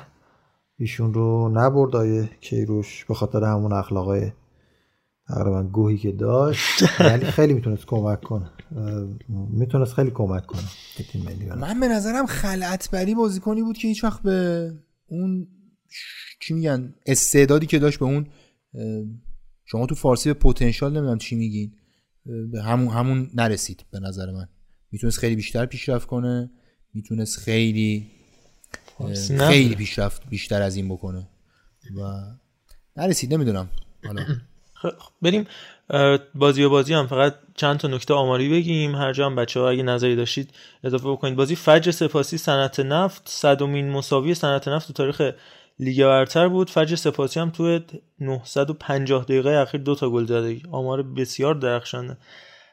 ایشون 0.78 1.14
رو 1.14 1.50
نبرد 1.50 1.96
آیه 1.96 2.30
کیروش 2.42 3.06
به 3.06 3.14
خاطر 3.14 3.44
همون 3.44 3.74
اخلاقای 3.74 4.32
تقریبا 5.32 5.64
گوهی 5.64 5.98
که 5.98 6.12
داشت 6.12 6.84
ولی 7.00 7.26
خیلی 7.26 7.54
می‌تونست 7.54 7.86
کمک 7.86 8.22
کنه. 8.22 8.50
می‌تونست 9.30 9.94
خیلی 9.94 10.12
کمک 10.12 10.46
کنه 10.46 10.62
تیم 11.12 11.24
ملی 11.24 11.46
من 11.46 11.80
به 11.80 11.88
نظرم 11.88 12.26
خلعتبری 12.26 13.16
بازیکنی 13.16 13.62
بود 13.62 13.78
که 13.78 13.88
هیچ 13.88 14.04
وقت 14.04 14.22
به 14.22 14.72
اون 15.08 15.48
چی 16.40 16.54
میگن 16.54 16.94
استعدادی 17.06 17.66
که 17.66 17.80
داشت 17.80 18.00
به 18.00 18.06
اون 18.06 18.28
شما 19.66 19.86
تو 19.86 19.96
فارسی 19.96 20.30
به 20.30 20.34
پتانسیل 20.34 20.88
نمی‌دونم 20.88 21.18
چی 21.18 21.36
میگین 21.36 21.76
به 22.52 22.64
همون 22.64 22.88
همون 22.88 23.30
نرسید 23.34 23.86
به 23.92 24.00
نظر 24.00 24.32
من. 24.32 24.48
می‌تونست 24.92 25.18
خیلی 25.18 25.36
بیشتر 25.36 25.66
پیشرفت 25.66 26.08
کنه 26.08 26.52
می‌تونست 26.94 27.38
خیلی 27.38 28.12
خیلی 29.40 29.76
پیشرفت 29.76 30.30
بیشتر 30.30 30.62
از 30.62 30.76
این 30.76 30.90
بکنه. 30.90 31.28
و 31.98 32.22
نرسید 32.98 33.34
نمی‌دونم. 33.34 33.70
حالا 34.06 34.26
بریم 35.22 35.48
بازی 36.36 36.64
و 36.64 36.70
بازی 36.70 36.94
هم 36.94 37.08
فقط 37.08 37.36
چند 37.56 37.78
تا 37.78 37.88
نکته 37.88 38.14
آماری 38.14 38.50
بگیم. 38.50 38.96
هر 38.96 39.14
جا 39.14 39.26
هم 39.26 39.36
بچه 39.36 39.60
ها 39.60 39.70
اگه 39.70 39.84
نظری 39.84 40.16
داشتید 40.16 40.54
اضافه 40.84 41.10
بکنید. 41.10 41.36
بازی 41.36 41.56
فجر 41.56 41.92
سپاسی 41.92 42.38
صنعت 42.38 42.80
نفت. 42.80 43.22
صدومین 43.26 43.90
مساوی 43.90 44.34
صنعت 44.34 44.68
نفت 44.68 44.88
تو 44.88 44.94
تاریخ 44.94 45.32
لیگ 45.80 46.06
برتر 46.06 46.48
بود. 46.48 46.70
فجر 46.70 46.96
سپاسی 46.96 47.40
هم 47.40 47.50
تو 47.50 47.80
950 48.20 49.24
دقیقه 49.24 49.50
اخیر 49.50 49.82
دو 49.82 49.96
تا 49.96 50.10
گل 50.10 50.26
زده. 50.26 50.62
آمار 50.72 51.04
بسیار 51.04 51.56
درخشانه 51.56 52.18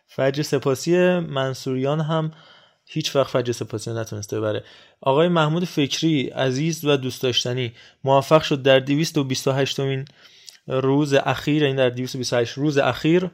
فجر 0.06 0.42
سپاسی 0.42 1.18
منصوریان 1.18 2.00
هم 2.00 2.32
هیچ 2.90 3.16
وقت 3.16 3.30
فجر 3.30 3.52
سپاسی 3.52 3.90
نتونسته 3.90 4.40
ببره. 4.40 4.64
آقای 5.00 5.28
محمود 5.28 5.64
فکری 5.64 6.28
عزیز 6.28 6.84
و 6.84 6.96
دوست 6.96 7.22
داشتنی 7.22 7.72
موفق 8.04 8.42
شد 8.42 8.62
در 8.62 8.78
228 8.78 9.80
مین 9.80 10.04
روز 10.68 11.14
اخیر 11.14 11.64
این 11.64 11.76
در 11.76 11.90
228 11.90 12.52
روز 12.52 12.78
اخیر 12.78 13.30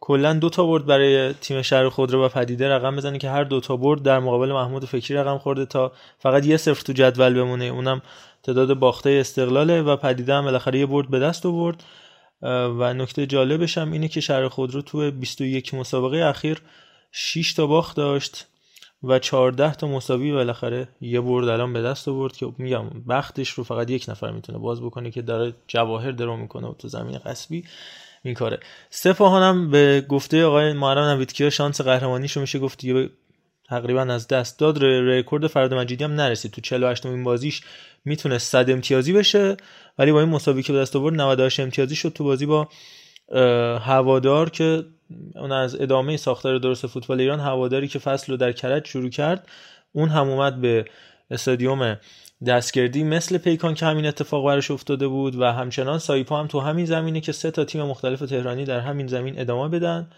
کلا 0.00 0.32
دو 0.32 0.50
تا 0.50 0.66
برد 0.66 0.86
برای 0.86 1.32
تیم 1.32 1.62
شهر 1.62 1.88
خودرو 1.88 2.24
و 2.24 2.28
پدیده 2.28 2.68
رقم 2.68 2.96
بزنه 2.96 3.18
که 3.18 3.30
هر 3.30 3.44
دو 3.44 3.60
تا 3.60 3.76
برد 3.76 4.02
در 4.02 4.18
مقابل 4.18 4.52
محمود 4.52 4.84
فکری 4.84 5.16
رقم 5.16 5.38
خورده 5.38 5.66
تا 5.66 5.92
فقط 6.18 6.46
یه 6.46 6.56
صفر 6.56 6.82
تو 6.82 6.92
جدول 6.92 7.34
بمونه. 7.34 7.64
اونم 7.64 8.02
تعداد 8.42 8.74
باخته 8.74 9.10
استقلاله 9.10 9.82
و 9.82 9.96
پدیده 9.96 10.34
هم 10.34 10.44
بالاخره 10.44 10.78
یه 10.78 10.86
برد 10.86 11.10
به 11.10 11.18
دست 11.18 11.46
آورد. 11.46 11.84
و 12.78 12.94
نکته 12.94 13.26
جالبش 13.26 13.78
هم 13.78 13.92
اینه 13.92 14.08
که 14.08 14.20
شهر 14.20 14.48
خودرو 14.48 14.82
تو 14.82 15.10
21 15.10 15.74
مسابقه 15.74 16.16
اخیر 16.16 16.62
6 17.12 17.52
تا 17.52 17.66
باخت 17.66 17.96
داشت. 17.96 18.46
و 19.04 19.18
14 19.18 19.74
تا 19.74 19.86
مساوی 19.86 20.32
بالاخره 20.32 20.88
یه 21.00 21.20
برد 21.20 21.48
الان 21.48 21.72
به 21.72 21.82
دست 21.82 22.08
آورد 22.08 22.36
که 22.36 22.52
میگم 22.58 22.88
بختش 22.88 23.50
رو 23.50 23.64
فقط 23.64 23.90
یک 23.90 24.06
نفر 24.08 24.30
می‌تونه 24.30 24.58
باز 24.58 24.82
بکنه 24.82 25.10
که 25.10 25.22
داره 25.22 25.54
جواهر 25.68 26.10
درو 26.10 26.36
می‌کنه 26.36 26.66
و 26.66 26.74
تو 26.74 26.88
زمین 26.88 27.18
قصبی. 27.18 27.64
این 28.22 28.34
کاره. 28.34 28.60
سپاهان 28.90 29.42
هم 29.42 29.70
به 29.70 30.06
گفته 30.08 30.44
آقای 30.44 30.72
محرم 30.72 31.04
نویدکیا 31.04 31.50
شانس 31.50 31.80
قهرمانیشو 31.80 32.40
میشه 32.40 32.58
گفت 32.58 32.78
دیگه 32.78 33.10
تقریبا 33.68 34.00
از 34.00 34.28
دست 34.28 34.58
داد. 34.58 34.78
رکورد 34.84 35.46
فرد 35.46 35.74
مجیدی 35.74 36.04
هم 36.04 36.12
نرسید. 36.12 36.50
تو 36.50 36.60
48 36.60 37.06
امین 37.06 37.24
بازیش 37.24 37.62
می‌تونه 38.04 38.38
100 38.38 38.70
امتیازی 38.70 39.12
بشه 39.12 39.56
ولی 39.98 40.12
با 40.12 40.20
این 40.20 40.28
مساوی 40.28 40.62
که 40.62 40.72
به 40.72 40.78
دست 40.78 40.96
آورد 40.96 41.14
98 41.14 41.60
امتیازی 41.60 41.96
شد 41.96 42.08
تو 42.08 42.24
بازی 42.24 42.46
با 42.46 42.68
هوادار 43.80 44.50
که 44.50 44.84
اون 45.34 45.52
از 45.52 45.80
ادامه 45.80 46.16
ساختار 46.16 46.58
درست 46.58 46.86
فوتبال 46.86 47.20
ایران 47.20 47.40
هواداری 47.40 47.88
که 47.88 47.98
فصل 47.98 48.32
رو 48.32 48.36
در 48.36 48.52
کرج 48.52 48.86
شروع 48.86 49.10
کرد 49.10 49.48
اون 49.92 50.08
هم 50.08 50.28
اومد 50.28 50.60
به 50.60 50.84
استادیوم 51.30 51.98
دستگردی 52.46 53.04
مثل 53.04 53.38
پیکان 53.38 53.74
که 53.74 53.86
همین 53.86 54.06
اتفاق 54.06 54.46
براش 54.46 54.70
افتاده 54.70 55.08
بود 55.08 55.36
و 55.36 55.44
همچنان 55.44 55.98
سایپا 55.98 56.40
هم 56.40 56.46
تو 56.46 56.60
همین 56.60 56.84
زمینه 56.84 57.20
که 57.20 57.32
سه 57.32 57.50
تا 57.50 57.64
تیم 57.64 57.82
مختلف 57.82 58.20
تهرانی 58.20 58.64
در 58.64 58.80
همین 58.80 59.06
زمین 59.06 59.40
ادامه 59.40 59.68
بدن 59.68 60.10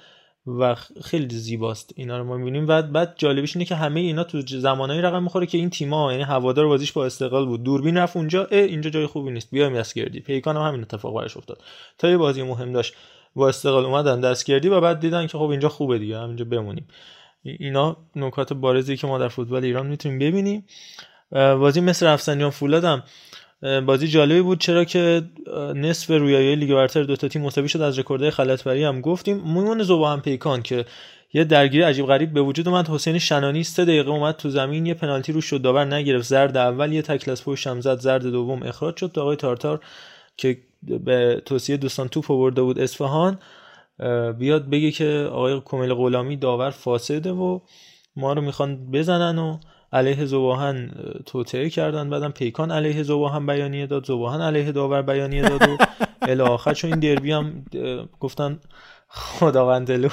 و 0.46 0.74
خیلی 1.04 1.36
زیباست. 1.36 1.92
اینا 1.96 2.18
رو 2.18 2.24
ما 2.24 2.36
می‌بینیم. 2.36 2.64
و 2.68 2.82
بعد 2.82 3.14
جالبیش 3.16 3.56
اینه 3.56 3.64
که 3.64 3.74
همه 3.74 4.00
اینا 4.00 4.24
تو 4.24 4.40
زمانایی 4.40 5.02
رقم 5.02 5.22
می‌خوره 5.22 5.46
که 5.46 5.58
این 5.58 5.70
تیم‌ها 5.70 6.12
یعنی 6.12 6.24
هوادار 6.24 6.66
بازیش 6.66 6.92
با 6.92 7.06
استقلال 7.06 7.46
بود. 7.46 7.62
دوربین 7.62 7.96
رفت 7.96 8.16
اونجا 8.16 8.44
اینجا 8.44 8.90
جای 8.90 9.06
خوبی 9.06 9.30
نیست. 9.30 9.50
بیایم 9.50 9.74
دستگردی. 9.74 10.20
پیکان 10.20 10.56
هم 10.56 10.62
همین 10.62 10.80
اتفاق 10.80 11.14
براش 11.14 11.36
افتاد. 11.36 11.62
تا 11.98 12.08
یه 12.08 12.16
بازی 12.16 12.42
مهم 12.42 12.72
داشت. 12.72 12.94
با 13.36 13.48
استقلال 13.48 13.84
اومدن 13.84 14.20
دستگردی 14.20 14.68
و 14.68 14.80
بعد 14.80 15.00
دیدن 15.00 15.26
که 15.26 15.38
خب 15.38 15.44
اینجا 15.44 15.68
خوبه 15.68 15.98
دیگه 15.98 16.18
همینجا 16.18 16.44
بمونیم. 16.44 16.88
اینا 17.42 17.96
نکات 18.16 18.52
بارزی 18.52 18.96
که 18.96 19.06
ما 19.06 19.18
در 19.18 19.28
فوتبال 19.28 19.64
ایران 19.64 19.86
می‌تونیم 19.86 20.18
ببینیم. 20.18 20.64
بازی 21.30 21.80
مثل 21.80 22.06
رفسنجان 22.06 22.50
فولادم 22.50 23.02
بازی 23.86 24.08
جالبی 24.08 24.40
بود. 24.40 24.60
چرا 24.60 24.84
که 24.84 25.22
نصف 25.74 26.10
رویایی 26.10 26.56
لیگ 26.56 26.74
برتر 26.74 27.02
دو 27.02 27.16
تا 27.16 27.28
تیم 27.28 27.42
مساوی 27.42 27.68
شد 27.68 27.80
از 27.80 27.98
رکوردهای 27.98 28.30
خلعتبری 28.30 28.84
هم 28.84 29.00
گفتیم. 29.00 29.36
میمونه 29.36 29.82
ذوب‌آهن 29.82 30.20
پیکان 30.20 30.62
که 30.62 30.84
یه 31.32 31.44
درگیری 31.44 31.82
عجیب 31.82 32.06
غریب 32.06 32.32
به 32.32 32.40
وجود 32.40 32.68
اومد. 32.68 32.88
حسین 32.88 33.18
شنانی 33.18 33.64
سه 33.64 33.84
دقیقه 33.84 34.10
اومد 34.10 34.36
تو 34.36 34.50
زمین 34.50 34.86
یه 34.86 34.94
پنالتی 34.94 35.32
رو 35.32 35.40
شد 35.40 35.62
داور 35.62 35.84
نگرفت. 35.84 36.28
زرد 36.28 36.56
اول 36.56 36.92
یه 36.92 37.02
تکل 37.02 37.30
از 37.30 37.44
پشت 37.44 37.66
هم 37.66 37.80
زد 37.80 37.98
زرد 37.98 38.26
دوم 38.26 38.62
اخراج 38.62 38.96
شد. 38.96 39.18
آقای 39.18 39.36
تارتار 39.36 39.80
که 40.36 40.58
به 40.82 41.42
توصیه 41.44 41.76
دوستان 41.76 42.08
توپ 42.08 42.28
برده 42.28 42.62
بود 42.62 42.78
اصفهان 42.78 43.38
بیاد 44.38 44.70
بگه 44.70 44.90
که 44.90 45.28
آقای 45.32 45.62
کمیل 45.64 45.94
غلامی 45.94 46.36
داور 46.36 46.70
فاسده 46.70 47.32
و 47.32 47.60
ما 48.16 48.32
رو 48.32 48.42
می‌خوان 48.42 48.90
بزنن 48.90 49.38
و 49.38 49.58
علیه 49.92 50.24
ذوب‌آهن 50.24 50.90
توطعه 51.26 51.70
کردن. 51.70 52.10
بعدم 52.10 52.30
پیکان 52.30 52.70
علیه 52.70 53.02
زباهن 53.02 53.46
بیانیه 53.46 53.86
داد 53.86 54.06
زباهن 54.06 54.40
علیه 54.40 54.72
داور 54.72 55.02
بیانیه 55.02 55.42
داد 55.42 55.62
و 55.68 55.76
الی 56.28 56.42
آخر 56.42 56.74
چون 56.74 56.90
این 56.90 57.00
دربی 57.00 57.32
هم 57.32 57.64
گفتن 58.20 58.60
خداوندلو 59.08 60.08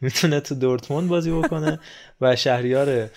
می‌تونه 0.00 0.40
تو 0.40 0.54
دورتموند 0.54 1.08
بازی 1.08 1.30
بکنه 1.30 1.78
و 2.20 2.36
شهریار 2.36 3.08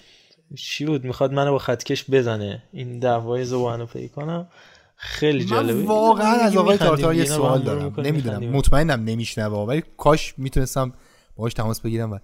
چی 0.55 0.85
بود؟ 0.85 1.05
می‌خواد 1.05 1.33
منو 1.33 1.51
با 1.51 1.57
خطکش 1.57 2.09
بزنه. 2.09 2.63
این 2.73 2.99
دعوای 2.99 3.45
زباهن 3.45 3.79
رو 3.79 3.85
پیکانم. 3.85 4.47
خیلی 4.95 5.45
جالبه. 5.45 5.73
من 5.73 5.85
واقعا 5.85 6.33
از 6.33 6.57
آقای 6.57 6.77
تارتار 6.77 7.15
یه 7.15 7.25
سوال 7.25 7.63
دارم. 7.63 7.99
نمی‌دونم. 7.99 8.49
مطمئنم 8.49 9.03
نمیشنوه 9.03 9.57
ولی 9.57 9.83
کاش 9.97 10.33
می‌تونستم 10.37 10.93
باهاش 11.35 11.53
تماس 11.53 11.81
بگیرم 11.81 12.11
و 12.11 12.19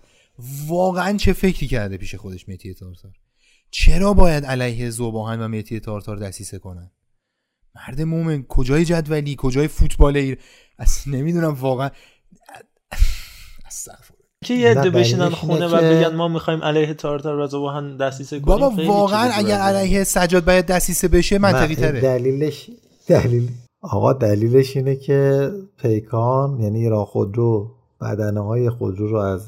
واقعا 0.67 1.17
چه 1.17 1.33
فکری 1.33 1.67
کرده 1.67 1.97
پیش 1.97 2.15
خودش 2.15 2.49
مهدی 2.49 2.73
تارتار 2.73 3.11
چرا 3.71 4.13
باید 4.13 4.45
علیه 4.45 4.89
زوباهن 4.89 5.41
و 5.41 5.47
مهدی 5.47 5.79
تارتار 5.79 6.17
دسیسه 6.17 6.59
کنن؟ 6.59 6.91
مرد 7.75 8.01
مومن 8.01 8.43
کجای 8.43 8.85
جدولی؟ 8.85 9.35
کجای 9.37 9.67
فوتبال 9.67 10.17
ایر؟ 10.17 10.39
اصلا 10.79 11.13
نمی‌دونم 11.17 11.53
واقعا. 11.53 11.89
که 14.45 14.53
یه 14.53 14.69
عده 14.69 14.89
بشینن 14.89 15.19
دلیلش 15.19 15.35
خونه 15.35 15.53
اینه 15.53 15.67
و 15.67 15.79
که- 15.79 15.85
بگن 15.85 16.15
ما 16.15 16.27
می‌خوایم 16.27 16.63
علیه 16.63 16.93
تارتار 16.93 17.39
و 17.39 17.47
زباهن 17.47 17.97
دستیسه 17.97 18.39
کنیم 18.39 18.57
بابا 18.57 18.75
خیلی 18.75 18.87
واقعا 18.87 19.29
اگر. 19.33 19.57
علیه 19.57 20.03
سجاد 20.03 20.45
باید 20.45 20.65
دسیسه 20.65 21.07
بشه 21.07 21.37
منطقی 21.37 21.75
تره 21.75 22.01
دلیلش 22.01 22.69
دلیل 23.07 23.49
آقا 23.81 24.13
دلیلش 24.13 24.77
اینه 24.77 24.95
که 24.95 25.51
پیکان 25.81 26.59
یعنی 26.59 26.79
ایران 26.79 27.05
خودرو 27.05 27.71
بدنه 28.01 28.45
های 28.45 28.69
خودرو 28.69 29.07
رو 29.07 29.17
از 29.17 29.41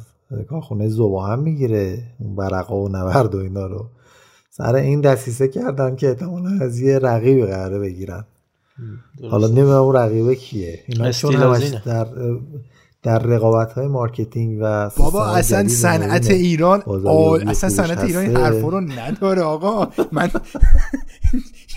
کارخونه 0.50 0.90
ذوب‌آهن 0.90 1.40
می‌گیره 1.40 2.04
اون 2.20 2.36
ورقا 2.36 2.76
و 2.76 2.90
نورد 2.90 3.36
و 3.36 3.38
اینا 3.38 3.66
رو 3.66 3.86
سر 4.50 4.76
این 4.76 5.02
دسیسه 5.02 5.48
کردن 5.48 5.96
که 5.96 6.08
احتمالا 6.10 6.66
از 6.66 6.80
یه 6.80 7.00
رقیبی 7.00 7.46
قراره 7.46 7.80
بگیرن 7.80 8.26
درست. 9.20 9.32
حالا 9.32 9.48
نمی‌دونم 9.48 9.82
اون 9.82 9.96
رقیبه 9.96 10.36
کیه 10.36 10.80
اینا 10.88 11.12
چون 11.12 11.36
همش. 11.36 11.74
در 11.86 12.08
در 13.04 13.20
رقابت 13.20 13.74
های 13.74 13.88
marketing 13.88 14.60
و 14.62 14.90
بابا 14.98 15.26
اصلا 15.26 15.68
صنعت 15.68 16.30
ایران 16.30 16.82
اصلا 17.48 17.70
صنعت 17.70 18.04
ایران 18.04 18.26
این. 18.26 18.38
حرفا 18.38 18.70
رو 18.70 18.82
نداره 18.82 19.42
آقا. 19.42 19.88
من 20.12 20.32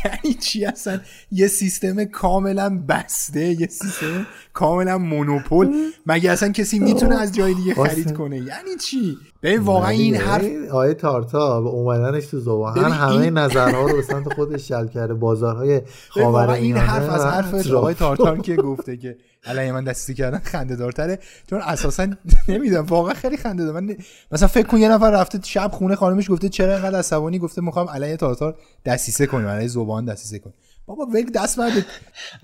یعنی 0.05 0.35
چی 0.35 0.65
اصلا؟ 0.65 1.01
یه 1.33 1.47
سیستم 1.47 2.05
کاملا 2.05 2.83
بسته 2.89 3.61
یه 3.61 3.67
سیستم 3.67 4.27
کاملا 4.53 4.99
مونوپول. 4.99 5.73
مگه 6.07 6.31
اصلا 6.31 6.49
کسی 6.53 6.79
می‌تونه 6.79 7.17
از 7.17 7.35
جای 7.35 7.55
دیگه 7.55 7.75
خرید 7.75 8.13
کنه؟ 8.13 8.37
یعنی 8.37 8.77
چی؟ 8.81 9.17
ببین 9.43 9.59
واقعا 9.59 9.89
این. 9.89 10.15
حرف 10.15 10.45
آیه 10.73 10.95
تارتا 10.95 11.61
به 11.61 11.69
اومدنش 11.69 12.27
تو 12.27 12.71
ببین 12.73 12.85
همه 12.85 13.31
نظرها 13.31 13.87
رو 13.87 13.97
به 13.97 14.03
سمت 14.03 14.35
خودش 14.35 14.69
جلب 14.69 14.91
کرده. 14.91 15.15
بازارهای 15.15 15.81
ببین 15.81 16.27
واقعا 16.27 16.47
خاور 16.47 16.51
این 16.51 16.77
حرف 16.77 17.11
از 17.11 17.25
حرف 17.25 17.71
آقای 17.71 17.95
تارتا 17.95 18.25
تارتار 18.25 18.39
که 18.45 18.57
گفته 18.57 18.97
که 18.97 19.17
علیه 19.47 19.73
من 19.73 19.85
دستی 19.85 20.15
کردن 20.15 20.39
خنده 20.39 20.77
دارتره 20.77 21.19
چون 21.51 21.61
اساسا 21.63 22.09
نمی‌دونم 22.49 22.87
واقعا 22.87 23.15
خیلی 23.15 23.37
خنده 23.37 23.65
دار 23.65 23.81
من 23.81 23.97
مثلا 24.33 24.49
فکر 24.49 24.67
کن 24.67 24.79
یه 24.79 24.89
نفر 24.89 25.11
رفته 25.11 25.41
شب 25.45 25.71
خونه 25.73 25.97
خانمش 25.97 26.31
گفته 26.31 26.49
چرا 26.49 26.73
اینقدر 26.73 26.99
عصبانی؟ 26.99 27.39
گفته 27.39 27.63
می‌خوام 27.63 27.89
علیه 27.89 28.17
تارتار 28.17 28.59
دسیسه 28.85 29.27
کنیم 29.27 29.49
علیه 29.49 29.69
زبان 29.69 30.05
دسیسه 30.05 30.39
کنیم 30.39 30.55
بابا 30.87 31.07
ول 31.07 31.31
دست 31.35 31.59
برده 31.59 31.85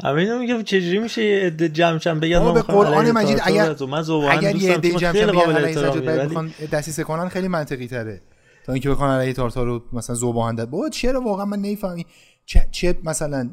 همین 0.04 0.38
میگم 0.38 0.62
چجوری 0.62 0.98
میشه 0.98 1.24
یه 1.24 1.46
عده 1.46 1.68
جمع 1.68 1.98
شن 1.98 2.20
بگن 2.20 2.54
به 2.54 2.62
قرآن 2.62 3.10
مجید 3.10 3.40
اگر 3.42 3.82
و 3.82 3.86
من 3.86 4.02
زبان 4.02 4.38
اگر 4.38 4.56
یه 4.56 4.74
عده 4.74 4.90
جمع 4.90 5.12
شن 5.12 5.26
بگن 5.26 6.26
بخوان 6.26 6.52
دسیسه 6.72 7.04
کنن 7.04 7.28
خیلی 7.28 7.48
منطقی 7.48 7.86
تره. 7.86 8.20
تا 8.66 8.72
اینکه 8.72 8.90
بخوان 8.90 9.20
علیه 9.20 9.32
تارتار 9.32 9.66
رو 9.66 9.82
مثلا 9.92 10.16
زبان 10.16 10.54
داد. 10.54 10.70
بابا 10.70 10.88
چرا 10.88 11.20
واقعا 11.20 11.44
من 11.44 11.58
نمی‌فهمی 11.58 12.06
چه, 12.46 12.68
چه 12.70 12.98
مثلا 13.04 13.50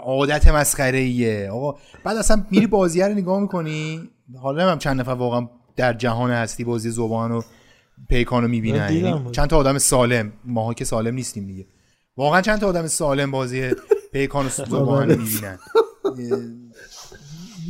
عادت 0.00 0.48
مسخره 0.48 0.98
ایه 0.98 1.50
آقا 1.50 1.78
بعد 2.04 2.16
اصلا 2.16 2.44
میری 2.50 2.66
بازیه 2.66 3.08
رو 3.08 3.14
نگاه 3.14 3.40
می‌کنی. 3.40 4.10
حالا 4.42 4.66
نمیم 4.66 4.78
چند 4.78 5.00
نفر 5.00 5.10
واقعا 5.10 5.48
در 5.76 5.92
جهان 5.92 6.30
هستی 6.30 6.64
بازی 6.64 6.90
زبان 6.90 7.32
و 7.32 7.42
پیکان 8.08 8.42
رو 8.42 8.48
می‌بینن. 8.48 8.92
یعنی. 8.92 9.30
چند 9.32 9.48
تا 9.48 9.56
آدم 9.56 9.78
سالم. 9.78 10.32
ماها 10.44 10.74
که 10.74 10.84
سالم 10.84 11.14
نیستیم 11.14 11.46
دیگه. 11.46 11.66
واقعا 12.16 12.40
چند 12.40 12.58
تا 12.58 12.66
آدم 12.66 12.86
سالم 12.86 13.30
بازی 13.30 13.70
پیکان 14.12 14.46
و 14.46 14.48
زبان 14.70 15.10
رو 15.10 15.16
می‌بینن. 15.16 15.58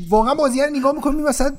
واقعا 0.08 0.34
بازی 0.34 0.60
رو 0.60 0.66
نگاه 0.72 0.94
می‌کنی 0.94 1.22
مثلا 1.22 1.56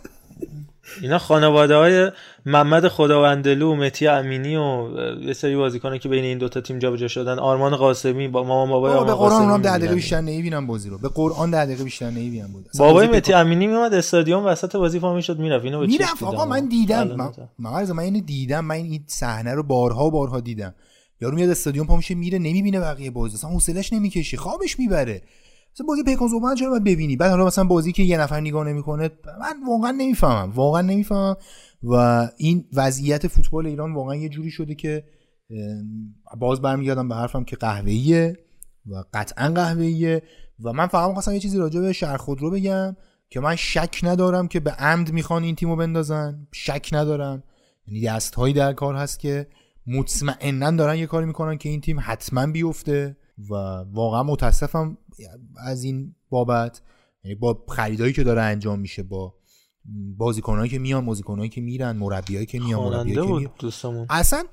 اینا 1.02 1.20
خانواده 1.20 1.76
های 1.76 2.12
محمد 2.46 2.88
خداوندلو 2.88 3.72
و 3.72 3.76
متی 3.76 4.08
امینی 4.08 4.56
و 4.56 4.88
یه 5.22 5.34
سری 5.34 5.56
بازیکنه 5.56 6.00
که 6.00 6.10
بین 6.10 6.24
این 6.24 6.38
دوتا 6.38 6.62
تیم 6.62 6.80
جابجا 6.80 7.08
شدن. 7.08 7.40
آرمان 7.40 7.76
قاسمی 7.76 8.28
با 8.28 8.44
مامان 8.44 8.70
بابای 8.70 8.94
بابا 8.94 9.06
به 9.06 9.12
آرمان 9.12 9.30
قرآن 9.30 9.42
اونم 9.42 9.58
می‌بینن. 9.58 9.78
دقیقه 9.78 9.96
بیشتر 9.96 10.22
نمی‌بینم 10.22 10.68
بازی 10.68 10.90
رو. 10.90 10.98
به 10.98 11.10
قرآن 11.10 11.52
ده 11.52 11.66
دقیقه 11.66 11.84
بیشتر 11.84 12.10
نمی‌بینم 12.10 12.48
بود 12.48 12.66
بابای 12.80 13.08
متی 13.08 13.34
امینی 13.34 13.68
میومد 13.68 13.94
استادیوم 13.94 14.46
وسط 14.46 14.76
بازی 14.76 15.00
پا 15.00 15.16
می‌شد 15.16 15.40
می‌رفت. 15.40 15.66
اینو 15.66 15.88
می‌رفت. 15.88 16.24
آقا 16.24 16.46
من 16.46 16.68
دیدم. 16.68 17.08
من. 17.08 17.32
من 17.60 17.92
من 17.92 18.04
اینو 18.04 18.20
دیدم. 18.20 18.66
من 18.66 18.76
این 18.76 19.04
صحنه 19.08 19.54
رو 19.54 19.64
بارها 19.64 20.06
و 20.06 20.12
بارها 20.12 20.40
دیدم. 20.40 20.74
یارو 21.22 21.36
میاد 21.36 21.50
استادیوم 21.50 21.88
پا 21.88 21.96
میشه 21.96 22.16
میره 22.16 22.40
نمی‌بینه 22.40 22.80
بقیه 22.80 23.12
بازی. 23.12 23.36
اصلا 23.36 23.50
حوصلش 23.50 23.94
نمی‌کشی 23.94 24.38
خوابش 24.38 24.80
می‌بره. 24.80 25.22
مثلا 25.80 25.88
بازی 25.88 26.04
پیکان 26.04 26.28
زوبان 26.28 26.56
چرا 26.56 26.70
باید 26.70 26.84
ببینی؟ 26.84 27.16
بعد 27.16 27.32
حالا 27.32 27.46
مثلا 27.46 27.64
بازی 27.64 27.92
که 27.92 28.04
یه 28.04 28.18
نفر 28.18 28.40
نگاه 28.40 28.68
نمی‌کنه 28.68 29.10
من 29.40 29.68
واقعا 29.68 29.92
نمی‌فهمم 29.92 30.52
واقعا 30.52 30.82
نمی‌فهمم. 30.82 31.36
و 31.84 31.94
این 32.38 32.66
وضعیت 32.74 33.28
فوتبال 33.28 33.68
ایران 33.68 33.94
واقعا 33.94 34.16
یه 34.16 34.30
جوری 34.30 34.52
شده 34.52 34.76
که 34.76 35.04
باز 36.40 36.62
برمیگردم 36.62 37.08
به 37.10 37.16
حرفم 37.16 37.44
که 37.44 37.56
قهوه‌ایه 37.56 38.38
و 38.86 39.04
قطعا 39.14 39.50
قهوه‌ایه 39.50 40.24
و 40.64 40.74
من 40.74 40.88
فقط 40.88 41.08
می‌خواستم 41.08 41.34
یه 41.34 41.40
چیزی 41.40 41.58
راجع 41.58 41.82
به 41.82 41.94
شهر 41.94 42.18
خودرو 42.18 42.52
بگم 42.52 42.96
که 43.30 43.40
من 43.40 43.56
شک 43.56 44.00
ندارم 44.04 44.48
که 44.48 44.60
به 44.60 44.72
عمد 44.72 45.12
می‌خوان 45.12 45.44
این 45.44 45.56
تیمو 45.56 45.76
بندازن. 45.76 46.48
شک 46.52 46.90
ندارم. 46.92 47.44
یعنی 47.88 48.06
دستهایی 48.06 48.54
در 48.54 48.74
کار 48.74 48.96
هست 48.96 49.20
که 49.20 49.48
مطمئنا 49.88 50.72
دارن 50.72 50.96
یه 50.96 51.06
کاری 51.06 51.26
می‌کنن 51.26 51.58
که 51.58 51.70
این 51.70 51.82
تیم 51.82 51.98
حتما 52.02 52.48
بیفته 52.48 53.18
و 53.50 53.54
واقعا 53.94 54.24
متاسفم 54.24 54.98
از 55.58 55.84
این 55.84 56.16
بابت 56.30 56.82
یعنی 57.24 57.36
با 57.36 57.64
خریدایی 57.70 58.14
که 58.14 58.24
داره 58.24 58.42
انجام 58.42 58.80
میشه 58.80 59.04
با 59.04 59.34
بازیکنایی 60.18 60.70
که 60.70 60.80
میان 60.80 61.06
بازیکنایی 61.06 61.50
که 61.50 61.62
میرن 61.62 61.92
مربیایی 61.98 62.46
که 62.46 62.60
میان 62.60 62.94
مربیایی 62.94 63.46
که 63.46 63.52
دوستمون. 63.60 64.08
اصلا 64.10 64.44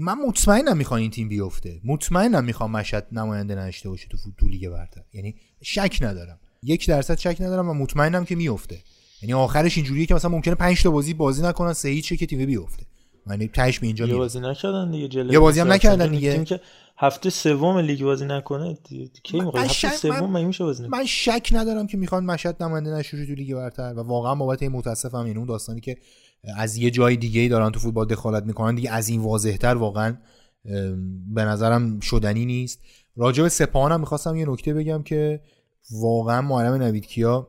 من 0.00 0.14
مطمئنم 0.26 0.76
می‌خوان 0.76 1.00
این 1.00 1.10
تیم 1.10 1.28
بیفته. 1.28 1.80
مطمئنم 1.84 2.44
می‌خوام 2.44 2.70
مشهد 2.70 3.06
نماینده 3.12 3.54
نشته 3.54 3.88
باشه 3.88 4.08
تو 4.08 4.16
فوت- 4.16 4.36
تو 4.38 4.48
لیگ 4.48 4.68
برتر. 4.68 5.02
یعنی 5.12 5.34
شک 5.62 5.98
ندارم. 6.00 6.38
یک 6.62 6.88
درصد 6.88 7.18
شک 7.18 7.36
ندارم 7.40 7.68
و 7.68 7.74
مطمئنم 7.74 8.24
که 8.24 8.34
میفته. 8.36 8.78
یعنی 9.22 9.32
آخرش 9.32 9.76
اینجوریه 9.76 10.06
که 10.06 10.14
مثلا 10.14 10.30
ممکنه 10.30 10.54
5 10.54 10.82
تا 10.82 10.90
بازی 10.90 11.14
بازی 11.14 11.42
نکنن 11.42 11.72
سه 11.72 11.88
هیچ 11.88 12.12
که 12.12 12.26
تیم 12.26 12.46
بیفته. 12.46 12.86
یعنی 13.26 13.48
تهش 13.48 13.78
به 13.78 13.86
اینجا 13.86 14.06
یه 14.06 14.14
بازی 14.14 14.40
نکردن 14.40 14.90
دیگه 14.90 15.08
جلوی 15.08 15.32
یه 15.32 15.38
بازی 15.38 15.60
هم. 15.60 15.72
نکردن 15.72 16.04
یعنی 16.04 16.16
دیگه. 16.16 16.44
که 16.44 16.60
هفته 17.02 17.30
سوم 17.30 17.78
لیگ 17.78 18.04
بازی 18.04 18.24
نکنه؟ 18.26 18.78
کی 19.22 19.40
می‌خواد؟ 19.40 19.64
هفته 19.64 19.90
سوم 19.90 20.30
من- 20.30 20.44
میشه 20.44 20.64
بازی 20.64 20.82
نکنه؟ 20.82 20.98
من 20.98 21.06
شک 21.06 21.48
ندارم 21.52 21.86
که 21.86 21.96
می‌خوان 21.96 22.24
مشهد 22.24 22.62
نماینده 22.62 22.90
نشه 22.90 23.26
تو 23.26 23.32
لیگ 23.34 23.54
برتر 23.54 23.94
و 23.96 24.00
واقعا 24.00 24.34
بابت 24.34 24.62
این 24.62 24.72
متاسفم 24.72 25.26
یعنی 25.26 25.38
اون 25.38 25.46
داستانی 25.46 25.80
که 25.80 25.96
از 26.56 26.76
یه 26.76 26.90
جای 26.90 27.16
دیگه 27.16 27.40
ای 27.40 27.48
دارن 27.48 27.70
تو 27.70 27.80
فوتبال 27.80 28.06
دخالت 28.06 28.44
می‌کنن 28.44 28.74
دیگه 28.74 28.90
از 28.90 29.08
این 29.08 29.20
واضحتر 29.20 29.74
واقعا 29.74 30.16
به 31.34 31.44
نظرم 31.44 32.00
شدنی 32.00 32.44
نیست. 32.44 32.80
راجع 33.16 33.42
به 33.42 33.48
سپاهانم 33.48 34.00
می‌خواستم 34.00 34.36
یه 34.36 34.48
نکته 34.48 34.74
بگم 34.74 35.02
که 35.02 35.40
واقعا 35.90 36.40
معلم 36.42 36.74
نویدکیا 36.74 37.48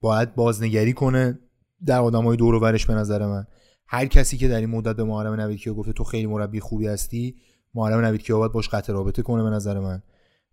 باید 0.00 0.34
بازنگری 0.34 0.92
کنه 0.92 1.38
در 1.86 2.00
آدمای 2.00 2.36
دور 2.36 2.54
و 2.54 2.60
برش 2.60 2.86
به 2.86 2.94
نظر 2.94 3.26
من. 3.26 3.46
هر 3.86 4.06
کسی 4.06 4.36
که 4.36 4.48
در 4.48 4.60
این 4.60 4.70
مدت 4.70 4.96
به 4.96 5.04
معلم 5.04 5.40
نویدکیا 5.40 5.74
گفته 5.74 5.92
تو 5.92 6.04
خیلی 6.04 6.26
مربی 6.26 6.60
خوبی 6.60 6.86
هستی 6.86 7.34
معلم 7.74 8.00
نویدکیا 8.00 8.38
باید 8.38 8.52
باش 8.52 8.68
قطع 8.68 8.92
رابطه 8.92 9.22
کنه 9.22 9.42
به 9.42 9.50
نظر 9.50 9.80
من. 9.80 10.02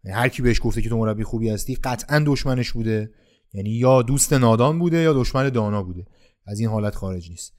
یعنی 0.04 0.18
هر 0.18 0.30
کی 0.30 0.42
بهش 0.42 0.60
گفته 0.64 0.82
که 0.82 0.90
تو 0.90 0.98
مربی 0.98 1.24
خوبی 1.24 1.50
هستی 1.50 1.76
قطعا 1.76 2.24
دشمنش 2.26 2.72
بوده. 2.72 3.12
یعنی 3.54 3.70
یا 3.70 4.02
دوست 4.02 4.34
نادان 4.34 4.80
بوده 4.80 4.98
یا 4.98 5.14
دشمن 5.14 5.50
دانا 5.50 5.84
بوده. 5.84 6.06
از 6.46 6.60
این 6.60 6.70
حالت 6.70 6.96
خارج 6.96 7.30
نیست. 7.30 7.54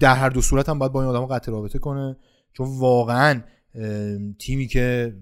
در 0.00 0.14
هر 0.14 0.28
دو 0.28 0.40
صورت 0.40 0.68
هم 0.68 0.78
باید 0.78 0.92
با 0.92 1.02
این 1.02 1.10
آدم 1.10 1.26
قطع 1.26 1.52
رابطه 1.52 1.78
کنه. 1.78 2.16
چون 2.52 2.78
واقعا 2.78 3.42
تیمی 4.38 4.66
که 4.66 5.16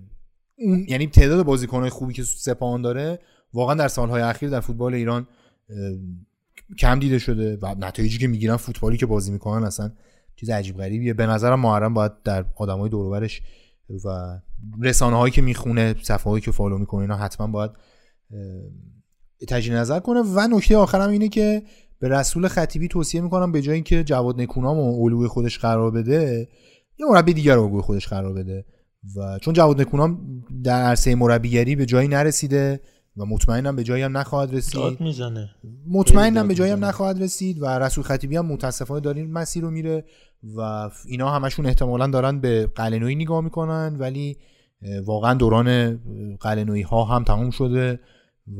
اون 0.59 0.87
یعنی 0.89 1.07
تعداد 1.07 1.47
بازیکنهای 1.47 1.91
خوبی 1.91 2.15
که 2.15 2.23
سپاهان 2.23 2.83
داره 2.83 3.19
واقعا 3.53 3.75
در 3.75 3.89
سالهای 3.89 4.23
اخیر 4.23 4.51
در 4.51 4.61
فوتبال 4.61 4.95
ایران 4.95 5.29
کم 6.79 6.99
دیده 6.99 7.19
شده 7.19 7.59
و 7.63 7.75
نتایجی 7.79 8.19
که 8.19 8.27
می‌گیرن 8.27 8.57
فوتبالی 8.57 8.97
که 8.97 9.07
بازی 9.07 9.33
می‌کنن 9.33 9.65
اصلا 9.67 9.93
چیز 10.37 10.51
عجیب 10.51 10.77
غریبیه. 10.77 11.15
به 11.15 11.27
نظرم 11.27 11.61
محرم 11.61 11.95
باید 11.95 12.13
در 12.25 12.45
آدمای 12.57 12.91
دور 12.91 13.27
و 14.05 14.39
رسانه 14.83 15.17
هایی 15.17 15.33
که 15.33 15.43
می‌خونه 15.43 15.95
صفحه 16.03 16.31
هایی 16.31 16.41
که 16.41 16.51
فالو 16.51 16.79
می‌کنه 16.79 17.01
اینا 17.01 17.17
حتما 17.17 17.47
باید 17.47 17.71
تجدید 19.49 19.73
نظر 19.73 20.01
کنه. 20.01 20.21
و 20.21 20.41
نکته 20.41 20.77
آخرم 20.77 21.11
اینه 21.11 21.29
که 21.29 21.63
به 21.99 22.09
رسول 22.09 22.49
خطیبی 22.49 22.89
توصیه 22.89 23.21
می‌کنم 23.21 23.53
به 23.53 23.63
جای 23.63 23.75
اینکه 23.75 24.05
جواد 24.05 24.41
نکونام 24.41 24.79
و 24.79 25.05
الگوی 25.05 25.29
خودش 25.29 25.59
قرار 25.59 25.91
بده 25.91 26.49
یه 26.99 27.07
مربی 27.07 27.35
دیگر 27.35 27.59
الگوی 27.59 27.83
خودش 27.83 28.09
قرار 28.09 28.33
بده. 28.33 28.65
و 29.17 29.39
چون 29.39 29.55
جواد 29.55 29.81
نکونام 29.81 30.43
در 30.65 30.83
عرصه 30.83 31.15
مربیگری 31.15 31.77
به 31.77 31.87
جایی 31.87 32.09
نرسیده 32.09 32.81
و 33.17 33.25
مطمئنم 33.27 33.77
به 33.77 33.85
جایی 33.85 34.03
هم 34.03 34.17
نخواهد 34.17 34.55
رسید. 34.55 34.75
داد 34.75 35.01
می‌زنه. 35.01 35.51
مطمئنم 35.87 36.49
به 36.49 36.55
جایی 36.55 36.73
هم 36.73 36.85
نخواهد 36.85 37.23
رسید 37.23 37.63
و 37.63 37.67
رسول 37.67 38.05
خطیبی 38.05 38.37
هم 38.37 38.47
متاسفانه 38.47 39.01
داره 39.01 39.21
این 39.21 39.33
مسیر 39.33 39.63
رو 39.63 39.71
میره 39.71 40.05
و 40.57 40.91
اینا 41.07 41.31
همشون 41.31 41.67
احتمالا 41.67 42.07
دارن 42.07 42.41
به 42.41 42.67
قلنوی 42.67 43.15
نگاه 43.15 43.41
می‌کنن 43.41 43.97
ولی 43.99 44.37
واقعا 45.05 45.35
دوران 45.35 45.97
قلنوی 46.41 46.83
ها 46.83 47.05
هم 47.05 47.25
تموم 47.25 47.51
شده 47.51 48.01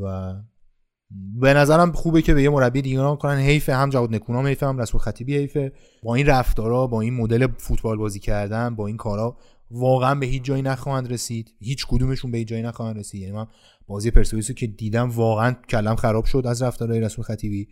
و 0.01 0.33
به 1.39 1.53
نظرم 1.53 1.91
خوبه 1.91 2.21
که 2.21 2.33
به 2.33 2.43
یه 2.43 2.49
مربی 2.49 2.81
دیگه 2.81 2.95
نگاه 2.95 3.19
کنن. 3.19 3.37
حیف 3.37 3.69
هم 3.69 3.89
جواد 3.89 4.15
نکونام 4.15 4.47
حیف 4.47 4.63
هم 4.63 4.77
رسول 4.77 5.01
خطیبی 5.01 5.37
حیفه. 5.37 5.71
با 6.03 6.15
این 6.15 6.25
رفتارا 6.25 6.87
با 6.87 7.01
این 7.01 7.13
مدل 7.13 7.47
فوتبال 7.57 7.97
بازی 7.97 8.19
کردن 8.19 8.75
با 8.75 8.87
این 8.87 8.97
کارا 8.97 9.37
واقعا 9.71 10.15
به 10.15 10.25
هیچ 10.25 10.43
جایی 10.43 10.61
نخواهند 10.61 11.11
رسید. 11.11 11.53
هیچ 11.59 11.85
کدومشون 11.87 12.31
به 12.31 12.37
هیچ 12.37 12.47
جایی 12.47 12.63
نخواهند 12.63 12.97
رسید. 12.97 13.21
یعنی 13.21 13.33
من 13.33 13.47
بازی 13.87 14.11
پرسپولیس 14.11 14.51
که 14.51 14.67
دیدم 14.67 15.09
واقعا 15.09 15.55
کلم 15.69 15.95
خراب 15.95 16.25
شد 16.25 16.43
از 16.47 16.61
رفتارهای 16.61 16.99
رسول 16.99 17.25
خطیبی. 17.25 17.67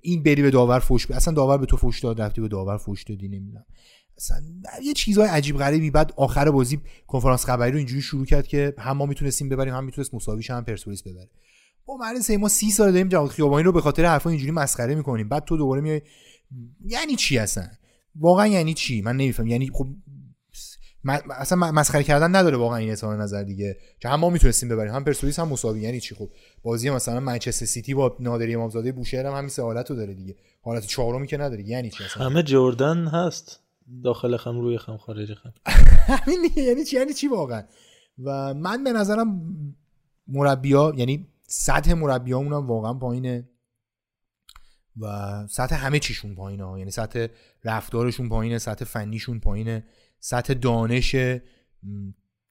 این 0.00 0.22
بری 0.22 0.42
به 0.42 0.50
داور 0.50 0.78
فوش 0.78 1.10
اصلا 1.10 1.34
داور 1.34 1.58
به 1.58 1.66
تو 1.66 1.76
فوش 1.76 2.00
داد 2.00 2.20
رفتی 2.20 2.40
به 2.40 2.48
داور 2.48 2.76
فوش 2.76 3.04
دادی 3.04 3.28
نمی‌دونم. 3.28 3.64
اصلا 4.16 4.38
یه 4.82 4.92
چیزای 4.92 5.28
عجیب 5.28 5.56
غریبی. 5.56 5.90
بعد 5.90 6.12
آخر 6.16 6.50
بازی 6.50 6.80
کنفرانس 7.06 7.44
خبری 7.44 7.70
رو 7.70 7.78
اینجوری 7.78 8.02
شروع 8.02 8.24
کرد 8.24 8.46
که 8.46 8.74
هم 8.78 8.96
ما 8.96 9.06
می‌تونستیم 9.06 9.48
ببریم 9.48 9.74
هم 9.74 9.84
می‌تونست 9.84 10.14
مساویش 10.14 10.50
هم 10.50 10.64
پرسپولیس 10.64 11.02
ببره. 11.02 11.30
مرد 12.00 12.32
ما 12.40 12.48
سی 12.48 12.70
سال 12.70 12.92
داریم 12.92 13.08
جواد 13.08 13.30
خیابانی 13.30 13.62
رو 13.62 13.72
به 13.72 13.80
خاطر 13.80 14.04
حرفا 14.04 14.30
اینجوری 14.30 14.50
مسخره 14.50 14.94
می‌کنیم. 14.94 15.28
بعد 15.28 15.44
تو 15.44 15.56
دوباره 15.56 15.80
میای 15.80 16.02
یعنی 16.84 17.16
چی 17.16 17.38
اصلا؟ 17.38 17.64
واقعا 18.14 18.46
یعنی 18.46 18.74
چی؟ 18.74 19.02
من 19.02 19.16
نمیفهم. 19.16 19.46
یعنی 19.46 19.70
خب 19.72 19.86
اصلا 21.30 21.72
مسخره 21.72 22.02
کردن 22.02 22.36
نداره 22.36 22.56
واقعا 22.56 22.76
این 22.76 22.92
اظهار 22.92 23.22
نظر 23.22 23.42
دیگه. 23.42 23.76
که 24.00 24.08
هم 24.08 24.20
ما 24.20 24.30
می‌تونستیم 24.30 24.68
ببریم. 24.68 24.94
هم 24.94 25.04
پرسپولیس 25.04 25.38
هم 25.38 25.48
مساوی. 25.48 25.80
یعنی 25.80 26.00
چی 26.00 26.14
خب 26.14 26.30
بازی 26.62 26.90
مثلا 26.90 27.20
منچستر 27.20 27.66
سیتی 27.66 27.94
با 27.94 28.16
نادری 28.20 28.54
امامزاده 28.54 28.92
بوشهر 28.92 29.26
هم 29.26 29.32
همین 29.32 29.48
سه 29.48 29.62
حالت 29.62 29.90
رو 29.90 29.96
داره 29.96 30.14
دیگه. 30.14 30.36
حالت 30.62 30.86
چهارمی 30.86 31.26
که 31.26 31.36
نداره. 31.36 31.62
یعنی 31.62 31.90
چی 31.90 32.04
اصلا؟ 32.04 32.26
همه 32.26 32.42
جردن 32.42 33.06
هست. 33.06 33.60
داخل 34.04 34.36
خم 34.36 34.60
روی 34.60 34.78
خم 34.78 34.96
خارج 34.96 35.34
خم. 35.34 35.52
همین 36.24 36.50
یعنی 36.56 36.84
چی؟ 36.84 36.96
یعنی 36.96 37.12
چی 37.12 37.28
واقعا؟ 37.28 37.62
و 38.24 38.54
من 38.54 38.84
به 38.84 38.92
نظرم 38.92 39.40
مربیا 40.28 40.92
یعنی 40.96 41.28
سطح 41.42 41.92
مربیامون 41.92 42.52
هم 42.52 42.66
واقعا 42.66 42.94
پایینه. 42.94 43.48
و 45.00 45.06
سطح 45.50 45.86
همه 45.86 45.98
چیشون 45.98 46.34
پایینه 46.34 46.78
یعنی 46.78 46.90
سطح 46.90 47.26
رفتارشون 47.64 48.28
پایینه 48.28 48.58
سطح 48.58 48.84
فنیشون 48.84 49.40
پایینه. 49.40 49.84
سطح 50.28 50.54
دانش 50.54 51.16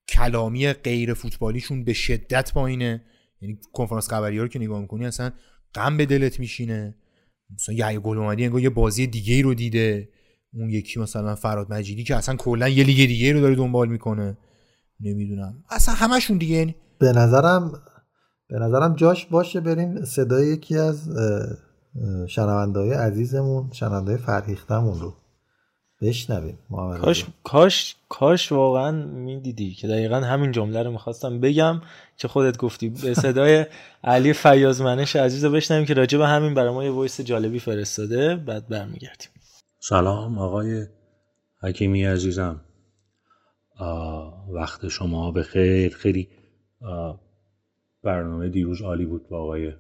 کلامی 0.10 0.74
غیر 0.74 1.14
فوتبالیشون 1.14 1.84
به 1.84 1.94
شدت 1.94 2.54
پایینه. 2.54 3.04
یعنی 3.42 3.60
کنفرانس 3.74 4.10
خبری 4.10 4.40
رو 4.40 4.48
که 4.48 4.60
نگاه 4.60 4.82
می‌کنی 4.82 5.06
اصلا 5.06 5.32
غم 5.74 5.98
به 5.98 6.06
دلت 6.06 6.40
میشینه. 6.40 6.96
مثلا 7.54 7.76
یه 7.76 8.00
گل 8.00 8.18
اومدی 8.18 8.46
انگار 8.46 8.62
یه 8.62 8.70
بازی 8.70 9.08
دیگه 9.08 9.34
ای 9.34 9.42
رو 9.42 9.54
دیده. 9.54 10.10
اون 10.54 10.70
یکی 10.70 11.00
مثلا 11.00 11.36
فراد 11.36 11.74
مجیدی 11.74 12.04
که 12.04 12.16
اصلا 12.16 12.36
کلا 12.36 12.70
یه 12.70 12.84
لیگ 12.84 13.08
دیگه 13.08 13.34
رو 13.34 13.42
داره 13.42 13.56
دنبال 13.56 13.90
می‌کنه. 13.90 14.38
نمی‌دونم. 15.00 15.64
اصلا 15.70 15.94
همشون 15.94 16.38
دیگه 16.38 16.56
یعنی 16.56 16.76
به 17.00 17.12
نظرم 17.12 17.72
به 18.50 18.60
نظرم 18.60 18.96
جاش 18.96 19.26
باشه 19.26 19.60
بریم 19.60 20.06
صدای 20.06 20.48
یکی 20.48 20.78
از 20.78 21.10
شنوندهای 22.28 22.94
عزیزمون 22.94 23.70
شنونده 23.72 24.18
فرهیختمون 24.18 25.00
رو. 25.00 25.14
بشنویم 26.02 26.58
کاش 27.02 27.26
کاش 27.44 27.96
کاش 28.10 28.52
واقعا 28.52 28.92
می‌دیدی 29.06 29.74
که 29.74 29.88
دقیقا 29.88 30.16
همین 30.16 30.52
جمله 30.52 30.84
رو 30.84 30.92
می‌خواستم 30.92 31.40
بگم 31.40 31.82
که 32.18 32.28
خودت 32.28 32.58
گفتی. 32.58 32.90
به 32.90 33.14
صدای 33.14 33.66
علی 34.04 34.34
فیازمنش 34.34 35.16
عزیز 35.16 35.46
رو 35.46 35.52
بشنویم 35.52 35.86
که 35.86 35.94
راجع 35.94 36.18
به 36.18 36.28
همین 36.28 36.54
برای 36.54 36.74
ما 36.74 36.84
یه 36.84 36.92
وایس 36.92 37.22
جالبی 37.22 37.60
فرستاده. 37.60 38.36
بعد 38.36 38.68
برمیگردیم. 38.68 39.30
سلام 39.80 40.38
آقای 40.38 40.86
حکیمی 41.62 42.06
عزیزم. 42.06 42.62
وقت 44.50 44.88
شما 44.88 45.32
به 45.32 45.44
خیر. 45.44 45.96
خیلی 45.96 46.28
برنامه 48.04 48.50
دیروز 48.50 48.82
عالی 48.82 49.06
بود 49.06 49.30
با 49.30 49.44
آقای 49.44 49.74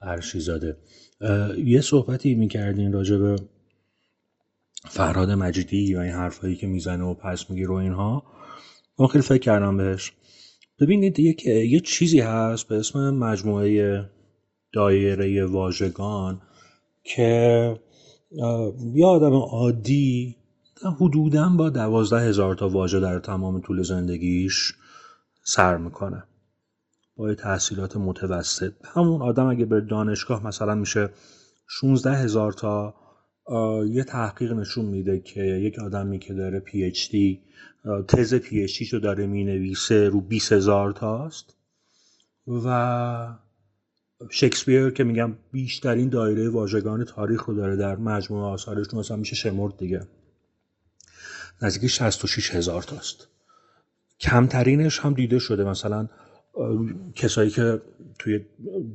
عرشی 0.00 0.40
زاده 0.40 0.76
یه 1.64 1.80
صحبتی 1.80 2.34
می‌کردین 2.34 2.92
راجع 2.92 3.16
به 3.16 3.36
فرهاد 4.88 5.30
مجیدی 5.30 5.94
و 5.94 5.98
این 5.98 6.12
حرفایی 6.12 6.56
که 6.56 6.66
می‌زنه 6.66 7.04
و 7.04 7.14
پس 7.14 7.50
میگی 7.50 7.64
رو 7.64 7.74
اینها 7.74 8.22
من 8.98 9.06
خیلی 9.06 9.24
فکر 9.24 9.38
کردم 9.38 9.76
بهش. 9.76 10.12
ببینید 10.80 11.18
یک 11.18 11.46
یه 11.46 11.80
چیزی 11.80 12.20
هست 12.20 12.68
به 12.68 12.74
اسم 12.74 13.10
مجموعه 13.10 14.04
دایره 14.72 15.46
واژگان 15.46 16.40
که 17.04 17.80
یه 18.94 19.06
آدم 19.06 19.34
عادی 19.34 20.36
حدودا 21.00 21.48
با 21.48 21.70
دوازده 21.70 22.20
هزار 22.20 22.54
تا 22.54 22.68
واژه 22.68 23.00
در 23.00 23.18
تمام 23.18 23.60
طول 23.60 23.82
زندگیش 23.82 24.74
سر 25.44 25.76
می‌کنه. 25.76 26.24
با 27.16 27.34
تحصیلات 27.34 27.96
متوسط. 27.96 28.72
همون 28.84 29.22
آدم 29.22 29.46
اگه 29.46 29.64
به 29.64 29.80
دانشگاه 29.80 30.46
مثلا 30.46 30.74
میشه 30.74 31.10
16 31.66 32.16
هزار 32.16 32.52
تا 32.52 32.94
یه 33.88 34.04
تحقیق 34.04 34.52
نشون 34.52 34.84
میده 34.84 35.20
که 35.20 35.42
یک 35.42 35.78
آدمی 35.78 36.18
که 36.18 36.34
داره 36.34 36.60
پی 36.60 36.84
اچ 36.84 37.10
دی 37.10 37.40
تز 38.08 38.34
پی 38.34 38.62
اچ 38.62 38.82
رو 38.92 39.00
داره 39.00 39.26
می‌نویسه 39.26 40.08
رو 40.08 40.20
20 40.20 40.52
هزار 40.52 40.92
تاست. 40.92 41.56
و 42.46 43.34
شکسپیر 44.30 44.90
که 44.90 45.04
میگم 45.04 45.36
بیشترین 45.52 46.08
دایره 46.08 46.48
واژگان 46.48 47.04
تاریخ 47.04 47.44
رو 47.44 47.54
داره 47.54 47.76
در 47.76 47.96
مجموعه 47.96 48.44
آثارش 48.44 48.94
مثلا 48.94 49.16
میشه 49.16 49.36
شمرد 49.36 49.76
دیگه. 49.76 50.06
نزدیک 51.62 51.90
66 51.90 52.54
هزار 52.54 52.82
تاست. 52.82 53.28
کمترینش 54.20 54.98
هم 54.98 55.14
دیده 55.14 55.38
شده 55.38 55.64
مثلا 55.64 56.08
کسایی 57.14 57.50
که 57.50 57.80
توی 58.18 58.40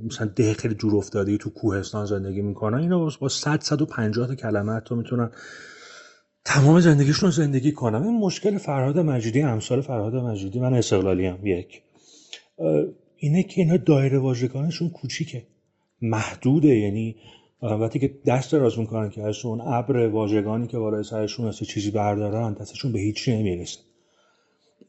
مثلا 0.06 0.28
ده 0.28 0.54
خیلی 0.54 0.74
دور 0.74 0.96
افتاده 0.96 1.38
تو 1.38 1.50
کوهستان 1.50 2.06
زندگی 2.06 2.42
می‌کنن 2.42 2.78
اینا 2.78 3.10
با 3.20 3.30
100 3.30 3.62
150 3.62 4.28
تا 4.28 4.36
کلمه 4.36 4.72
حتی 4.74 4.96
می‌تونن 4.96 5.32
تمام 6.46 6.80
زندگیشون 6.80 7.28
رو 7.28 7.32
زندگی 7.32 7.72
کنن. 7.72 8.04
این 8.04 8.20
مشکل 8.20 8.58
فرهاد 8.58 9.00
مجیدی 9.00 9.42
امثال 9.42 9.82
فرهاد 9.82 10.16
مجیدی 10.16 10.60
من 10.60 10.74
استقلالی 10.74 11.26
هم 11.26 11.46
یک 11.46 11.82
اینه 13.16 13.44
که 13.44 13.62
اینا 13.62 13.78
دایره 13.78 14.20
واژگانشون 14.20 14.90
کوچیکه. 14.90 15.48
محدوده 16.02 16.68
یعنی 16.68 17.16
وقتی 17.62 18.00
که 18.00 18.20
دست 18.26 18.52
دراز 18.52 18.80
می‌کنن 18.80 19.10
که 19.10 19.24
از 19.24 19.46
اون 19.46 19.62
ابر 19.62 20.08
واژگانی 20.08 20.68
که 20.68 20.78
بالای 20.78 21.04
سرشون 21.04 21.48
هست 21.48 21.64
چیزی 21.64 21.92
بردارن 21.92 22.54
دستشون 22.54 22.92
به 22.92 23.00
هیچ 23.00 23.30
نمی‌رسه. 23.30 23.80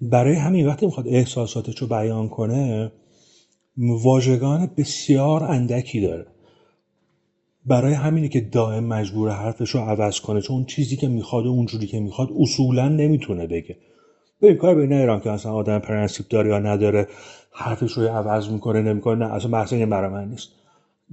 برای 0.01 0.35
همین 0.35 0.67
وقتی 0.67 0.87
می‌خواد 0.87 1.09
احساساتش 1.09 1.79
رو 1.79 1.87
بیان 1.87 2.29
کنه 2.29 2.93
واژگان 3.77 4.71
بسیار 4.77 5.45
اندکی 5.45 6.01
داره. 6.01 6.27
برای 7.67 7.93
همینه 7.93 8.29
که 8.29 8.41
دائم 8.41 8.85
مجبور 8.85 9.31
حرفش 9.31 9.71
رو 9.71 9.81
عوض 9.81 10.21
کنه 10.21 10.41
چون 10.41 10.65
چیزی 10.65 10.97
که 10.97 11.09
می‌خواد 11.09 11.47
و 11.47 11.49
اونجوری 11.49 11.87
که 11.87 12.01
می‌خواد 12.01 12.29
اصولا 12.39 12.89
نمی‌تونه 12.89 13.47
بگه. 13.47 13.77
ببین 14.43 14.57
کار 14.57 14.75
به 14.75 14.97
ایران 14.97 15.21
که 15.21 15.31
اصلا 15.31 15.53
آدم 15.53 15.79
پرنسیپ 15.79 16.29
داره 16.29 16.49
یا 16.51 16.59
نداره 16.59 17.09
حرفش 17.53 17.93
رو 17.93 18.09
عوض 18.09 18.49
می‌کنه 18.49 18.83
نمی‌کنه 18.83 19.27
نه 19.27 19.35
اصلا 19.35 19.51
بحث 19.51 19.73
این 19.73 19.91
برای 19.91 20.11
من 20.11 20.29
نیست. 20.29 20.49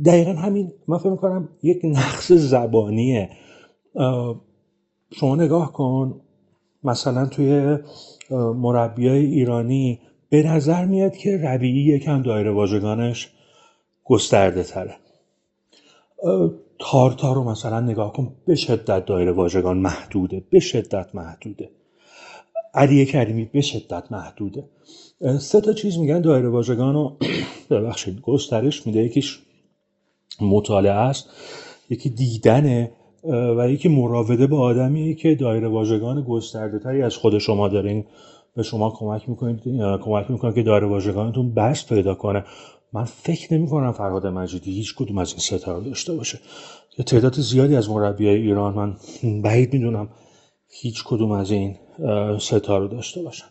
دقیقا 0.06 0.32
همین 0.32 0.74
من 0.88 0.98
فکر 0.98 1.10
می‌کنم 1.10 1.50
یک 1.64 1.82
نقص 1.84 2.32
زبانیه. 2.32 3.30
شما 5.12 5.36
نگاه 5.36 5.74
کن 5.74 6.22
مثلا 6.86 7.26
توی 7.26 7.78
مربیای 8.56 9.26
ایرانی 9.26 10.00
به 10.30 10.44
نظر 10.44 10.86
میاد 10.86 11.18
که 11.18 11.38
ربیعی 11.38 11.84
یکم 11.84 12.22
دایره 12.22 12.52
واژگانش 12.52 13.30
گسترده 14.04 14.64
تره. 14.64 14.96
تارتا 16.80 17.34
رو 17.34 17.44
مثلا 17.44 17.80
نگاه 17.80 18.14
کن 18.14 18.36
به 18.46 18.56
شدت 18.56 19.06
دایره 19.06 19.32
واژگان 19.32 19.78
محدوده 19.78 20.44
به 20.50 20.60
شدت 20.60 21.16
محدوده. 21.16 21.70
علی 22.74 23.06
کریمی 23.06 23.46
به 23.46 23.62
شدت 23.62 24.12
محدوده. 24.12 24.64
سه 25.40 25.62
تا 25.62 25.74
چیز 25.74 25.98
میگن 25.98 26.22
دایره 26.22 26.50
واژگان 26.50 26.94
رو 26.94 27.18
ببخشید 27.70 28.22
گسترش 28.22 28.88
میده 28.88 29.04
یکیش 29.04 29.40
مطالعه 30.42 30.92
است 30.92 31.30
یکی 31.90 32.10
دیدنه. 32.10 32.92
و 33.58 33.70
یکی 33.70 33.90
مراوده 33.90 34.48
با 34.48 34.60
آدمیه 34.60 35.14
که 35.14 35.36
دایره 35.36 35.68
واژگان 35.68 36.22
گسترده 36.22 36.80
تری 36.80 37.02
از 37.02 37.16
خود 37.16 37.38
شما 37.38 37.68
داره 37.68 37.90
این 37.92 38.06
به 38.56 38.64
شما 38.64 38.90
کمک 38.90 39.30
می‌کنید 39.30 39.62
کمک 40.02 40.32
می‌کنه 40.32 40.54
که 40.54 40.64
داره 40.64 40.88
واژگانتون 40.88 41.54
بست 41.54 41.94
پیدا 41.94 42.16
کنه. 42.16 42.44
من 42.94 43.04
فکر 43.04 43.54
نمی 43.54 43.68
کنم 43.68 43.92
فرهاد 43.92 44.28
مجیدی 44.28 44.72
هیچ 44.72 44.96
کدوم 44.96 45.18
از 45.18 45.32
این 45.32 45.40
ستاره 45.40 45.84
داشته 45.84 46.14
باشه. 46.14 46.40
یه 46.98 47.06
تعداد 47.06 47.34
زیادی 47.34 47.76
از 47.76 47.90
مربیای 47.90 48.36
ایران 48.36 48.74
من 48.74 48.96
بعید 49.42 49.74
می‌دونم 49.74 50.10
هیچ 50.70 51.04
کدوم 51.04 51.32
از 51.32 51.52
این 51.52 51.76
ستاره 52.40 52.88
داشته 52.88 53.22
باشن. 53.22 53.46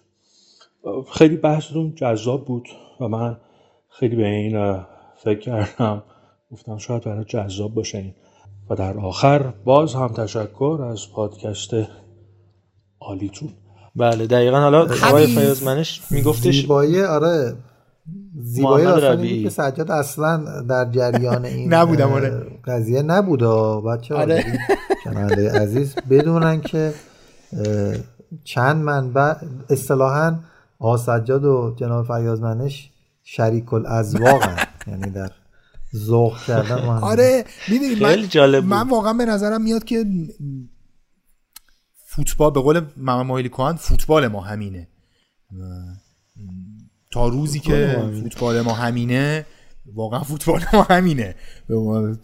خیلی 1.12 1.36
بحثتون 1.36 1.94
جذاب 1.94 2.44
بود 2.44 2.68
و 3.01 3.09
من 3.09 3.36
خیلی 3.88 4.16
به 4.16 4.26
این 4.26 4.78
فکر 5.16 5.38
کردم. 5.38 6.02
گفتم 6.52 6.78
شاید 6.78 7.05
برای 7.05 7.24
جذاب 7.24 7.74
باشه 7.74 7.98
این. 7.98 8.14
و 8.70 8.74
در 8.74 8.98
آخر 8.98 9.52
باز 9.64 9.94
هم 9.94 10.08
تشکر 10.08 10.88
از 10.90 11.12
پادکست 11.12 11.70
عالیتون 13.00 13.48
بله 13.96 14.26
دقیقا 14.26 14.60
حالا 14.60 14.82
آقای 14.82 15.26
فیاض 15.26 15.62
میگفتش 16.10 16.60
زیبایی 16.60 17.02
آره. 17.02 17.56
زیبایی 18.42 18.84
داستانی 18.84 19.42
که 19.42 19.50
سجاد 19.50 19.90
اصلا 19.90 20.62
در 20.68 20.90
جریان 20.90 21.44
این 21.54 21.74
نبودم 21.74 22.12
آره. 22.12 22.46
قضیه 22.64 23.02
نبود. 23.02 23.42
بچه 23.86 24.14
آره. 24.14 24.44
عزیز 25.54 25.94
بدونن 26.10 26.60
که 26.60 26.94
چند 28.44 28.84
منبع 28.84 29.34
اصطلاحا 29.70 30.38
آقا 30.78 30.96
سجاد 30.96 31.44
و 31.44 31.74
جناب 31.76 32.06
فیاض 32.06 32.40
شریک 33.22 33.74
الازواق 33.74 34.42
یعنی 34.90 35.10
در 35.10 35.30
ذوق 35.96 36.44
کردن 36.46 36.78
آره 37.12 37.44
می‌دونی 37.68 37.94
من, 37.94 38.28
جالب 38.28 38.64
من 38.64 38.88
واقعا 38.88 39.12
به 39.12 39.24
نظرم 39.24 39.62
میاد 39.62 39.84
که 39.84 40.04
فوتبال 42.06 42.50
به 42.50 42.60
قول 42.60 42.80
محمد 42.96 43.26
مایلی 43.26 43.48
کهن 43.48 43.72
فوتبال 43.72 44.28
ما 44.28 44.40
همینه. 44.40 44.88
تا 47.10 47.28
روزی 47.28 47.60
که 47.60 48.10
فوتبال 48.22 48.60
ما 48.60 48.72
همینه. 48.72 49.46
واقعا 49.94 50.22
فوتبال 50.22 50.62
ما 50.72 50.82
همینه. 50.82 51.34
به 51.68 51.76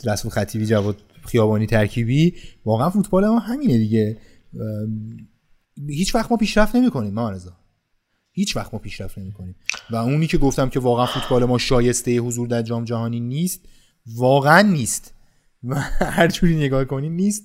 رسم 0.05 0.29
خطیبی 0.29 0.67
جواد 0.67 0.97
خیابانی 1.27 1.67
ترکیبی 1.67 2.35
واقعا 2.65 2.91
فوتبال 2.91 3.29
ما 3.29 3.39
همینه 3.39 3.79
دیگه. 3.79 4.19
هیچ 5.89 6.15
وقت 6.15 6.31
ما 6.31 6.37
پیشرفت 6.37 6.77
نمی‌کنیم 6.77 7.15
ما 7.15 7.31
رضا 7.31 7.60
هیچ 8.41 8.57
وقت 8.57 8.75
ما 8.75 8.81
پیشرفت 8.81 9.19
نمی‌کنیم. 9.19 9.55
و 9.91 9.97
اونی 9.97 10.27
که 10.27 10.39
گفتم 10.39 10.69
که 10.69 10.81
واقعا 10.81 11.07
فوتبال 11.07 11.45
ما 11.45 11.59
شایسته 11.59 12.17
حضور 12.17 12.49
در 12.49 12.63
جام 12.63 12.85
جهانی 12.85 13.21
نیست 13.21 13.61
واقعا 14.17 14.63
نیست. 14.63 15.15
و 15.65 15.75
هر 16.17 16.29
جوری 16.29 16.57
نگاه 16.57 16.85
کنیم 16.85 17.13
نیست. 17.13 17.45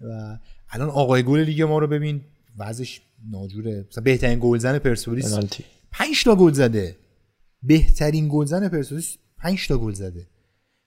و 0.00 0.38
الان 0.70 0.88
آقای 0.88 1.22
گل 1.22 1.40
لیگ 1.40 1.62
ما 1.62 1.78
رو 1.78 1.86
ببین 1.86 2.20
وضعش 2.58 3.00
ناجوره. 3.30 3.86
مثلا 3.90 4.04
بهترین 4.04 4.38
گلزن 4.42 4.78
پرسپولیس 4.78 5.34
5 5.92 6.24
تا 6.24 6.36
گل 6.36 6.52
زده. 6.52 6.96
بهترین 7.62 8.28
گلزن 8.32 8.68
پرسپولیس 8.68 9.16
5 9.38 9.68
تا 9.68 9.78
گل 9.78 9.92
زده. 9.92 10.26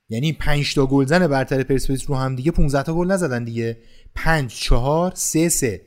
یعنی 0.10 0.34
5 0.34 0.76
تا 0.76 0.86
گلزن 0.86 1.28
برتر 1.28 1.64
پرسپولیس 1.64 2.10
رو 2.10 2.16
هم 2.16 2.36
دیگه 2.36 2.52
15 2.52 2.84
تا 2.84 2.94
گل 2.94 3.12
نزدن 3.12 3.44
دیگه. 3.44 3.78
5 4.16 4.54
4 4.54 5.12
3 5.16 5.50
3 5.50 5.82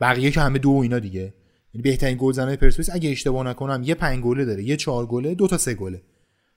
بقیه 0.00 0.30
که 0.30 0.40
همه 0.40 0.58
دو 0.58 0.70
اینا 0.70 0.98
دیگه. 0.98 1.34
یعنی 1.74 1.82
بهترین 1.82 2.16
گلزنای 2.20 2.56
پرسپولیس. 2.56 2.90
اگه 2.94 3.10
اشتباه 3.10 3.46
نکنم 3.46 3.82
یه 3.84 3.94
5 3.94 4.20
گله 4.22 4.44
داره 4.44 4.64
یه 4.64 4.76
4 4.76 5.06
گله 5.06 5.34
دو 5.34 5.46
تا 5.46 5.58
3 5.58 5.74
گله. 5.74 6.02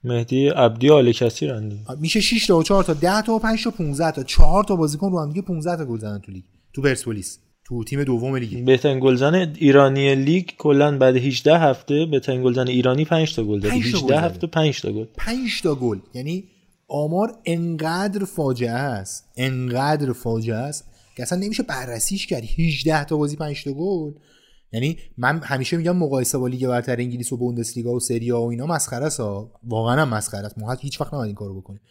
مهدی 0.04 0.48
عبدی 0.48 0.90
آل 0.90 1.12
کثیر 1.12 1.48
رندی 1.48 1.80
میشه 2.00 2.22
6 2.22 2.48
تا 2.48 2.58
و 2.58 2.64
4 2.64 2.84
تا 2.84 2.94
10 2.94 3.22
تا 3.22 3.34
و 3.34 3.40
5 3.40 3.64
تا 3.64 3.72
15 3.72 4.12
تا. 4.12 4.24
4 4.24 4.64
تا 4.64 4.76
بازیکن 4.76 5.12
رو 5.12 5.22
هم 5.22 5.30
دیگه 5.30 5.42
15 5.42 5.78
تا 5.78 5.86
گل 5.86 5.98
زدن 5.98 6.20
تو 6.20 6.32
لیگ 6.32 6.44
تو 6.74 6.82
پرسپولیس 6.82 7.40
تو 7.66 7.84
تیم 7.84 8.04
دوم 8.04 8.36
لیگ. 8.36 8.66
بهترین 8.66 9.00
گلزن 9.00 9.36
ایرانی 9.36 10.16
لیگ 10.16 10.46
کلا 10.58 10.98
بعد 10.98 11.16
18 11.16 11.58
هفته 11.58 12.06
بهترین 12.06 12.44
گلزن 12.44 12.68
ایرانی 12.68 13.06
5 13.06 13.36
تا 13.36 13.44
گل 13.44 13.60
داد 13.60 13.72
18 13.72 14.20
هفته 14.20 14.48
5 14.48 14.82
تا 14.82 14.92
گل. 14.92 15.06
5 15.18 15.62
تا 15.64 15.76
گل. 15.76 16.00
یعنی 16.14 16.44
آمار 16.88 17.36
انقدر 17.46 18.26
فاجعه 18.26 18.72
است 18.72 19.30
انقدر 19.38 20.14
فاجعه 20.14 20.56
است 20.56 20.86
که 21.18 21.24
اصلا 21.24 21.40
نمیشه 21.40 21.64
بررسیش 21.64 22.28
کرد. 22.28 22.44
18 22.44 23.04
تا 23.04 23.18
بازی 23.18 23.36
5 23.36 23.64
تا 23.64 23.72
گل. 23.72 24.12
یعنی 24.74 24.98
من 25.18 25.40
همیشه 25.44 25.78
میگم 25.78 25.98
مقایسه 25.98 26.38
با 26.38 26.48
لیگ 26.48 26.68
برتر 26.68 27.00
انگلیس 27.00 27.32
و 27.32 27.38
بوندسلیگا 27.38 27.94
و 27.94 28.00
سری 28.00 28.24
آ 28.24 28.32
و 28.32 28.38
اینا 28.38 28.66
مسخره 28.66 29.06
است 29.06 29.20
واقعا 29.64 30.06
مسخره 30.06 30.46
است. 30.46 30.58
ما 30.58 30.72
هیچ 30.72 31.02
وقت 31.02 31.14
نباید 31.14 31.28
این 31.28 31.36
کارو 31.36 31.62
بکنیم 31.62 31.82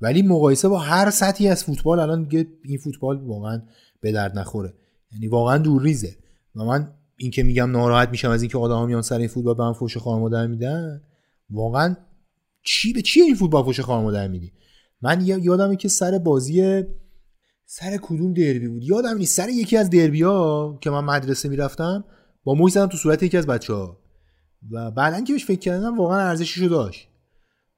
ولی 0.00 0.22
مقایسه 0.22 0.68
با 0.68 0.78
هر 0.78 1.10
سطحی 1.10 1.48
از 1.48 1.64
فوتبال 1.64 2.00
الان 2.00 2.22
دیگه 2.22 2.46
این 2.64 2.78
فوتبال 2.78 3.18
واقعا 3.18 3.62
به 4.00 4.12
درد 4.12 4.38
نخوره. 4.38 4.74
یعنی 5.12 5.28
واقعا 5.28 5.58
دور 5.58 5.82
ریزه. 5.82 6.16
و 6.56 6.64
من 6.64 6.92
این 7.16 7.30
که 7.30 7.42
میگم 7.42 7.70
ناراحت 7.70 8.08
میشم 8.08 8.30
از 8.30 8.42
اینکه 8.42 8.58
آدما 8.58 8.86
میان 8.86 9.02
سر 9.02 9.18
این 9.18 9.28
فوتبال 9.28 9.54
به 9.54 9.62
من 9.62 9.72
فوش 9.72 9.96
خار 9.96 10.20
مادر 10.20 10.46
میدن 10.46 11.02
واقعا 11.50 11.96
چی 12.62 12.92
به 12.92 13.02
چی 13.02 13.20
این 13.20 13.34
فوتبال 13.34 13.64
فوش 13.64 13.80
خار 13.80 14.02
مادر 14.02 14.28
میدی؟ 14.28 14.52
من 15.02 15.20
یادمه 15.20 15.76
که 15.76 15.88
سر 15.88 16.18
بازی 16.18 16.82
سر 17.66 17.96
کدوم 18.02 18.32
دربی 18.32 18.68
بود. 18.68 18.84
یادم 18.84 19.18
نیست. 19.18 19.36
سر 19.36 19.48
یکی 19.48 19.76
از 19.76 19.90
دربی 19.90 20.22
ها 20.22 20.78
که 20.80 20.90
من 20.90 21.04
مدرسه 21.04 21.48
می‌رفتم 21.48 22.04
با 22.44 22.54
موی 22.54 22.70
زدم 22.70 22.86
تو 22.86 22.96
صورت 22.96 23.22
یکی 23.22 23.36
از 23.36 23.46
بچه 23.46 23.74
ها 23.74 23.96
و 24.70 24.90
بعدا 24.90 25.20
که 25.20 25.32
بهش 25.32 25.44
فکر 25.44 25.58
کردم 25.58 25.98
واقعا 25.98 26.18
ارزششو 26.18 26.66
داشت. 26.66 27.08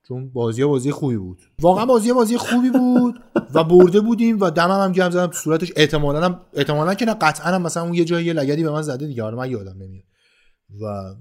چون 0.09 0.33
بازی 0.33 0.65
بازی 0.65 0.91
خوبی 0.91 1.17
بود. 1.17 1.39
واقعا 1.61 1.87
بازی 1.87 2.13
بازی 2.13 2.37
خوبی 2.37 2.71
بود 2.71 3.21
و 3.55 3.65
برده 3.65 4.01
بودیم 4.01 4.41
و 4.41 4.51
دمم 4.51 4.85
هم 4.85 4.93
گرم 4.93 5.11
زدم 5.11 5.27
تو 5.27 5.33
صورتش. 5.33 5.73
احتمالاً 5.77 6.25
هم 6.25 6.41
احتمالاً 6.55 6.95
که 6.95 7.05
نه 7.05 7.15
قطعا 7.15 7.55
هم 7.55 7.63
مثلا 7.63 7.83
اون 7.83 7.95
یه 7.95 8.05
جایی 8.05 8.33
لگدی 8.33 8.63
به 8.63 8.71
من 8.71 8.83
زده 8.83 9.07
دیگه. 9.07 9.23
آره 9.23 9.37
من 9.37 9.51
یادم 9.51 9.77
نمیاد. 9.83 10.05
و 10.83 11.15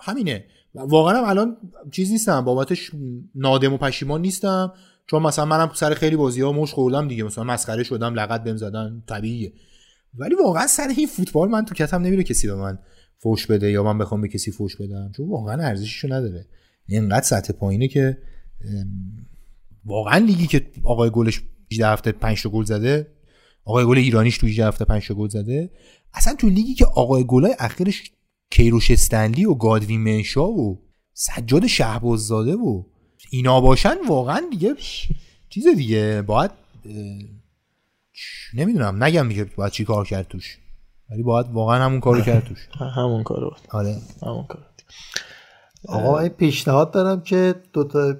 همینه. 0.00 0.44
واقعا 0.74 1.18
هم 1.18 1.24
الان 1.24 1.56
چیز 1.92 2.10
نیستم. 2.10 2.44
بابتش 2.44 2.90
نادم 3.34 3.72
و 3.72 3.76
پشیمان 3.76 4.20
نیستم. 4.20 4.72
چون 5.06 5.22
مثلا 5.22 5.44
منم 5.44 5.70
سر 5.74 5.94
خیلی 5.94 6.16
بازی 6.16 6.40
ها 6.40 6.52
مش 6.52 6.72
خوردم 6.72 7.08
دیگه. 7.08 7.24
مثلا 7.24 7.44
مسخره 7.44 7.82
شدم 7.82 8.14
لقد 8.14 8.42
بهم 8.42 8.56
زدن 8.56 9.02
طبیعیه. 9.06 9.52
ولی 10.14 10.34
واقعا 10.34 10.66
سر 10.66 10.88
این 10.96 11.06
فوتبال 11.06 11.48
من 11.48 11.64
تو 11.64 11.74
کتم 11.74 12.02
نمیره 12.02 12.22
کسی 12.22 12.46
به 12.46 12.54
من 12.54 12.78
فوش 13.18 13.46
بده 13.46 13.70
یا 13.70 13.82
من 13.82 13.98
بخوام 13.98 14.20
به 14.20 14.28
کسی 14.28 14.50
فوش 14.50 14.76
بدم. 14.76 15.12
چون 15.16 15.28
واقعا 15.28 15.62
ارزششو 15.62 16.12
نداره. 16.12 16.46
اینقدر 16.86 17.26
سطح 17.26 17.52
پایینه 17.52 17.88
که 17.88 18.18
واقعا 19.84 20.18
لیگی 20.18 20.46
که 20.46 20.70
آقای 20.82 21.10
گلش 21.10 21.42
18 21.72 21.86
هفته 21.86 22.12
5 22.12 22.42
تا 22.42 22.48
گل 22.48 22.64
زده 22.64 23.06
آقای 23.64 23.84
گل 23.84 23.98
ایرانیش 23.98 24.38
تو 24.38 24.46
18 24.46 24.66
هفته 24.66 24.84
5 24.84 25.08
تا 25.08 25.14
گل 25.14 25.28
زده. 25.28 25.70
اصلا 26.14 26.34
تو 26.34 26.48
لیگی 26.48 26.74
که 26.74 26.86
آقای 26.86 27.24
گلای 27.26 27.54
اخیرش 27.58 28.12
کیروش 28.50 28.90
استنلی 28.90 29.44
و 29.44 29.54
گادوین 29.54 30.00
منشا 30.00 30.48
و 30.48 30.82
سجاد 31.12 31.66
شهباززاده 31.66 32.54
و 32.54 32.84
اینا 33.30 33.60
باشن 33.60 33.94
واقعا 34.08 34.42
دیگه 34.50 34.74
چیز 35.48 35.66
دیگه. 35.76 36.22
باید 36.26 36.50
نمی‌دونم 38.54 39.04
نگم 39.04 39.28
دیگه 39.28 39.44
باید 39.44 39.72
چی 39.72 39.84
کار 39.84 40.06
کرد 40.06 40.28
توش. 40.28 40.58
ولی 41.10 41.22
باید 41.22 41.46
واقعا 41.52 41.84
همون 41.84 42.00
کارو 42.00 42.20
کرد 42.30 42.44
توش. 42.44 42.68
همون 42.96 43.22
کارو 43.22 43.56
آره. 43.70 43.96
همون 44.22 44.44
کارو 44.44 44.64
آقا 45.88 46.18
این 46.18 46.28
پیشنهاد 46.28 46.90
دارم 46.90 47.20
که 47.20 47.54
دو 47.72 47.84
تا 47.84 48.14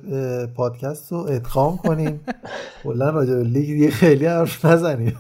پادکست 0.57 1.13
رو 1.13 1.19
ادغام 1.19 1.77
کنیم. 1.77 2.21
کلا 2.85 3.11
راجع 3.11 3.35
به 3.35 3.45
لیگ 3.45 3.67
دیگه 3.67 3.91
خیلی 3.91 4.27
حرف 4.27 4.65
نزنیم. 4.65 5.17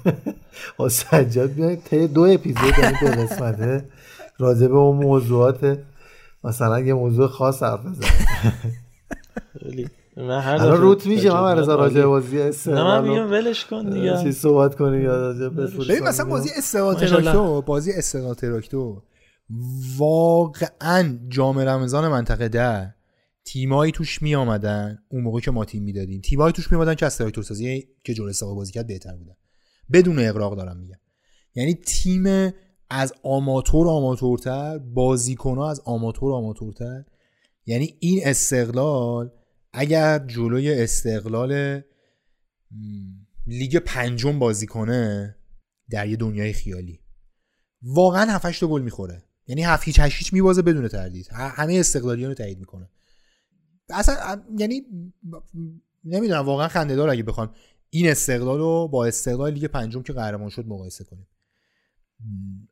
با 0.77 0.89
سجاد 0.89 1.52
بیایم 1.52 1.82
طی 1.85 2.09
دو 2.09 2.23
اپیزود 2.23 2.78
یعنی 2.78 2.97
دو 3.01 3.07
قسمته 3.07 3.85
راجع 4.39 4.66
به 4.66 4.74
اون 4.74 5.05
موضوعات. 5.05 5.78
مثلا 6.44 6.81
یه 6.81 6.94
موضوع 6.94 7.28
خاص 7.28 7.62
حرف 7.62 7.81
بزنیم. 7.81 9.90
من 10.23 10.41
هر 10.41 10.55
الان 10.55 10.81
روت 10.81 11.07
میشه 11.07 11.33
من 11.33 11.59
رضا 11.59 11.75
راجع 11.75 12.05
بازی 12.05 12.37
نه 12.67 12.83
من 12.83 13.09
میگم 13.09 13.31
ولش 13.31 13.65
کن 13.65 13.91
دیگه. 13.91 14.23
چی 14.23 14.33
صحبت 14.33 14.75
کنیم 14.75 15.03
یا 15.03 15.17
راجع 15.17 15.49
ببین 15.49 16.03
مثلا 16.03 16.27
بازی 16.27 16.49
استقلال 16.59 16.95
تراکتو 16.95 17.63
بازی 17.63 17.93
استقلال 17.93 18.35
تراکتو 18.35 19.03
واقعا 19.99 21.19
جام 21.29 21.59
رمضان 21.59 22.09
منطقه 22.09 22.49
ده. 22.49 22.95
تیمایی 23.45 23.93
توش 23.93 24.23
می 24.23 24.35
آمدن 24.35 24.99
اون 25.09 25.23
موقع 25.23 25.41
که 25.41 25.51
ما 25.51 25.65
تیم 25.65 25.83
می‌دادیم. 25.83 26.21
تیمایی 26.21 26.53
توش 26.53 26.73
می 26.73 26.79
آمدن 26.79 26.95
که 26.95 27.07
از 27.07 27.19
تراکتور 27.19 27.45
سازی 27.45 27.89
که 28.05 28.15
جلوی 28.15 28.31
استقلال 28.31 28.55
بازی 28.55 28.73
کرد 28.73 28.87
بهتر 28.87 29.17
بودن. 29.17 29.35
بدون 29.93 30.19
اقراق 30.19 30.57
دارم 30.57 30.77
میگم. 30.77 30.99
یعنی 31.55 31.75
تیم 31.75 32.53
از 32.91 33.13
آماتور 33.23 33.89
آماتورتر 33.89 34.79
بازیکن 34.79 35.59
از 35.59 35.83
آماتور 35.85 36.33
آماتورتر. 36.33 37.05
یعنی 37.67 37.97
این 38.01 38.21
استقلال 38.25 39.31
اگر 39.73 40.19
جلوی 40.19 40.83
استقلال 40.83 41.83
لیگ 43.47 43.77
پنجم 43.77 44.39
بازی 44.39 44.67
کنه 44.67 45.37
در 45.91 46.09
یه 46.09 46.17
دنیای 46.17 46.53
خیالی. 46.53 47.01
واقعا 47.83 48.31
7 48.31 48.61
تا 48.61 48.67
گل 48.67 48.83
می‌خوره. 48.83 49.23
یعنی 49.47 49.63
7 49.63 49.85
هیچ 49.85 50.01
8 50.01 50.19
هیچ 50.19 50.33
میبازه 50.33 50.63
بدون 50.63 50.89
تردید. 50.89 51.29
همه 51.33 51.75
استقلالیان 51.75 52.29
رو 52.29 52.35
تایید 52.35 52.59
می‌کنه. 52.59 52.91
اصلا 53.91 54.43
یعنی 54.59 54.83
نمی‌دونم 56.05 56.47
واقعا 56.47 56.69
خندهدار 56.69 57.09
اگه 57.09 57.23
بخوان 57.23 57.55
این 57.91 58.11
استقلال 58.11 58.59
رو 58.59 58.89
با 58.89 59.07
استقلال 59.07 59.53
لیگ 59.53 59.65
پنجم 59.65 60.03
که 60.03 60.13
قهرمان 60.13 60.49
شد 60.49 60.67
مقایسه 60.67 61.05
کنیم. 61.05 61.29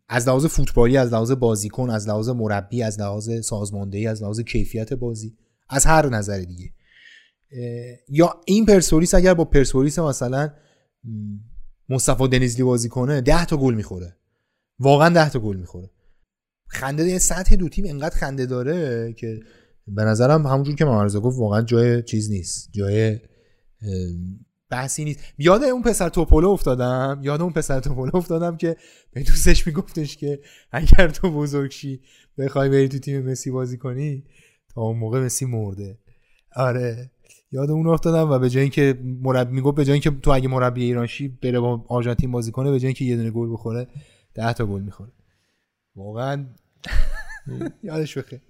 از 0.08 0.28
لحاظ 0.28 0.46
فوتبالی 0.46 0.96
از 0.96 1.12
لحاظ 1.12 1.30
بازیکن 1.30 1.90
از 1.90 2.08
لحاظ 2.08 2.28
مربی 2.28 2.82
از 2.82 3.00
لحاظ 3.00 3.30
سازماندهی 3.44 4.06
از 4.06 4.22
لحاظ 4.22 4.40
کیفیت 4.40 4.92
بازی 4.92 5.36
از 5.68 5.86
هر 5.86 6.08
نظر 6.08 6.38
دیگه. 6.38 6.72
یا 8.08 8.40
این 8.46 8.66
پرسپولیس 8.66 9.14
اگر 9.14 9.34
با 9.34 9.44
پرسپولیس 9.44 9.98
مثلا 9.98 10.50
مصطفی 11.88 12.28
دنیزلی 12.28 12.62
بازی 12.62 12.88
کنه 12.88 13.20
10 13.20 13.44
تا 13.44 13.56
گل 13.56 13.74
می‌خوره. 13.74 14.16
واقعا 14.78 15.08
10 15.08 15.30
تا 15.30 15.38
گل 15.38 15.56
می‌خوره. 15.56 15.90
خنده 16.66 17.18
سطح 17.18 17.56
دو 17.56 17.68
تیم 17.68 17.84
انقدر 17.88 18.16
خنده 18.16 18.46
داره 18.46 19.12
که 19.12 19.40
به 19.86 20.02
نظرم 20.02 20.46
همونجور 20.46 20.74
که 20.74 20.84
ممرزا 20.84 21.20
گفت 21.20 21.38
واقعا 21.38 21.62
جای 21.62 22.02
چیز 22.02 22.30
نیست. 22.30 22.68
جای 22.72 23.18
بحثی 24.70 25.04
نیست. 25.04 25.20
یاد 25.38 25.62
اون 25.62 25.82
پسر 25.82 26.08
توپولو 26.08 26.48
افتادم؟ 26.48 27.20
یاد 27.22 27.42
اون 27.42 27.52
پسر 27.52 27.80
توپولو 27.80 28.16
افتادم 28.16 28.56
که 28.56 28.76
به 29.12 29.22
دوستش 29.22 29.66
میگفتش 29.66 30.16
که 30.16 30.40
اگر 30.72 31.08
تو 31.08 31.30
بزرگ 31.30 31.70
شی 31.70 32.00
بخوای 32.38 32.68
بری 32.68 32.88
تو 32.88 32.98
تیم 32.98 33.30
مسی 33.30 33.50
بازی 33.50 33.78
کنی 33.78 34.24
تا 34.74 34.80
اون 34.80 34.98
موقع 34.98 35.20
مسی 35.20 35.44
مرده. 35.44 35.98
آره. 36.56 37.10
یاد 37.52 37.70
اون 37.70 37.86
افتادم 37.86 38.30
و 38.30 38.38
به 38.38 38.50
جای 38.50 38.62
اینکه 38.62 38.98
مربی 39.22 39.52
می‌گفت 39.52 39.76
به 39.76 39.84
جای 39.84 39.92
اینکه 39.92 40.10
تو 40.10 40.30
اگه 40.30 40.48
مربی 40.48 40.84
ایرانشی 40.84 41.28
بره 41.28 41.60
با 41.60 41.84
آرژانتین 41.88 42.32
بازی 42.32 42.52
کنه 42.52 42.70
به 42.70 42.78
جای 42.78 42.86
اینکه 42.86 43.04
یه 43.04 43.16
دونه 43.16 43.30
گل 43.30 43.52
بخوره 43.52 43.86
10 44.34 44.52
تا 44.52 44.66
گل 44.66 44.80
می‌خوره. 44.80 45.10
واقعا 45.96 46.46
یادش 47.82 48.18
بخیر. 48.18 48.40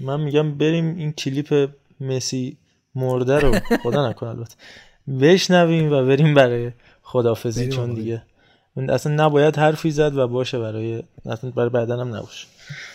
من 0.00 0.20
میگم 0.20 0.58
بریم 0.58 0.96
این 0.96 1.12
کلیپ 1.12 1.70
مسی 2.00 2.58
مرده 2.94 3.38
رو 3.38 3.54
خدا 3.82 4.10
نکنه 4.10 4.28
البته. 4.28 4.54
بشنویم 5.20 5.92
و 5.92 6.06
بریم 6.06 6.34
برای 6.34 6.72
خدافزی 7.02 7.60
بریم 7.60 7.76
چون. 7.76 7.94
دیگه. 7.94 8.22
اون 8.76 8.90
اصلا 8.90 9.26
نباید 9.26 9.56
حرفی 9.56 9.90
زد 9.90 10.16
و 10.16 10.28
باشه 10.28 10.58
برای 10.58 11.02
اصلا 11.26 11.50
برای 11.50 11.68
بعدن 11.68 12.00
هم 12.00 12.14
نباشه. 12.16 12.46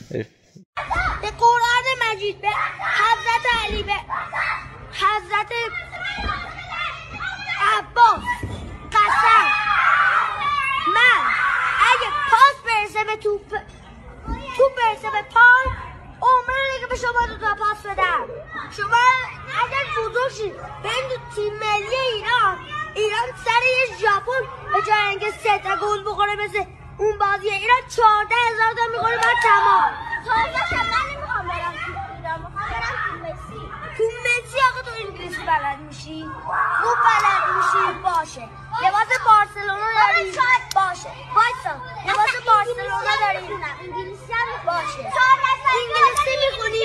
به 0.10 0.26
قرآن 1.40 1.86
مجید 2.16 2.42
به 2.42 2.48
حضرت 2.48 3.46
علی 3.66 3.84
به 3.84 3.92
حضرت 5.00 5.52
عباس 7.62 8.24
قسم. 8.92 9.46
من 10.96 11.22
اگه 11.92 12.10
پاس 12.32 12.56
برسه 12.66 13.04
به 13.04 13.18
توپ 13.18 13.50
توپ 14.58 14.76
برسه 14.78 15.12
به 15.12 15.22
پای 15.22 15.66
عمره 16.22 16.76
دیگه 16.76 16.88
به 16.88 16.96
شما 16.96 17.28
دو 17.28 17.38
تا 17.38 17.56
پاس 17.56 17.86
بدم. 17.86 18.26
شما 18.78 18.98
اگر 19.66 19.86
بزرگ 19.98 20.32
شید 20.32 20.56
تیم 21.36 21.54
ملی 21.54 21.96
ایران 22.14 22.60
ایران 22.96 23.28
سر 23.46 23.64
یه 23.80 23.98
ژاپن 23.98 24.44
به 24.74 24.82
جای 24.88 25.08
اینکه 25.10 25.32
سه 25.32 25.60
تا 25.60 25.76
گل 25.76 26.04
بخوره 26.04 26.36
مثل 26.36 26.64
اون 26.98 27.18
بازی 27.18 27.50
ایران 27.50 27.82
چهارده 27.96 28.36
هزار 28.36 28.74
تا 28.78 28.92
می‌خوره 28.92 29.18
بعد 29.18 29.36
تمام. 29.44 29.92
تازه 30.26 30.76
من 30.76 31.16
نمی‌خوام 31.16 31.48
برم 31.48 31.74
ایران 32.22 32.40
می‌خوام 32.40 32.70
برم 32.70 32.96
تو 33.06 33.16
مسی. 33.24 33.69
تو 34.00 34.06
مسی 34.06 34.58
آقا 34.70 34.82
تو 34.88 34.92
انگلیسی 35.04 35.42
بلد 35.52 35.80
میشی؟ 35.88 36.20
خوب 36.80 36.98
بلد 37.08 37.44
میشی؟ 37.56 37.84
باشه. 38.04 38.46
لباس 38.84 39.10
بارسلونا 39.28 39.90
داری؟ 40.00 40.32
باشه. 40.76 41.10
وایسا. 41.36 41.74
لباس 42.08 42.34
بارسلونا 42.48 43.14
داری؟ 43.22 43.44
انگلیسی 43.84 44.34
هم 44.34 44.50
باشه. 44.66 45.04
انگلیسی 45.80 46.34
می‌خونی؟ 46.44 46.84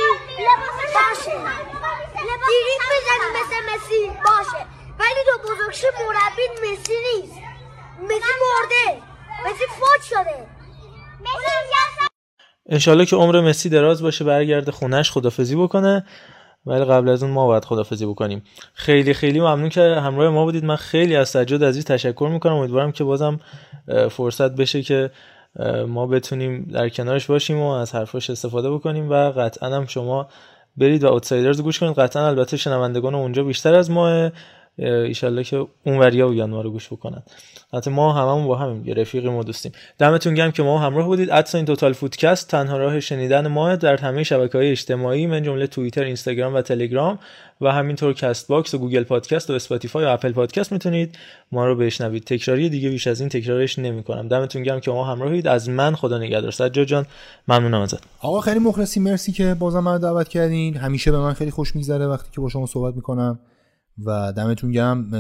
باشه. 0.99 1.37
دیریب 2.49 2.83
می‌زنی 2.93 3.29
مثل 3.39 3.57
مسی؟ 3.71 4.03
باشه. 4.09 4.67
ولی 4.99 5.21
تو 5.27 5.35
بزرگشی 5.49 5.87
مربی 5.87 6.47
مسی 6.63 6.97
نیست. 7.07 7.39
مسی 8.03 8.35
مرده. 8.45 9.03
مسی 9.45 9.65
فوت 9.67 10.03
شده. 10.03 10.47
انشالله 12.69 13.07
که 13.07 13.17
عمر 13.17 13.41
مسی 13.41 13.69
دراز 13.69 14.03
باشه 14.03 14.25
برگرده 14.25 14.73
خونش 14.73 15.11
خدافزی 15.11 15.57
بکنه. 15.57 16.07
ولی 16.67 16.85
قبل 16.85 17.09
از 17.09 17.23
اون 17.23 17.33
ما 17.33 17.47
باید 17.47 17.65
خدافزی 17.65 18.07
بکنیم. 18.07 18.43
خیلی 18.75 19.15
خیلی 19.15 19.41
ممنون 19.41 19.69
که 19.69 19.81
همراه 19.81 20.31
ما 20.31 20.45
بودید. 20.45 20.65
من 20.65 20.77
خیلی 20.77 21.17
از 21.17 21.29
سجاد 21.29 21.65
عزیز 21.65 21.85
تشکر 21.85 22.29
می‌کنم. 22.33 22.53
امیدوارم 22.53 22.93
که 22.93 23.05
بازم 23.05 23.41
فرصت 24.11 24.51
بشه 24.51 24.83
که 24.83 25.11
ما 25.89 26.07
بتونیم 26.07 26.69
در 26.73 26.89
کنارش 26.89 27.27
باشیم 27.27 27.61
و 27.61 27.69
از 27.69 27.95
حرفاش 27.95 28.31
استفاده 28.31 28.71
بکنیم 28.71 29.11
و 29.11 29.31
قطعا 29.31 29.77
هم 29.77 29.87
شما 29.87 30.29
برید 30.77 31.05
و 31.05 31.07
Outsiders 31.07 31.63
گوش 31.63 31.79
کنید. 31.79 31.99
قطعا 31.99 32.27
البته 32.27 32.57
شنوندگان 32.57 33.15
اونجا 33.15 33.45
بیشتر 33.45 33.75
از 33.75 33.91
ما 33.91 34.31
ایشالله 34.79 35.45
که 35.45 35.67
اون 35.87 35.99
وریا 35.99 36.29
بیان 36.29 36.51
ما 36.51 36.61
رو 36.61 36.71
گوش 36.71 36.93
بکنن. 36.93 37.23
حتی 37.73 37.91
ما 37.91 38.13
هممون 38.13 38.47
با 38.47 38.57
همیم 38.57 38.89
یه 38.89 38.95
رفیقیم 38.95 39.35
و 39.35 39.45
دوستیم. 39.45 39.73
دمتون 39.99 40.35
گرم 40.35 40.53
که 40.53 40.63
ما 40.63 40.79
همراه 40.79 41.07
بودید. 41.07 41.31
at 41.31 41.59
sign 41.59 41.67
Total 41.67 41.93
Footcast 41.93 42.49
تنها 42.49 42.77
راه 42.77 43.01
شنیدن 43.01 43.47
ما 43.47 43.77
در 43.77 43.97
همه 43.97 44.23
شبکه 44.23 44.59
های 44.59 44.71
اجتماعی 44.71 45.27
من 45.27 45.43
جمله 45.43 45.67
توییتر 45.67 46.05
اینستاگرام 46.05 46.55
و 46.55 46.63
تلگرام 46.63 47.19
و 47.61 47.73
همینطور 47.73 48.13
Castbox 48.13 48.75
و 48.75 48.79
Google 48.79 49.03
Podcast 49.03 49.51
و 49.51 49.53
Spotify 49.53 50.05
و 50.05 50.09
Apple 50.09 50.33
Podcast 50.33 50.73
می‌تونید 50.73 51.19
ما 51.53 51.67
رو 51.67 51.77
بشنوید. 51.77 52.25
تکراری 52.25 52.69
دیگه 52.69 52.91
بیش 52.91 53.07
از 53.07 53.21
این 53.21 53.29
تکرارش 53.29 53.79
نمی‌کنم. 53.79 54.29
دمتون 54.29 54.63
گرم 54.63 54.81
که 54.81 54.91
ما 54.91 55.05
همراهید 55.05 55.47
از 55.47 55.69
من 55.69 55.95
خدا 55.95 56.19
نگهدار. 56.19 56.51
سجاد 56.51 56.87
جان 56.87 57.07
ممنونم 57.49 57.81
ازت. 57.81 58.03
آقا 58.21 58.41
خیلی 58.41 58.59
مخلصی 58.59 59.01
مرسی 59.01 59.33
که 59.33 59.55
بازم 59.55 59.81
من 59.81 59.99
دعوت 59.99 60.29
کردین. 60.29 60.77
همیشه 60.77 61.11
به 61.11 61.19
من 61.19 61.33
خیلی 61.33 61.51
خوش 61.51 61.77
میگذره 61.77 62.07
وقتی 62.07 62.29
که 62.35 62.41
با 62.41 62.49
شما 62.49 62.67
صحبت 62.67 62.95
می‌کنم. 62.95 63.39
و 63.99 64.33
دمتون 64.33 64.71
گرم. 64.71 65.11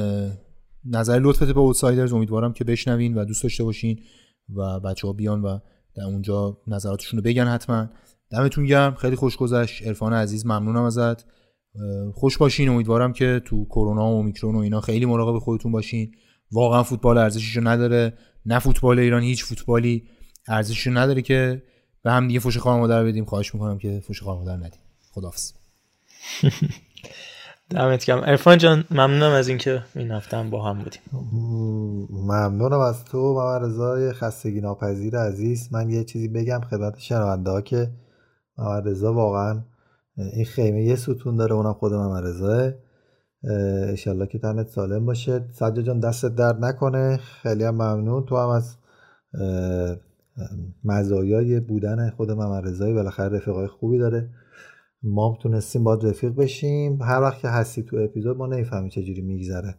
نظر 0.84 1.18
لطفت 1.22 1.52
به 1.52 1.60
اوتسایدرز 1.60 2.12
امیدوارم 2.12 2.52
که 2.52 2.64
بشنوین 2.64 3.14
و 3.14 3.24
دوست 3.24 3.42
داشته 3.42 3.64
باشین 3.64 4.00
و 4.56 4.80
بچه 4.80 5.06
ها 5.06 5.12
بیان 5.12 5.42
و 5.42 5.58
در 5.96 6.04
اونجا 6.04 6.58
نظراتشون 6.66 7.18
رو 7.18 7.24
بگن 7.24 7.46
حتما. 7.46 7.88
دمتون 8.30 8.64
گرم. 8.64 8.94
خیلی 8.94 9.16
خوش 9.16 9.36
گذشت. 9.36 9.86
عرفان 9.86 10.12
عزیز 10.12 10.46
ممنونم 10.46 10.82
ازت. 10.82 11.24
خوش 12.14 12.38
باشین. 12.38 12.68
امیدوارم 12.68 13.12
که 13.12 13.42
تو 13.44 13.64
کرونا 13.64 14.02
و 14.02 14.14
اومیکرون 14.14 14.54
و 14.54 14.58
اینا 14.58 14.80
خیلی 14.80 15.06
مراقب 15.06 15.38
خودتون 15.38 15.72
باشین. 15.72 16.14
واقعا 16.52 16.82
فوتبال 16.82 17.18
ارزششو 17.18 17.68
نداره. 17.68 18.18
نه 18.46 18.58
فوتبال 18.58 18.98
ایران 18.98 19.22
هیچ 19.22 19.44
فوتبالی 19.44 20.08
ارزششو 20.48 20.90
نداره 20.90 21.22
که 21.22 21.62
به 22.02 22.12
هم 22.12 22.28
دیگه 22.28 22.40
فوش 22.40 22.58
خواهر 22.58 22.80
مادر 22.80 23.04
بدیم. 23.04 23.24
خواهش 23.24 23.54
می‌کنم 23.54 23.78
که 23.78 24.00
فوش 24.06 24.22
خواهر 24.22 24.38
مادر 24.38 24.56
ندیم. 24.56 24.80
خداحافظ. 25.10 25.52
دمت 27.70 28.04
گرم. 28.04 28.18
عرفان 28.18 28.58
جان 28.58 28.84
ممنونم 28.90 29.32
از 29.32 29.48
اینکه 29.48 29.82
این 29.94 30.10
هفته 30.10 30.36
هم 30.36 30.50
با 30.50 30.62
هم 30.62 30.78
بودیم 30.78 31.02
ممنونم 32.10 32.80
از 32.80 33.04
تو 33.04 33.18
و 33.18 33.58
رضای 33.58 34.12
خستگی 34.12 34.60
ناپذیر 34.60 35.16
عزیز. 35.16 35.68
من 35.72 35.90
یه 35.90 36.04
چیزی 36.04 36.28
بگم 36.28 36.60
خدمت 36.70 36.98
شنونده 36.98 37.50
ها 37.50 37.60
که 37.60 37.90
محمد 38.58 38.88
رضا 38.88 39.12
واقعا 39.12 39.62
این 40.16 40.44
خیمه 40.44 40.84
یه 40.84 40.96
ستون 40.96 41.36
داره 41.36 41.52
اونم 41.52 41.72
خود 41.72 41.92
محمد 41.92 42.24
رضاه 42.24 42.72
انشالله 43.88 44.26
که 44.26 44.38
تنت 44.38 44.68
سالم 44.68 45.06
باشه. 45.06 45.44
سجا 45.52 45.82
جان 45.82 46.00
دستت 46.00 46.34
درد 46.34 46.64
نکنه. 46.64 47.16
خیلی 47.16 47.64
هم 47.64 47.74
ممنون. 47.74 48.24
تو 48.24 48.36
هم 48.36 48.48
از 48.48 48.76
مزایای 50.84 51.60
بودن 51.60 52.10
خود 52.10 52.30
محمد 52.30 52.68
رضایی 52.68 52.94
بالاخره 52.94 53.36
رفیقای 53.36 53.66
خوبی 53.66 53.98
داره. 53.98 54.30
ما 55.04 55.38
تونستیم 55.42 55.84
باید 55.84 56.06
رفیق 56.06 56.34
بشیم. 56.34 57.02
هر 57.02 57.20
وقت 57.20 57.40
که 57.40 57.48
هستی 57.48 57.82
تو 57.82 57.96
اپیزود 57.96 58.36
ما 58.36 58.46
نمی‌فهمیم 58.46 58.88
چجوری 58.88 59.22
میگذره. 59.22 59.74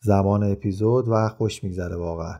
زمان 0.00 0.52
اپیزود 0.52 1.08
و 1.08 1.28
خوش 1.28 1.64
میگذره 1.64 1.96
واقعا. 1.96 2.34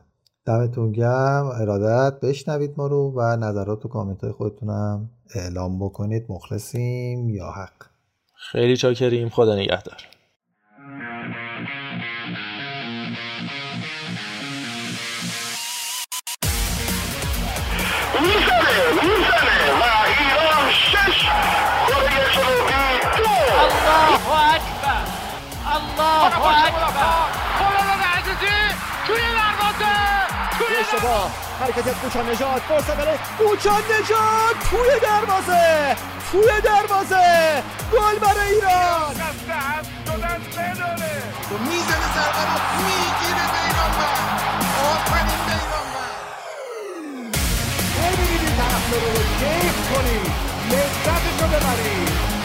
دمتون 0.46 0.92
گرم. 0.92 1.50
ارادت 1.60 2.20
بشنوید 2.20 2.74
ما 2.76 2.86
رو 2.86 3.12
و 3.16 3.36
نظرات 3.36 3.84
و 3.84 3.88
کامنت 3.88 4.24
های 4.24 4.32
خودتونم 4.32 5.10
اعلام 5.34 5.78
بکنید. 5.78 6.26
مخلصیم 6.28 7.28
یا 7.28 7.50
حق. 7.50 7.86
خیلی 8.34 8.76
چاکریم. 8.76 9.28
خدا 9.28 9.56
نگهدار. 9.56 10.15
دروازه 26.30 26.72
حرکت 31.60 31.88
کوچا 32.02 32.22
نجات 32.22 32.62
فرصت 32.68 32.96
برای 32.96 33.18
کوچا 33.38 33.76
نجات 33.78 34.56
توی 34.70 35.00
دروازه 35.02 35.96
توی 36.32 36.60
دروازه 36.64 37.62
گل 37.92 38.18
برای 38.18 38.54
ایران 38.54 39.14
می‌زنه 41.60 42.08
ضربه 42.14 42.42
رو 42.46 42.58
می‌گیره 42.86 43.46
بیرانوند 43.52 44.40
آفرین 44.84 45.40
بیرانوند 45.46 46.16
ببینید 47.96 48.56
طرفدارا 48.58 49.12
رو 49.12 49.22
کیف 49.38 49.76
کنید 49.94 50.32
لذتشو 50.70 51.46
ببرید 51.46 52.35